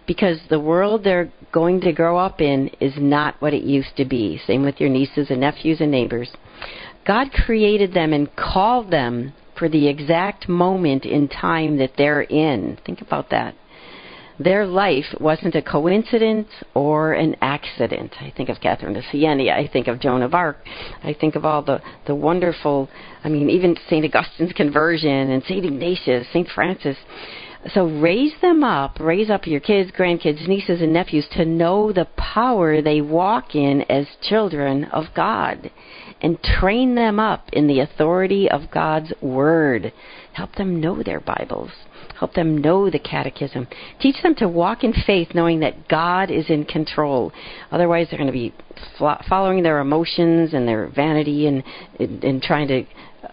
because 0.07 0.39
the 0.49 0.61
world 0.61 1.03
they're 1.05 1.33
going 1.53 1.81
to 1.81 1.93
grow 1.93 2.17
up 2.17 2.41
in 2.41 2.69
is 2.81 2.95
not 2.97 3.35
what 3.41 3.55
it 3.55 3.63
used 3.63 3.97
to 3.97 4.05
be. 4.05 4.41
Same 4.47 4.63
with 4.63 4.81
your 4.81 4.91
nieces 4.91 5.31
and 5.31 5.41
nephews 5.41 5.81
and 5.81 5.91
neighbors. 5.91 6.31
God 7.07 7.29
created 7.33 7.93
them 7.93 8.13
and 8.13 8.35
called 8.35 8.91
them 8.91 9.33
for 9.59 9.69
the 9.69 9.89
exact 9.89 10.49
moment 10.49 11.05
in 11.05 11.29
time 11.29 11.79
that 11.79 11.93
they're 11.97 12.23
in. 12.23 12.79
Think 12.85 13.01
about 13.01 13.31
that. 13.31 13.55
Their 14.39 14.67
life 14.67 15.07
wasn't 15.19 15.55
a 15.55 15.63
coincidence 15.63 16.49
or 16.75 17.15
an 17.15 17.37
accident. 17.41 18.15
I 18.21 18.33
think 18.37 18.51
of 18.51 18.61
Catherine 18.61 18.97
of 18.97 19.05
Siena. 19.11 19.51
I 19.53 19.67
think 19.67 19.89
of 19.89 19.99
Joan 19.99 20.23
of 20.23 20.35
Arc. 20.35 20.59
I 21.03 21.15
think 21.19 21.37
of 21.37 21.45
all 21.45 21.63
the, 21.63 21.81
the 22.07 22.15
wonderful, 22.15 22.89
I 23.25 23.31
mean, 23.31 23.49
even 23.49 23.77
St. 23.89 24.05
Augustine's 24.05 24.53
conversion 24.53 25.31
and 25.31 25.43
St. 25.45 25.65
Ignatius, 25.65 26.27
St. 26.33 26.49
Francis. 26.55 26.97
So 27.73 27.87
raise 27.87 28.35
them 28.43 28.63
up, 28.63 28.99
raise 29.01 29.31
up 29.31 29.47
your 29.47 29.61
kids, 29.61 29.91
grandkids, 29.91 30.47
nieces, 30.47 30.83
and 30.83 30.93
nephews 30.93 31.27
to 31.33 31.45
know 31.45 31.91
the 31.91 32.07
power 32.17 32.81
they 32.81 33.01
walk 33.01 33.55
in 33.55 33.83
as 33.91 34.07
children 34.23 34.85
of 34.85 35.07
God 35.17 35.71
and 36.21 36.41
train 36.43 36.95
them 36.95 37.19
up 37.19 37.49
in 37.53 37.67
the 37.67 37.81
authority 37.81 38.51
of 38.51 38.71
God's 38.71 39.13
Word. 39.21 39.93
Help 40.33 40.55
them 40.55 40.81
know 40.81 41.03
their 41.03 41.21
Bibles. 41.21 41.71
Help 42.19 42.35
them 42.35 42.59
know 42.59 42.91
the 42.91 42.99
catechism. 42.99 43.67
Teach 44.01 44.23
them 44.23 44.35
to 44.37 44.49
walk 44.49 44.85
in 44.85 44.93
faith 44.93 45.29
knowing 45.35 45.61
that 45.61 45.89
God 45.89 46.31
is 46.31 46.49
in 46.49 46.65
control. 46.65 47.33
Otherwise, 47.71 48.09
they're 48.11 48.19
going 48.19 48.27
to 48.27 48.33
be 48.33 48.55
following 49.29 49.63
their 49.63 49.79
emotions 49.79 50.55
and 50.55 50.67
their 50.67 50.89
vanity 50.89 51.47
and, 51.47 51.63
and, 51.99 52.25
and 52.25 52.43
trying 52.43 52.69
to 52.69 52.85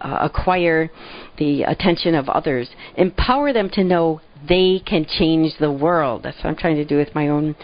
uh, 0.02 0.18
acquire 0.22 0.90
the 1.38 1.64
attention 1.64 2.16
of 2.16 2.30
others. 2.30 2.70
Empower 2.96 3.54
them 3.54 3.70
to 3.70 3.84
know 3.84 4.22
they 4.48 4.82
can 4.86 5.06
change 5.06 5.54
the 5.60 5.72
world. 5.72 6.24
That's 6.24 6.38
what 6.38 6.48
I'm 6.48 6.56
trying 6.56 6.76
to 6.76 6.86
do 6.86 6.98
with 6.98 7.16
my 7.16 7.30
own 7.30 7.56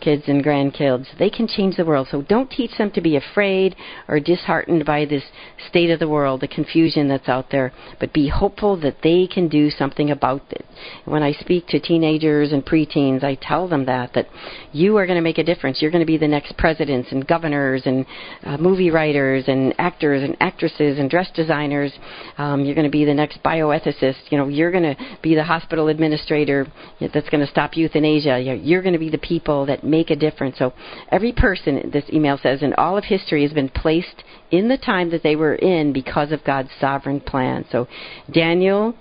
kids 0.00 0.24
and 0.26 0.44
grandkids. 0.44 1.06
They 1.18 1.30
can 1.30 1.48
change 1.48 1.76
the 1.76 1.84
world. 1.84 2.08
So 2.10 2.22
don't 2.22 2.50
teach 2.50 2.76
them 2.78 2.90
to 2.92 3.00
be 3.00 3.16
afraid 3.16 3.76
or 4.08 4.20
disheartened 4.20 4.84
by 4.84 5.04
this 5.04 5.24
state 5.68 5.90
of 5.90 5.98
the 5.98 6.08
world, 6.08 6.40
the 6.40 6.48
confusion 6.48 7.08
that's 7.08 7.28
out 7.28 7.50
there, 7.50 7.72
but 8.00 8.12
be 8.12 8.28
hopeful 8.28 8.80
that 8.80 8.96
they 9.02 9.26
can 9.26 9.48
do 9.48 9.70
something 9.70 10.10
about 10.10 10.42
it. 10.50 10.64
When 11.04 11.22
I 11.22 11.32
speak 11.32 11.66
to 11.68 11.80
teenagers 11.80 12.52
and 12.52 12.64
preteens, 12.64 13.24
I 13.24 13.36
tell 13.40 13.68
them 13.68 13.86
that 13.86 14.12
that 14.14 14.28
you 14.72 14.96
are 14.96 15.06
going 15.06 15.16
to 15.16 15.22
make 15.22 15.38
a 15.38 15.44
difference. 15.44 15.80
You're 15.80 15.90
going 15.90 16.02
to 16.02 16.06
be 16.06 16.18
the 16.18 16.28
next 16.28 16.56
presidents 16.56 17.08
and 17.10 17.26
governors 17.26 17.82
and 17.84 18.06
uh, 18.44 18.56
movie 18.58 18.90
writers 18.90 19.44
and 19.48 19.74
actors 19.78 20.22
and 20.22 20.36
actresses 20.40 20.98
and 20.98 21.10
dress 21.10 21.28
designers. 21.34 21.92
Um, 22.36 22.64
you're 22.64 22.74
going 22.74 22.86
to 22.86 22.90
be 22.90 23.04
the 23.04 23.14
next 23.14 23.42
bioethicist. 23.42 24.30
You 24.30 24.38
know, 24.38 24.48
you're 24.48 24.70
going 24.70 24.94
to 24.94 24.96
be 25.22 25.34
the 25.34 25.44
hospital 25.44 25.88
administrator 25.88 26.66
that's 27.00 27.28
going 27.28 27.44
to 27.44 27.50
stop 27.50 27.76
euthanasia. 27.76 28.38
You're, 28.38 28.54
you're 28.54 28.82
going 28.82 28.92
to 28.92 28.98
be 28.98 29.10
the 29.10 29.18
people 29.18 29.66
that 29.66 29.82
make 29.88 30.10
a 30.10 30.16
difference. 30.16 30.58
So 30.58 30.72
every 31.10 31.32
person, 31.32 31.90
this 31.92 32.04
email 32.12 32.38
says, 32.42 32.62
in 32.62 32.74
all 32.74 32.96
of 32.96 33.04
history 33.04 33.42
has 33.42 33.52
been 33.52 33.68
placed 33.68 34.24
in 34.50 34.68
the 34.68 34.78
time 34.78 35.10
that 35.10 35.22
they 35.22 35.36
were 35.36 35.54
in 35.54 35.92
because 35.92 36.32
of 36.32 36.44
God's 36.44 36.70
sovereign 36.80 37.20
plan. 37.20 37.64
So 37.70 37.88
Daniel 38.30 38.94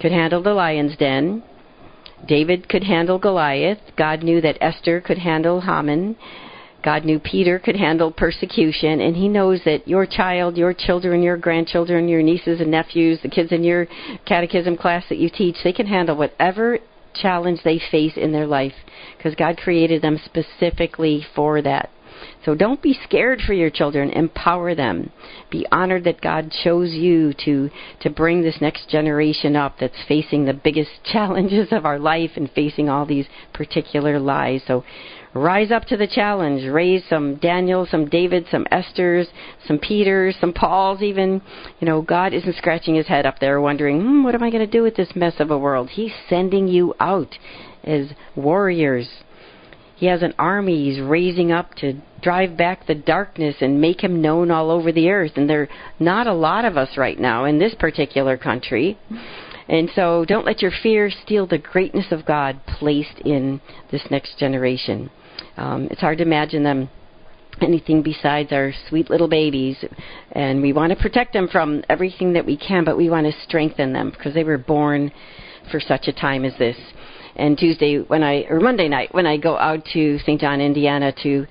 could 0.00 0.12
handle 0.12 0.42
the 0.42 0.54
lion's 0.54 0.96
den. 0.96 1.42
David 2.26 2.68
could 2.68 2.84
handle 2.84 3.18
Goliath. 3.18 3.78
God 3.96 4.22
knew 4.22 4.40
that 4.40 4.58
Esther 4.60 5.00
could 5.00 5.18
handle 5.18 5.62
Haman. 5.62 6.16
God 6.82 7.04
knew 7.04 7.18
Peter 7.18 7.58
could 7.58 7.76
handle 7.76 8.10
persecution, 8.10 9.00
and 9.00 9.14
He 9.14 9.28
knows 9.28 9.60
that 9.64 9.86
your 9.86 10.06
child, 10.06 10.56
your 10.56 10.72
children, 10.72 11.22
your 11.22 11.36
grandchildren, 11.36 12.08
your 12.08 12.22
nieces 12.22 12.60
and 12.60 12.70
nephews, 12.70 13.18
the 13.22 13.28
kids 13.28 13.52
in 13.52 13.62
your 13.62 13.86
catechism 14.26 14.76
class 14.76 15.04
that 15.10 15.18
you 15.18 15.28
teach, 15.28 15.56
they 15.62 15.72
can 15.72 15.86
handle 15.86 16.16
whatever 16.16 16.78
challenge 17.14 17.60
they 17.62 17.80
face 17.90 18.16
in 18.16 18.32
their 18.32 18.46
life 18.46 18.74
because 19.16 19.34
God 19.34 19.56
created 19.56 20.02
them 20.02 20.18
specifically 20.24 21.24
for 21.34 21.62
that. 21.62 21.90
So 22.44 22.54
don't 22.54 22.82
be 22.82 22.98
scared 23.04 23.40
for 23.40 23.52
your 23.52 23.70
children. 23.70 24.10
Empower 24.10 24.74
them. 24.74 25.10
Be 25.50 25.66
honored 25.70 26.04
that 26.04 26.20
God 26.20 26.52
chose 26.64 26.92
you 26.92 27.32
to 27.44 27.70
to 28.00 28.10
bring 28.10 28.42
this 28.42 28.60
next 28.60 28.88
generation 28.88 29.56
up 29.56 29.78
that's 29.78 30.02
facing 30.06 30.44
the 30.44 30.54
biggest 30.54 30.90
challenges 31.04 31.68
of 31.70 31.84
our 31.84 31.98
life 31.98 32.32
and 32.36 32.50
facing 32.50 32.88
all 32.88 33.06
these 33.06 33.26
particular 33.52 34.18
lies. 34.18 34.62
So 34.66 34.84
rise 35.34 35.70
up 35.70 35.84
to 35.86 35.96
the 35.96 36.06
challenge. 36.06 36.64
Raise 36.64 37.02
some 37.08 37.36
Daniels, 37.36 37.90
some 37.90 38.08
Davids, 38.08 38.46
some 38.50 38.66
Esthers, 38.72 39.26
some 39.66 39.78
Peters, 39.78 40.36
some 40.40 40.52
Pauls 40.52 41.02
even. 41.02 41.42
You 41.80 41.86
know, 41.86 42.02
God 42.02 42.32
isn't 42.32 42.56
scratching 42.56 42.94
his 42.94 43.06
head 43.06 43.26
up 43.26 43.38
there 43.38 43.60
wondering, 43.60 44.00
hmm, 44.00 44.24
what 44.24 44.34
am 44.34 44.42
I 44.42 44.50
going 44.50 44.64
to 44.64 44.70
do 44.70 44.82
with 44.82 44.96
this 44.96 45.14
mess 45.14 45.34
of 45.38 45.50
a 45.50 45.58
world? 45.58 45.90
He's 45.90 46.12
sending 46.28 46.68
you 46.68 46.94
out 47.00 47.36
as 47.84 48.10
warriors. 48.36 49.08
He 49.96 50.06
has 50.06 50.22
an 50.22 50.34
army 50.38 50.90
he's 50.90 51.00
raising 51.00 51.52
up 51.52 51.74
to 51.76 52.00
drive 52.22 52.56
back 52.56 52.86
the 52.86 52.94
darkness 52.94 53.56
and 53.60 53.80
make 53.80 54.02
him 54.02 54.22
known 54.22 54.50
all 54.50 54.70
over 54.70 54.92
the 54.92 55.10
earth. 55.10 55.32
And 55.36 55.48
there 55.48 55.62
are 55.62 55.68
not 55.98 56.26
a 56.26 56.32
lot 56.32 56.64
of 56.64 56.76
us 56.76 56.96
right 56.96 57.18
now 57.18 57.44
in 57.44 57.58
this 57.58 57.74
particular 57.74 58.38
country. 58.38 58.98
And 59.68 59.90
so 59.94 60.24
don't 60.24 60.46
let 60.46 60.62
your 60.62 60.72
fear 60.82 61.10
steal 61.10 61.46
the 61.46 61.58
greatness 61.58 62.06
of 62.10 62.26
God 62.26 62.60
placed 62.66 63.20
in 63.24 63.60
this 63.92 64.02
next 64.10 64.38
generation. 64.38 65.10
Um, 65.56 65.88
it's 65.90 66.00
hard 66.00 66.18
to 66.18 66.24
imagine 66.24 66.62
them 66.62 66.88
anything 67.60 68.02
besides 68.02 68.52
our 68.52 68.72
sweet 68.88 69.10
little 69.10 69.28
babies. 69.28 69.76
And 70.32 70.62
we 70.62 70.72
want 70.72 70.92
to 70.92 70.98
protect 70.98 71.32
them 71.32 71.48
from 71.48 71.82
everything 71.88 72.32
that 72.34 72.46
we 72.46 72.56
can, 72.56 72.84
but 72.84 72.96
we 72.96 73.10
want 73.10 73.26
to 73.26 73.32
strengthen 73.42 73.92
them 73.92 74.10
because 74.10 74.34
they 74.34 74.44
were 74.44 74.58
born 74.58 75.12
for 75.70 75.80
such 75.80 76.08
a 76.08 76.12
time 76.12 76.44
as 76.44 76.56
this. 76.58 76.76
And 77.36 77.56
Tuesday, 77.56 77.98
when 77.98 78.22
I, 78.22 78.44
or 78.50 78.60
Monday 78.60 78.88
night, 78.88 79.14
when 79.14 79.26
I 79.26 79.36
go 79.36 79.56
out 79.56 79.84
to 79.92 80.18
St. 80.20 80.40
John, 80.40 80.60
Indiana 80.60 81.12
to 81.22 81.46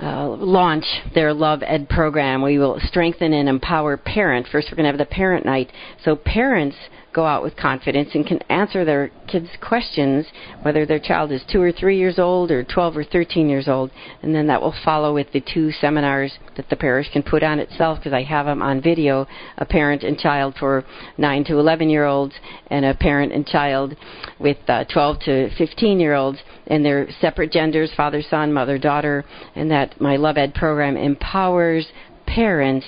uh, 0.00 0.28
launch 0.28 0.84
their 1.14 1.34
Love 1.34 1.62
Ed 1.66 1.88
program. 1.88 2.40
We 2.42 2.58
will 2.58 2.78
strengthen 2.84 3.32
and 3.32 3.48
empower 3.48 3.96
parents. 3.96 4.48
First, 4.50 4.68
we're 4.70 4.76
going 4.76 4.84
to 4.84 4.96
have 4.96 4.98
the 4.98 5.12
parent 5.12 5.44
night. 5.44 5.72
So 6.04 6.14
parents 6.14 6.76
go 7.18 7.26
out 7.26 7.42
with 7.42 7.56
confidence 7.56 8.10
and 8.14 8.24
can 8.24 8.38
answer 8.48 8.84
their 8.84 9.10
kids' 9.26 9.48
questions, 9.60 10.24
whether 10.62 10.86
their 10.86 11.00
child 11.00 11.32
is 11.32 11.42
two 11.50 11.60
or 11.60 11.72
three 11.72 11.98
years 11.98 12.16
old 12.16 12.52
or 12.52 12.62
12 12.62 12.96
or 12.96 13.02
13 13.02 13.48
years 13.48 13.66
old. 13.66 13.90
And 14.22 14.32
then 14.32 14.46
that 14.46 14.62
will 14.62 14.74
follow 14.84 15.12
with 15.12 15.32
the 15.32 15.42
two 15.52 15.72
seminars 15.72 16.38
that 16.56 16.68
the 16.70 16.76
parish 16.76 17.10
can 17.12 17.24
put 17.24 17.42
on 17.42 17.58
itself 17.58 17.98
because 17.98 18.12
I 18.12 18.22
have 18.22 18.46
them 18.46 18.62
on 18.62 18.80
video 18.80 19.26
a 19.56 19.64
parent 19.64 20.04
and 20.04 20.16
child 20.16 20.54
for 20.60 20.84
9 21.16 21.44
to 21.46 21.58
11 21.58 21.90
year 21.90 22.04
olds 22.04 22.34
and 22.68 22.84
a 22.84 22.94
parent 22.94 23.32
and 23.32 23.44
child 23.44 23.96
with 24.38 24.58
uh, 24.68 24.84
12 24.84 25.20
to 25.24 25.50
15 25.58 25.98
year 25.98 26.14
olds. 26.14 26.38
And 26.68 26.84
they're 26.84 27.08
separate 27.20 27.50
genders 27.50 27.90
father, 27.96 28.22
son, 28.22 28.52
mother, 28.52 28.78
daughter. 28.78 29.24
And 29.56 29.68
that 29.72 30.00
my 30.00 30.14
Love 30.14 30.36
Ed 30.36 30.54
program 30.54 30.96
empowers 30.96 31.88
parents 32.28 32.86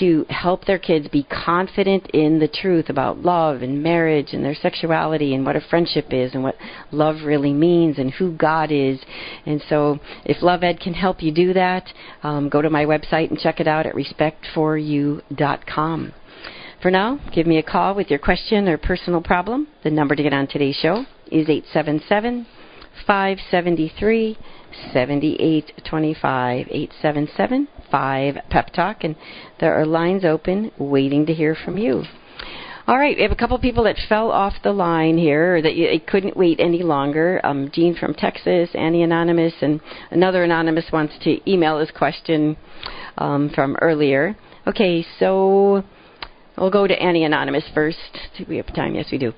to 0.00 0.26
help 0.28 0.64
their 0.64 0.78
kids 0.78 1.08
be 1.08 1.24
confident 1.24 2.06
in 2.12 2.38
the 2.38 2.48
truth 2.48 2.88
about 2.88 3.18
love 3.18 3.62
and 3.62 3.82
marriage 3.82 4.32
and 4.32 4.44
their 4.44 4.54
sexuality 4.54 5.34
and 5.34 5.44
what 5.44 5.56
a 5.56 5.60
friendship 5.70 6.06
is 6.10 6.34
and 6.34 6.42
what 6.42 6.56
love 6.90 7.16
really 7.24 7.52
means 7.52 7.98
and 7.98 8.10
who 8.12 8.32
God 8.32 8.72
is. 8.72 8.98
And 9.46 9.62
so, 9.68 9.98
if 10.24 10.42
Love 10.42 10.62
Ed 10.62 10.80
can 10.80 10.94
help 10.94 11.22
you 11.22 11.32
do 11.32 11.52
that, 11.52 11.86
um, 12.22 12.48
go 12.48 12.62
to 12.62 12.70
my 12.70 12.84
website 12.84 13.30
and 13.30 13.38
check 13.38 13.60
it 13.60 13.68
out 13.68 13.86
at 13.86 13.94
respectforyou.com. 13.94 16.12
For 16.82 16.90
now, 16.90 17.20
give 17.34 17.46
me 17.46 17.58
a 17.58 17.62
call 17.62 17.94
with 17.94 18.10
your 18.10 18.18
question 18.18 18.68
or 18.68 18.76
personal 18.76 19.22
problem. 19.22 19.68
The 19.84 19.90
number 19.90 20.14
to 20.14 20.22
get 20.22 20.34
on 20.34 20.46
today's 20.46 20.76
show 20.76 21.06
is 21.26 21.48
877 21.48 22.46
573 23.06 24.36
7825 24.92 26.66
877 26.68 27.68
5 27.90 28.36
Pep 28.50 28.72
Talk. 28.72 29.04
And 29.04 29.16
there 29.60 29.78
are 29.78 29.86
lines 29.86 30.24
open 30.24 30.70
waiting 30.78 31.26
to 31.26 31.34
hear 31.34 31.54
from 31.54 31.78
you. 31.78 32.04
All 32.86 32.98
right, 32.98 33.16
we 33.16 33.22
have 33.22 33.32
a 33.32 33.36
couple 33.36 33.58
people 33.58 33.84
that 33.84 33.96
fell 34.10 34.30
off 34.30 34.52
the 34.62 34.72
line 34.72 35.16
here, 35.16 35.56
or 35.56 35.62
that 35.62 35.74
you, 35.74 35.88
couldn't 36.06 36.36
wait 36.36 36.60
any 36.60 36.82
longer. 36.82 37.40
Um, 37.42 37.70
Gene 37.72 37.96
from 37.96 38.12
Texas, 38.12 38.68
Annie 38.74 39.02
Anonymous, 39.02 39.54
and 39.62 39.80
another 40.10 40.44
Anonymous 40.44 40.84
wants 40.92 41.14
to 41.22 41.50
email 41.50 41.78
his 41.78 41.90
question 41.90 42.58
um, 43.16 43.48
from 43.54 43.76
earlier. 43.80 44.36
Okay, 44.66 45.02
so 45.18 45.82
we'll 46.58 46.70
go 46.70 46.86
to 46.86 47.02
Annie 47.02 47.24
Anonymous 47.24 47.64
first. 47.72 47.96
Do 48.36 48.44
we 48.46 48.58
have 48.58 48.66
time? 48.74 48.94
Yes, 48.94 49.06
we 49.10 49.16
do 49.16 49.32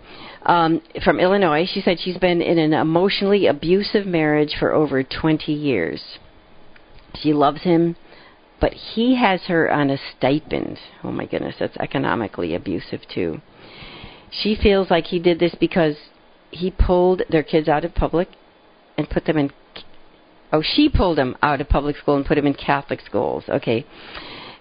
um, 0.47 0.81
from 1.05 1.21
Illinois. 1.21 1.69
She 1.71 1.81
said 1.81 1.99
she's 2.01 2.17
been 2.17 2.41
in 2.41 2.59
an 2.59 2.73
emotionally 2.73 3.47
abusive 3.47 4.07
marriage 4.07 4.55
for 4.59 4.73
over 4.73 5.03
20 5.03 5.53
years. 5.53 6.03
She 7.21 7.33
loves 7.33 7.63
him, 7.63 7.97
but 8.61 8.73
he 8.73 9.17
has 9.17 9.43
her 9.43 9.71
on 9.71 9.91
a 9.91 9.99
stipend. 10.17 10.79
Oh 11.05 11.13
my 11.13 11.27
goodness, 11.27 11.57
that's 11.59 11.77
economically 11.77 12.55
abusive 12.55 13.03
too. 13.13 13.41
She 14.31 14.57
feels 14.57 14.91
like 14.91 15.07
he 15.07 15.19
did 15.19 15.39
this 15.39 15.55
because 15.59 15.97
he 16.51 16.71
pulled 16.71 17.23
their 17.29 17.43
kids 17.43 17.69
out 17.69 17.85
of 17.85 17.95
public 17.95 18.29
and 18.97 19.09
put 19.09 19.25
them 19.25 19.39
in. 19.39 19.51
Oh, 20.53 20.63
she 20.63 20.89
pulled 20.89 21.19
them 21.19 21.37
out 21.43 21.61
of 21.61 21.69
public 21.69 21.97
school 21.97 22.17
and 22.17 22.25
put 22.25 22.37
them 22.37 22.47
in 22.47 22.55
Catholic 22.55 23.01
schools. 23.01 23.45
Okay. 23.49 23.85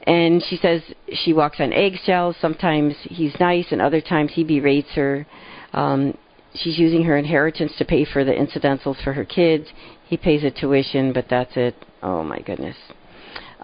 And 0.08 0.44
she 0.44 0.58
says 0.58 0.82
she 1.14 1.34
walks 1.34 1.60
on 1.60 1.74
eggshells. 1.74 2.36
Sometimes 2.40 2.96
he's 3.02 3.34
nice, 3.40 3.68
and 3.72 3.82
other 3.82 4.02
times 4.02 4.32
he 4.34 4.44
berates 4.44 4.90
her. 4.96 5.26
Um, 5.74 6.16
she's 6.54 6.78
using 6.78 7.04
her 7.04 7.18
inheritance 7.18 7.72
to 7.78 7.86
pay 7.86 8.06
for 8.06 8.24
the 8.24 8.34
incidentals 8.34 8.98
for 9.04 9.14
her 9.14 9.26
kids. 9.26 9.68
He 10.08 10.18
pays 10.18 10.44
a 10.44 10.52
tuition, 10.52 11.12
but 11.12 11.26
that's 11.30 11.54
it. 11.56 11.76
Oh 12.04 12.24
my 12.24 12.40
goodness. 12.40 12.78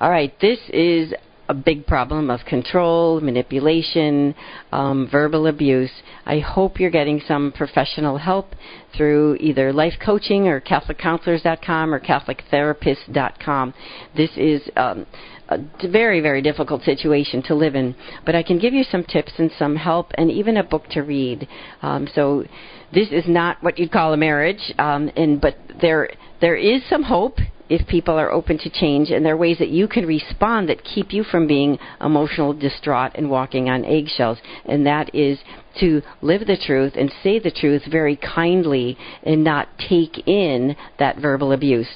All 0.01 0.09
right, 0.09 0.33
this 0.41 0.57
is 0.73 1.13
a 1.47 1.53
big 1.53 1.85
problem 1.85 2.31
of 2.31 2.39
control, 2.47 3.21
manipulation, 3.21 4.33
um, 4.71 5.07
verbal 5.11 5.45
abuse. 5.45 5.91
I 6.25 6.39
hope 6.39 6.79
you're 6.79 6.89
getting 6.89 7.21
some 7.27 7.51
professional 7.51 8.17
help 8.17 8.55
through 8.97 9.35
either 9.35 9.71
life 9.71 9.93
coaching 10.03 10.47
or 10.47 10.59
CatholicCounselors.com 10.59 11.93
or 11.93 11.99
CatholicTherapist.com. 11.99 13.75
This 14.17 14.31
is 14.37 14.63
um, 14.75 15.05
a 15.49 15.59
very, 15.87 16.19
very 16.19 16.41
difficult 16.41 16.81
situation 16.81 17.43
to 17.43 17.53
live 17.53 17.75
in. 17.75 17.95
But 18.25 18.33
I 18.33 18.41
can 18.41 18.57
give 18.57 18.73
you 18.73 18.83
some 18.83 19.03
tips 19.03 19.33
and 19.37 19.51
some 19.59 19.75
help 19.75 20.13
and 20.15 20.31
even 20.31 20.57
a 20.57 20.63
book 20.63 20.87
to 20.93 21.01
read. 21.01 21.47
Um, 21.83 22.07
so 22.15 22.43
this 22.91 23.09
is 23.11 23.25
not 23.27 23.61
what 23.61 23.77
you'd 23.77 23.91
call 23.91 24.13
a 24.13 24.17
marriage, 24.17 24.73
um, 24.79 25.11
and 25.15 25.39
but 25.39 25.57
there 25.79 26.09
there 26.41 26.55
is 26.55 26.81
some 26.89 27.03
hope 27.03 27.37
if 27.71 27.87
people 27.87 28.19
are 28.19 28.29
open 28.29 28.57
to 28.57 28.69
change, 28.69 29.11
and 29.11 29.25
there 29.25 29.33
are 29.33 29.37
ways 29.37 29.57
that 29.59 29.69
you 29.69 29.87
can 29.87 30.05
respond 30.05 30.67
that 30.67 30.83
keep 30.83 31.13
you 31.13 31.23
from 31.23 31.47
being 31.47 31.79
emotional, 32.01 32.51
distraught, 32.51 33.13
and 33.15 33.29
walking 33.29 33.69
on 33.69 33.85
eggshells. 33.85 34.39
And 34.65 34.85
that 34.85 35.15
is 35.15 35.39
to 35.79 36.01
live 36.21 36.45
the 36.47 36.57
truth 36.57 36.93
and 36.95 37.11
say 37.23 37.39
the 37.39 37.51
truth 37.51 37.83
very 37.89 38.15
kindly 38.15 38.97
and 39.23 39.43
not 39.43 39.67
take 39.89 40.27
in 40.27 40.75
that 40.99 41.17
verbal 41.17 41.51
abuse. 41.51 41.87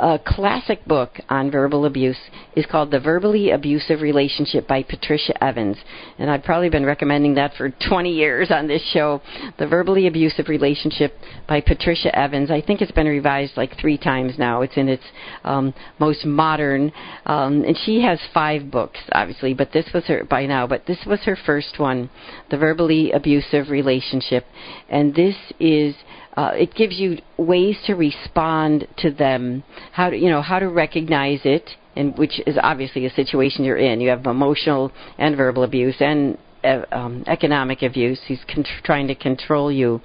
A 0.00 0.18
classic 0.24 0.84
book 0.86 1.18
on 1.28 1.50
verbal 1.50 1.84
abuse 1.84 2.18
is 2.56 2.66
called 2.66 2.90
The 2.90 3.00
Verbally 3.00 3.50
Abusive 3.50 4.00
Relationship 4.00 4.66
by 4.66 4.82
Patricia 4.82 5.42
Evans. 5.42 5.76
And 6.18 6.30
I've 6.30 6.42
probably 6.42 6.70
been 6.70 6.84
recommending 6.84 7.34
that 7.34 7.54
for 7.54 7.70
20 7.88 8.12
years 8.12 8.50
on 8.50 8.66
this 8.66 8.82
show. 8.92 9.22
The 9.58 9.66
Verbally 9.66 10.06
Abusive 10.06 10.48
Relationship 10.48 11.16
by 11.48 11.60
Patricia 11.60 12.16
Evans. 12.16 12.50
I 12.50 12.60
think 12.60 12.80
it's 12.80 12.92
been 12.92 13.06
revised 13.06 13.56
like 13.56 13.78
three 13.80 13.98
times 13.98 14.34
now. 14.38 14.62
It's 14.62 14.76
in 14.76 14.88
its 14.88 15.04
um, 15.44 15.72
most 15.98 16.24
modern. 16.24 16.92
Um, 17.26 17.64
and 17.64 17.76
she 17.84 18.02
has 18.02 18.18
five 18.34 18.70
books, 18.70 18.98
obviously, 19.12 19.54
but 19.54 19.72
this 19.72 19.86
was 19.94 20.04
her 20.06 20.24
by 20.24 20.46
now, 20.46 20.66
but 20.66 20.86
this 20.86 20.98
was 21.06 21.20
her 21.20 21.36
first 21.46 21.78
one. 21.78 22.10
The 22.50 22.58
Verbally 22.58 23.11
abusive 23.12 23.70
relationship, 23.70 24.44
and 24.88 25.14
this 25.14 25.36
is 25.60 25.94
uh, 26.36 26.52
it 26.54 26.74
gives 26.74 26.98
you 26.98 27.18
ways 27.36 27.76
to 27.86 27.94
respond 27.94 28.86
to 28.98 29.10
them, 29.10 29.62
how 29.92 30.10
to 30.10 30.16
you 30.16 30.30
know 30.30 30.42
how 30.42 30.58
to 30.58 30.68
recognize 30.68 31.40
it, 31.44 31.70
and 31.96 32.16
which 32.18 32.40
is 32.46 32.56
obviously 32.62 33.06
a 33.06 33.10
situation 33.10 33.64
you're 33.64 33.76
in. 33.76 34.00
You 34.00 34.10
have 34.10 34.26
emotional 34.26 34.92
and 35.18 35.36
verbal 35.36 35.62
abuse 35.62 35.96
and 36.00 36.38
um, 36.64 37.24
economic 37.26 37.82
abuse. 37.82 38.20
He's 38.26 38.40
con- 38.52 38.64
trying 38.84 39.08
to 39.08 39.14
control 39.14 39.70
you. 39.70 40.00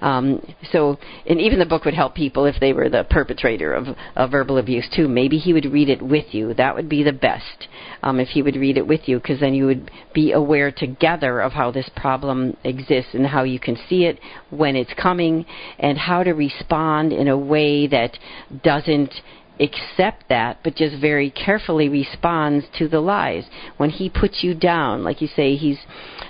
Um, 0.00 0.44
so, 0.72 0.98
and 1.26 1.40
even 1.40 1.58
the 1.58 1.66
book 1.66 1.84
would 1.84 1.94
help 1.94 2.14
people 2.14 2.44
if 2.44 2.56
they 2.60 2.72
were 2.72 2.88
the 2.88 3.04
perpetrator 3.08 3.72
of, 3.72 3.88
of 4.16 4.30
verbal 4.30 4.58
abuse 4.58 4.88
too. 4.94 5.08
Maybe 5.08 5.38
he 5.38 5.52
would 5.52 5.66
read 5.66 5.88
it 5.88 6.02
with 6.02 6.34
you. 6.34 6.54
That 6.54 6.74
would 6.74 6.88
be 6.88 7.02
the 7.02 7.12
best 7.12 7.68
um, 8.02 8.20
if 8.20 8.28
he 8.28 8.42
would 8.42 8.56
read 8.56 8.76
it 8.76 8.86
with 8.86 9.08
you, 9.08 9.18
because 9.18 9.40
then 9.40 9.54
you 9.54 9.66
would 9.66 9.90
be 10.14 10.32
aware 10.32 10.70
together 10.70 11.40
of 11.40 11.52
how 11.52 11.70
this 11.70 11.90
problem 11.96 12.56
exists 12.64 13.14
and 13.14 13.26
how 13.26 13.42
you 13.42 13.58
can 13.58 13.76
see 13.88 14.04
it 14.04 14.18
when 14.50 14.76
it's 14.76 14.92
coming, 15.00 15.44
and 15.78 15.98
how 15.98 16.22
to 16.22 16.32
respond 16.32 17.12
in 17.12 17.28
a 17.28 17.36
way 17.38 17.86
that 17.86 18.16
doesn't 18.62 19.12
accept 19.60 20.28
that, 20.28 20.58
but 20.62 20.74
just 20.76 20.96
very 21.00 21.30
carefully 21.30 21.88
responds 21.88 22.64
to 22.78 22.88
the 22.88 23.00
lies. 23.00 23.44
When 23.76 23.90
he 23.90 24.08
puts 24.08 24.42
you 24.42 24.54
down, 24.54 25.04
like 25.04 25.20
you 25.20 25.28
say, 25.28 25.56
he's 25.56 25.78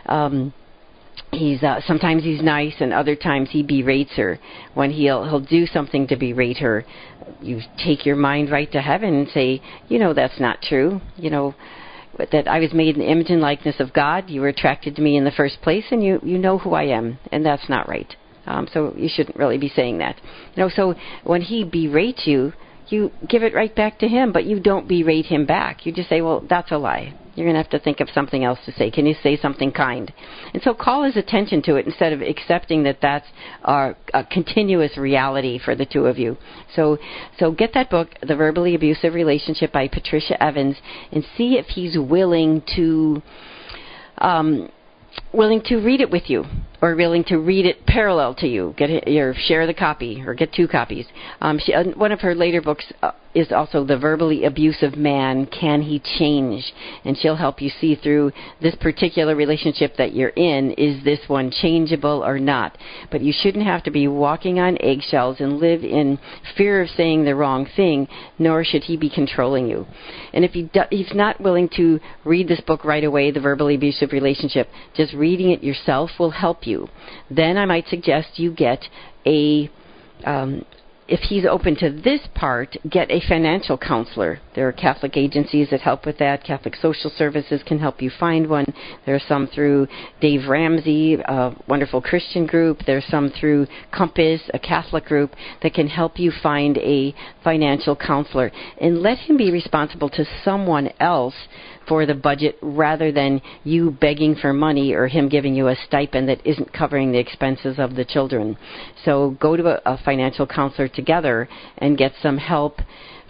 um, 0.07 0.53
he's 1.33 1.63
uh, 1.63 1.81
sometimes 1.87 2.25
he's 2.25 2.43
nice, 2.43 2.75
and 2.81 2.93
other 2.93 3.17
times 3.17 3.51
he 3.51 3.63
berates 3.63 4.13
her. 4.17 4.39
When 4.75 4.91
he'll 4.91 5.25
he'll 5.25 5.41
do 5.41 5.67
something 5.67 6.07
to 6.09 6.17
berate 6.17 6.59
her, 6.59 6.85
you 7.41 7.61
take 7.85 8.07
your 8.07 8.17
mind 8.17 8.51
right 8.51 8.71
to 8.73 8.81
heaven 8.81 9.15
and 9.15 9.29
say, 9.29 9.61
you 9.89 9.99
know, 9.99 10.15
that's 10.15 10.41
not 10.41 10.63
true. 10.63 11.01
You 11.17 11.31
know. 11.31 11.55
That 12.33 12.49
I 12.49 12.59
was 12.59 12.73
made 12.73 12.97
in 12.97 13.03
the 13.03 13.09
image 13.09 13.31
and 13.31 13.41
likeness 13.41 13.79
of 13.79 13.93
God. 13.93 14.29
You 14.29 14.41
were 14.41 14.49
attracted 14.49 14.97
to 14.97 15.03
me 15.03 15.17
in 15.17 15.23
the 15.23 15.31
first 15.31 15.61
place, 15.63 15.85
and 15.93 16.03
you 16.03 16.19
you 16.25 16.37
know 16.37 16.59
who 16.59 16.75
I 16.75 16.85
am, 16.85 17.19
and 17.31 17.47
that's 17.47 17.69
not 17.69 17.89
right. 17.89 18.13
Um, 18.45 18.67
so 18.73 18.93
you 18.97 19.09
shouldn't 19.09 19.37
really 19.37 19.59
be 19.59 19.69
saying 19.69 19.99
that. 19.99 20.17
You 20.57 20.65
know, 20.65 20.69
so 20.69 20.95
when 21.23 21.43
he 21.43 21.63
berates 21.63 22.27
you, 22.27 22.55
you 22.91 23.11
give 23.29 23.43
it 23.43 23.55
right 23.55 23.75
back 23.75 23.99
to 24.01 24.09
him, 24.09 24.33
but 24.33 24.45
you 24.45 24.61
don't 24.61 24.89
berate 24.89 25.27
him 25.27 25.47
back. 25.47 25.87
You 25.87 25.93
just 25.93 26.09
say, 26.09 26.21
well, 26.21 26.45
that's 26.49 26.71
a 26.71 26.79
lie. 26.79 27.15
You're 27.35 27.47
going 27.47 27.55
to 27.55 27.63
have 27.63 27.71
to 27.71 27.79
think 27.79 28.01
of 28.01 28.09
something 28.13 28.43
else 28.43 28.59
to 28.67 28.73
say. 28.73 28.91
Can 28.91 29.07
you 29.07 29.15
say 29.23 29.37
something 29.37 29.71
kind? 29.71 30.13
And 30.53 30.61
so 30.61 30.75
call 30.75 31.05
his 31.05 31.17
attention 31.17 31.63
to 31.63 31.77
it 31.77 31.87
instead 31.87 32.13
of 32.13 32.21
accepting 32.21 32.83
that 32.83 32.99
that's 33.01 33.29
a, 33.63 33.95
a 34.13 34.25
continuous 34.25 34.97
reality 34.97 35.61
for 35.65 35.77
the 35.77 35.87
two 35.87 36.07
of 36.07 36.19
you. 36.19 36.37
So, 36.75 36.99
so 37.39 37.53
get 37.53 37.75
that 37.75 37.91
book, 37.91 38.09
The 38.27 38.35
Verbally 38.35 38.75
Abusive 38.75 39.15
Relationship 39.15 39.73
by 39.73 39.87
Patricia 39.87 40.43
Evans, 40.43 40.77
and 41.13 41.25
see 41.37 41.59
if 41.59 41.67
he's 41.67 41.97
willing 41.97 42.61
to 42.75 43.23
um, 44.19 44.69
willing 45.33 45.63
to 45.67 45.77
read 45.77 46.01
it 46.01 46.11
with 46.11 46.29
you 46.29 46.45
or 46.81 46.95
willing 46.95 47.25
to 47.25 47.39
read 47.39 47.67
it 47.67 47.85
parallel 47.87 48.35
to 48.37 48.47
you, 48.47 48.75
get 48.77 48.91
or 49.09 49.35
share 49.47 49.67
the 49.67 49.75
copy 49.75 50.23
or 50.25 50.35
get 50.35 50.53
two 50.53 50.69
copies. 50.69 51.07
Um, 51.41 51.59
she, 51.59 51.75
uh, 51.75 51.85
one 51.97 52.13
of 52.13 52.21
her 52.21 52.35
later 52.35 52.63
books 52.63 52.85
uh, 53.03 53.13
is 53.35 53.53
also 53.53 53.85
the 53.85 53.99
verbally 53.99 54.45
abusive 54.45 54.97
man. 54.97 55.47
Can 55.47 55.83
he 55.83 56.01
change? 56.19 56.73
And 57.05 57.17
she'll 57.19 57.37
help 57.37 57.61
you 57.61 57.71
see 57.81 57.95
through 57.95 58.33
this 58.63 58.75
particular 58.77 59.35
relationship 59.35 59.97
that 59.97 60.15
you're 60.15 60.31
in. 60.31 60.73
Is 60.73 61.05
this 61.05 61.21
one 61.27 61.51
changeable 61.51 62.25
or 62.25 62.39
not? 62.39 62.79
But 63.11 63.23
you 63.23 63.33
shouldn't 63.37 63.67
have 63.67 63.83
to 63.85 63.91
be 63.91 64.09
walking 64.09 64.59
on 64.59 64.79
eggshells 64.81 65.41
and 65.41 65.59
live 65.59 65.85
in 65.85 66.19
fear 66.57 66.83
of 66.83 66.89
saying 66.91 67.25
the 67.25 67.35
wrong 67.35 67.69
thing. 67.77 68.09
Nor 68.39 68.65
should 68.65 68.85
he 68.85 68.97
be 68.97 69.11
controlling 69.11 69.69
you. 69.69 69.87
And 70.33 70.45
if 70.45 70.53
he 70.53 70.65
do, 70.65 70.83
he's 70.91 71.13
not 71.15 71.41
willing 71.41 71.69
to 71.77 72.01
read 72.25 72.49
this 72.49 72.61
book 72.61 72.85
right 72.85 73.05
away, 73.05 73.31
the 73.31 73.41
verbally 73.41 73.75
abusive 73.75 74.13
relationship, 74.13 74.69
just 74.95 75.13
reading 75.19 75.51
it 75.51 75.63
yourself 75.63 76.11
will 76.19 76.31
help 76.31 76.67
you. 76.67 76.89
Then 77.31 77.57
I 77.57 77.67
might 77.67 77.87
suggest 77.89 78.39
you 78.39 78.53
get 78.53 78.85
a 79.27 79.71
um, 80.25 80.65
if 81.09 81.21
he's 81.21 81.47
open 81.47 81.75
to 81.77 81.91
this 81.91 82.21
part, 82.35 82.77
get 82.89 83.11
a 83.11 83.21
financial 83.27 83.79
counselor. 83.79 84.41
There 84.55 84.69
are 84.69 84.73
Catholic 84.73 85.17
agencies 85.17 85.71
that 85.71 85.81
help 85.81 86.05
with 86.05 86.19
that. 86.19 86.45
Catholic 86.45 86.77
Social 86.77 87.11
Services 87.17 87.63
can 87.65 87.79
help 87.79 88.03
you 88.03 88.11
find 88.21 88.47
one. 88.47 88.67
There 89.07 89.15
are 89.15 89.21
some 89.27 89.47
through 89.47 89.89
Dave 90.21 90.47
Ramsey, 90.47 91.15
a 91.15 91.57
wonderful 91.67 92.03
Christian 92.03 92.45
group. 92.47 92.81
There's 92.87 93.07
some 93.07 93.31
through 93.31 93.67
Compass, 93.91 94.43
a 94.53 94.59
Catholic 94.59 95.07
group 95.07 95.35
that 95.63 95.73
can 95.73 95.89
help 95.89 96.19
you 96.19 96.31
find 96.43 96.77
a 96.77 97.15
financial 97.43 97.97
counselor. 97.97 98.53
And 98.79 99.01
let 99.01 99.17
him 99.17 99.39
be 99.39 99.51
responsible 99.51 100.11
to 100.11 100.27
someone 100.45 100.91
else 101.01 101.35
for 101.89 102.07
the 102.07 102.15
budget 102.15 102.57
rather 102.63 103.11
than 103.11 103.41
you 103.65 103.91
begging 103.91 104.35
for 104.35 104.53
money 104.53 104.93
or 104.93 105.09
him 105.09 105.29
giving 105.29 105.55
you 105.55 105.69
a 105.69 105.77
stipend 105.87 106.29
that 106.29 106.47
isn't 106.47 106.73
covering 106.73 107.13
the 107.13 107.19
expenses 107.19 107.79
of 107.79 107.95
the 107.95 108.05
children. 108.05 108.57
So 109.05 109.37
go 109.41 109.57
to 109.57 109.67
a, 109.67 109.95
a 109.95 109.99
financial 110.05 110.47
counselor 110.47 110.89
together 110.89 111.49
and 111.79 111.97
get 111.97 112.13
some 112.23 112.39
help 112.39 112.81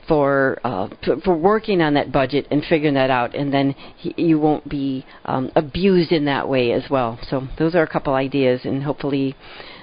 for 0.08 0.58
uh, 0.64 0.88
for 1.22 1.36
working 1.36 1.82
on 1.82 1.94
that 1.94 2.10
budget 2.10 2.46
and 2.50 2.64
figuring 2.64 2.94
that 2.94 3.10
out, 3.10 3.34
and 3.36 3.52
then 3.52 3.74
he, 3.98 4.14
you 4.16 4.38
won't 4.38 4.66
be 4.66 5.04
um, 5.26 5.52
abused 5.54 6.12
in 6.12 6.24
that 6.24 6.48
way 6.48 6.72
as 6.72 6.84
well. 6.90 7.18
So 7.28 7.46
those 7.58 7.74
are 7.74 7.82
a 7.82 7.88
couple 7.88 8.14
ideas, 8.14 8.62
and 8.64 8.82
hopefully 8.82 9.36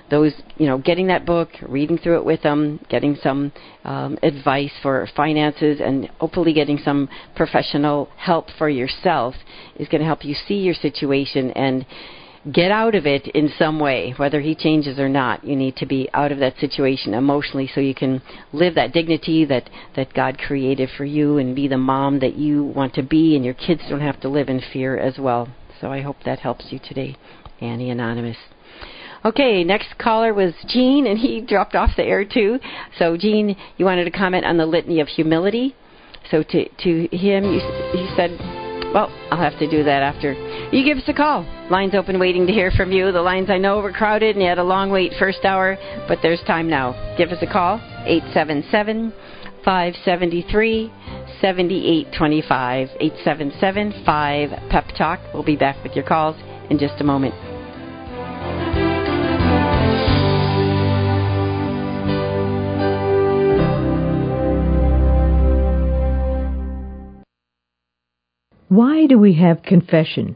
those, 0.09 0.33
you 0.57 0.67
know, 0.67 0.77
getting 0.77 1.07
that 1.07 1.25
book, 1.25 1.49
reading 1.67 1.97
through 1.97 2.17
it 2.17 2.25
with 2.25 2.41
them, 2.43 2.79
getting 2.89 3.15
some 3.23 3.51
um, 3.83 4.17
advice 4.21 4.71
for 4.81 5.07
finances, 5.15 5.79
and 5.83 6.07
hopefully 6.19 6.53
getting 6.53 6.77
some 6.77 7.09
professional 7.35 8.09
help 8.17 8.47
for 8.57 8.69
yourself 8.69 9.35
is 9.77 9.87
going 9.87 10.01
to 10.01 10.05
help 10.05 10.23
you 10.23 10.35
see 10.47 10.55
your 10.55 10.75
situation 10.75 11.51
and 11.51 11.85
get 12.53 12.71
out 12.71 12.93
of 12.93 13.07
it 13.07 13.27
in 13.29 13.51
some 13.57 13.79
way, 13.79 14.13
whether 14.17 14.39
he 14.39 14.53
changes 14.53 14.99
or 14.99 15.09
not. 15.09 15.43
You 15.43 15.55
need 15.55 15.75
to 15.77 15.85
be 15.85 16.07
out 16.13 16.31
of 16.31 16.39
that 16.39 16.57
situation 16.59 17.13
emotionally 17.15 17.69
so 17.73 17.81
you 17.81 17.95
can 17.95 18.21
live 18.53 18.75
that 18.75 18.93
dignity 18.93 19.45
that, 19.45 19.69
that 19.95 20.13
God 20.13 20.37
created 20.37 20.89
for 20.95 21.05
you 21.05 21.39
and 21.39 21.55
be 21.55 21.67
the 21.67 21.77
mom 21.77 22.19
that 22.19 22.35
you 22.35 22.63
want 22.63 22.93
to 22.95 23.03
be, 23.03 23.35
and 23.35 23.43
your 23.43 23.55
kids 23.55 23.81
don't 23.89 24.01
have 24.01 24.19
to 24.21 24.29
live 24.29 24.49
in 24.49 24.61
fear 24.71 24.97
as 24.97 25.17
well. 25.17 25.47
So 25.81 25.91
I 25.91 26.01
hope 26.01 26.17
that 26.25 26.39
helps 26.39 26.67
you 26.69 26.79
today, 26.79 27.17
Annie 27.59 27.89
Anonymous. 27.89 28.37
Okay, 29.25 29.63
next 29.63 29.97
caller 29.97 30.35
was 30.35 30.53
Gene, 30.67 31.07
and 31.07 31.17
he 31.17 31.41
dropped 31.41 31.73
off 31.73 31.89
the 31.97 32.03
air 32.03 32.23
too. 32.23 32.59
So, 32.99 33.17
Gene, 33.17 33.57
you 33.75 33.83
wanted 33.83 34.03
to 34.03 34.11
comment 34.11 34.45
on 34.45 34.57
the 34.57 34.67
litany 34.67 34.99
of 34.99 35.07
humility. 35.07 35.75
So, 36.29 36.43
to 36.43 36.69
to 36.69 37.07
him, 37.11 37.43
you, 37.45 37.59
he 37.91 38.07
said, 38.15 38.37
"Well, 38.93 39.09
I'll 39.31 39.41
have 39.41 39.57
to 39.57 39.67
do 39.67 39.83
that 39.83 40.03
after 40.03 40.33
you 40.71 40.85
give 40.85 40.99
us 40.99 41.07
a 41.07 41.13
call. 41.13 41.41
Lines 41.71 41.95
open, 41.95 42.19
waiting 42.19 42.45
to 42.45 42.53
hear 42.53 42.69
from 42.69 42.91
you. 42.91 43.11
The 43.11 43.21
lines 43.21 43.49
I 43.49 43.57
know 43.57 43.79
were 43.81 43.91
crowded, 43.91 44.35
and 44.35 44.43
you 44.43 44.47
had 44.49 44.59
a 44.59 44.63
long 44.63 44.91
wait 44.91 45.13
first 45.17 45.43
hour, 45.43 45.75
but 46.07 46.19
there's 46.21 46.41
time 46.45 46.69
now. 46.69 47.15
Give 47.17 47.29
us 47.29 47.41
a 47.41 47.51
call, 47.51 47.81
eight 48.05 48.23
seven 48.31 48.63
seven 48.69 49.11
five 49.63 49.95
seventy 50.05 50.45
three. 50.51 50.91
7825 51.41 52.89
877 53.01 54.03
5 54.05 54.49
Pep 54.69 54.85
Talk. 54.97 55.19
We'll 55.33 55.43
be 55.43 55.57
back 55.57 55.83
with 55.83 55.93
your 55.93 56.05
calls 56.05 56.35
in 56.69 56.79
just 56.79 57.01
a 57.01 57.03
moment. 57.03 57.54
Why 68.67 69.05
do 69.05 69.19
we 69.19 69.33
have 69.33 69.61
confession? 69.61 70.35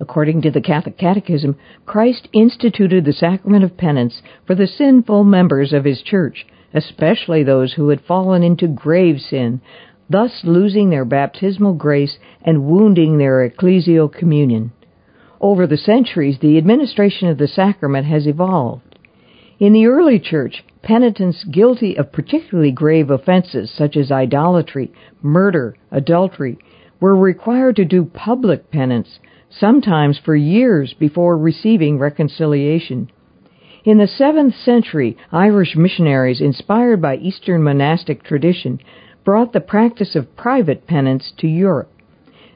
According 0.00 0.40
to 0.42 0.50
the 0.50 0.62
Catholic 0.62 0.96
Catechism, 0.96 1.56
Christ 1.84 2.26
instituted 2.32 3.04
the 3.04 3.12
sacrament 3.12 3.64
of 3.64 3.76
penance 3.76 4.22
for 4.46 4.54
the 4.54 4.66
sinful 4.66 5.24
members 5.24 5.74
of 5.74 5.84
his 5.84 6.00
church, 6.00 6.46
especially 6.72 7.42
those 7.42 7.74
who 7.74 7.90
had 7.90 8.00
fallen 8.00 8.42
into 8.42 8.66
grave 8.66 9.20
sin, 9.20 9.60
thus 10.08 10.40
losing 10.42 10.88
their 10.88 11.04
baptismal 11.04 11.74
grace 11.74 12.18
and 12.40 12.64
wounding 12.64 13.18
their 13.18 13.46
ecclesial 13.46 14.10
communion. 14.10 14.72
Over 15.38 15.66
the 15.66 15.76
centuries, 15.76 16.38
the 16.40 16.56
administration 16.56 17.28
of 17.28 17.36
the 17.36 17.46
sacrament 17.46 18.06
has 18.06 18.26
evolved. 18.26 18.96
In 19.58 19.74
the 19.74 19.84
early 19.84 20.18
church, 20.18 20.64
penitents 20.82 21.44
guilty 21.44 21.98
of 21.98 22.10
particularly 22.10 22.72
grave 22.72 23.10
offenses 23.10 23.70
such 23.70 23.98
as 23.98 24.10
idolatry, 24.10 24.90
murder, 25.20 25.76
adultery, 25.90 26.56
were 27.00 27.16
required 27.16 27.76
to 27.76 27.84
do 27.84 28.04
public 28.04 28.70
penance, 28.70 29.18
sometimes 29.48 30.18
for 30.18 30.36
years 30.36 30.94
before 30.94 31.36
receiving 31.36 31.98
reconciliation. 31.98 33.10
In 33.84 33.98
the 33.98 34.04
7th 34.04 34.62
century, 34.62 35.16
Irish 35.32 35.74
missionaries, 35.74 36.40
inspired 36.40 37.00
by 37.00 37.16
Eastern 37.16 37.62
monastic 37.62 38.22
tradition, 38.22 38.78
brought 39.24 39.52
the 39.52 39.60
practice 39.60 40.14
of 40.14 40.36
private 40.36 40.86
penance 40.86 41.32
to 41.38 41.48
Europe. 41.48 41.90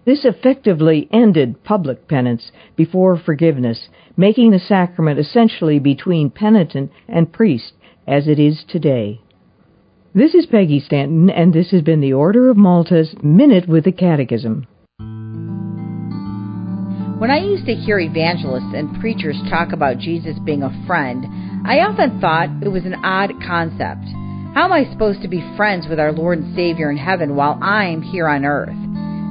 This 0.04 0.26
effectively 0.26 1.08
ended 1.10 1.64
public 1.64 2.08
penance 2.08 2.52
before 2.76 3.16
forgiveness, 3.16 3.88
making 4.18 4.50
the 4.50 4.58
sacrament 4.58 5.18
essentially 5.18 5.78
between 5.78 6.28
penitent 6.28 6.90
and 7.08 7.32
priest, 7.32 7.72
as 8.06 8.28
it 8.28 8.38
is 8.38 8.64
today. 8.68 9.22
This 10.16 10.32
is 10.32 10.46
Peggy 10.46 10.78
Stanton, 10.78 11.28
and 11.28 11.52
this 11.52 11.72
has 11.72 11.82
been 11.82 12.00
the 12.00 12.12
Order 12.12 12.48
of 12.48 12.56
Malta's 12.56 13.16
Minute 13.20 13.68
with 13.68 13.82
the 13.82 13.90
Catechism. 13.90 14.64
When 17.18 17.32
I 17.32 17.38
used 17.38 17.66
to 17.66 17.74
hear 17.74 17.98
evangelists 17.98 18.72
and 18.76 19.00
preachers 19.00 19.36
talk 19.50 19.72
about 19.72 19.98
Jesus 19.98 20.38
being 20.44 20.62
a 20.62 20.70
friend, 20.86 21.26
I 21.66 21.80
often 21.80 22.20
thought 22.20 22.62
it 22.62 22.68
was 22.68 22.84
an 22.84 22.94
odd 23.02 23.32
concept. 23.44 24.06
How 24.54 24.66
am 24.66 24.72
I 24.72 24.88
supposed 24.92 25.20
to 25.22 25.28
be 25.28 25.42
friends 25.56 25.86
with 25.90 25.98
our 25.98 26.12
Lord 26.12 26.38
and 26.38 26.54
Savior 26.54 26.92
in 26.92 26.96
heaven 26.96 27.34
while 27.34 27.58
I'm 27.60 28.00
here 28.00 28.28
on 28.28 28.44
earth? 28.44 28.68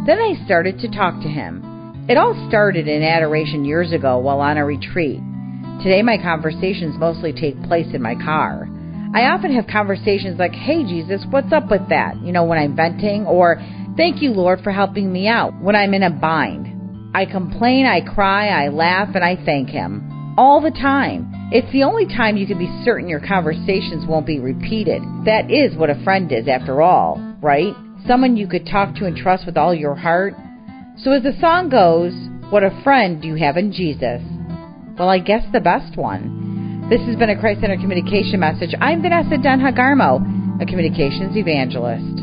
Then 0.06 0.20
I 0.20 0.44
started 0.44 0.80
to 0.80 0.92
talk 0.92 1.22
to 1.22 1.30
him. 1.30 1.64
It 2.10 2.18
all 2.18 2.36
started 2.50 2.90
in 2.90 3.04
adoration 3.04 3.64
years 3.64 3.94
ago 3.94 4.20
while 4.20 4.42
on 4.42 4.58
a 4.58 4.66
retreat. 4.66 5.22
Today, 5.82 6.02
my 6.02 6.18
conversations 6.18 7.00
mostly 7.00 7.32
take 7.32 7.64
place 7.64 7.88
in 7.94 8.02
my 8.02 8.16
car. 8.16 8.68
I 9.14 9.26
often 9.26 9.54
have 9.54 9.68
conversations 9.68 10.40
like, 10.40 10.54
hey, 10.54 10.84
Jesus, 10.84 11.24
what's 11.30 11.54
up 11.54 11.70
with 11.70 11.88
that? 11.90 12.18
You 12.24 12.32
know, 12.32 12.46
when 12.46 12.58
I'm 12.58 12.76
venting, 12.76 13.28
or 13.28 13.62
thank 13.96 14.24
you, 14.24 14.32
Lord, 14.32 14.62
for 14.64 14.72
helping 14.72 15.14
me 15.14 15.28
out 15.28 15.54
when 15.62 15.76
I'm 15.76 15.94
in 15.94 16.02
a 16.02 16.10
bind. 16.10 17.12
I 17.16 17.26
complain, 17.26 17.86
I 17.86 18.02
cry, 18.02 18.48
I 18.48 18.70
laugh, 18.70 19.10
and 19.14 19.24
I 19.24 19.36
thank 19.46 19.70
Him. 19.70 20.36
All 20.36 20.62
the 20.62 20.72
time. 20.72 21.30
It's 21.52 21.72
the 21.72 21.84
only 21.84 22.08
time 22.08 22.38
you 22.38 22.48
can 22.48 22.58
be 22.58 22.82
certain 22.84 23.08
your 23.08 23.20
conversations 23.20 24.08
won't 24.08 24.26
be 24.26 24.40
repeated. 24.40 25.04
That 25.26 25.52
is 25.52 25.78
what 25.78 25.92
a 25.92 26.04
friend 26.04 26.32
is, 26.32 26.48
after 26.48 26.82
all, 26.82 27.22
right? 27.40 27.76
Someone 28.08 28.36
you 28.36 28.48
could 28.48 28.66
talk 28.66 28.96
to 28.96 29.06
and 29.06 29.16
trust 29.16 29.46
with 29.46 29.58
all 29.58 29.76
your 29.76 29.94
heart. 29.94 30.34
So, 30.98 31.12
as 31.12 31.22
the 31.22 31.38
song 31.40 31.70
goes, 31.70 32.14
what 32.52 32.64
a 32.64 32.82
friend 32.84 33.22
do 33.22 33.28
you 33.28 33.36
have 33.36 33.58
in 33.58 33.72
Jesus? 33.72 34.24
Well, 34.98 35.10
I 35.10 35.20
guess 35.20 35.44
the 35.54 35.60
best 35.60 35.98
one. 35.98 36.54
This 36.90 37.00
has 37.08 37.16
been 37.16 37.30
a 37.30 37.40
Christ 37.40 37.62
Center 37.62 37.78
communication 37.78 38.42
message. 38.42 38.76
I'm 38.82 39.02
Vanessa 39.02 39.38
Denha 39.38 39.72
Garmo, 39.74 40.62
a 40.62 40.66
communications 40.66 41.38
evangelist. 41.38 42.23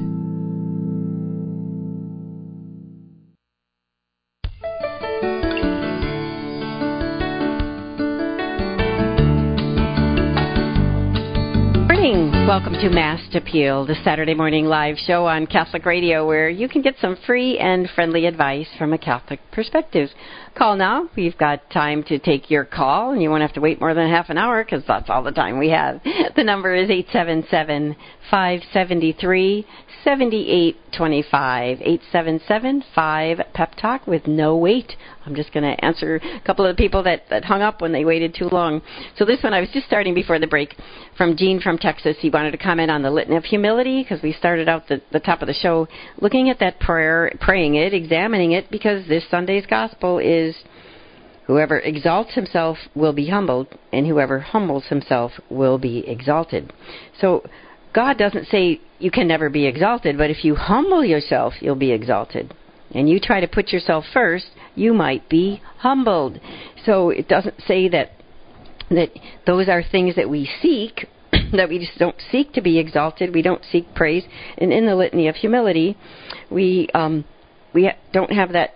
Welcome 12.51 12.73
to 12.73 12.91
Mast 12.91 13.37
Appeal, 13.37 13.87
the 13.87 13.95
Saturday 14.03 14.35
morning 14.35 14.65
live 14.65 14.97
show 14.99 15.25
on 15.25 15.47
Catholic 15.47 15.87
Radio 15.87 16.27
where 16.27 16.51
you 16.51 16.69
can 16.69 16.83
get 16.83 16.97
some 17.01 17.17
free 17.25 17.57
and 17.61 17.89
friendly 17.95 18.27
advice 18.27 18.67
from 18.77 18.93
a 18.93 18.99
Catholic 18.99 19.39
perspective. 19.53 20.11
Call 20.59 20.75
now. 20.75 21.09
We've 21.17 21.39
got 21.39 21.71
time 21.71 22.03
to 22.09 22.19
take 22.19 22.51
your 22.51 22.65
call, 22.65 23.13
and 23.13 23.23
you 23.23 23.31
won't 23.31 23.43
have 23.43 23.53
to 23.53 23.61
wait 23.61 23.81
more 23.81 23.95
than 23.95 24.11
half 24.11 24.31
an 24.31 24.37
hour 24.37 24.65
because 24.65 24.83
that's 24.85 25.09
all 25.09 25.23
the 25.23 25.31
time 25.31 25.61
we 25.61 25.69
have. 25.69 26.01
The 26.35 26.43
number 26.43 26.75
is 26.75 26.91
877 26.91 27.95
573 28.31 29.67
7825. 30.03 31.81
877 31.81 32.85
5 32.93 33.41
Pep 33.55 33.75
Talk 33.77 34.07
with 34.09 34.27
no 34.27 34.57
wait. 34.57 34.97
I'm 35.31 35.36
just 35.36 35.52
going 35.52 35.62
to 35.62 35.85
answer 35.85 36.16
a 36.16 36.40
couple 36.44 36.66
of 36.66 36.77
the 36.77 36.82
people 36.82 37.05
that, 37.05 37.23
that 37.31 37.44
hung 37.44 37.62
up 37.62 37.81
when 37.81 37.93
they 37.93 38.05
waited 38.05 38.35
too 38.35 38.48
long. 38.48 38.82
So 39.16 39.24
this 39.24 39.40
one 39.44 39.55
I 39.55 39.61
was 39.61 39.70
just 39.73 39.86
starting 39.86 40.12
before 40.12 40.40
the 40.40 40.48
break 40.48 40.74
from 41.16 41.36
Gene 41.36 41.61
from 41.61 41.78
Texas. 41.78 42.16
He 42.19 42.31
wanted 42.31 42.51
to 42.51 42.59
comment 42.59 42.90
on 42.90 43.02
the 43.02 43.12
litany 43.12 43.36
of 43.36 43.44
humility 43.44 44.02
because 44.02 44.20
we 44.24 44.32
started 44.32 44.69
out 44.69 44.89
the, 44.89 45.01
the 45.12 45.20
top 45.20 45.40
of 45.40 45.47
the 45.47 45.55
show 45.55 45.86
looking 46.20 46.51
at 46.51 46.59
that 46.59 46.81
prayer, 46.81 47.32
praying 47.40 47.77
it, 47.77 47.94
examining 47.94 48.52
it, 48.52 48.73
because 48.73 49.07
this 49.07 49.23
Sunday's 49.31 49.66
gospel 49.66 50.19
is 50.19 50.57
whoever 51.47 51.78
exalts 51.78 52.35
himself 52.35 52.77
will 52.97 53.12
be 53.12 53.28
humbled, 53.28 53.69
and 53.93 54.07
whoever 54.07 54.40
humbles 54.40 54.86
himself 54.86 55.32
will 55.48 55.78
be 55.78 55.98
exalted. 56.09 56.73
So 57.20 57.44
God 57.93 58.19
doesn't 58.19 58.48
say 58.48 58.81
you 58.98 59.11
can 59.12 59.28
never 59.28 59.48
be 59.48 59.66
exalted, 59.66 60.19
but 60.19 60.31
if 60.31 60.44
you 60.44 60.57
humble 60.57 61.05
yourself, 61.05 61.55
you'll 61.61 61.77
be 61.77 61.93
exalted. 61.93 62.52
And 62.95 63.09
you 63.09 63.21
try 63.21 63.41
to 63.41 63.49
put 63.49 63.69
yourself 63.69 64.05
first, 64.12 64.47
you 64.75 64.93
might 64.93 65.29
be 65.29 65.62
humbled. 65.79 66.41
So 66.85 67.11
it 67.11 67.29
doesn't 67.29 67.61
say 67.67 67.89
that 67.89 68.12
that 68.91 69.11
those 69.47 69.69
are 69.69 69.85
things 69.85 70.17
that 70.17 70.29
we 70.29 70.51
seek, 70.61 71.07
that 71.53 71.69
we 71.69 71.79
just 71.79 71.97
don't 71.99 72.17
seek 72.33 72.53
to 72.55 72.61
be 72.61 72.79
exalted. 72.79 73.33
We 73.33 73.43
don't 73.43 73.65
seek 73.71 73.95
praise. 73.95 74.25
And 74.59 74.73
in 74.73 74.87
the 74.87 74.97
litany 74.97 75.29
of 75.29 75.37
humility, 75.37 75.97
we 76.51 76.89
um, 76.95 77.25
we 77.73 77.91
don't 78.12 78.33
have 78.33 78.53
that. 78.53 78.75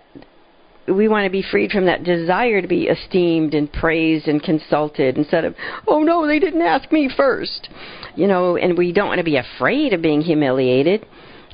We 0.87 1.07
want 1.07 1.25
to 1.25 1.31
be 1.31 1.41
freed 1.41 1.71
from 1.71 1.87
that 1.87 2.03
desire 2.03 2.61
to 2.61 2.67
be 2.67 2.83
esteemed 2.83 3.55
and 3.55 3.73
praised 3.73 4.27
and 4.27 4.41
consulted 4.41 5.17
instead 5.17 5.43
of, 5.43 5.55
oh 5.87 6.03
no, 6.03 6.27
they 6.27 6.37
didn't 6.37 6.61
ask 6.61 6.91
me 6.91 7.09
first 7.17 7.69
you 8.15 8.27
know, 8.27 8.57
and 8.57 8.77
we 8.77 8.91
don't 8.91 9.07
want 9.07 9.19
to 9.19 9.23
be 9.23 9.37
afraid 9.37 9.93
of 9.93 10.01
being 10.01 10.21
humiliated. 10.21 11.05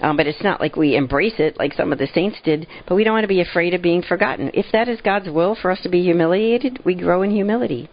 Um, 0.01 0.17
but 0.17 0.27
it's 0.27 0.43
not 0.43 0.59
like 0.59 0.75
we 0.75 0.95
embrace 0.95 1.35
it 1.37 1.57
like 1.59 1.73
some 1.73 1.91
of 1.91 1.99
the 1.99 2.07
saints 2.13 2.37
did. 2.43 2.67
But 2.87 2.95
we 2.95 3.03
don't 3.03 3.13
want 3.13 3.23
to 3.23 3.27
be 3.27 3.41
afraid 3.41 3.73
of 3.73 3.81
being 3.81 4.01
forgotten. 4.01 4.51
If 4.53 4.65
that 4.73 4.89
is 4.89 4.99
God's 5.01 5.29
will 5.29 5.55
for 5.61 5.71
us 5.71 5.81
to 5.81 5.89
be 5.89 6.01
humiliated, 6.03 6.79
we 6.83 6.95
grow 6.95 7.21
in 7.21 7.31
humility. 7.31 7.89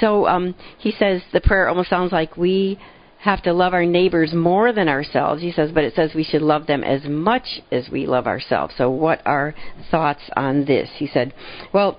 So 0.00 0.26
um, 0.26 0.54
he 0.78 0.92
says 0.92 1.22
the 1.32 1.40
prayer 1.40 1.68
almost 1.68 1.90
sounds 1.90 2.12
like 2.12 2.36
we 2.36 2.78
have 3.20 3.42
to 3.42 3.52
love 3.52 3.74
our 3.74 3.84
neighbors 3.84 4.32
more 4.32 4.72
than 4.72 4.88
ourselves. 4.88 5.42
He 5.42 5.52
says, 5.52 5.70
but 5.72 5.84
it 5.84 5.94
says 5.94 6.12
we 6.14 6.24
should 6.24 6.42
love 6.42 6.66
them 6.66 6.82
as 6.82 7.04
much 7.04 7.60
as 7.70 7.88
we 7.90 8.06
love 8.06 8.26
ourselves. 8.26 8.74
So, 8.78 8.90
what 8.90 9.20
are 9.26 9.54
thoughts 9.90 10.22
on 10.36 10.64
this? 10.64 10.88
He 10.96 11.06
said, 11.06 11.34
well, 11.72 11.98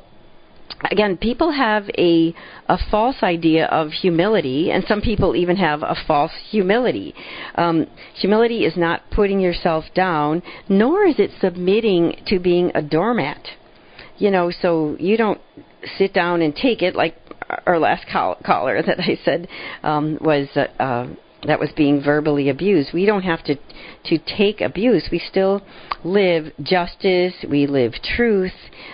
again, 0.89 1.17
people 1.17 1.51
have 1.51 1.89
a 1.97 2.33
a 2.67 2.77
false 2.89 3.17
idea 3.21 3.65
of 3.65 3.91
humility, 3.91 4.71
and 4.71 4.83
some 4.87 5.01
people 5.01 5.35
even 5.35 5.57
have 5.57 5.83
a 5.83 5.95
false 6.07 6.31
humility. 6.49 7.13
Um, 7.55 7.87
humility 8.15 8.65
is 8.65 8.77
not 8.77 9.01
putting 9.11 9.39
yourself 9.39 9.85
down, 9.93 10.41
nor 10.69 11.05
is 11.05 11.19
it 11.19 11.31
submitting 11.39 12.21
to 12.27 12.39
being 12.39 12.71
a 12.73 12.81
doormat. 12.81 13.45
You 14.17 14.31
know, 14.31 14.51
so 14.51 14.95
you 14.99 15.17
don't 15.17 15.41
sit 15.97 16.13
down 16.13 16.41
and 16.41 16.55
take 16.55 16.81
it 16.81 16.95
like 16.95 17.15
our 17.65 17.79
last 17.79 18.05
call, 18.11 18.37
caller 18.45 18.81
that 18.85 18.99
I 18.99 19.19
said 19.23 19.47
um, 19.83 20.17
was. 20.21 20.47
Uh, 20.55 20.67
uh, 20.81 21.07
that 21.47 21.59
was 21.59 21.71
being 21.75 22.01
verbally 22.03 22.49
abused. 22.49 22.93
We 22.93 23.05
don't 23.05 23.23
have 23.23 23.43
to 23.45 23.55
to 24.05 24.17
take 24.17 24.61
abuse. 24.61 25.07
We 25.11 25.19
still 25.19 25.61
live 26.03 26.51
justice. 26.61 27.33
We 27.47 27.67
live 27.67 27.93
truth. 28.15 28.53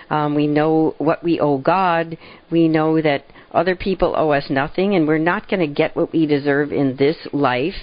Um, 0.10 0.36
we 0.36 0.48
know 0.48 0.96
what 0.98 1.24
we 1.24 1.40
owe 1.40 1.58
God. 1.58 2.18
We 2.52 2.68
know 2.68 3.02
that 3.02 3.26
other 3.52 3.76
people 3.76 4.14
owe 4.16 4.32
us 4.32 4.50
nothing, 4.50 4.96
and 4.96 5.08
we're 5.08 5.18
not 5.18 5.50
going 5.50 5.60
to 5.62 5.74
get 5.74 5.96
what 5.96 6.12
we 6.12 6.26
deserve 6.26 6.72
in 6.72 6.96
this 6.98 7.18
life. 7.34 7.76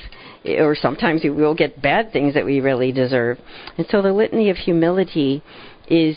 Or 0.44 0.74
sometimes 0.74 1.22
we 1.24 1.30
will 1.30 1.54
get 1.54 1.80
bad 1.80 2.12
things 2.12 2.34
that 2.34 2.44
we 2.44 2.60
really 2.60 2.92
deserve. 2.92 3.38
And 3.78 3.86
so 3.90 4.02
the 4.02 4.12
litany 4.12 4.50
of 4.50 4.56
humility 4.56 5.42
is 5.88 6.16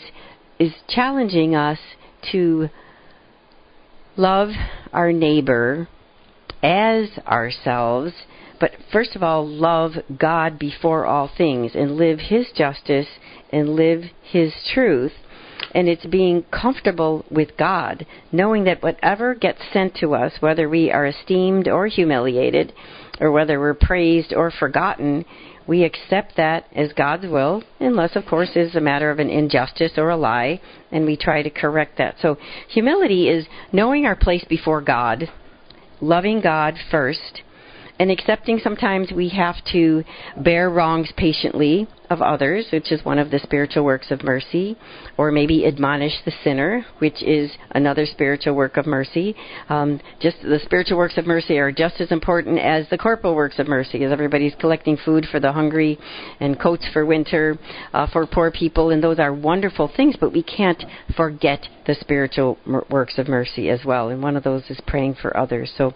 is 0.58 0.72
challenging 0.88 1.54
us 1.54 1.78
to 2.32 2.68
love 4.16 4.50
our 4.92 5.12
neighbor 5.12 5.88
as 6.62 7.08
ourselves 7.26 8.12
but 8.60 8.72
first 8.92 9.14
of 9.14 9.22
all, 9.22 9.46
love 9.46 9.92
God 10.18 10.58
before 10.58 11.06
all 11.06 11.30
things 11.36 11.72
and 11.74 11.96
live 11.96 12.18
His 12.18 12.50
justice 12.54 13.08
and 13.50 13.70
live 13.70 14.04
His 14.22 14.52
truth. 14.72 15.12
And 15.74 15.88
it's 15.88 16.06
being 16.06 16.44
comfortable 16.44 17.24
with 17.30 17.56
God, 17.56 18.06
knowing 18.32 18.64
that 18.64 18.82
whatever 18.82 19.34
gets 19.34 19.60
sent 19.72 19.96
to 19.96 20.14
us, 20.14 20.32
whether 20.40 20.68
we 20.68 20.90
are 20.90 21.06
esteemed 21.06 21.68
or 21.68 21.88
humiliated, 21.88 22.72
or 23.20 23.32
whether 23.32 23.58
we're 23.58 23.74
praised 23.74 24.32
or 24.32 24.50
forgotten, 24.50 25.24
we 25.66 25.84
accept 25.84 26.36
that 26.36 26.66
as 26.74 26.92
God's 26.94 27.26
will, 27.26 27.62
unless, 27.78 28.16
of 28.16 28.24
course, 28.24 28.50
it's 28.54 28.74
a 28.74 28.80
matter 28.80 29.10
of 29.10 29.18
an 29.18 29.28
injustice 29.28 29.92
or 29.98 30.08
a 30.08 30.16
lie, 30.16 30.60
and 30.90 31.04
we 31.04 31.16
try 31.16 31.42
to 31.42 31.50
correct 31.50 31.98
that. 31.98 32.16
So, 32.22 32.38
humility 32.68 33.28
is 33.28 33.46
knowing 33.70 34.06
our 34.06 34.16
place 34.16 34.44
before 34.48 34.80
God, 34.80 35.30
loving 36.00 36.40
God 36.40 36.76
first, 36.90 37.42
and 37.98 38.10
accepting 38.10 38.58
sometimes 38.58 39.12
we 39.12 39.28
have 39.30 39.56
to 39.72 40.04
bear 40.42 40.70
wrongs 40.70 41.12
patiently 41.16 41.86
of 42.10 42.22
others, 42.22 42.66
which 42.72 42.90
is 42.90 43.04
one 43.04 43.18
of 43.18 43.30
the 43.30 43.38
spiritual 43.38 43.84
works 43.84 44.10
of 44.10 44.22
mercy, 44.22 44.76
or 45.16 45.30
maybe 45.30 45.66
admonish 45.66 46.14
the 46.24 46.32
sinner, 46.42 46.84
which 46.98 47.22
is 47.22 47.50
another 47.72 48.06
spiritual 48.06 48.54
work 48.54 48.76
of 48.76 48.86
mercy. 48.86 49.36
Um, 49.68 50.00
just 50.20 50.40
the 50.42 50.60
spiritual 50.64 50.96
works 50.96 51.18
of 51.18 51.26
mercy 51.26 51.58
are 51.58 51.72
just 51.72 52.00
as 52.00 52.10
important 52.10 52.58
as 52.58 52.88
the 52.88 52.98
corporal 52.98 53.34
works 53.34 53.58
of 53.58 53.68
mercy, 53.68 54.04
as 54.04 54.12
everybody's 54.12 54.54
collecting 54.58 54.96
food 54.96 55.26
for 55.30 55.40
the 55.40 55.52
hungry 55.52 55.98
and 56.40 56.58
coats 56.58 56.86
for 56.92 57.04
winter 57.04 57.58
uh, 57.92 58.06
for 58.12 58.26
poor 58.26 58.50
people, 58.50 58.90
and 58.90 59.02
those 59.02 59.18
are 59.18 59.32
wonderful 59.32 59.90
things. 59.94 60.16
But 60.18 60.32
we 60.32 60.42
can't 60.42 60.82
forget 61.16 61.66
the 61.86 61.94
spiritual 61.94 62.58
works 62.90 63.18
of 63.18 63.28
mercy 63.28 63.68
as 63.70 63.80
well, 63.84 64.08
and 64.08 64.22
one 64.22 64.36
of 64.36 64.44
those 64.44 64.62
is 64.70 64.80
praying 64.86 65.16
for 65.20 65.36
others. 65.36 65.72
So, 65.76 65.94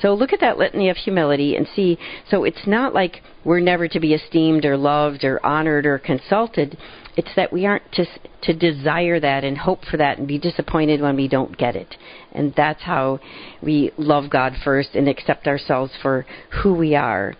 so 0.00 0.14
look 0.14 0.32
at 0.32 0.40
that 0.40 0.58
litany 0.58 0.88
of 0.88 0.96
humility 0.96 1.56
and 1.56 1.68
see. 1.74 1.98
So 2.30 2.44
it's 2.44 2.66
not 2.66 2.94
like 2.94 3.22
we're 3.44 3.60
never 3.60 3.88
to 3.88 4.00
be 4.00 4.14
esteemed 4.14 4.64
or 4.64 4.76
loved 4.76 5.24
or 5.24 5.44
honored 5.44 5.86
or 5.86 5.98
consulted. 5.98 6.76
It's 7.16 7.34
that 7.36 7.52
we 7.52 7.66
aren't 7.66 7.90
to 7.92 8.06
to 8.42 8.52
desire 8.52 9.20
that 9.20 9.44
and 9.44 9.56
hope 9.56 9.84
for 9.90 9.96
that 9.96 10.18
and 10.18 10.26
be 10.26 10.38
disappointed 10.38 11.00
when 11.00 11.16
we 11.16 11.28
don't 11.28 11.56
get 11.56 11.76
it. 11.76 11.94
And 12.32 12.52
that's 12.56 12.82
how 12.82 13.20
we 13.62 13.92
love 13.96 14.30
God 14.30 14.54
first 14.64 14.90
and 14.94 15.08
accept 15.08 15.46
ourselves 15.46 15.92
for 16.02 16.26
who 16.62 16.74
we 16.74 16.94
are. 16.94 17.34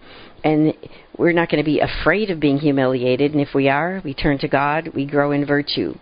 And 0.44 0.74
we're 1.16 1.32
not 1.32 1.48
going 1.48 1.62
to 1.62 1.68
be 1.68 1.80
afraid 1.80 2.30
of 2.30 2.40
being 2.40 2.58
humiliated. 2.58 3.32
And 3.32 3.40
if 3.40 3.54
we 3.54 3.68
are, 3.68 4.00
we 4.04 4.14
turn 4.14 4.38
to 4.38 4.48
God, 4.48 4.90
we 4.94 5.06
grow 5.06 5.32
in 5.32 5.46
virtue. 5.46 5.94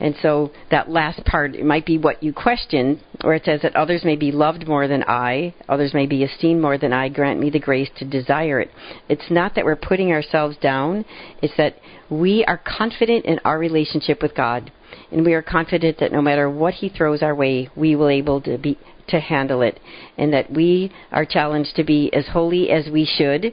And 0.00 0.14
so 0.22 0.50
that 0.70 0.90
last 0.90 1.24
part 1.24 1.54
it 1.54 1.64
might 1.64 1.86
be 1.86 1.98
what 1.98 2.22
you 2.22 2.32
questioned, 2.32 3.00
where 3.22 3.34
it 3.34 3.44
says 3.44 3.60
that 3.62 3.76
others 3.76 4.04
may 4.04 4.16
be 4.16 4.32
loved 4.32 4.66
more 4.66 4.88
than 4.88 5.04
I, 5.04 5.54
others 5.68 5.94
may 5.94 6.06
be 6.06 6.22
esteemed 6.22 6.60
more 6.60 6.78
than 6.78 6.92
I, 6.92 7.08
grant 7.08 7.40
me 7.40 7.50
the 7.50 7.60
grace 7.60 7.90
to 7.98 8.04
desire 8.04 8.60
it. 8.60 8.70
It's 9.08 9.30
not 9.30 9.54
that 9.54 9.64
we're 9.64 9.76
putting 9.76 10.12
ourselves 10.12 10.56
down, 10.58 11.04
it's 11.42 11.56
that 11.56 11.76
we 12.10 12.44
are 12.46 12.58
confident 12.58 13.24
in 13.24 13.40
our 13.44 13.58
relationship 13.58 14.20
with 14.22 14.34
God. 14.34 14.72
And 15.10 15.24
we 15.24 15.34
are 15.34 15.42
confident 15.42 15.98
that 15.98 16.12
no 16.12 16.22
matter 16.22 16.48
what 16.50 16.74
He 16.74 16.88
throws 16.88 17.22
our 17.22 17.34
way, 17.34 17.68
we 17.76 17.96
will 17.96 18.08
able 18.08 18.40
to 18.42 18.58
be 18.58 18.78
to 19.08 19.20
handle 19.20 19.60
it, 19.60 19.78
and 20.16 20.32
that 20.32 20.50
we 20.50 20.90
are 21.12 21.26
challenged 21.26 21.76
to 21.76 21.84
be 21.84 22.10
as 22.14 22.26
holy 22.32 22.70
as 22.70 22.88
we 22.90 23.04
should, 23.04 23.52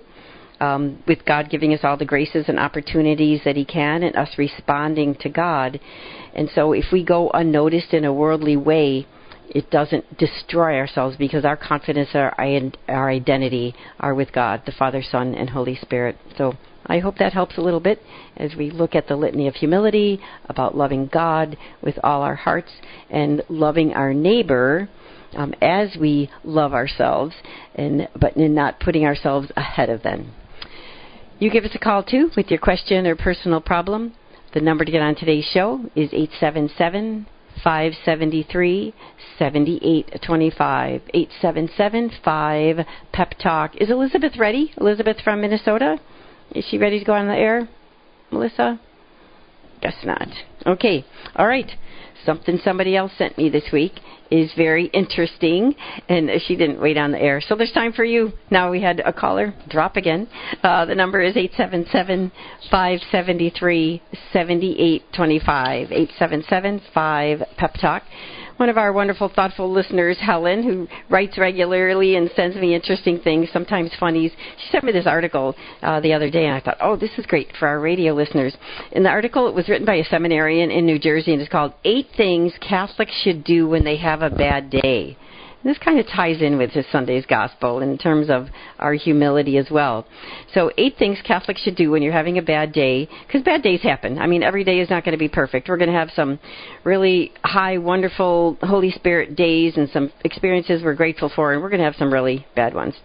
um, 0.61 1.03
with 1.07 1.25
God 1.25 1.49
giving 1.49 1.73
us 1.73 1.81
all 1.83 1.97
the 1.97 2.05
graces 2.05 2.45
and 2.47 2.59
opportunities 2.59 3.41
that 3.43 3.55
He 3.55 3.65
can, 3.65 4.03
and 4.03 4.15
us 4.15 4.29
responding 4.37 5.15
to 5.15 5.29
God. 5.29 5.79
And 6.33 6.49
so, 6.53 6.71
if 6.71 6.85
we 6.93 7.03
go 7.03 7.29
unnoticed 7.31 7.93
in 7.93 8.05
a 8.05 8.13
worldly 8.13 8.55
way, 8.55 9.07
it 9.49 9.69
doesn't 9.69 10.17
destroy 10.17 10.77
ourselves 10.77 11.17
because 11.17 11.43
our 11.43 11.57
confidence, 11.57 12.09
our, 12.13 12.33
our 12.87 13.09
identity 13.09 13.75
are 13.99 14.15
with 14.15 14.31
God, 14.31 14.63
the 14.65 14.71
Father, 14.71 15.03
Son, 15.03 15.35
and 15.35 15.49
Holy 15.49 15.75
Spirit. 15.75 16.15
So 16.37 16.53
I 16.85 16.99
hope 16.99 17.17
that 17.17 17.33
helps 17.33 17.57
a 17.57 17.61
little 17.61 17.81
bit 17.81 18.01
as 18.37 18.55
we 18.55 18.71
look 18.71 18.95
at 18.95 19.07
the 19.07 19.17
litany 19.17 19.49
of 19.49 19.55
humility 19.55 20.21
about 20.45 20.77
loving 20.77 21.07
God 21.07 21.57
with 21.81 21.99
all 22.01 22.21
our 22.21 22.35
hearts 22.35 22.71
and 23.09 23.43
loving 23.49 23.93
our 23.93 24.13
neighbor 24.13 24.87
um, 25.35 25.53
as 25.61 25.97
we 25.99 26.29
love 26.43 26.73
ourselves, 26.73 27.35
and 27.75 28.07
but 28.19 28.35
in 28.35 28.53
not 28.53 28.79
putting 28.79 29.05
ourselves 29.05 29.51
ahead 29.55 29.89
of 29.89 30.03
them. 30.03 30.33
You 31.41 31.49
give 31.49 31.65
us 31.65 31.73
a 31.73 31.79
call 31.79 32.03
too 32.03 32.29
with 32.37 32.51
your 32.51 32.59
question 32.59 33.07
or 33.07 33.15
personal 33.15 33.61
problem. 33.61 34.13
The 34.53 34.61
number 34.61 34.85
to 34.85 34.91
get 34.91 35.01
on 35.01 35.15
today's 35.15 35.49
show 35.51 35.89
is 35.95 36.13
877 36.13 37.25
573 37.63 38.93
7825. 39.39 41.01
877 41.11 42.11
5 42.23 42.85
Pep 43.11 43.33
Talk. 43.41 43.75
Is 43.77 43.89
Elizabeth 43.89 44.37
ready? 44.37 44.71
Elizabeth 44.77 45.17
from 45.23 45.41
Minnesota? 45.41 45.97
Is 46.51 46.63
she 46.69 46.77
ready 46.77 46.99
to 46.99 47.05
go 47.05 47.13
on 47.13 47.27
the 47.27 47.33
air? 47.33 47.67
Melissa? 48.29 48.79
Guess 49.81 49.95
not. 50.03 50.27
Okay. 50.67 51.03
All 51.35 51.47
right. 51.47 51.71
Something 52.23 52.59
somebody 52.63 52.95
else 52.95 53.13
sent 53.17 53.39
me 53.39 53.49
this 53.49 53.71
week 53.73 53.93
is 54.31 54.51
very 54.55 54.85
interesting, 54.87 55.75
and 56.09 56.29
she 56.47 56.55
didn't 56.55 56.79
wait 56.79 56.97
on 56.97 57.11
the 57.11 57.21
air. 57.21 57.41
So 57.41 57.55
there's 57.55 57.71
time 57.73 57.93
for 57.93 58.05
you. 58.05 58.31
Now 58.49 58.71
we 58.71 58.81
had 58.81 59.01
a 59.01 59.13
caller 59.13 59.53
drop 59.69 59.97
again. 59.97 60.27
Uh, 60.63 60.85
the 60.85 60.95
number 60.95 61.21
is 61.21 61.35
877 61.35 62.31
573 62.71 64.01
7825. 64.31 65.91
877 65.91 66.81
5 66.93 67.43
Pep 67.57 67.73
Talk 67.79 68.03
one 68.61 68.69
of 68.69 68.77
our 68.77 68.93
wonderful, 68.93 69.27
thoughtful 69.27 69.73
listeners, 69.73 70.19
Helen, 70.19 70.61
who 70.61 70.87
writes 71.09 71.35
regularly 71.35 72.15
and 72.15 72.29
sends 72.35 72.55
me 72.55 72.75
interesting 72.75 73.19
things, 73.19 73.49
sometimes 73.51 73.89
funnies. 73.99 74.31
She 74.59 74.69
sent 74.69 74.83
me 74.83 74.91
this 74.91 75.07
article 75.07 75.55
uh, 75.81 75.99
the 75.99 76.13
other 76.13 76.29
day, 76.29 76.45
and 76.45 76.53
I 76.53 76.59
thought, 76.59 76.77
oh, 76.79 76.95
this 76.95 77.09
is 77.17 77.25
great 77.25 77.47
for 77.57 77.67
our 77.67 77.79
radio 77.79 78.13
listeners. 78.13 78.55
In 78.91 79.01
the 79.01 79.09
article, 79.09 79.47
it 79.47 79.55
was 79.55 79.67
written 79.67 79.87
by 79.87 79.95
a 79.95 80.03
seminarian 80.03 80.69
in 80.69 80.85
New 80.85 80.99
Jersey, 80.99 81.33
and 81.33 81.41
it's 81.41 81.51
called 81.51 81.73
Eight 81.85 82.09
Things 82.15 82.53
Catholics 82.61 83.19
Should 83.23 83.43
Do 83.43 83.67
When 83.67 83.83
They 83.83 83.97
Have 83.97 84.21
a 84.21 84.29
Bad 84.29 84.69
Day. 84.69 85.17
This 85.63 85.77
kind 85.77 85.99
of 85.99 86.07
ties 86.07 86.41
in 86.41 86.57
with 86.57 86.71
his 86.71 86.85
Sunday's 86.91 87.25
gospel 87.25 87.79
in 87.79 87.97
terms 87.97 88.29
of 88.29 88.47
our 88.79 88.93
humility 88.93 89.57
as 89.57 89.69
well. 89.69 90.05
So, 90.53 90.71
eight 90.77 90.97
things 90.97 91.19
Catholics 91.23 91.61
should 91.61 91.75
do 91.75 91.91
when 91.91 92.01
you're 92.01 92.13
having 92.13 92.37
a 92.37 92.41
bad 92.41 92.73
day, 92.73 93.07
because 93.27 93.43
bad 93.43 93.61
days 93.61 93.81
happen. 93.81 94.17
I 94.17 94.27
mean, 94.27 94.41
every 94.41 94.63
day 94.63 94.79
is 94.79 94.89
not 94.89 95.03
going 95.03 95.13
to 95.13 95.19
be 95.19 95.29
perfect. 95.29 95.69
We're 95.69 95.77
going 95.77 95.91
to 95.91 95.97
have 95.97 96.09
some 96.15 96.39
really 96.83 97.31
high, 97.43 97.77
wonderful 97.77 98.57
Holy 98.61 98.91
Spirit 98.91 99.35
days 99.35 99.77
and 99.77 99.89
some 99.89 100.11
experiences 100.25 100.81
we're 100.83 100.95
grateful 100.95 101.31
for, 101.35 101.53
and 101.53 101.61
we're 101.61 101.69
going 101.69 101.79
to 101.79 101.85
have 101.85 101.95
some 101.95 102.11
really 102.11 102.45
bad 102.55 102.73
ones. 102.73 102.95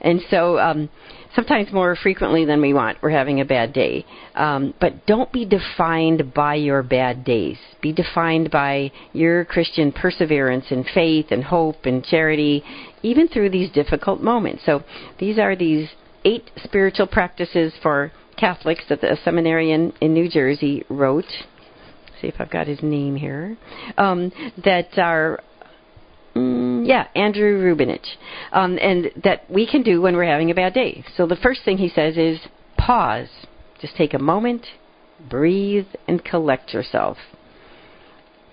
And 0.00 0.20
so, 0.30 0.58
um, 0.58 0.88
sometimes 1.36 1.70
more 1.70 1.94
frequently 1.94 2.46
than 2.46 2.60
we 2.60 2.72
want. 2.72 2.98
We're 3.02 3.10
having 3.10 3.40
a 3.40 3.44
bad 3.44 3.72
day. 3.72 4.04
Um, 4.34 4.74
but 4.80 5.06
don't 5.06 5.30
be 5.30 5.44
defined 5.44 6.34
by 6.34 6.54
your 6.54 6.82
bad 6.82 7.24
days. 7.24 7.58
Be 7.82 7.92
defined 7.92 8.50
by 8.50 8.90
your 9.12 9.44
Christian 9.44 9.92
perseverance 9.92 10.64
and 10.70 10.84
faith 10.94 11.26
and 11.30 11.44
hope 11.44 11.84
and 11.84 12.02
charity, 12.02 12.64
even 13.02 13.28
through 13.28 13.50
these 13.50 13.70
difficult 13.70 14.22
moments. 14.22 14.62
So 14.64 14.82
these 15.20 15.38
are 15.38 15.54
these 15.54 15.88
eight 16.24 16.50
spiritual 16.64 17.06
practices 17.06 17.72
for 17.82 18.10
Catholics 18.36 18.84
that 18.88 19.02
the 19.02 19.16
seminarian 19.22 19.92
in 20.00 20.14
New 20.14 20.28
Jersey 20.28 20.84
wrote. 20.88 21.30
See 22.20 22.28
if 22.28 22.36
I've 22.38 22.50
got 22.50 22.66
his 22.66 22.82
name 22.82 23.14
here. 23.14 23.58
Um, 23.98 24.32
that 24.64 24.98
are 24.98 25.40
Mm, 26.36 26.65
yeah, 26.86 27.08
Andrew 27.14 27.60
Rubinich. 27.62 28.06
Um, 28.52 28.78
and 28.80 29.10
that 29.24 29.50
we 29.50 29.66
can 29.66 29.82
do 29.82 30.00
when 30.00 30.16
we're 30.16 30.30
having 30.30 30.50
a 30.50 30.54
bad 30.54 30.72
day. 30.72 31.04
So 31.16 31.26
the 31.26 31.36
first 31.36 31.62
thing 31.64 31.78
he 31.78 31.88
says 31.88 32.16
is 32.16 32.38
pause. 32.78 33.28
Just 33.80 33.96
take 33.96 34.14
a 34.14 34.18
moment, 34.18 34.66
breathe, 35.28 35.86
and 36.06 36.24
collect 36.24 36.72
yourself. 36.72 37.18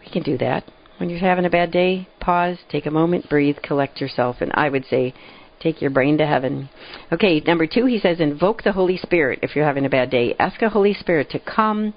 We 0.03 0.11
can 0.11 0.23
do 0.23 0.37
that. 0.39 0.63
When 0.97 1.09
you're 1.09 1.19
having 1.19 1.45
a 1.45 1.49
bad 1.49 1.71
day, 1.71 2.07
pause, 2.19 2.57
take 2.69 2.85
a 2.85 2.91
moment, 2.91 3.29
breathe, 3.29 3.57
collect 3.63 4.01
yourself. 4.01 4.37
And 4.41 4.51
I 4.53 4.69
would 4.69 4.85
say, 4.85 5.13
take 5.59 5.81
your 5.81 5.91
brain 5.91 6.17
to 6.17 6.25
heaven. 6.25 6.69
Okay, 7.11 7.39
number 7.39 7.67
two, 7.67 7.85
he 7.85 7.99
says, 7.99 8.19
invoke 8.19 8.63
the 8.63 8.73
Holy 8.73 8.97
Spirit 8.97 9.39
if 9.41 9.55
you're 9.55 9.65
having 9.65 9.85
a 9.85 9.89
bad 9.89 10.09
day. 10.09 10.35
Ask 10.39 10.59
the 10.59 10.69
Holy 10.69 10.93
Spirit 10.93 11.29
to 11.31 11.39
come, 11.39 11.93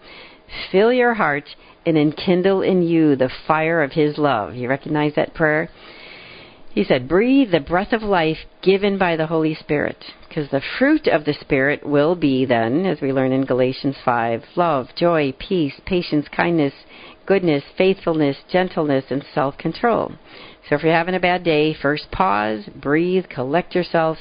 fill 0.70 0.92
your 0.92 1.14
heart, 1.14 1.44
and 1.84 1.96
enkindle 1.96 2.62
in 2.62 2.82
you 2.82 3.16
the 3.16 3.30
fire 3.46 3.82
of 3.82 3.92
His 3.92 4.18
love. 4.18 4.54
You 4.54 4.68
recognize 4.68 5.14
that 5.16 5.34
prayer? 5.34 5.68
He 6.77 6.85
said, 6.85 7.09
Breathe 7.09 7.53
the 7.53 7.61
breath 7.61 7.94
of 7.94 8.03
life 8.03 8.36
given 8.61 8.98
by 8.98 9.16
the 9.16 9.28
Holy 9.28 9.55
Spirit. 9.55 9.97
Because 10.28 10.51
the 10.51 10.61
fruit 10.61 11.07
of 11.07 11.24
the 11.24 11.32
Spirit 11.32 11.86
will 11.86 12.15
be 12.15 12.44
then, 12.44 12.85
as 12.85 13.01
we 13.01 13.15
learn 13.15 13.32
in 13.32 13.47
Galatians 13.47 13.97
5, 14.05 14.44
love, 14.57 14.89
joy, 14.94 15.32
peace, 15.39 15.73
patience, 15.86 16.28
kindness, 16.28 16.74
goodness, 17.24 17.65
faithfulness, 17.78 18.36
gentleness, 18.53 19.07
and 19.09 19.24
self 19.32 19.57
control. 19.57 20.12
So 20.69 20.74
if 20.74 20.82
you're 20.82 20.93
having 20.93 21.15
a 21.15 21.19
bad 21.19 21.44
day, 21.44 21.73
first 21.73 22.11
pause, 22.11 22.69
breathe, 22.74 23.31
collect 23.31 23.74
yourself. 23.74 24.19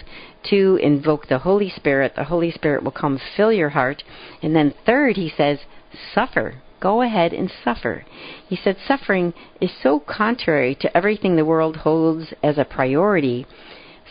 Two, 0.50 0.80
invoke 0.82 1.28
the 1.28 1.40
Holy 1.40 1.70
Spirit. 1.70 2.14
The 2.16 2.24
Holy 2.24 2.52
Spirit 2.52 2.84
will 2.84 2.92
come 2.92 3.20
fill 3.36 3.52
your 3.52 3.72
heart. 3.72 4.02
And 4.42 4.56
then 4.56 4.74
third, 4.86 5.18
he 5.18 5.30
says, 5.36 5.60
suffer 6.14 6.62
go 6.86 7.02
ahead 7.02 7.34
and 7.34 7.52
suffer. 7.64 8.06
He 8.48 8.56
said 8.56 8.78
suffering 8.88 9.34
is 9.60 9.72
so 9.82 10.00
contrary 10.00 10.78
to 10.82 10.96
everything 10.96 11.36
the 11.36 11.44
world 11.44 11.78
holds 11.78 12.32
as 12.44 12.60
a 12.60 12.64
priority. 12.64 13.48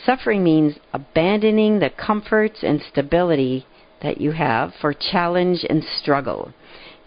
Suffering 0.05 0.43
means 0.43 0.75
abandoning 0.93 1.79
the 1.79 1.91
comforts 1.91 2.65
and 2.65 2.83
stability 2.91 3.65
that 4.03 4.21
you 4.21 4.33
have 4.33 4.73
for 4.81 4.93
challenge 4.93 5.65
and 5.71 5.85
struggle. 5.85 6.53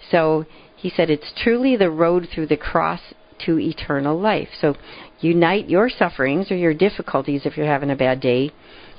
So 0.09 0.45
he 0.77 0.89
said 0.89 1.09
it's 1.09 1.33
truly 1.35 1.75
the 1.75 1.91
road 1.91 2.29
through 2.33 2.47
the 2.47 2.55
cross 2.55 3.01
to 3.45 3.59
eternal 3.59 4.17
life. 4.17 4.47
So 4.61 4.77
unite 5.19 5.69
your 5.69 5.89
sufferings 5.89 6.49
or 6.49 6.55
your 6.55 6.73
difficulties 6.73 7.41
if 7.43 7.57
you're 7.57 7.65
having 7.65 7.91
a 7.91 7.95
bad 7.97 8.21
day 8.21 8.53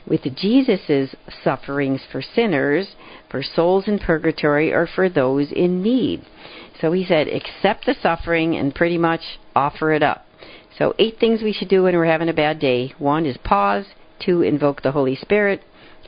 with 0.06 0.22
Jesus' 0.36 1.14
sufferings 1.42 2.00
for 2.10 2.22
sinners, 2.22 2.88
for 3.30 3.42
souls 3.42 3.84
in 3.86 3.98
purgatory, 3.98 4.72
or 4.72 4.86
for 4.86 5.08
those 5.08 5.52
in 5.52 5.82
need. 5.82 6.22
So 6.80 6.92
he 6.92 7.04
said, 7.04 7.28
accept 7.28 7.86
the 7.86 7.94
suffering 8.00 8.56
and 8.56 8.74
pretty 8.74 8.98
much 8.98 9.38
offer 9.54 9.92
it 9.92 10.02
up. 10.02 10.24
So, 10.76 10.94
eight 10.98 11.18
things 11.18 11.42
we 11.42 11.52
should 11.52 11.68
do 11.68 11.82
when 11.82 11.96
we're 11.96 12.04
having 12.04 12.28
a 12.28 12.34
bad 12.34 12.60
day. 12.60 12.94
One 12.98 13.26
is 13.26 13.36
pause. 13.38 13.86
Two, 14.20 14.42
invoke 14.42 14.82
the 14.82 14.92
Holy 14.92 15.16
Spirit. 15.16 15.62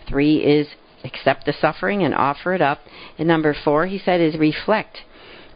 Three 0.09 0.37
is 0.37 0.69
accept 1.03 1.47
the 1.47 1.53
suffering 1.53 2.03
and 2.03 2.15
offer 2.15 2.55
it 2.55 2.63
up. 2.63 2.81
And 3.19 3.27
number 3.27 3.55
four, 3.55 3.87
he 3.87 3.99
said, 3.99 4.21
is 4.21 4.37
reflect. 4.37 4.99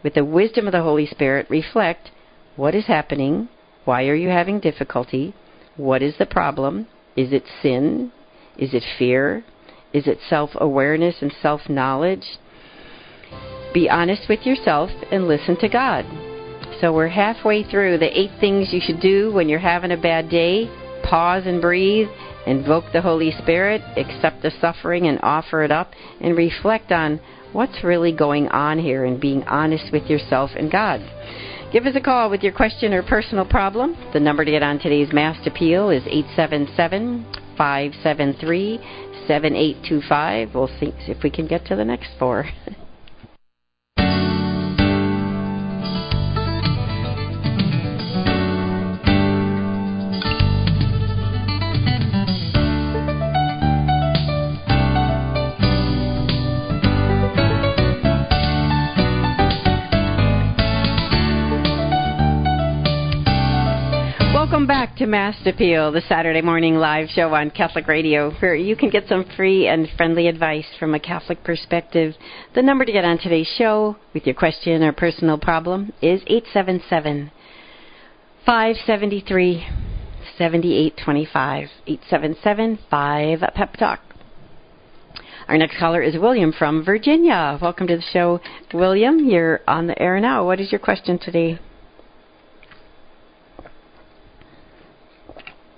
With 0.03 0.15
the 0.15 0.25
wisdom 0.25 0.67
of 0.67 0.73
the 0.73 0.81
Holy 0.81 1.05
Spirit, 1.05 1.47
reflect 1.49 2.11
what 2.55 2.75
is 2.75 2.87
happening. 2.87 3.47
Why 3.85 4.07
are 4.07 4.15
you 4.15 4.29
having 4.29 4.59
difficulty? 4.59 5.33
What 5.77 6.01
is 6.01 6.17
the 6.17 6.25
problem? 6.25 6.87
Is 7.15 7.31
it 7.31 7.43
sin? 7.61 8.11
Is 8.57 8.73
it 8.73 8.83
fear? 8.97 9.45
Is 9.93 10.07
it 10.07 10.19
self 10.29 10.51
awareness 10.55 11.21
and 11.21 11.33
self 11.41 11.69
knowledge? 11.69 12.37
Be 13.75 13.89
honest 13.89 14.29
with 14.29 14.45
yourself 14.45 14.89
and 15.11 15.27
listen 15.27 15.57
to 15.57 15.67
God. 15.67 16.05
So 16.79 16.93
we're 16.93 17.09
halfway 17.09 17.61
through 17.61 17.97
the 17.97 18.17
eight 18.17 18.31
things 18.39 18.71
you 18.71 18.79
should 18.79 19.01
do 19.01 19.33
when 19.33 19.49
you're 19.49 19.59
having 19.59 19.91
a 19.91 19.97
bad 19.97 20.29
day. 20.29 20.69
Pause 21.03 21.47
and 21.47 21.61
breathe, 21.61 22.07
invoke 22.47 22.85
the 22.93 23.01
Holy 23.01 23.31
Spirit, 23.31 23.81
accept 23.97 24.41
the 24.41 24.51
suffering 24.61 25.07
and 25.07 25.19
offer 25.21 25.61
it 25.61 25.71
up, 25.73 25.91
and 26.21 26.37
reflect 26.37 26.93
on 26.93 27.19
what's 27.51 27.83
really 27.83 28.13
going 28.13 28.47
on 28.47 28.79
here 28.79 29.03
and 29.03 29.19
being 29.19 29.43
honest 29.43 29.91
with 29.91 30.03
yourself 30.03 30.51
and 30.55 30.71
God. 30.71 31.01
Give 31.73 31.85
us 31.85 31.97
a 31.97 32.01
call 32.01 32.29
with 32.29 32.43
your 32.43 32.53
question 32.53 32.93
or 32.93 33.03
personal 33.03 33.43
problem. 33.43 33.97
The 34.13 34.21
number 34.21 34.45
to 34.45 34.51
get 34.51 34.63
on 34.63 34.79
today's 34.79 35.11
Mast 35.11 35.45
Appeal 35.45 35.89
is 35.89 36.03
877 36.07 37.25
573 37.57 38.77
7825. 39.27 40.55
We'll 40.55 40.69
see 40.79 40.93
if 41.09 41.21
we 41.23 41.29
can 41.29 41.45
get 41.45 41.65
to 41.65 41.75
the 41.75 41.83
next 41.83 42.11
four. 42.17 42.45
back 64.67 64.95
to 64.95 65.05
Mast 65.05 65.45
Appeal, 65.45 65.91
the 65.91 66.01
Saturday 66.01 66.41
morning 66.41 66.75
live 66.75 67.07
show 67.09 67.33
on 67.35 67.51
Catholic 67.51 67.87
Radio, 67.87 68.31
where 68.39 68.55
you 68.55 68.75
can 68.75 68.89
get 68.89 69.07
some 69.07 69.23
free 69.35 69.67
and 69.67 69.87
friendly 69.95 70.27
advice 70.27 70.65
from 70.79 70.95
a 70.95 70.99
Catholic 70.99 71.43
perspective. 71.43 72.15
The 72.55 72.63
number 72.63 72.83
to 72.83 72.91
get 72.91 73.05
on 73.05 73.19
today's 73.19 73.51
show 73.57 73.95
with 74.13 74.25
your 74.25 74.33
question 74.33 74.81
or 74.81 74.91
personal 74.91 75.37
problem 75.37 75.93
is 76.01 76.21
877 76.25 77.31
573 78.45 79.67
7825. 80.37 81.69
877 81.85 82.79
5 82.89 83.39
Pep 83.53 83.73
Talk. 83.77 83.99
Our 85.47 85.57
next 85.57 85.77
caller 85.77 86.01
is 86.01 86.17
William 86.17 86.51
from 86.51 86.83
Virginia. 86.83 87.59
Welcome 87.61 87.85
to 87.87 87.97
the 87.97 88.03
show, 88.13 88.41
William. 88.73 89.29
You're 89.29 89.61
on 89.67 89.85
the 89.85 90.01
air 90.01 90.19
now. 90.19 90.43
What 90.43 90.59
is 90.59 90.71
your 90.71 90.79
question 90.79 91.19
today? 91.19 91.59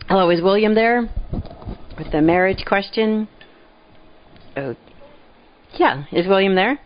Hello, 0.10 0.30
is 0.30 0.42
William 0.42 0.74
there 0.74 1.02
with 1.98 2.10
the 2.14 2.22
marriage 2.22 2.64
question? 2.66 3.28
Oh, 4.56 4.74
yeah, 5.78 6.06
is 6.14 6.26
William 6.26 6.56
there? 6.56 6.80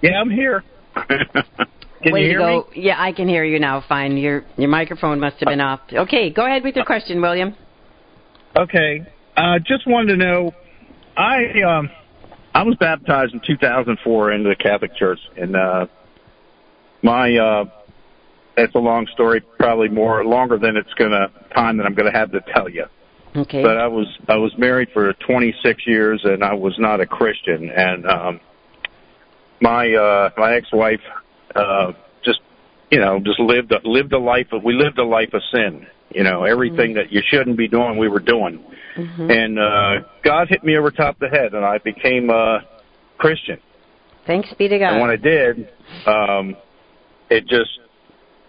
Yeah, 0.00 0.20
I'm 0.20 0.30
here. 0.30 0.62
can 1.08 2.12
Way 2.12 2.20
you 2.20 2.28
hear 2.28 2.38
go. 2.38 2.68
me? 2.72 2.82
Yeah, 2.82 3.02
I 3.02 3.10
can 3.10 3.26
hear 3.26 3.42
you 3.42 3.58
now. 3.58 3.82
Fine. 3.88 4.16
Your 4.16 4.44
your 4.56 4.68
microphone 4.68 5.18
must 5.18 5.38
have 5.40 5.48
been 5.48 5.60
off. 5.60 5.80
Okay, 5.92 6.30
go 6.30 6.46
ahead 6.46 6.62
with 6.62 6.76
your 6.76 6.84
question, 6.84 7.20
William. 7.20 7.56
Okay. 8.54 9.04
Uh, 9.36 9.58
just 9.58 9.88
wanted 9.88 10.12
to 10.12 10.16
know, 10.18 10.54
I 11.16 11.62
um, 11.62 11.90
I 12.54 12.62
was 12.62 12.76
baptized 12.78 13.34
in 13.34 13.40
2004 13.44 14.32
into 14.32 14.48
the 14.50 14.56
Catholic 14.56 14.94
Church, 14.94 15.18
and 15.36 15.56
uh, 15.56 15.86
my 17.02 17.36
uh, 17.36 17.64
it's 18.56 18.74
a 18.74 18.78
long 18.78 19.06
story, 19.12 19.42
probably 19.58 19.88
more 19.88 20.24
longer 20.24 20.58
than 20.58 20.76
it's 20.76 20.92
gonna 20.94 21.28
time 21.54 21.76
that 21.76 21.86
I'm 21.86 21.94
gonna 21.94 22.12
have 22.12 22.32
to 22.32 22.40
tell 22.54 22.68
you. 22.68 22.84
Okay. 23.34 23.62
But 23.62 23.76
I 23.78 23.86
was 23.86 24.06
I 24.28 24.36
was 24.36 24.52
married 24.56 24.88
for 24.92 25.12
26 25.26 25.86
years 25.86 26.20
and 26.24 26.42
I 26.42 26.54
was 26.54 26.74
not 26.78 27.00
a 27.00 27.06
Christian 27.06 27.70
and 27.70 28.06
um 28.06 28.40
my 29.60 29.92
uh 29.92 30.30
my 30.36 30.54
ex-wife 30.54 31.00
uh 31.54 31.92
just 32.24 32.40
you 32.90 32.98
know 32.98 33.20
just 33.20 33.40
lived 33.40 33.72
a, 33.72 33.80
lived 33.84 34.12
a 34.12 34.18
life 34.18 34.48
of 34.52 34.64
we 34.64 34.74
lived 34.74 34.98
a 34.98 35.04
life 35.04 35.34
of 35.34 35.42
sin. 35.52 35.86
You 36.10 36.22
know, 36.22 36.44
everything 36.44 36.94
that 36.94 37.12
you 37.12 37.20
shouldn't 37.30 37.58
be 37.58 37.68
doing 37.68 37.98
we 37.98 38.08
were 38.08 38.20
doing. 38.20 38.64
Mhm. 38.96 39.30
And 39.30 39.58
uh 39.58 40.08
God 40.24 40.48
hit 40.48 40.64
me 40.64 40.76
over 40.76 40.90
top 40.90 41.18
the 41.18 41.28
head 41.28 41.52
and 41.52 41.64
I 41.64 41.78
became 41.78 42.30
a 42.30 42.60
Christian. 43.18 43.58
Thanks 44.26 44.52
be 44.54 44.68
to 44.68 44.78
God. 44.78 44.94
And 44.94 45.00
when 45.00 45.10
I 45.10 45.16
did, 45.16 45.68
um, 46.06 46.56
it 47.30 47.46
just, 47.46 47.70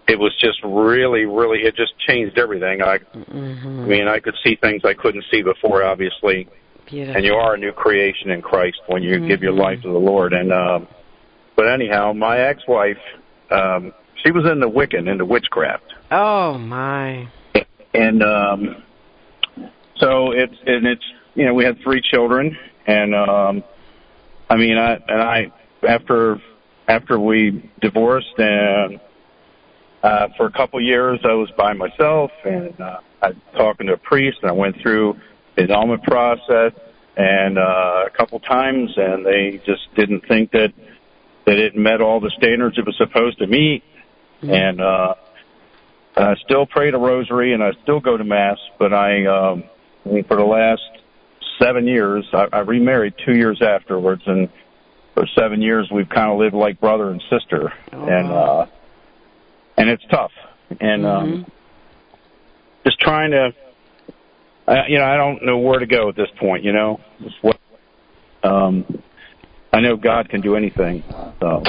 it 0.08 0.18
was 0.18 0.34
just 0.40 0.58
really, 0.64 1.26
really, 1.26 1.60
it 1.60 1.76
just 1.76 1.92
changed 2.08 2.38
everything. 2.38 2.82
I, 2.82 2.98
Mhm. 2.98 3.84
I 3.84 3.86
mean, 3.86 4.08
I 4.08 4.18
could 4.20 4.34
see 4.42 4.56
things 4.56 4.84
I 4.84 4.94
couldn't 4.94 5.24
see 5.30 5.42
before, 5.42 5.84
obviously. 5.84 6.48
Beautiful. 6.86 7.16
And 7.16 7.24
you 7.24 7.34
are 7.34 7.54
a 7.54 7.58
new 7.58 7.72
creation 7.72 8.30
in 8.30 8.40
Christ 8.40 8.78
when 8.86 9.02
you 9.02 9.20
give 9.20 9.42
your 9.42 9.52
Mhm. 9.52 9.58
life 9.60 9.82
to 9.82 9.88
the 9.88 9.98
Lord. 9.98 10.32
And, 10.32 10.52
um, 10.52 10.88
but 11.56 11.68
anyhow, 11.68 12.14
my 12.14 12.38
ex-wife, 12.38 12.98
um, 13.50 13.92
she 14.24 14.30
was 14.30 14.46
into 14.46 14.68
Wiccan, 14.68 15.08
into 15.08 15.24
witchcraft. 15.24 15.94
Oh 16.10 16.56
my. 16.58 17.28
and 17.94 18.22
um 18.22 18.82
so 19.96 20.30
it's 20.32 20.54
and 20.66 20.86
it's 20.86 21.02
you 21.34 21.46
know 21.46 21.54
we 21.54 21.64
had 21.64 21.78
three 21.80 22.02
children 22.02 22.56
and 22.86 23.14
um 23.14 23.64
i 24.50 24.56
mean 24.56 24.76
i 24.76 24.92
and 25.08 25.22
i 25.22 25.50
after 25.88 26.40
after 26.86 27.18
we 27.18 27.62
divorced 27.80 28.38
and 28.38 29.00
uh 30.02 30.28
for 30.36 30.46
a 30.46 30.52
couple 30.52 30.80
years 30.80 31.18
i 31.24 31.34
was 31.34 31.50
by 31.56 31.72
myself 31.72 32.30
and 32.44 32.80
uh 32.80 33.00
i 33.22 33.32
talking 33.56 33.86
to 33.86 33.94
a 33.94 33.96
priest 33.96 34.38
and 34.42 34.50
i 34.50 34.54
went 34.54 34.76
through 34.80 35.14
his 35.56 35.70
annulment 35.70 36.02
process 36.04 36.72
and 37.16 37.58
uh 37.58 38.04
a 38.06 38.10
couple 38.16 38.38
times 38.40 38.90
and 38.96 39.26
they 39.26 39.60
just 39.66 39.92
didn't 39.94 40.20
think 40.28 40.52
that 40.52 40.72
that 41.46 41.56
it 41.56 41.74
met 41.74 42.00
all 42.00 42.20
the 42.20 42.30
standards 42.36 42.76
it 42.76 42.84
was 42.84 42.94
supposed 42.98 43.38
to 43.38 43.46
meet. 43.46 43.82
And 44.42 44.80
uh 44.80 45.14
I 46.18 46.34
still 46.44 46.66
pray 46.66 46.90
the 46.90 46.98
rosary 46.98 47.54
and 47.54 47.62
I 47.62 47.72
still 47.82 48.00
go 48.00 48.16
to 48.16 48.24
mass, 48.24 48.58
but 48.78 48.92
I, 48.92 49.24
um, 49.26 49.64
I 50.04 50.08
mean, 50.08 50.24
for 50.24 50.36
the 50.36 50.44
last 50.44 50.82
seven 51.60 51.86
years, 51.86 52.26
I, 52.32 52.48
I 52.52 52.58
remarried 52.60 53.14
two 53.24 53.36
years 53.36 53.62
afterwards, 53.62 54.22
and 54.26 54.48
for 55.14 55.26
seven 55.38 55.62
years 55.62 55.88
we've 55.92 56.08
kind 56.08 56.32
of 56.32 56.38
lived 56.38 56.54
like 56.54 56.80
brother 56.80 57.10
and 57.10 57.22
sister, 57.30 57.72
and 57.92 58.28
uh, 58.28 58.66
and 59.78 59.88
it's 59.88 60.04
tough, 60.10 60.32
and 60.80 61.06
um, 61.06 61.46
just 62.84 62.98
trying 63.00 63.30
to, 63.30 63.52
uh, 64.66 64.82
you 64.88 64.98
know, 64.98 65.04
I 65.04 65.16
don't 65.16 65.44
know 65.44 65.58
where 65.58 65.78
to 65.78 65.86
go 65.86 66.08
at 66.10 66.16
this 66.16 66.28
point, 66.38 66.64
you 66.64 66.72
know, 66.72 67.00
just 67.22 67.36
what, 67.42 67.58
um, 68.42 68.84
I 69.72 69.80
know 69.80 69.96
God 69.96 70.28
can 70.28 70.40
do 70.40 70.56
anything, 70.56 71.02
so, 71.40 71.62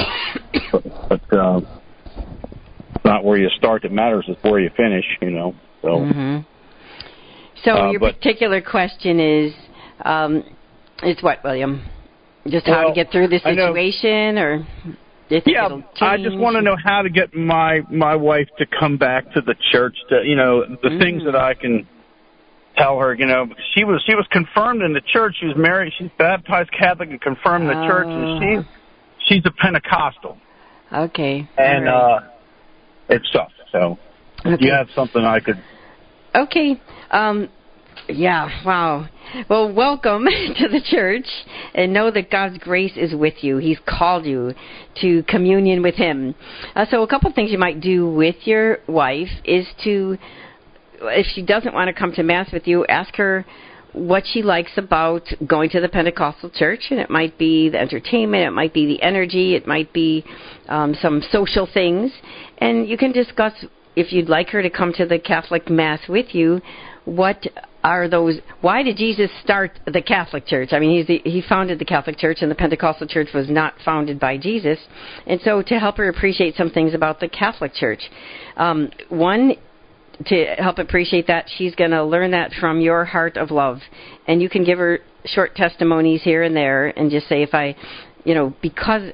but. 1.10 1.22
Uh, 1.34 1.62
it's 2.96 3.06
not 3.06 3.24
where 3.24 3.38
you 3.38 3.50
start 3.52 3.84
that 3.84 3.92
matters; 3.92 4.26
it's 4.28 4.44
where 4.44 4.60
you 4.60 4.70
finish. 4.76 5.06
You 5.22 5.30
know. 5.30 5.56
So. 5.82 5.88
Mhm. 5.88 6.46
So 7.64 7.72
Uh, 7.72 7.92
your 7.92 8.00
but- 8.00 8.16
particular 8.16 8.62
question 8.62 9.20
is, 9.20 9.54
um, 10.04 10.44
is 11.04 11.22
what, 11.22 11.42
William? 11.44 11.82
Just 12.48 12.66
how 12.68 12.80
Well, 12.80 12.90
to 12.90 12.96
get 12.96 13.12
through 13.12 13.28
this 13.28 13.42
I 13.46 13.56
situation, 13.56 14.38
or 14.38 14.58
do 14.58 14.64
you 14.64 14.92
think 14.94 14.98
Yeah, 15.30 15.70
I 16.02 16.18
just 16.18 16.38
want 16.38 16.56
to 16.56 16.62
know 16.62 16.76
how 16.84 17.04
to 17.04 17.10
get 17.10 17.36
my 17.36 17.82
my 17.92 18.16
wife 18.16 18.48
to 18.58 18.66
come 18.66 18.98
back 18.98 19.32
to 19.34 19.42
the 19.42 19.56
church. 19.72 19.96
To 20.10 20.24
you 20.24 20.36
know 20.36 20.66
the 20.66 20.98
things 21.00 21.24
that 21.26 21.36
I 21.36 21.54
can 21.54 21.88
tell 22.76 23.00
her. 23.00 23.14
You 23.14 23.28
know, 23.28 23.48
she 23.76 23.84
was 23.84 24.04
she 24.08 24.16
was 24.16 24.26
confirmed 24.32 24.82
in 24.82 24.94
the 24.94 25.02
church. 25.02 25.36
She 25.40 25.46
was 25.46 25.56
married. 25.56 25.94
She's 25.98 26.10
baptized 26.18 26.72
Catholic 26.72 27.10
and 27.10 27.22
confirmed 27.22 27.70
in 27.70 27.80
the 27.80 27.88
church, 27.88 28.08
and 28.08 28.66
she 28.66 29.34
she's 29.36 29.46
a 29.46 29.52
Pentecostal. 29.52 30.38
Okay. 30.92 31.48
And 31.58 31.86
right. 31.86 31.94
uh 31.94 32.20
it's 33.10 33.30
tough. 33.32 33.52
So 33.72 34.00
if 34.46 34.62
you 34.62 34.72
have 34.72 34.88
something 34.96 35.24
I 35.24 35.40
could. 35.40 35.62
Okay. 36.34 36.82
Um, 37.12 37.50
yeah, 38.10 38.50
wow. 38.66 39.08
Well, 39.50 39.72
welcome 39.72 40.26
to 40.58 40.68
the 40.68 40.82
church 40.84 41.28
and 41.74 41.94
know 41.94 42.12
that 42.12 42.32
God's 42.32 42.58
grace 42.58 42.94
is 42.96 43.14
with 43.14 43.44
you. 43.44 43.58
He's 43.58 43.80
called 43.88 44.26
you 44.26 44.54
to 45.02 45.24
communion 45.24 45.82
with 45.82 45.96
Him. 45.96 46.36
Uh, 46.76 46.86
so, 46.90 47.04
a 47.04 47.08
couple 47.08 47.32
things 47.32 47.52
you 47.52 47.58
might 47.58 47.80
do 47.80 48.10
with 48.10 48.36
your 48.46 48.80
wife 48.88 49.30
is 49.46 49.68
to, 49.84 50.18
if 51.02 51.28
she 51.34 51.44
doesn't 51.44 51.74
want 51.74 51.88
to 51.88 51.94
come 51.94 52.12
to 52.14 52.24
Mass 52.24 52.52
with 52.52 52.68
you, 52.68 52.86
ask 52.88 53.16
her 53.16 53.46
what 53.94 54.24
she 54.26 54.44
likes 54.44 54.72
about 54.78 55.24
going 55.48 55.70
to 55.72 55.82
the 55.82 55.90
Pentecostal 55.90 56.50
church, 56.50 56.88
and 56.92 57.00
it 57.00 57.10
might 57.10 57.38
be 57.38 57.70
the 57.70 57.80
entertainment, 57.80 58.44
it 58.44 58.52
might 58.52 58.74
be 58.74 58.86
the 58.86 59.02
energy, 59.02 59.56
it 59.56 59.68
might 59.68 59.92
be 59.94 60.24
um, 60.68 60.96
some 61.02 61.24
social 61.32 61.68
things, 61.72 62.12
and 62.60 62.88
you 62.88 62.98
can 62.98 63.12
discuss 63.12 63.54
if 63.96 64.14
you'd 64.14 64.30
like 64.30 64.50
her 64.50 64.62
to 64.62 64.70
come 64.70 64.94
to 64.94 65.06
the 65.06 65.20
Catholic 65.20 65.70
Mass 65.70 66.00
with 66.08 66.34
you. 66.34 66.62
What 67.06 67.46
are 67.84 68.08
those? 68.08 68.40
Why 68.62 68.84
did 68.84 68.98
Jesus 68.98 69.30
start 69.44 69.80
the 69.86 70.02
Catholic 70.02 70.46
Church? 70.46 70.70
I 70.72 70.80
mean, 70.80 70.98
he's 70.98 71.08
the, 71.08 71.30
he 71.30 71.42
founded 71.48 71.80
the 71.80 71.86
Catholic 71.86 72.18
Church, 72.18 72.40
and 72.42 72.52
the 72.52 72.56
Pentecostal 72.56 73.08
Church 73.08 73.30
was 73.34 73.50
not 73.50 73.74
founded 73.84 74.20
by 74.20 74.38
Jesus. 74.38 74.80
And 75.26 75.40
so, 75.42 75.62
to 75.62 75.80
help 75.80 75.98
her 75.98 76.10
appreciate 76.10 76.56
some 76.56 76.70
things 76.70 76.94
about 76.94 77.20
the 77.20 77.30
Catholic 77.30 77.74
Church, 77.74 78.02
um, 78.58 78.90
one 79.10 79.56
to 80.26 80.46
help 80.58 80.80
appreciate 80.80 81.28
that, 81.28 81.46
she's 81.58 81.76
going 81.76 81.92
to 81.92 82.04
learn 82.04 82.32
that 82.32 82.52
from 82.60 82.82
your 82.82 83.06
heart 83.06 83.38
of 83.38 83.52
love. 83.52 83.80
And 84.28 84.42
you 84.42 84.50
can 84.50 84.64
give 84.64 84.78
her 84.78 85.00
short 85.26 85.56
testimonies 85.56 86.22
here 86.24 86.44
and 86.44 86.56
there 86.56 86.88
and 86.88 87.10
just 87.10 87.28
say, 87.28 87.42
if 87.42 87.54
I, 87.54 87.76
you 88.26 88.34
know, 88.36 88.54
because 88.62 89.12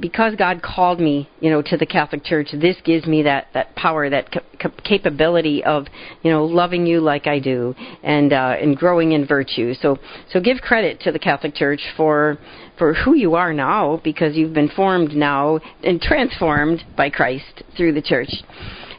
because 0.00 0.34
God 0.36 0.62
called 0.62 1.00
me, 1.00 1.28
you 1.40 1.50
know, 1.50 1.60
to 1.62 1.76
the 1.76 1.84
Catholic 1.84 2.24
Church, 2.24 2.48
this 2.52 2.76
gives 2.84 3.06
me 3.06 3.22
that 3.22 3.48
that 3.52 3.74
power, 3.76 4.08
that 4.08 4.32
ca- 4.32 4.40
ca- 4.58 4.70
capability 4.84 5.62
of, 5.64 5.86
you 6.22 6.30
know, 6.30 6.44
loving 6.44 6.86
you 6.86 7.00
like 7.00 7.26
I 7.26 7.38
do, 7.38 7.74
and 8.02 8.32
uh, 8.32 8.56
and 8.60 8.76
growing 8.76 9.12
in 9.12 9.26
virtue. 9.26 9.74
So 9.74 9.98
so 10.30 10.40
give 10.40 10.58
credit 10.58 11.00
to 11.00 11.12
the 11.12 11.18
Catholic 11.18 11.54
Church 11.54 11.82
for 11.96 12.38
for 12.78 12.94
who 12.94 13.14
you 13.14 13.34
are 13.34 13.52
now, 13.52 14.00
because 14.02 14.34
you've 14.34 14.54
been 14.54 14.70
formed 14.70 15.14
now 15.14 15.60
and 15.84 16.00
transformed 16.00 16.82
by 16.96 17.10
Christ 17.10 17.62
through 17.76 17.92
the 17.92 18.02
church. 18.02 18.30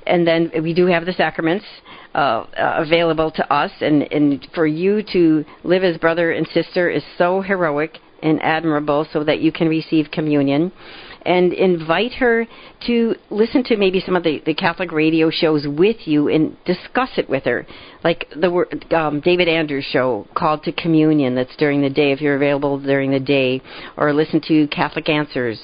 And 0.06 0.28
then 0.28 0.52
we 0.62 0.74
do 0.74 0.86
have 0.88 1.06
the 1.06 1.14
sacraments 1.14 1.66
uh, 2.14 2.18
uh, 2.18 2.84
available 2.86 3.32
to 3.32 3.54
us, 3.54 3.72
and 3.82 4.04
and 4.12 4.48
for 4.54 4.68
you 4.68 5.02
to 5.12 5.44
live 5.64 5.84
as 5.84 5.98
brother 5.98 6.34
and 6.34 6.48
sister 6.50 6.90
is 6.90 7.04
so 7.18 7.42
heroic 7.42 7.98
and 8.24 8.42
admirable 8.42 9.06
so 9.14 9.24
that 9.24 9.42
you 9.42 9.52
can 9.52 9.68
receive 9.68 10.10
communion. 10.12 10.72
And 11.26 11.54
invite 11.54 12.14
her 12.14 12.46
to 12.88 13.16
listen 13.30 13.64
to 13.66 13.78
maybe 13.78 14.02
some 14.06 14.18
of 14.18 14.24
the, 14.24 14.42
the 14.46 14.54
Catholic 14.54 14.92
radio 14.92 15.30
shows 15.30 15.66
with 15.66 16.06
you 16.06 16.28
and 16.28 16.58
discuss 16.66 17.12
it 17.16 17.30
with 17.30 17.46
her. 17.46 17.66
Like 18.04 18.28
the 18.36 18.98
um, 18.98 19.22
David 19.22 19.48
Anders 19.48 19.86
show 19.86 20.28
called 20.36 20.64
to 20.64 20.74
communion 20.74 21.34
that's 21.36 21.56
during 21.56 21.82
the 21.82 21.90
day 21.90 22.12
if 22.12 22.20
you're 22.20 22.36
available 22.36 22.78
during 22.78 23.12
the 23.12 23.22
day, 23.22 23.62
or 23.96 24.14
listen 24.14 24.42
to 24.50 24.68
Catholic 24.68 25.08
Answers 25.08 25.62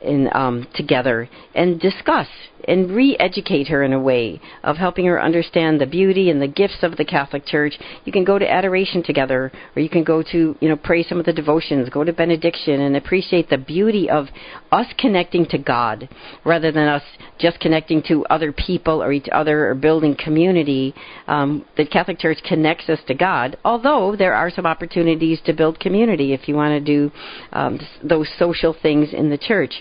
in 0.00 0.28
um, 0.32 0.66
together 0.74 1.28
and 1.54 1.78
discuss 1.78 2.28
and 2.68 2.90
re-educate 2.90 3.68
her 3.68 3.82
in 3.82 3.92
a 3.92 4.00
way 4.00 4.40
of 4.62 4.76
helping 4.76 5.06
her 5.06 5.22
understand 5.22 5.80
the 5.80 5.86
beauty 5.86 6.30
and 6.30 6.40
the 6.40 6.48
gifts 6.48 6.82
of 6.82 6.96
the 6.96 7.04
Catholic 7.04 7.46
Church. 7.46 7.74
You 8.04 8.12
can 8.12 8.24
go 8.24 8.38
to 8.38 8.50
adoration 8.50 9.02
together, 9.02 9.52
or 9.74 9.82
you 9.82 9.88
can 9.88 10.04
go 10.04 10.22
to 10.22 10.56
you 10.60 10.68
know 10.68 10.76
pray 10.76 11.02
some 11.02 11.18
of 11.18 11.26
the 11.26 11.32
devotions, 11.32 11.88
go 11.88 12.04
to 12.04 12.12
benediction, 12.12 12.80
and 12.80 12.96
appreciate 12.96 13.48
the 13.48 13.58
beauty 13.58 14.08
of 14.08 14.26
us 14.70 14.86
connecting 14.98 15.46
to 15.46 15.58
God 15.58 16.08
rather 16.44 16.72
than 16.72 16.88
us 16.88 17.02
just 17.38 17.60
connecting 17.60 18.02
to 18.08 18.24
other 18.26 18.52
people 18.52 19.02
or 19.02 19.12
each 19.12 19.28
other 19.32 19.68
or 19.68 19.74
building 19.74 20.16
community. 20.16 20.94
Um, 21.26 21.64
the 21.76 21.86
Catholic 21.86 22.18
Church 22.18 22.38
connects 22.44 22.88
us 22.88 23.00
to 23.08 23.14
God, 23.14 23.56
although 23.64 24.14
there 24.16 24.34
are 24.34 24.50
some 24.50 24.66
opportunities 24.66 25.40
to 25.46 25.52
build 25.52 25.80
community 25.80 26.32
if 26.32 26.48
you 26.48 26.54
want 26.54 26.72
to 26.72 26.80
do 26.80 27.12
um, 27.52 27.80
those 28.02 28.28
social 28.38 28.74
things 28.80 29.12
in 29.12 29.30
the 29.30 29.38
church. 29.38 29.74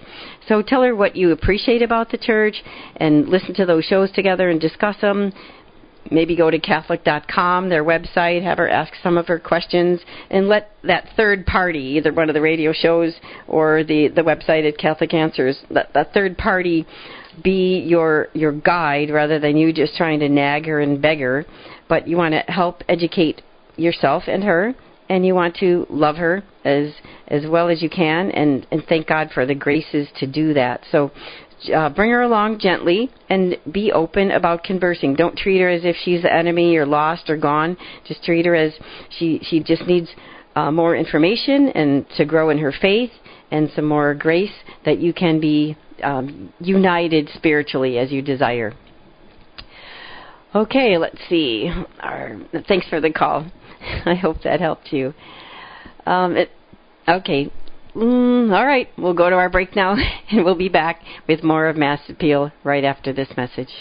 So 0.48 0.62
tell 0.62 0.84
her 0.84 0.96
what 0.96 1.16
you 1.16 1.32
appreciate 1.32 1.82
about 1.82 2.12
the 2.12 2.18
church 2.18 2.56
and 2.98 3.28
listen 3.30 3.54
to 3.56 3.66
those 3.66 3.86
shows 3.86 4.12
together 4.12 4.50
and 4.50 4.60
discuss 4.60 5.00
them. 5.02 5.34
Maybe 6.10 6.36
go 6.36 6.50
to 6.50 6.60
Catholic.com, 6.60 7.70
their 7.70 7.84
website, 7.84 8.42
have 8.42 8.58
her 8.58 8.68
ask 8.68 8.92
some 9.04 9.18
of 9.18 9.28
her 9.28 9.38
questions, 9.38 10.00
and 10.32 10.48
let 10.48 10.72
that 10.84 11.10
third 11.16 11.46
party, 11.46 11.94
either 11.98 12.12
one 12.12 12.28
of 12.28 12.34
the 12.34 12.42
radio 12.42 12.74
shows 12.74 13.14
or 13.48 13.84
the, 13.84 14.08
the 14.08 14.22
website 14.22 14.68
at 14.68 14.80
Catholic 14.80 15.14
Answers, 15.14 15.60
let 15.70 15.94
that 15.94 16.12
third 16.14 16.38
party 16.38 16.88
be 17.44 17.80
your 17.80 18.28
your 18.34 18.52
guide 18.52 19.10
rather 19.10 19.40
than 19.40 19.56
you 19.56 19.72
just 19.72 19.96
trying 19.96 20.20
to 20.20 20.28
nag 20.28 20.66
her 20.66 20.82
and 20.82 21.02
beg 21.02 21.20
her. 21.20 21.46
But 21.88 22.08
you 22.08 22.18
want 22.18 22.34
to 22.34 22.52
help 22.52 22.84
educate 22.90 23.42
yourself 23.78 24.24
and 24.28 24.44
her 24.44 24.76
and 25.12 25.26
you 25.26 25.36
want 25.36 25.58
to 25.58 25.86
love 25.90 26.16
her 26.16 26.42
as 26.64 26.94
as 27.28 27.46
well 27.46 27.68
as 27.68 27.82
you 27.82 27.90
can 27.90 28.32
and 28.32 28.66
and 28.72 28.82
thank 28.88 29.08
God 29.08 29.30
for 29.34 29.46
the 29.46 29.54
graces 29.54 30.08
to 30.20 30.26
do 30.26 30.54
that. 30.54 30.82
So 30.90 31.12
uh, 31.76 31.90
bring 31.90 32.12
her 32.12 32.22
along 32.22 32.60
gently 32.60 33.12
and 33.30 33.58
be 33.72 33.92
open 33.92 34.32
about 34.32 34.64
conversing. 34.64 35.14
Don't 35.16 35.38
treat 35.38 35.60
her 35.60 35.70
as 35.70 35.84
if 35.84 35.98
she's 36.04 36.22
the 36.22 36.34
enemy 36.34 36.78
or 36.78 36.86
lost 36.86 37.30
or 37.30 37.36
gone. 37.36 37.76
Just 38.08 38.24
treat 38.24 38.46
her 38.46 38.56
as 38.56 38.74
she 39.20 39.42
she 39.44 39.62
just 39.62 39.86
needs 39.86 40.08
uh, 40.56 40.72
more 40.72 40.96
information 40.96 41.68
and 41.70 42.06
to 42.16 42.24
grow 42.24 42.50
in 42.50 42.58
her 42.58 42.74
faith 42.82 43.12
and 43.52 43.70
some 43.76 43.86
more 43.86 44.14
grace 44.14 44.64
that 44.86 45.00
you 45.00 45.12
can 45.14 45.42
be 45.42 45.76
um, 46.04 46.54
united 46.62 47.30
spiritually 47.34 47.98
as 47.98 48.14
you 48.14 48.22
desire. 48.22 48.74
Okay, 50.56 50.98
let's 50.98 51.20
see. 51.30 51.70
Our, 52.00 52.38
thanks 52.68 52.88
for 52.88 53.00
the 53.02 53.12
call. 53.12 53.50
I 54.06 54.16
hope 54.16 54.44
that 54.44 54.60
helped 54.60 54.92
you. 54.92 55.14
Um, 56.06 56.36
it, 56.36 56.52
okay, 57.08 57.52
Mm, 57.96 58.56
all 58.56 58.66
right, 58.66 58.88
we'll 58.98 59.14
go 59.14 59.30
to 59.30 59.36
our 59.36 59.50
break 59.50 59.76
now, 59.76 59.96
and 60.32 60.46
we'll 60.46 60.56
be 60.56 60.70
back 60.70 61.02
with 61.28 61.44
more 61.44 61.68
of 61.68 61.76
Mast 61.76 62.10
Appeal 62.10 62.52
right 62.64 62.84
after 62.84 63.12
this 63.12 63.30
message. 63.36 63.72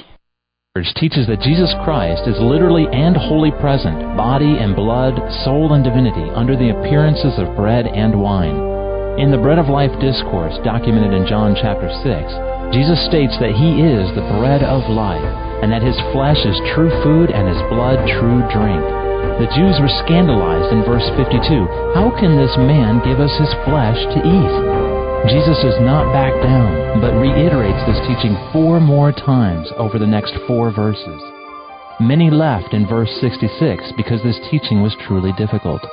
Teaches 0.97 1.27
that 1.27 1.43
Jesus 1.43 1.75
Christ 1.83 2.31
is 2.31 2.39
literally 2.39 2.87
and 2.91 3.17
wholly 3.17 3.51
present, 3.51 3.99
body 4.17 4.57
and 4.59 4.75
blood, 4.75 5.19
soul 5.43 5.75
and 5.75 5.83
divinity, 5.83 6.31
under 6.31 6.57
the 6.57 6.71
appearances 6.71 7.35
of 7.39 7.57
bread 7.57 7.87
and 7.87 8.15
wine. 8.15 9.19
In 9.19 9.31
the 9.31 9.43
Bread 9.43 9.59
of 9.59 9.67
Life 9.67 9.91
discourse, 10.01 10.55
documented 10.63 11.13
in 11.13 11.27
John 11.27 11.59
chapter 11.59 11.91
6, 11.91 12.75
Jesus 12.75 13.03
states 13.11 13.35
that 13.43 13.59
He 13.59 13.83
is 13.83 14.15
the 14.15 14.27
bread 14.39 14.63
of 14.63 14.87
life, 14.91 15.27
and 15.63 15.71
that 15.75 15.83
His 15.83 15.99
flesh 16.15 16.39
is 16.47 16.57
true 16.75 16.91
food 17.03 17.31
and 17.31 17.51
His 17.51 17.63
blood 17.69 17.99
true 18.19 18.41
drink. 18.55 19.00
The 19.41 19.53
Jews 19.57 19.81
were 19.81 20.01
scandalized 20.05 20.73
in 20.73 20.85
verse 20.85 21.09
52. 21.17 21.97
How 21.97 22.13
can 22.21 22.37
this 22.37 22.55
man 22.61 23.01
give 23.05 23.21
us 23.21 23.33
his 23.41 23.53
flesh 23.65 23.97
to 23.97 24.21
eat? 24.21 24.55
Jesus 25.29 25.57
does 25.61 25.81
not 25.81 26.13
back 26.13 26.33
down, 26.43 27.01
but 27.01 27.17
reiterates 27.17 27.81
this 27.85 28.01
teaching 28.09 28.37
four 28.53 28.81
more 28.81 29.13
times 29.13 29.69
over 29.77 29.99
the 29.99 30.07
next 30.07 30.33
four 30.47 30.73
verses. 30.73 31.21
Many 32.01 32.31
left 32.31 32.73
in 32.73 32.89
verse 32.89 33.11
66 33.21 33.93
because 33.97 34.23
this 34.23 34.41
teaching 34.51 34.81
was 34.81 34.97
truly 35.07 35.33
difficult. 35.37 35.85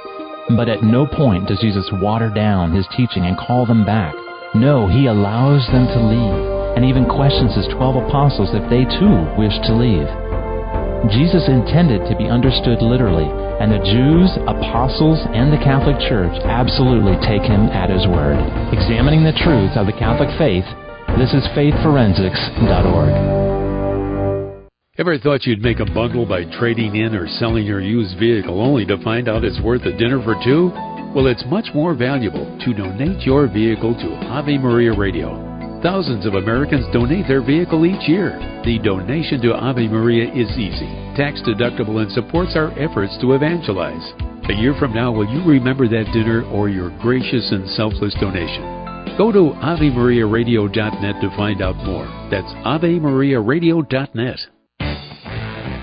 But 0.55 0.69
at 0.69 0.83
no 0.83 1.05
point 1.05 1.47
does 1.47 1.59
Jesus 1.59 1.89
water 1.99 2.29
down 2.29 2.71
his 2.71 2.87
teaching 2.95 3.25
and 3.25 3.37
call 3.37 3.65
them 3.65 3.85
back. 3.85 4.15
No, 4.55 4.87
he 4.87 5.07
allows 5.07 5.67
them 5.67 5.87
to 5.87 5.99
leave, 5.99 6.75
and 6.77 6.85
even 6.85 7.03
questions 7.03 7.53
his 7.53 7.67
twelve 7.75 7.97
apostles 7.97 8.49
if 8.53 8.63
they 8.69 8.85
too 8.85 9.27
wish 9.35 9.55
to 9.67 9.75
leave. 9.75 10.07
Jesus 11.05 11.45
intended 11.47 12.01
to 12.09 12.17
be 12.17 12.25
understood 12.25 12.81
literally, 12.81 13.29
and 13.61 13.71
the 13.71 13.85
Jews, 13.85 14.33
apostles, 14.49 15.21
and 15.31 15.53
the 15.53 15.61
Catholic 15.61 15.95
Church 16.09 16.33
absolutely 16.43 17.15
take 17.21 17.45
him 17.45 17.69
at 17.69 17.93
his 17.93 18.05
word. 18.09 18.41
Examining 18.73 19.23
the 19.23 19.37
truth 19.45 19.77
of 19.77 19.85
the 19.85 19.93
Catholic 19.93 20.29
faith, 20.41 20.65
this 21.21 21.33
is 21.37 21.45
faithforensics.org. 21.53 23.13
Ever 24.97 25.17
thought 25.19 25.45
you'd 25.45 25.61
make 25.61 25.79
a 25.79 25.85
bundle 25.85 26.25
by 26.25 26.43
trading 26.57 26.95
in 26.95 27.13
or 27.13 27.27
selling 27.37 27.65
your 27.65 27.81
used 27.81 28.17
vehicle 28.17 28.59
only 28.59 28.83
to 28.87 29.01
find 29.03 29.29
out 29.29 29.45
it's 29.45 29.61
worth 29.61 29.83
a 29.83 29.95
dinner 29.95 30.21
for 30.23 30.33
two? 30.43 30.71
Well, 31.13 31.27
it's 31.27 31.45
much 31.47 31.67
more 31.73 31.93
valuable 31.93 32.57
to 32.65 32.73
donate 32.73 33.21
your 33.21 33.47
vehicle 33.47 33.93
to 33.93 34.15
Ave 34.27 34.57
Maria 34.57 34.97
Radio. 34.97 35.46
Thousands 35.83 36.25
of 36.25 36.33
Americans 36.33 36.87
donate 36.91 37.27
their 37.27 37.43
vehicle 37.43 37.85
each 37.85 38.09
year. 38.09 38.33
The 38.65 38.79
donation 38.79 39.39
to 39.41 39.53
Ave 39.53 39.87
Maria 39.87 40.25
is 40.33 40.49
easy, 40.57 40.89
tax 41.15 41.39
deductible, 41.41 42.01
and 42.01 42.11
supports 42.13 42.53
our 42.55 42.71
efforts 42.79 43.15
to 43.21 43.33
evangelize. 43.33 44.01
A 44.49 44.53
year 44.53 44.73
from 44.79 44.95
now, 44.95 45.11
will 45.11 45.29
you 45.29 45.45
remember 45.45 45.87
that 45.87 46.11
dinner 46.13 46.43
or 46.45 46.67
your 46.67 46.89
gracious 46.99 47.51
and 47.51 47.69
selfless 47.71 48.15
donation? 48.19 48.63
Go 49.19 49.31
to 49.31 49.53
AveMariaRadio.net 49.61 51.21
to 51.21 51.37
find 51.37 51.61
out 51.61 51.75
more. 51.85 52.07
That's 52.31 52.51
AveMariaRadio.net. 52.65 54.56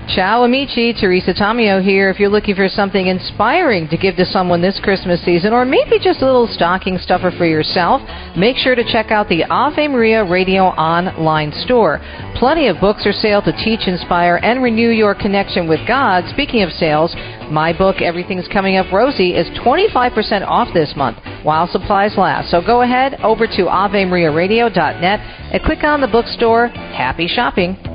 Ciao 0.07 0.43
amici, 0.43 0.93
Teresa 0.93 1.33
Tomeo 1.33 1.83
here. 1.83 2.11
If 2.11 2.19
you're 2.19 2.29
looking 2.29 2.55
for 2.55 2.69
something 2.69 3.07
inspiring 3.07 3.87
to 3.89 3.97
give 3.97 4.15
to 4.17 4.25
someone 4.25 4.61
this 4.61 4.79
Christmas 4.83 5.19
season, 5.25 5.51
or 5.51 5.65
maybe 5.65 5.97
just 5.97 6.21
a 6.21 6.25
little 6.25 6.47
stocking 6.47 6.99
stuffer 6.99 7.31
for 7.31 7.45
yourself, 7.45 8.01
make 8.37 8.55
sure 8.55 8.75
to 8.75 8.83
check 8.83 9.09
out 9.09 9.27
the 9.29 9.43
Ave 9.45 9.87
Maria 9.87 10.23
Radio 10.23 10.65
online 10.65 11.51
store. 11.51 11.99
Plenty 12.35 12.67
of 12.67 12.79
books 12.79 13.05
are 13.07 13.11
sale 13.11 13.41
to 13.41 13.51
teach, 13.63 13.87
inspire, 13.87 14.39
and 14.43 14.61
renew 14.61 14.89
your 14.89 15.15
connection 15.15 15.67
with 15.67 15.85
God. 15.87 16.23
Speaking 16.29 16.61
of 16.61 16.69
sales, 16.69 17.13
my 17.49 17.73
book, 17.75 17.99
Everything's 17.99 18.47
Coming 18.47 18.77
Up 18.77 18.91
Rosie, 18.93 19.33
is 19.35 19.47
25% 19.57 20.45
off 20.45 20.71
this 20.73 20.93
month 20.95 21.17
while 21.41 21.67
supplies 21.67 22.15
last. 22.15 22.51
So 22.51 22.61
go 22.61 22.83
ahead 22.83 23.19
over 23.21 23.47
to 23.47 23.63
AveMariaRadio.net 23.63 25.19
and 25.51 25.63
click 25.63 25.83
on 25.83 25.99
the 25.99 26.07
bookstore. 26.07 26.67
Happy 26.67 27.27
shopping! 27.27 27.94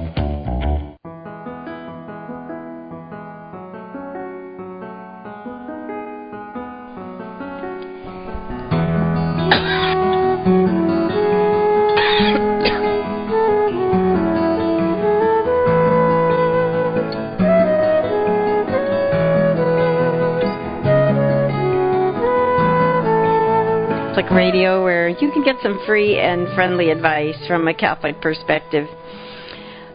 Radio, 24.53 24.83
where 24.83 25.09
you 25.09 25.31
can 25.31 25.45
get 25.45 25.55
some 25.63 25.81
free 25.87 26.19
and 26.19 26.53
friendly 26.57 26.91
advice 26.91 27.37
from 27.47 27.69
a 27.69 27.75
Catholic 27.75 28.21
perspective. 28.21 28.85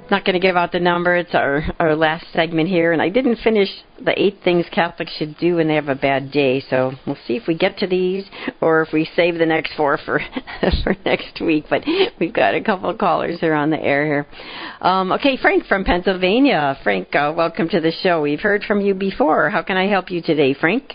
Not 0.09 0.23
going 0.23 0.35
to 0.35 0.39
give 0.39 0.55
out 0.55 0.71
the 0.71 0.79
number. 0.79 1.13
It's 1.17 1.35
our 1.35 1.61
our 1.77 1.93
last 1.93 2.27
segment 2.31 2.69
here, 2.69 2.93
and 2.93 3.01
I 3.01 3.09
didn't 3.09 3.35
finish 3.43 3.67
the 4.01 4.13
eight 4.15 4.37
things 4.45 4.65
Catholics 4.71 5.11
should 5.17 5.37
do 5.39 5.57
when 5.57 5.67
they 5.67 5.75
have 5.75 5.89
a 5.89 5.95
bad 5.95 6.31
day. 6.31 6.63
So 6.69 6.93
we'll 7.05 7.17
see 7.27 7.35
if 7.35 7.47
we 7.49 7.57
get 7.57 7.77
to 7.79 7.87
these, 7.87 8.23
or 8.61 8.83
if 8.83 8.93
we 8.93 9.09
save 9.13 9.37
the 9.39 9.45
next 9.45 9.73
four 9.75 9.97
for 10.05 10.21
for 10.85 10.95
next 11.03 11.41
week. 11.41 11.65
But 11.69 11.83
we've 12.17 12.31
got 12.31 12.55
a 12.55 12.63
couple 12.63 12.89
of 12.89 12.97
callers 12.97 13.41
here 13.41 13.55
on 13.55 13.71
the 13.71 13.81
air 13.81 14.05
here. 14.05 14.25
Um, 14.79 15.11
okay, 15.11 15.35
Frank 15.35 15.65
from 15.65 15.83
Pennsylvania. 15.83 16.77
Frank, 16.81 17.13
uh, 17.13 17.33
welcome 17.35 17.67
to 17.67 17.81
the 17.81 17.91
show. 18.03 18.21
We've 18.21 18.39
heard 18.39 18.63
from 18.63 18.79
you 18.79 18.93
before. 18.93 19.49
How 19.49 19.63
can 19.63 19.75
I 19.75 19.87
help 19.87 20.09
you 20.09 20.21
today, 20.21 20.53
Frank? 20.53 20.93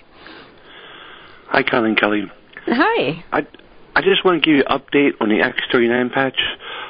Hi, 1.49 1.63
Coleen 1.63 2.01
Kelly. 2.01 2.23
Hi. 2.67 3.25
I, 3.33 3.47
I 3.95 4.03
just 4.03 4.25
want 4.25 4.43
to 4.43 4.47
give 4.47 4.57
you 4.57 4.65
an 4.69 4.79
update 4.79 5.13
on 5.21 5.29
the 5.29 5.37
X39 5.37 6.13
patch. 6.13 6.39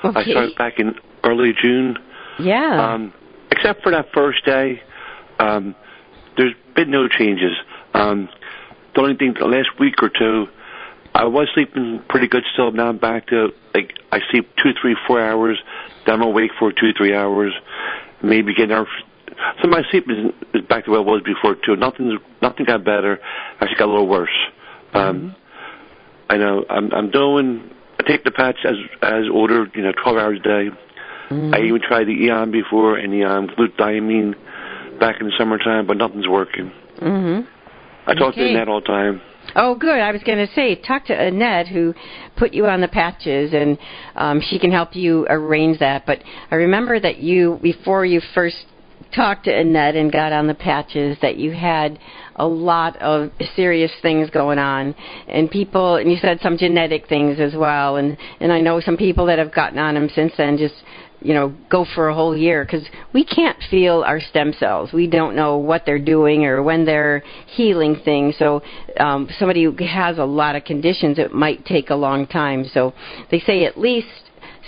Okay. 0.04 0.18
I 0.20 0.24
started 0.24 0.56
back 0.56 0.78
in 0.78 0.94
early 1.24 1.52
June. 1.60 1.96
Yeah. 2.38 2.92
Um, 2.94 3.12
except 3.50 3.82
for 3.82 3.90
that 3.92 4.06
first 4.12 4.44
day, 4.44 4.82
um, 5.38 5.74
there's 6.36 6.54
been 6.74 6.90
no 6.90 7.08
changes. 7.08 7.52
Um, 7.94 8.28
the 8.94 9.02
only 9.02 9.16
thing, 9.16 9.34
the 9.38 9.46
last 9.46 9.68
week 9.78 10.02
or 10.02 10.08
two, 10.08 10.46
I 11.14 11.24
was 11.24 11.48
sleeping 11.54 12.02
pretty 12.08 12.28
good 12.28 12.44
still. 12.52 12.70
Now 12.72 12.88
I'm 12.88 12.98
back 12.98 13.26
to, 13.28 13.48
like, 13.74 13.94
I 14.12 14.20
sleep 14.30 14.48
two, 14.62 14.70
three, 14.80 14.96
four 15.06 15.20
hours. 15.20 15.58
Then 16.06 16.16
I'm 16.16 16.22
awake 16.22 16.52
for 16.58 16.72
two, 16.72 16.92
three 16.96 17.14
hours. 17.14 17.52
Maybe 18.22 18.54
getting 18.54 18.72
out. 18.76 18.86
So 19.62 19.68
my 19.68 19.82
sleep 19.90 20.06
is, 20.08 20.32
is 20.54 20.66
back 20.68 20.84
to 20.84 20.90
where 20.92 21.00
it 21.00 21.06
was 21.06 21.22
before, 21.22 21.56
too. 21.56 21.76
Nothing, 21.76 22.18
nothing 22.42 22.66
got 22.66 22.84
better. 22.84 23.20
Actually 23.60 23.76
got 23.78 23.88
a 23.88 23.92
little 23.92 24.08
worse. 24.08 24.28
Um, 24.92 25.00
Mm-hmm. 25.20 25.39
I 26.30 26.36
know 26.36 26.64
I'm 26.70 26.92
I'm 26.92 27.10
doing 27.10 27.70
I 27.98 28.08
take 28.08 28.24
the 28.24 28.30
patch 28.30 28.56
as 28.64 28.76
as 29.02 29.24
ordered, 29.32 29.72
you 29.74 29.82
know, 29.82 29.92
twelve 30.02 30.16
hours 30.16 30.38
a 30.38 30.42
day. 30.42 30.76
Mm-hmm. 31.30 31.54
I 31.54 31.58
even 31.58 31.80
tried 31.82 32.04
the 32.04 32.12
Aeon 32.12 32.52
before 32.52 32.96
and 32.96 33.12
the 33.12 33.24
um 33.24 33.48
glutathione 33.48 34.34
back 35.00 35.20
in 35.20 35.26
the 35.26 35.32
summertime, 35.36 35.86
but 35.86 35.96
nothing's 35.96 36.28
working. 36.28 36.70
Mm-hmm. 36.98 37.48
I 38.06 38.14
talk 38.14 38.34
to 38.34 38.48
Annette 38.48 38.68
all 38.68 38.80
the 38.80 38.86
time. 38.86 39.20
Oh, 39.56 39.74
good. 39.74 39.98
I 39.98 40.12
was 40.12 40.22
going 40.22 40.38
to 40.38 40.52
say, 40.54 40.76
talk 40.76 41.06
to 41.06 41.18
Annette, 41.18 41.66
who 41.66 41.94
put 42.36 42.52
you 42.52 42.66
on 42.66 42.80
the 42.80 42.88
patches, 42.88 43.52
and 43.52 43.78
um, 44.14 44.40
she 44.40 44.58
can 44.58 44.70
help 44.70 44.94
you 44.94 45.26
arrange 45.28 45.78
that. 45.80 46.06
But 46.06 46.22
I 46.50 46.56
remember 46.56 47.00
that 47.00 47.18
you, 47.18 47.58
before 47.62 48.04
you 48.04 48.20
first 48.34 48.56
talked 49.14 49.44
to 49.46 49.56
Annette 49.56 49.96
and 49.96 50.12
got 50.12 50.32
on 50.32 50.46
the 50.46 50.54
patches, 50.54 51.16
that 51.22 51.36
you 51.36 51.52
had 51.52 51.98
a 52.40 52.46
lot 52.46 52.96
of 52.96 53.30
serious 53.54 53.92
things 54.02 54.30
going 54.30 54.58
on, 54.58 54.94
and 55.28 55.50
people, 55.50 55.96
and 55.96 56.10
you 56.10 56.18
said 56.20 56.40
some 56.42 56.56
genetic 56.56 57.08
things 57.08 57.38
as 57.38 57.54
well, 57.54 57.96
and 57.96 58.16
and 58.40 58.52
I 58.52 58.60
know 58.60 58.80
some 58.80 58.96
people 58.96 59.26
that 59.26 59.38
have 59.38 59.54
gotten 59.54 59.78
on 59.78 59.94
them 59.94 60.08
since 60.14 60.32
then 60.36 60.56
just 60.56 60.74
you 61.22 61.34
know, 61.34 61.54
go 61.70 61.84
for 61.94 62.08
a 62.08 62.14
whole 62.14 62.36
year 62.36 62.64
because 62.64 62.86
we 63.12 63.24
can't 63.24 63.58
feel 63.70 64.02
our 64.02 64.20
stem 64.20 64.54
cells. 64.58 64.92
We 64.92 65.06
don't 65.06 65.36
know 65.36 65.58
what 65.58 65.82
they're 65.84 65.98
doing 65.98 66.46
or 66.46 66.62
when 66.62 66.86
they're 66.86 67.22
healing 67.46 68.00
things. 68.04 68.36
So, 68.38 68.62
um, 68.98 69.28
somebody 69.38 69.64
who 69.64 69.76
has 69.84 70.18
a 70.18 70.24
lot 70.24 70.56
of 70.56 70.64
conditions, 70.64 71.18
it 71.18 71.32
might 71.32 71.66
take 71.66 71.90
a 71.90 71.94
long 71.94 72.26
time. 72.26 72.64
So, 72.72 72.94
they 73.30 73.40
say 73.40 73.66
at 73.66 73.78
least 73.78 74.08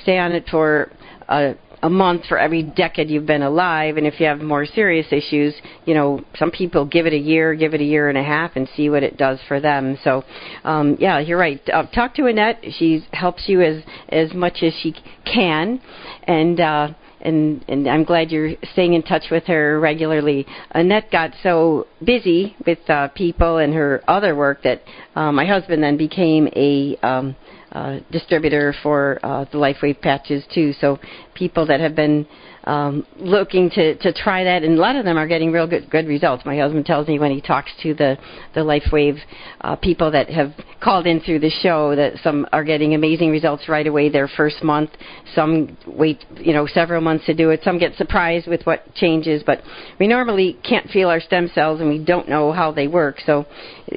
stay 0.02 0.18
on 0.18 0.32
it 0.32 0.46
for 0.50 0.90
a, 1.28 1.54
a 1.82 1.90
month 1.90 2.26
for 2.26 2.38
every 2.38 2.62
decade 2.62 3.10
you've 3.10 3.26
been 3.26 3.42
alive. 3.42 3.96
And 3.96 4.06
if 4.06 4.20
you 4.20 4.26
have 4.26 4.40
more 4.40 4.64
serious 4.64 5.06
issues, 5.10 5.54
you 5.84 5.94
know, 5.94 6.24
some 6.38 6.50
people 6.50 6.86
give 6.86 7.06
it 7.06 7.12
a 7.12 7.18
year, 7.18 7.54
give 7.54 7.74
it 7.74 7.80
a 7.80 7.84
year 7.84 8.08
and 8.08 8.16
a 8.16 8.22
half, 8.22 8.52
and 8.56 8.68
see 8.76 8.88
what 8.88 9.02
it 9.02 9.16
does 9.16 9.38
for 9.48 9.60
them. 9.60 9.98
So, 10.04 10.24
um, 10.64 10.96
yeah, 11.00 11.18
you're 11.18 11.38
right. 11.38 11.60
Uh, 11.72 11.86
talk 11.86 12.14
to 12.14 12.26
Annette. 12.26 12.60
She 12.78 13.04
helps 13.12 13.48
you 13.48 13.62
as 13.62 13.82
as 14.08 14.32
much 14.32 14.62
as 14.62 14.72
she 14.82 14.94
can, 15.24 15.80
and. 16.24 16.60
uh 16.60 16.88
and 17.22 17.64
and 17.68 17.88
I'm 17.88 18.04
glad 18.04 18.30
you're 18.30 18.54
staying 18.72 18.94
in 18.94 19.02
touch 19.02 19.26
with 19.30 19.44
her 19.44 19.78
regularly. 19.78 20.46
Annette 20.72 21.10
got 21.10 21.30
so 21.42 21.86
busy 22.04 22.56
with 22.66 22.78
uh, 22.90 23.08
people 23.08 23.58
and 23.58 23.72
her 23.74 24.02
other 24.08 24.34
work 24.34 24.62
that 24.64 24.82
uh, 25.14 25.30
my 25.30 25.46
husband 25.46 25.82
then 25.82 25.96
became 25.96 26.48
a 26.56 26.96
um, 27.02 27.36
uh, 27.72 28.00
distributor 28.10 28.74
for 28.82 29.18
uh, 29.22 29.44
the 29.46 29.58
LifeWave 29.58 30.00
patches 30.00 30.44
too. 30.54 30.72
So 30.74 30.98
people 31.34 31.66
that 31.66 31.80
have 31.80 31.94
been 31.94 32.26
um, 32.64 33.06
looking 33.16 33.70
to, 33.70 33.96
to 33.96 34.12
try 34.12 34.44
that, 34.44 34.62
and 34.62 34.78
a 34.78 34.80
lot 34.80 34.96
of 34.96 35.04
them 35.04 35.16
are 35.16 35.26
getting 35.26 35.52
real 35.52 35.66
good 35.66 35.90
good 35.90 36.06
results. 36.06 36.44
My 36.44 36.56
husband 36.56 36.86
tells 36.86 37.08
me 37.08 37.18
when 37.18 37.32
he 37.32 37.40
talks 37.40 37.70
to 37.82 37.94
the 37.94 38.16
the 38.54 38.60
LifeWave 38.60 39.18
uh, 39.60 39.76
people 39.76 40.10
that 40.12 40.30
have 40.30 40.52
called 40.80 41.06
in 41.06 41.20
through 41.20 41.40
the 41.40 41.50
show 41.50 41.94
that 41.96 42.14
some 42.22 42.46
are 42.52 42.64
getting 42.64 42.94
amazing 42.94 43.30
results 43.30 43.68
right 43.68 43.86
away 43.86 44.08
their 44.08 44.28
first 44.28 44.62
month. 44.62 44.90
Some 45.34 45.76
wait, 45.86 46.24
you 46.36 46.52
know, 46.52 46.66
several 46.66 47.00
months 47.00 47.26
to 47.26 47.34
do 47.34 47.50
it. 47.50 47.60
Some 47.64 47.78
get 47.78 47.94
surprised 47.96 48.46
with 48.46 48.62
what 48.64 48.94
changes, 48.94 49.42
but 49.44 49.60
we 49.98 50.06
normally 50.06 50.58
can't 50.68 50.88
feel 50.90 51.08
our 51.08 51.20
stem 51.20 51.50
cells 51.54 51.80
and 51.80 51.88
we 51.88 52.04
don't 52.04 52.28
know 52.28 52.52
how 52.52 52.72
they 52.72 52.86
work. 52.86 53.16
So 53.26 53.46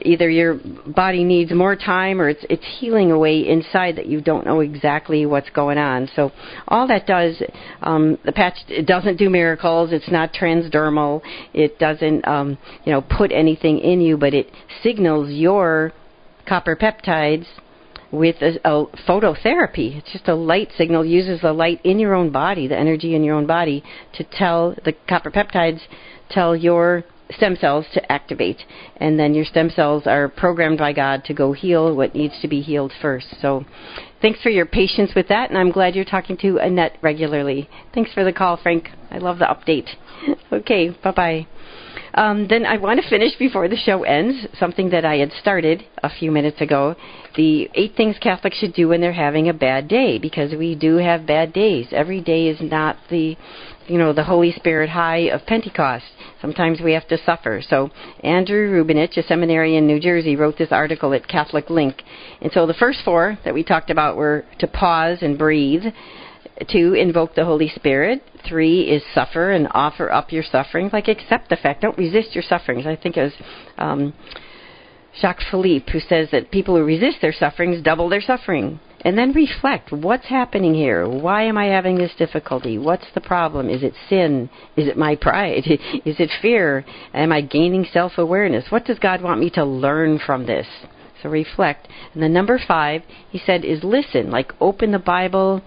either 0.01 0.29
your 0.29 0.59
body 0.87 1.23
needs 1.23 1.51
more 1.51 1.75
time 1.75 2.21
or 2.21 2.29
it's 2.29 2.45
it's 2.49 2.65
healing 2.79 3.11
away 3.11 3.47
inside 3.47 3.97
that 3.97 4.07
you 4.07 4.21
don't 4.21 4.45
know 4.45 4.59
exactly 4.59 5.25
what's 5.25 5.49
going 5.51 5.77
on. 5.77 6.09
So 6.15 6.31
all 6.67 6.87
that 6.87 7.05
does 7.05 7.41
um, 7.81 8.17
the 8.25 8.31
patch 8.31 8.54
it 8.67 8.85
doesn't 8.85 9.17
do 9.17 9.29
miracles. 9.29 9.91
It's 9.91 10.09
not 10.09 10.33
transdermal. 10.33 11.21
It 11.53 11.79
doesn't 11.79 12.27
um, 12.27 12.57
you 12.85 12.91
know 12.91 13.01
put 13.01 13.31
anything 13.31 13.79
in 13.79 14.01
you, 14.01 14.17
but 14.17 14.33
it 14.33 14.51
signals 14.83 15.29
your 15.31 15.93
copper 16.47 16.75
peptides 16.75 17.45
with 18.11 18.35
a, 18.41 18.59
a, 18.63 18.85
phototherapy. 19.07 19.97
It's 19.97 20.11
just 20.11 20.27
a 20.27 20.35
light 20.35 20.69
signal, 20.77 21.05
uses 21.05 21.41
the 21.41 21.53
light 21.53 21.81
in 21.83 21.99
your 21.99 22.13
own 22.13 22.31
body, 22.31 22.67
the 22.67 22.77
energy 22.77 23.15
in 23.15 23.23
your 23.23 23.35
own 23.35 23.45
body, 23.45 23.83
to 24.13 24.23
tell 24.23 24.75
the 24.85 24.93
copper 25.07 25.31
peptides, 25.31 25.81
tell 26.29 26.55
your 26.55 27.03
stem 27.31 27.55
cells 27.55 27.85
to 27.93 28.11
activate. 28.11 28.61
And 28.97 29.19
then 29.19 29.33
your 29.33 29.45
stem 29.45 29.69
cells 29.69 30.03
are 30.05 30.29
programmed 30.29 30.77
by 30.77 30.93
God 30.93 31.23
to 31.25 31.33
go 31.33 31.53
heal 31.53 31.95
what 31.95 32.15
needs 32.15 32.35
to 32.41 32.47
be 32.47 32.61
healed 32.61 32.93
first. 33.01 33.27
So 33.41 33.65
thanks 34.25 34.41
for 34.41 34.49
your 34.49 34.65
patience 34.65 35.11
with 35.15 35.27
that, 35.27 35.51
and 35.51 35.57
I'm 35.59 35.69
glad 35.69 35.93
you're 35.93 36.03
talking 36.03 36.35
to 36.37 36.57
Annette 36.57 36.97
regularly. 37.03 37.69
Thanks 37.93 38.11
for 38.11 38.23
the 38.23 38.33
call, 38.33 38.57
Frank. 38.57 38.89
I 39.11 39.19
love 39.19 39.37
the 39.37 39.45
update. 39.45 39.87
okay, 40.51 40.89
bye 41.03 41.11
bye. 41.11 41.47
Um, 42.15 42.47
then 42.47 42.65
I 42.65 42.77
want 42.77 42.99
to 42.99 43.07
finish 43.07 43.37
before 43.37 43.67
the 43.67 43.75
show 43.75 44.01
ends 44.01 44.47
something 44.59 44.89
that 44.89 45.05
I 45.05 45.17
had 45.17 45.31
started 45.39 45.85
a 46.01 46.09
few 46.09 46.31
minutes 46.31 46.59
ago. 46.59 46.95
The 47.35 47.69
eight 47.75 47.93
things 47.95 48.15
Catholics 48.19 48.57
should 48.57 48.73
do 48.73 48.87
when 48.87 48.99
they're 48.99 49.13
having 49.13 49.47
a 49.47 49.53
bad 49.53 49.87
day, 49.87 50.17
because 50.17 50.55
we 50.55 50.73
do 50.73 50.95
have 50.95 51.27
bad 51.27 51.53
days. 51.53 51.89
Every 51.91 52.19
day 52.19 52.47
is 52.47 52.59
not 52.59 52.97
the 53.11 53.37
you 53.87 53.99
know, 53.99 54.11
the 54.11 54.23
Holy 54.23 54.51
Spirit 54.53 54.89
high 54.89 55.29
of 55.29 55.45
Pentecost. 55.45 56.05
Sometimes 56.45 56.79
we 56.79 56.93
have 56.93 57.07
to 57.07 57.17
suffer. 57.25 57.59
So 57.67 57.89
Andrew 58.19 58.69
Rubinich, 58.69 59.17
a 59.17 59.23
seminary 59.23 59.77
in 59.77 59.87
New 59.87 59.99
Jersey, 59.99 60.35
wrote 60.35 60.59
this 60.59 60.71
article 60.71 61.11
at 61.15 61.27
Catholic 61.27 61.71
Link. 61.71 62.03
And 62.39 62.51
so 62.51 62.67
the 62.67 62.75
first 62.75 62.99
four 63.03 63.39
that 63.43 63.53
we 63.55 63.63
talked 63.63 63.89
about 63.89 64.15
were 64.15 64.45
to 64.59 64.67
pause 64.67 65.23
and 65.23 65.39
breathe, 65.39 65.85
two, 66.71 66.93
invoke 66.93 67.33
the 67.33 67.45
Holy 67.45 67.67
Spirit, 67.69 68.21
three 68.47 68.81
is 68.81 69.01
suffer 69.15 69.53
and 69.53 69.67
offer 69.71 70.11
up 70.11 70.31
your 70.31 70.43
sufferings, 70.43 70.93
like 70.93 71.07
accept 71.07 71.49
the 71.49 71.55
fact, 71.55 71.81
don't 71.81 71.97
resist 71.97 72.35
your 72.35 72.43
sufferings. 72.43 72.85
I 72.85 72.95
think 72.95 73.17
it 73.17 73.23
was 73.23 73.33
um, 73.79 74.13
Jacques 75.19 75.41
Philippe 75.49 75.91
who 75.91 75.99
says 75.99 76.29
that 76.31 76.51
people 76.51 76.75
who 76.75 76.83
resist 76.83 77.17
their 77.23 77.33
sufferings 77.33 77.81
double 77.81 78.07
their 78.07 78.21
suffering 78.21 78.79
and 79.05 79.15
then 79.15 79.31
reflect 79.33 79.91
what's 79.91 80.25
happening 80.25 80.73
here? 80.73 81.07
Why 81.07 81.43
am 81.43 81.59
i 81.59 81.65
having 81.65 81.97
this 81.97 82.15
difficulty? 82.17 82.79
What's 82.79 83.05
the 83.13 83.21
problem? 83.21 83.69
Is 83.69 83.83
it 83.83 83.93
sin? 84.09 84.49
Is 84.75 84.87
it 84.87 84.97
my 84.97 85.15
pride? 85.15 85.63
Is 86.05 86.19
it 86.19 86.31
fear? 86.41 86.83
Am 87.13 87.31
i 87.31 87.41
gaining 87.41 87.85
self 87.85 88.13
awareness 88.17 88.65
what 88.71 88.85
does 88.85 88.97
god 88.99 89.21
want 89.21 89.39
me 89.39 89.51
to 89.51 89.63
learn 89.63 90.19
from 90.19 90.47
this? 90.47 90.67
So 91.21 91.29
reflect. 91.29 91.87
And 92.13 92.21
the 92.21 92.29
number 92.29 92.59
5 92.59 93.03
he 93.29 93.37
said 93.37 93.63
is 93.63 93.83
listen. 93.83 94.31
Like 94.31 94.51
open 94.59 94.91
the 94.91 94.99
bible 94.99 95.61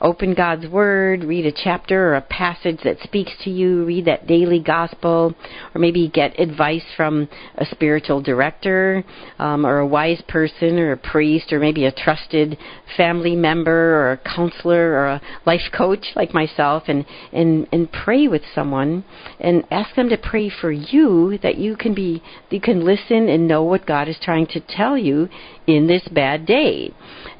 open 0.00 0.34
God's 0.34 0.66
Word, 0.66 1.24
read 1.24 1.46
a 1.46 1.52
chapter 1.52 2.10
or 2.10 2.16
a 2.16 2.22
passage 2.22 2.78
that 2.84 3.00
speaks 3.02 3.32
to 3.44 3.50
you, 3.50 3.84
read 3.84 4.06
that 4.06 4.26
daily 4.26 4.60
gospel, 4.60 5.34
or 5.74 5.80
maybe 5.80 6.08
get 6.08 6.38
advice 6.38 6.84
from 6.96 7.28
a 7.56 7.66
spiritual 7.66 8.20
director 8.20 9.04
um, 9.38 9.66
or 9.66 9.78
a 9.78 9.86
wise 9.86 10.22
person 10.28 10.78
or 10.78 10.92
a 10.92 10.96
priest 10.96 11.52
or 11.52 11.58
maybe 11.58 11.84
a 11.84 11.92
trusted 11.92 12.56
family 12.96 13.36
member 13.36 13.70
or 13.72 14.12
a 14.12 14.18
counselor 14.18 14.92
or 14.92 15.06
a 15.06 15.22
life 15.46 15.70
coach 15.76 16.06
like 16.16 16.32
myself 16.32 16.84
and, 16.88 17.04
and, 17.32 17.66
and 17.72 17.90
pray 17.92 18.28
with 18.28 18.42
someone 18.54 19.04
and 19.38 19.64
ask 19.70 19.94
them 19.96 20.08
to 20.08 20.16
pray 20.16 20.50
for 20.50 20.72
you 20.72 21.38
that 21.42 21.56
you 21.56 21.76
can 21.76 21.94
be 21.94 22.22
you 22.50 22.60
can 22.60 22.84
listen 22.84 23.28
and 23.28 23.46
know 23.46 23.62
what 23.62 23.86
God 23.86 24.08
is 24.08 24.18
trying 24.22 24.46
to 24.48 24.60
tell 24.60 24.96
you 24.96 25.28
in 25.66 25.86
this 25.86 26.06
bad 26.08 26.46
day. 26.46 26.92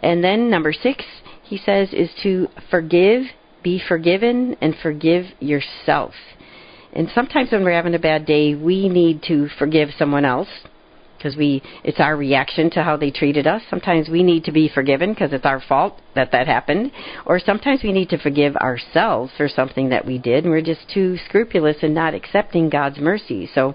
And 0.02 0.22
then 0.22 0.50
number 0.50 0.72
six, 0.72 1.04
he 1.50 1.58
says, 1.58 1.92
is 1.92 2.10
to 2.22 2.46
forgive, 2.70 3.24
be 3.60 3.82
forgiven, 3.88 4.56
and 4.60 4.72
forgive 4.80 5.24
yourself. 5.40 6.14
And 6.92 7.08
sometimes 7.12 7.50
when 7.50 7.64
we're 7.64 7.72
having 7.72 7.96
a 7.96 7.98
bad 7.98 8.24
day, 8.24 8.54
we 8.54 8.88
need 8.88 9.24
to 9.24 9.48
forgive 9.58 9.88
someone 9.98 10.24
else 10.24 10.46
because 11.20 11.36
we 11.36 11.60
it's 11.84 11.98
our 12.00 12.16
reaction 12.16 12.70
to 12.70 12.84
how 12.84 12.96
they 12.96 13.10
treated 13.10 13.48
us. 13.48 13.62
Sometimes 13.68 14.08
we 14.08 14.22
need 14.22 14.44
to 14.44 14.52
be 14.52 14.68
forgiven 14.68 15.12
because 15.12 15.32
it's 15.32 15.44
our 15.44 15.60
fault 15.60 16.00
that 16.14 16.30
that 16.32 16.46
happened, 16.46 16.92
or 17.26 17.40
sometimes 17.40 17.82
we 17.82 17.92
need 17.92 18.08
to 18.10 18.18
forgive 18.18 18.56
ourselves 18.56 19.32
for 19.36 19.48
something 19.48 19.90
that 19.90 20.06
we 20.06 20.18
did 20.18 20.44
and 20.44 20.52
we're 20.52 20.62
just 20.62 20.88
too 20.88 21.18
scrupulous 21.26 21.76
and 21.82 21.94
not 21.94 22.14
accepting 22.14 22.70
God's 22.70 22.98
mercy. 22.98 23.50
So 23.54 23.74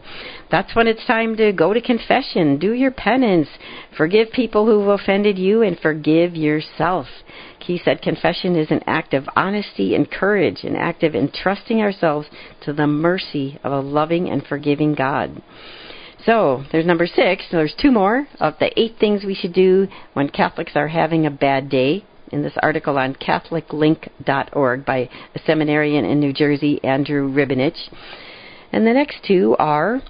that's 0.49 0.73
when 0.75 0.87
it's 0.87 1.05
time 1.05 1.35
to 1.37 1.51
go 1.51 1.73
to 1.73 1.81
confession, 1.81 2.57
do 2.57 2.73
your 2.73 2.91
penance, 2.91 3.49
forgive 3.97 4.31
people 4.31 4.65
who've 4.65 4.87
offended 4.87 5.37
you 5.37 5.61
and 5.61 5.77
forgive 5.79 6.35
yourself. 6.35 7.05
He 7.65 7.79
said 7.83 8.03
confession 8.03 8.55
is 8.55 8.69
an 8.69 8.81
act 8.85 9.15
of 9.15 9.27
honesty 9.35 9.95
and 9.95 10.09
courage, 10.09 10.63
an 10.63 10.75
act 10.75 11.01
of 11.01 11.15
entrusting 11.15 11.81
ourselves 11.81 12.27
to 12.61 12.73
the 12.73 12.85
mercy 12.85 13.59
of 13.63 13.71
a 13.71 13.79
loving 13.79 14.29
and 14.29 14.45
forgiving 14.45 14.93
God. 14.93 15.41
So 16.25 16.63
there's 16.71 16.85
number 16.85 17.07
six. 17.07 17.43
There's 17.51 17.73
two 17.79 17.91
more 17.91 18.27
of 18.39 18.53
the 18.59 18.71
eight 18.79 18.97
things 18.99 19.23
we 19.23 19.33
should 19.33 19.53
do 19.53 19.87
when 20.13 20.29
Catholics 20.29 20.73
are 20.75 20.89
having 20.89 21.25
a 21.25 21.31
bad 21.31 21.69
day. 21.69 22.05
In 22.31 22.43
this 22.43 22.57
article 22.61 22.97
on 22.97 23.15
CatholicLink.org 23.15 24.85
by 24.85 25.09
a 25.35 25.39
seminarian 25.45 26.05
in 26.05 26.19
New 26.19 26.33
Jersey, 26.33 26.83
Andrew 26.83 27.31
Ribinich. 27.31 27.89
And 28.71 28.85
the 28.85 28.93
next 28.93 29.23
two 29.27 29.55
are 29.57 30.01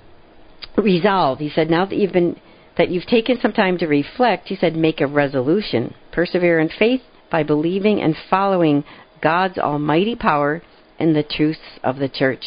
resolve. 0.78 1.40
He 1.40 1.50
said, 1.50 1.70
now 1.70 1.86
that 1.86 1.96
you've 1.96 2.14
been 2.14 2.40
that 2.78 2.90
you've 2.90 3.06
taken 3.06 3.40
some 3.42 3.54
time 3.54 3.78
to 3.78 3.88
reflect, 3.88 4.50
he 4.50 4.56
said, 4.56 4.76
make 4.76 5.00
a 5.00 5.08
resolution. 5.08 5.94
Persevere 6.12 6.60
in 6.60 6.70
faith 6.70 7.02
by 7.36 7.44
believing 7.44 8.02
and 8.02 8.16
following 8.30 8.82
God's 9.22 9.58
almighty 9.58 10.16
power 10.16 10.62
and 10.98 11.14
the 11.14 11.22
truths 11.22 11.60
of 11.84 11.98
the 11.98 12.08
church. 12.08 12.46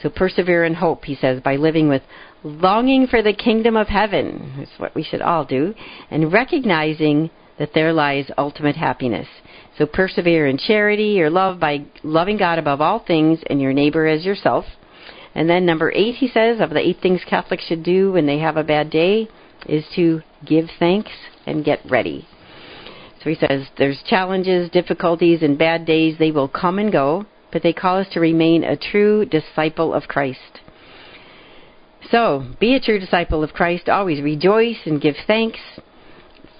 So 0.00 0.08
persevere 0.08 0.64
in 0.64 0.72
hope, 0.72 1.04
he 1.04 1.14
says, 1.14 1.42
by 1.42 1.56
living 1.56 1.90
with 1.90 2.00
longing 2.42 3.06
for 3.06 3.20
the 3.20 3.34
kingdom 3.34 3.76
of 3.76 3.88
heaven, 3.88 4.54
is 4.58 4.80
what 4.80 4.94
we 4.94 5.02
should 5.02 5.20
all 5.20 5.44
do, 5.44 5.74
and 6.10 6.32
recognizing 6.32 7.28
that 7.58 7.74
there 7.74 7.92
lies 7.92 8.30
ultimate 8.38 8.74
happiness. 8.74 9.28
So 9.76 9.84
persevere 9.84 10.46
in 10.46 10.56
charity 10.56 11.20
or 11.20 11.28
love 11.28 11.60
by 11.60 11.84
loving 12.02 12.38
God 12.38 12.58
above 12.58 12.80
all 12.80 13.04
things 13.04 13.38
and 13.50 13.60
your 13.60 13.74
neighbor 13.74 14.06
as 14.06 14.24
yourself. 14.24 14.64
And 15.34 15.46
then 15.50 15.66
number 15.66 15.92
eight, 15.94 16.14
he 16.14 16.28
says, 16.28 16.58
of 16.58 16.70
the 16.70 16.80
eight 16.80 17.00
things 17.02 17.20
Catholics 17.28 17.66
should 17.66 17.82
do 17.82 18.12
when 18.12 18.24
they 18.24 18.38
have 18.38 18.56
a 18.56 18.64
bad 18.64 18.88
day, 18.88 19.28
is 19.66 19.84
to 19.94 20.22
give 20.46 20.70
thanks 20.78 21.12
and 21.44 21.66
get 21.66 21.80
ready. 21.84 22.26
So 23.22 23.30
he 23.30 23.36
says, 23.36 23.68
there's 23.78 24.02
challenges, 24.02 24.68
difficulties, 24.70 25.42
and 25.42 25.56
bad 25.56 25.86
days. 25.86 26.16
They 26.18 26.32
will 26.32 26.48
come 26.48 26.78
and 26.78 26.90
go, 26.90 27.26
but 27.52 27.62
they 27.62 27.72
call 27.72 27.98
us 27.98 28.08
to 28.12 28.20
remain 28.20 28.64
a 28.64 28.76
true 28.76 29.24
disciple 29.24 29.94
of 29.94 30.08
Christ. 30.08 30.60
So, 32.10 32.44
be 32.58 32.74
a 32.74 32.80
true 32.80 32.98
disciple 32.98 33.44
of 33.44 33.52
Christ. 33.52 33.88
Always 33.88 34.20
rejoice 34.20 34.78
and 34.86 35.00
give 35.00 35.14
thanks. 35.26 35.60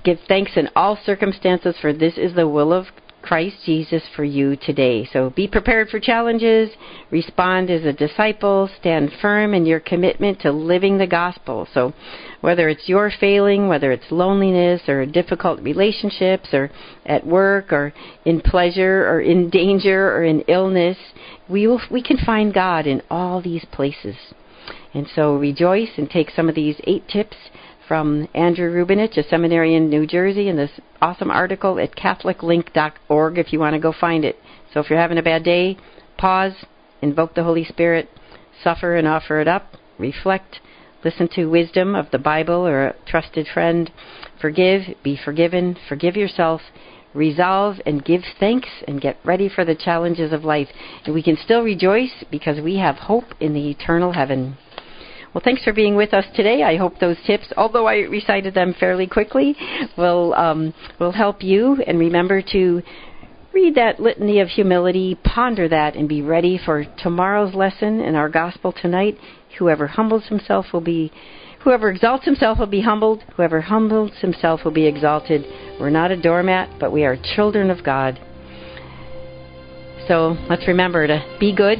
Give 0.05 0.19
thanks 0.29 0.53
in 0.57 0.69
all 0.77 0.97
circumstances, 1.05 1.77
for 1.81 1.93
this 1.93 2.17
is 2.17 2.35
the 2.35 2.49
will 2.49 2.73
of 2.73 2.87
Christ 3.23 3.57
Jesus 3.65 4.03
for 4.15 4.25
you 4.25 4.57
today. 4.57 5.09
So 5.13 5.31
be 5.31 5.47
prepared 5.49 5.89
for 5.89 6.01
challenges, 6.01 6.71
respond 7.11 7.71
as 7.71 7.85
a 7.85 7.93
disciple, 7.93 8.69
stand 8.81 9.11
firm 9.21 9.55
in 9.55 9.65
your 9.65 9.81
commitment 9.81 10.41
to 10.41 10.53
living 10.53 10.99
the 10.99 11.07
gospel. 11.07 11.67
So 11.73 11.93
whether 12.41 12.69
it's 12.69 12.89
your 12.89 13.11
failing, 13.21 13.69
whether 13.69 13.93
it's 13.93 14.11
loneliness 14.11 14.89
or 14.89 15.07
difficult 15.07 15.61
relationships 15.63 16.49
or 16.53 16.71
at 17.07 17.27
work 17.27 17.73
or 17.73 17.95
in 18.25 18.41
pleasure 18.41 19.09
or 19.09 19.21
in 19.21 19.49
danger 19.49 20.15
or 20.15 20.25
in 20.25 20.41
illness, 20.49 20.99
we 21.49 21.67
will, 21.67 21.81
we 21.91 22.03
can 22.03 22.19
find 22.19 22.53
God 22.53 22.87
in 22.87 23.03
all 23.11 23.41
these 23.41 23.65
places. 23.73 24.17
And 24.95 25.07
so 25.15 25.37
rejoice 25.37 25.91
and 25.97 26.11
take 26.11 26.31
some 26.31 26.49
of 26.49 26.55
these 26.55 26.77
eight 26.85 27.09
tips 27.09 27.37
from 27.93 28.27
Andrew 28.33 28.73
Rubinich, 28.73 29.19
a 29.19 29.23
seminary 29.23 29.75
in 29.75 29.91
New 29.91 30.07
Jersey, 30.07 30.49
in 30.49 30.57
this 30.57 30.81
awesome 31.03 31.31
article 31.31 31.79
at 31.79 31.95
CatholicLink.org 31.95 33.37
if 33.37 33.53
you 33.53 33.59
want 33.59 33.75
to 33.75 33.79
go 33.79 33.93
find 33.93 34.25
it. 34.25 34.37
So 34.73 34.81
if 34.81 34.89
you're 34.89 34.99
having 34.99 35.19
a 35.19 35.23
bad 35.23 35.45
day, 35.45 35.77
pause, 36.17 36.55
invoke 37.03 37.35
the 37.35 37.45
Holy 37.45 37.65
Spirit, 37.65 38.09
suffer 38.65 38.97
and 38.97 39.07
offer 39.07 39.43
it 39.43 39.47
up, 39.47 39.75
reflect, 39.99 40.61
listen 41.05 41.29
to 41.35 41.51
wisdom 41.51 41.95
of 41.95 42.11
the 42.13 42.19
Bible 42.19 42.67
or 42.67 42.87
a 42.87 42.97
trusted 43.05 43.47
friend, 43.53 43.93
forgive, 44.41 44.97
be 45.03 45.21
forgiven, 45.23 45.77
forgive 45.87 46.17
yourself, 46.17 46.63
resolve 47.13 47.77
and 47.85 48.07
give 48.07 48.23
thanks 48.41 48.71
and 48.89 49.03
get 49.03 49.19
ready 49.23 49.51
for 49.51 49.67
the 49.67 49.75
challenges 49.75 50.33
of 50.33 50.45
life. 50.45 50.69
And 51.05 51.15
we 51.15 51.23
can 51.23 51.37
still 51.37 51.61
rejoice 51.61 52.25
because 52.31 52.59
we 52.59 52.79
have 52.79 52.97
hope 52.97 53.35
in 53.39 53.53
the 53.53 53.69
eternal 53.69 54.13
heaven. 54.13 54.57
Well, 55.35 55.43
thanks 55.43 55.65
for 55.65 55.73
being 55.73 55.97
with 55.97 56.13
us 56.13 56.27
today. 56.35 56.63
I 56.63 56.77
hope 56.77 56.99
those 56.99 57.17
tips, 57.27 57.47
although 57.57 57.87
I 57.87 58.01
recited 58.01 58.53
them 58.53 58.75
fairly 58.79 59.07
quickly, 59.07 59.57
will 59.97 60.35
um, 60.35 60.75
will 61.01 61.13
help 61.13 61.43
you. 61.43 61.83
And 61.87 61.99
remember 61.99 62.43
to 62.53 62.83
read 63.55 63.75
that 63.77 63.99
litany 63.99 64.41
of 64.41 64.49
humility, 64.49 65.19
ponder 65.25 65.69
that, 65.69 65.97
and 65.97 66.07
be 66.07 66.21
ready 66.21 66.61
for 66.63 66.85
tomorrow's 66.99 67.55
lesson 67.55 68.01
in 68.01 68.15
our 68.15 68.29
gospel 68.29 68.73
tonight. 68.73 69.17
Whoever 69.59 69.87
humbles 69.87 70.27
himself 70.27 70.67
will 70.71 70.83
be. 70.83 71.11
Whoever 71.65 71.91
exalts 71.91 72.27
himself 72.27 72.59
will 72.59 72.67
be 72.67 72.83
humbled. 72.83 73.23
Whoever 73.37 73.63
humbles 73.63 74.11
himself 74.21 74.65
will 74.65 74.73
be 74.73 74.87
exalted. 74.87 75.47
We're 75.81 75.91
not 75.91 76.11
a 76.11 76.21
doormat, 76.21 76.79
but 76.79 76.93
we 76.93 77.05
are 77.05 77.17
children 77.37 77.71
of 77.71 77.83
God. 77.83 78.21
So 80.09 80.37
let's 80.51 80.67
remember 80.67 81.07
to 81.07 81.37
be 81.39 81.55
good, 81.55 81.79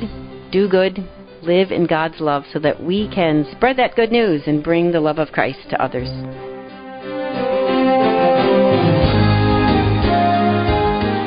do 0.53 0.69
good, 0.69 1.07
live 1.43 1.71
in 1.71 1.87
God's 1.87 2.21
love 2.21 2.45
so 2.53 2.59
that 2.61 2.83
we 2.83 3.09
can 3.09 3.47
spread 3.53 3.79
that 3.79 3.97
good 3.97 4.13
news 4.13 4.43
and 4.47 4.63
bring 4.63 4.93
the 4.93 5.01
love 5.01 5.19
of 5.19 5.33
Christ 5.33 5.59
to 5.71 5.83
others. 5.83 6.09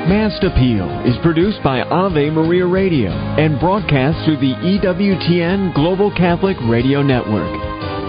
Mast 0.07 0.43
Appeal 0.43 0.87
is 1.05 1.17
produced 1.23 1.63
by 1.63 1.81
Ave 1.81 2.29
Maria 2.29 2.65
Radio 2.65 3.09
and 3.09 3.59
broadcast 3.59 4.23
through 4.25 4.37
the 4.37 4.53
EWTN 4.53 5.73
Global 5.73 6.11
Catholic 6.11 6.57
Radio 6.69 7.01
Network. 7.01 7.49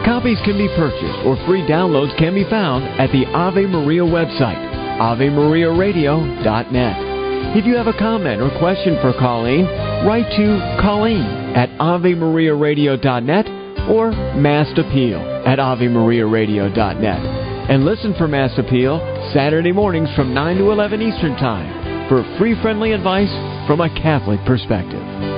Copies 0.05 0.39
can 0.45 0.59
be 0.59 0.69
purchased 0.77 1.25
or 1.25 1.37
free 1.47 1.63
downloads 1.63 2.17
can 2.19 2.35
be 2.35 2.45
found 2.49 2.85
at 3.01 3.11
the 3.13 3.25
Ave 3.33 3.67
Maria 3.67 4.03
website, 4.03 4.61
avemariaradio.net. 5.01 7.57
If 7.57 7.65
you 7.65 7.77
have 7.77 7.87
a 7.87 7.99
comment 7.99 8.43
or 8.43 8.51
question 8.59 8.99
for 9.01 9.15
Coleen, 9.15 9.67
write 10.07 10.31
to 10.31 10.47
Coleen 10.81 11.57
at 11.57 11.69
AveMariaRadio.net 11.81 13.49
or 13.91 14.13
Mast 14.37 14.79
Appeal 14.79 15.19
at 15.45 15.59
AveMariaRadio.net. 15.59 17.21
And 17.69 17.85
listen 17.85 18.15
for 18.17 18.29
Mast 18.29 18.57
Appeal 18.57 19.01
Saturday 19.35 19.73
mornings 19.73 20.09
from 20.15 20.33
9 20.33 20.59
to 20.59 20.71
11 20.71 21.03
Eastern 21.03 21.35
Time 21.35 22.09
for 22.09 22.23
free 22.39 22.55
friendly 22.63 22.93
advice 22.93 23.33
from 23.67 23.81
a 23.81 23.91
Catholic 24.01 24.39
perspective. 24.47 25.36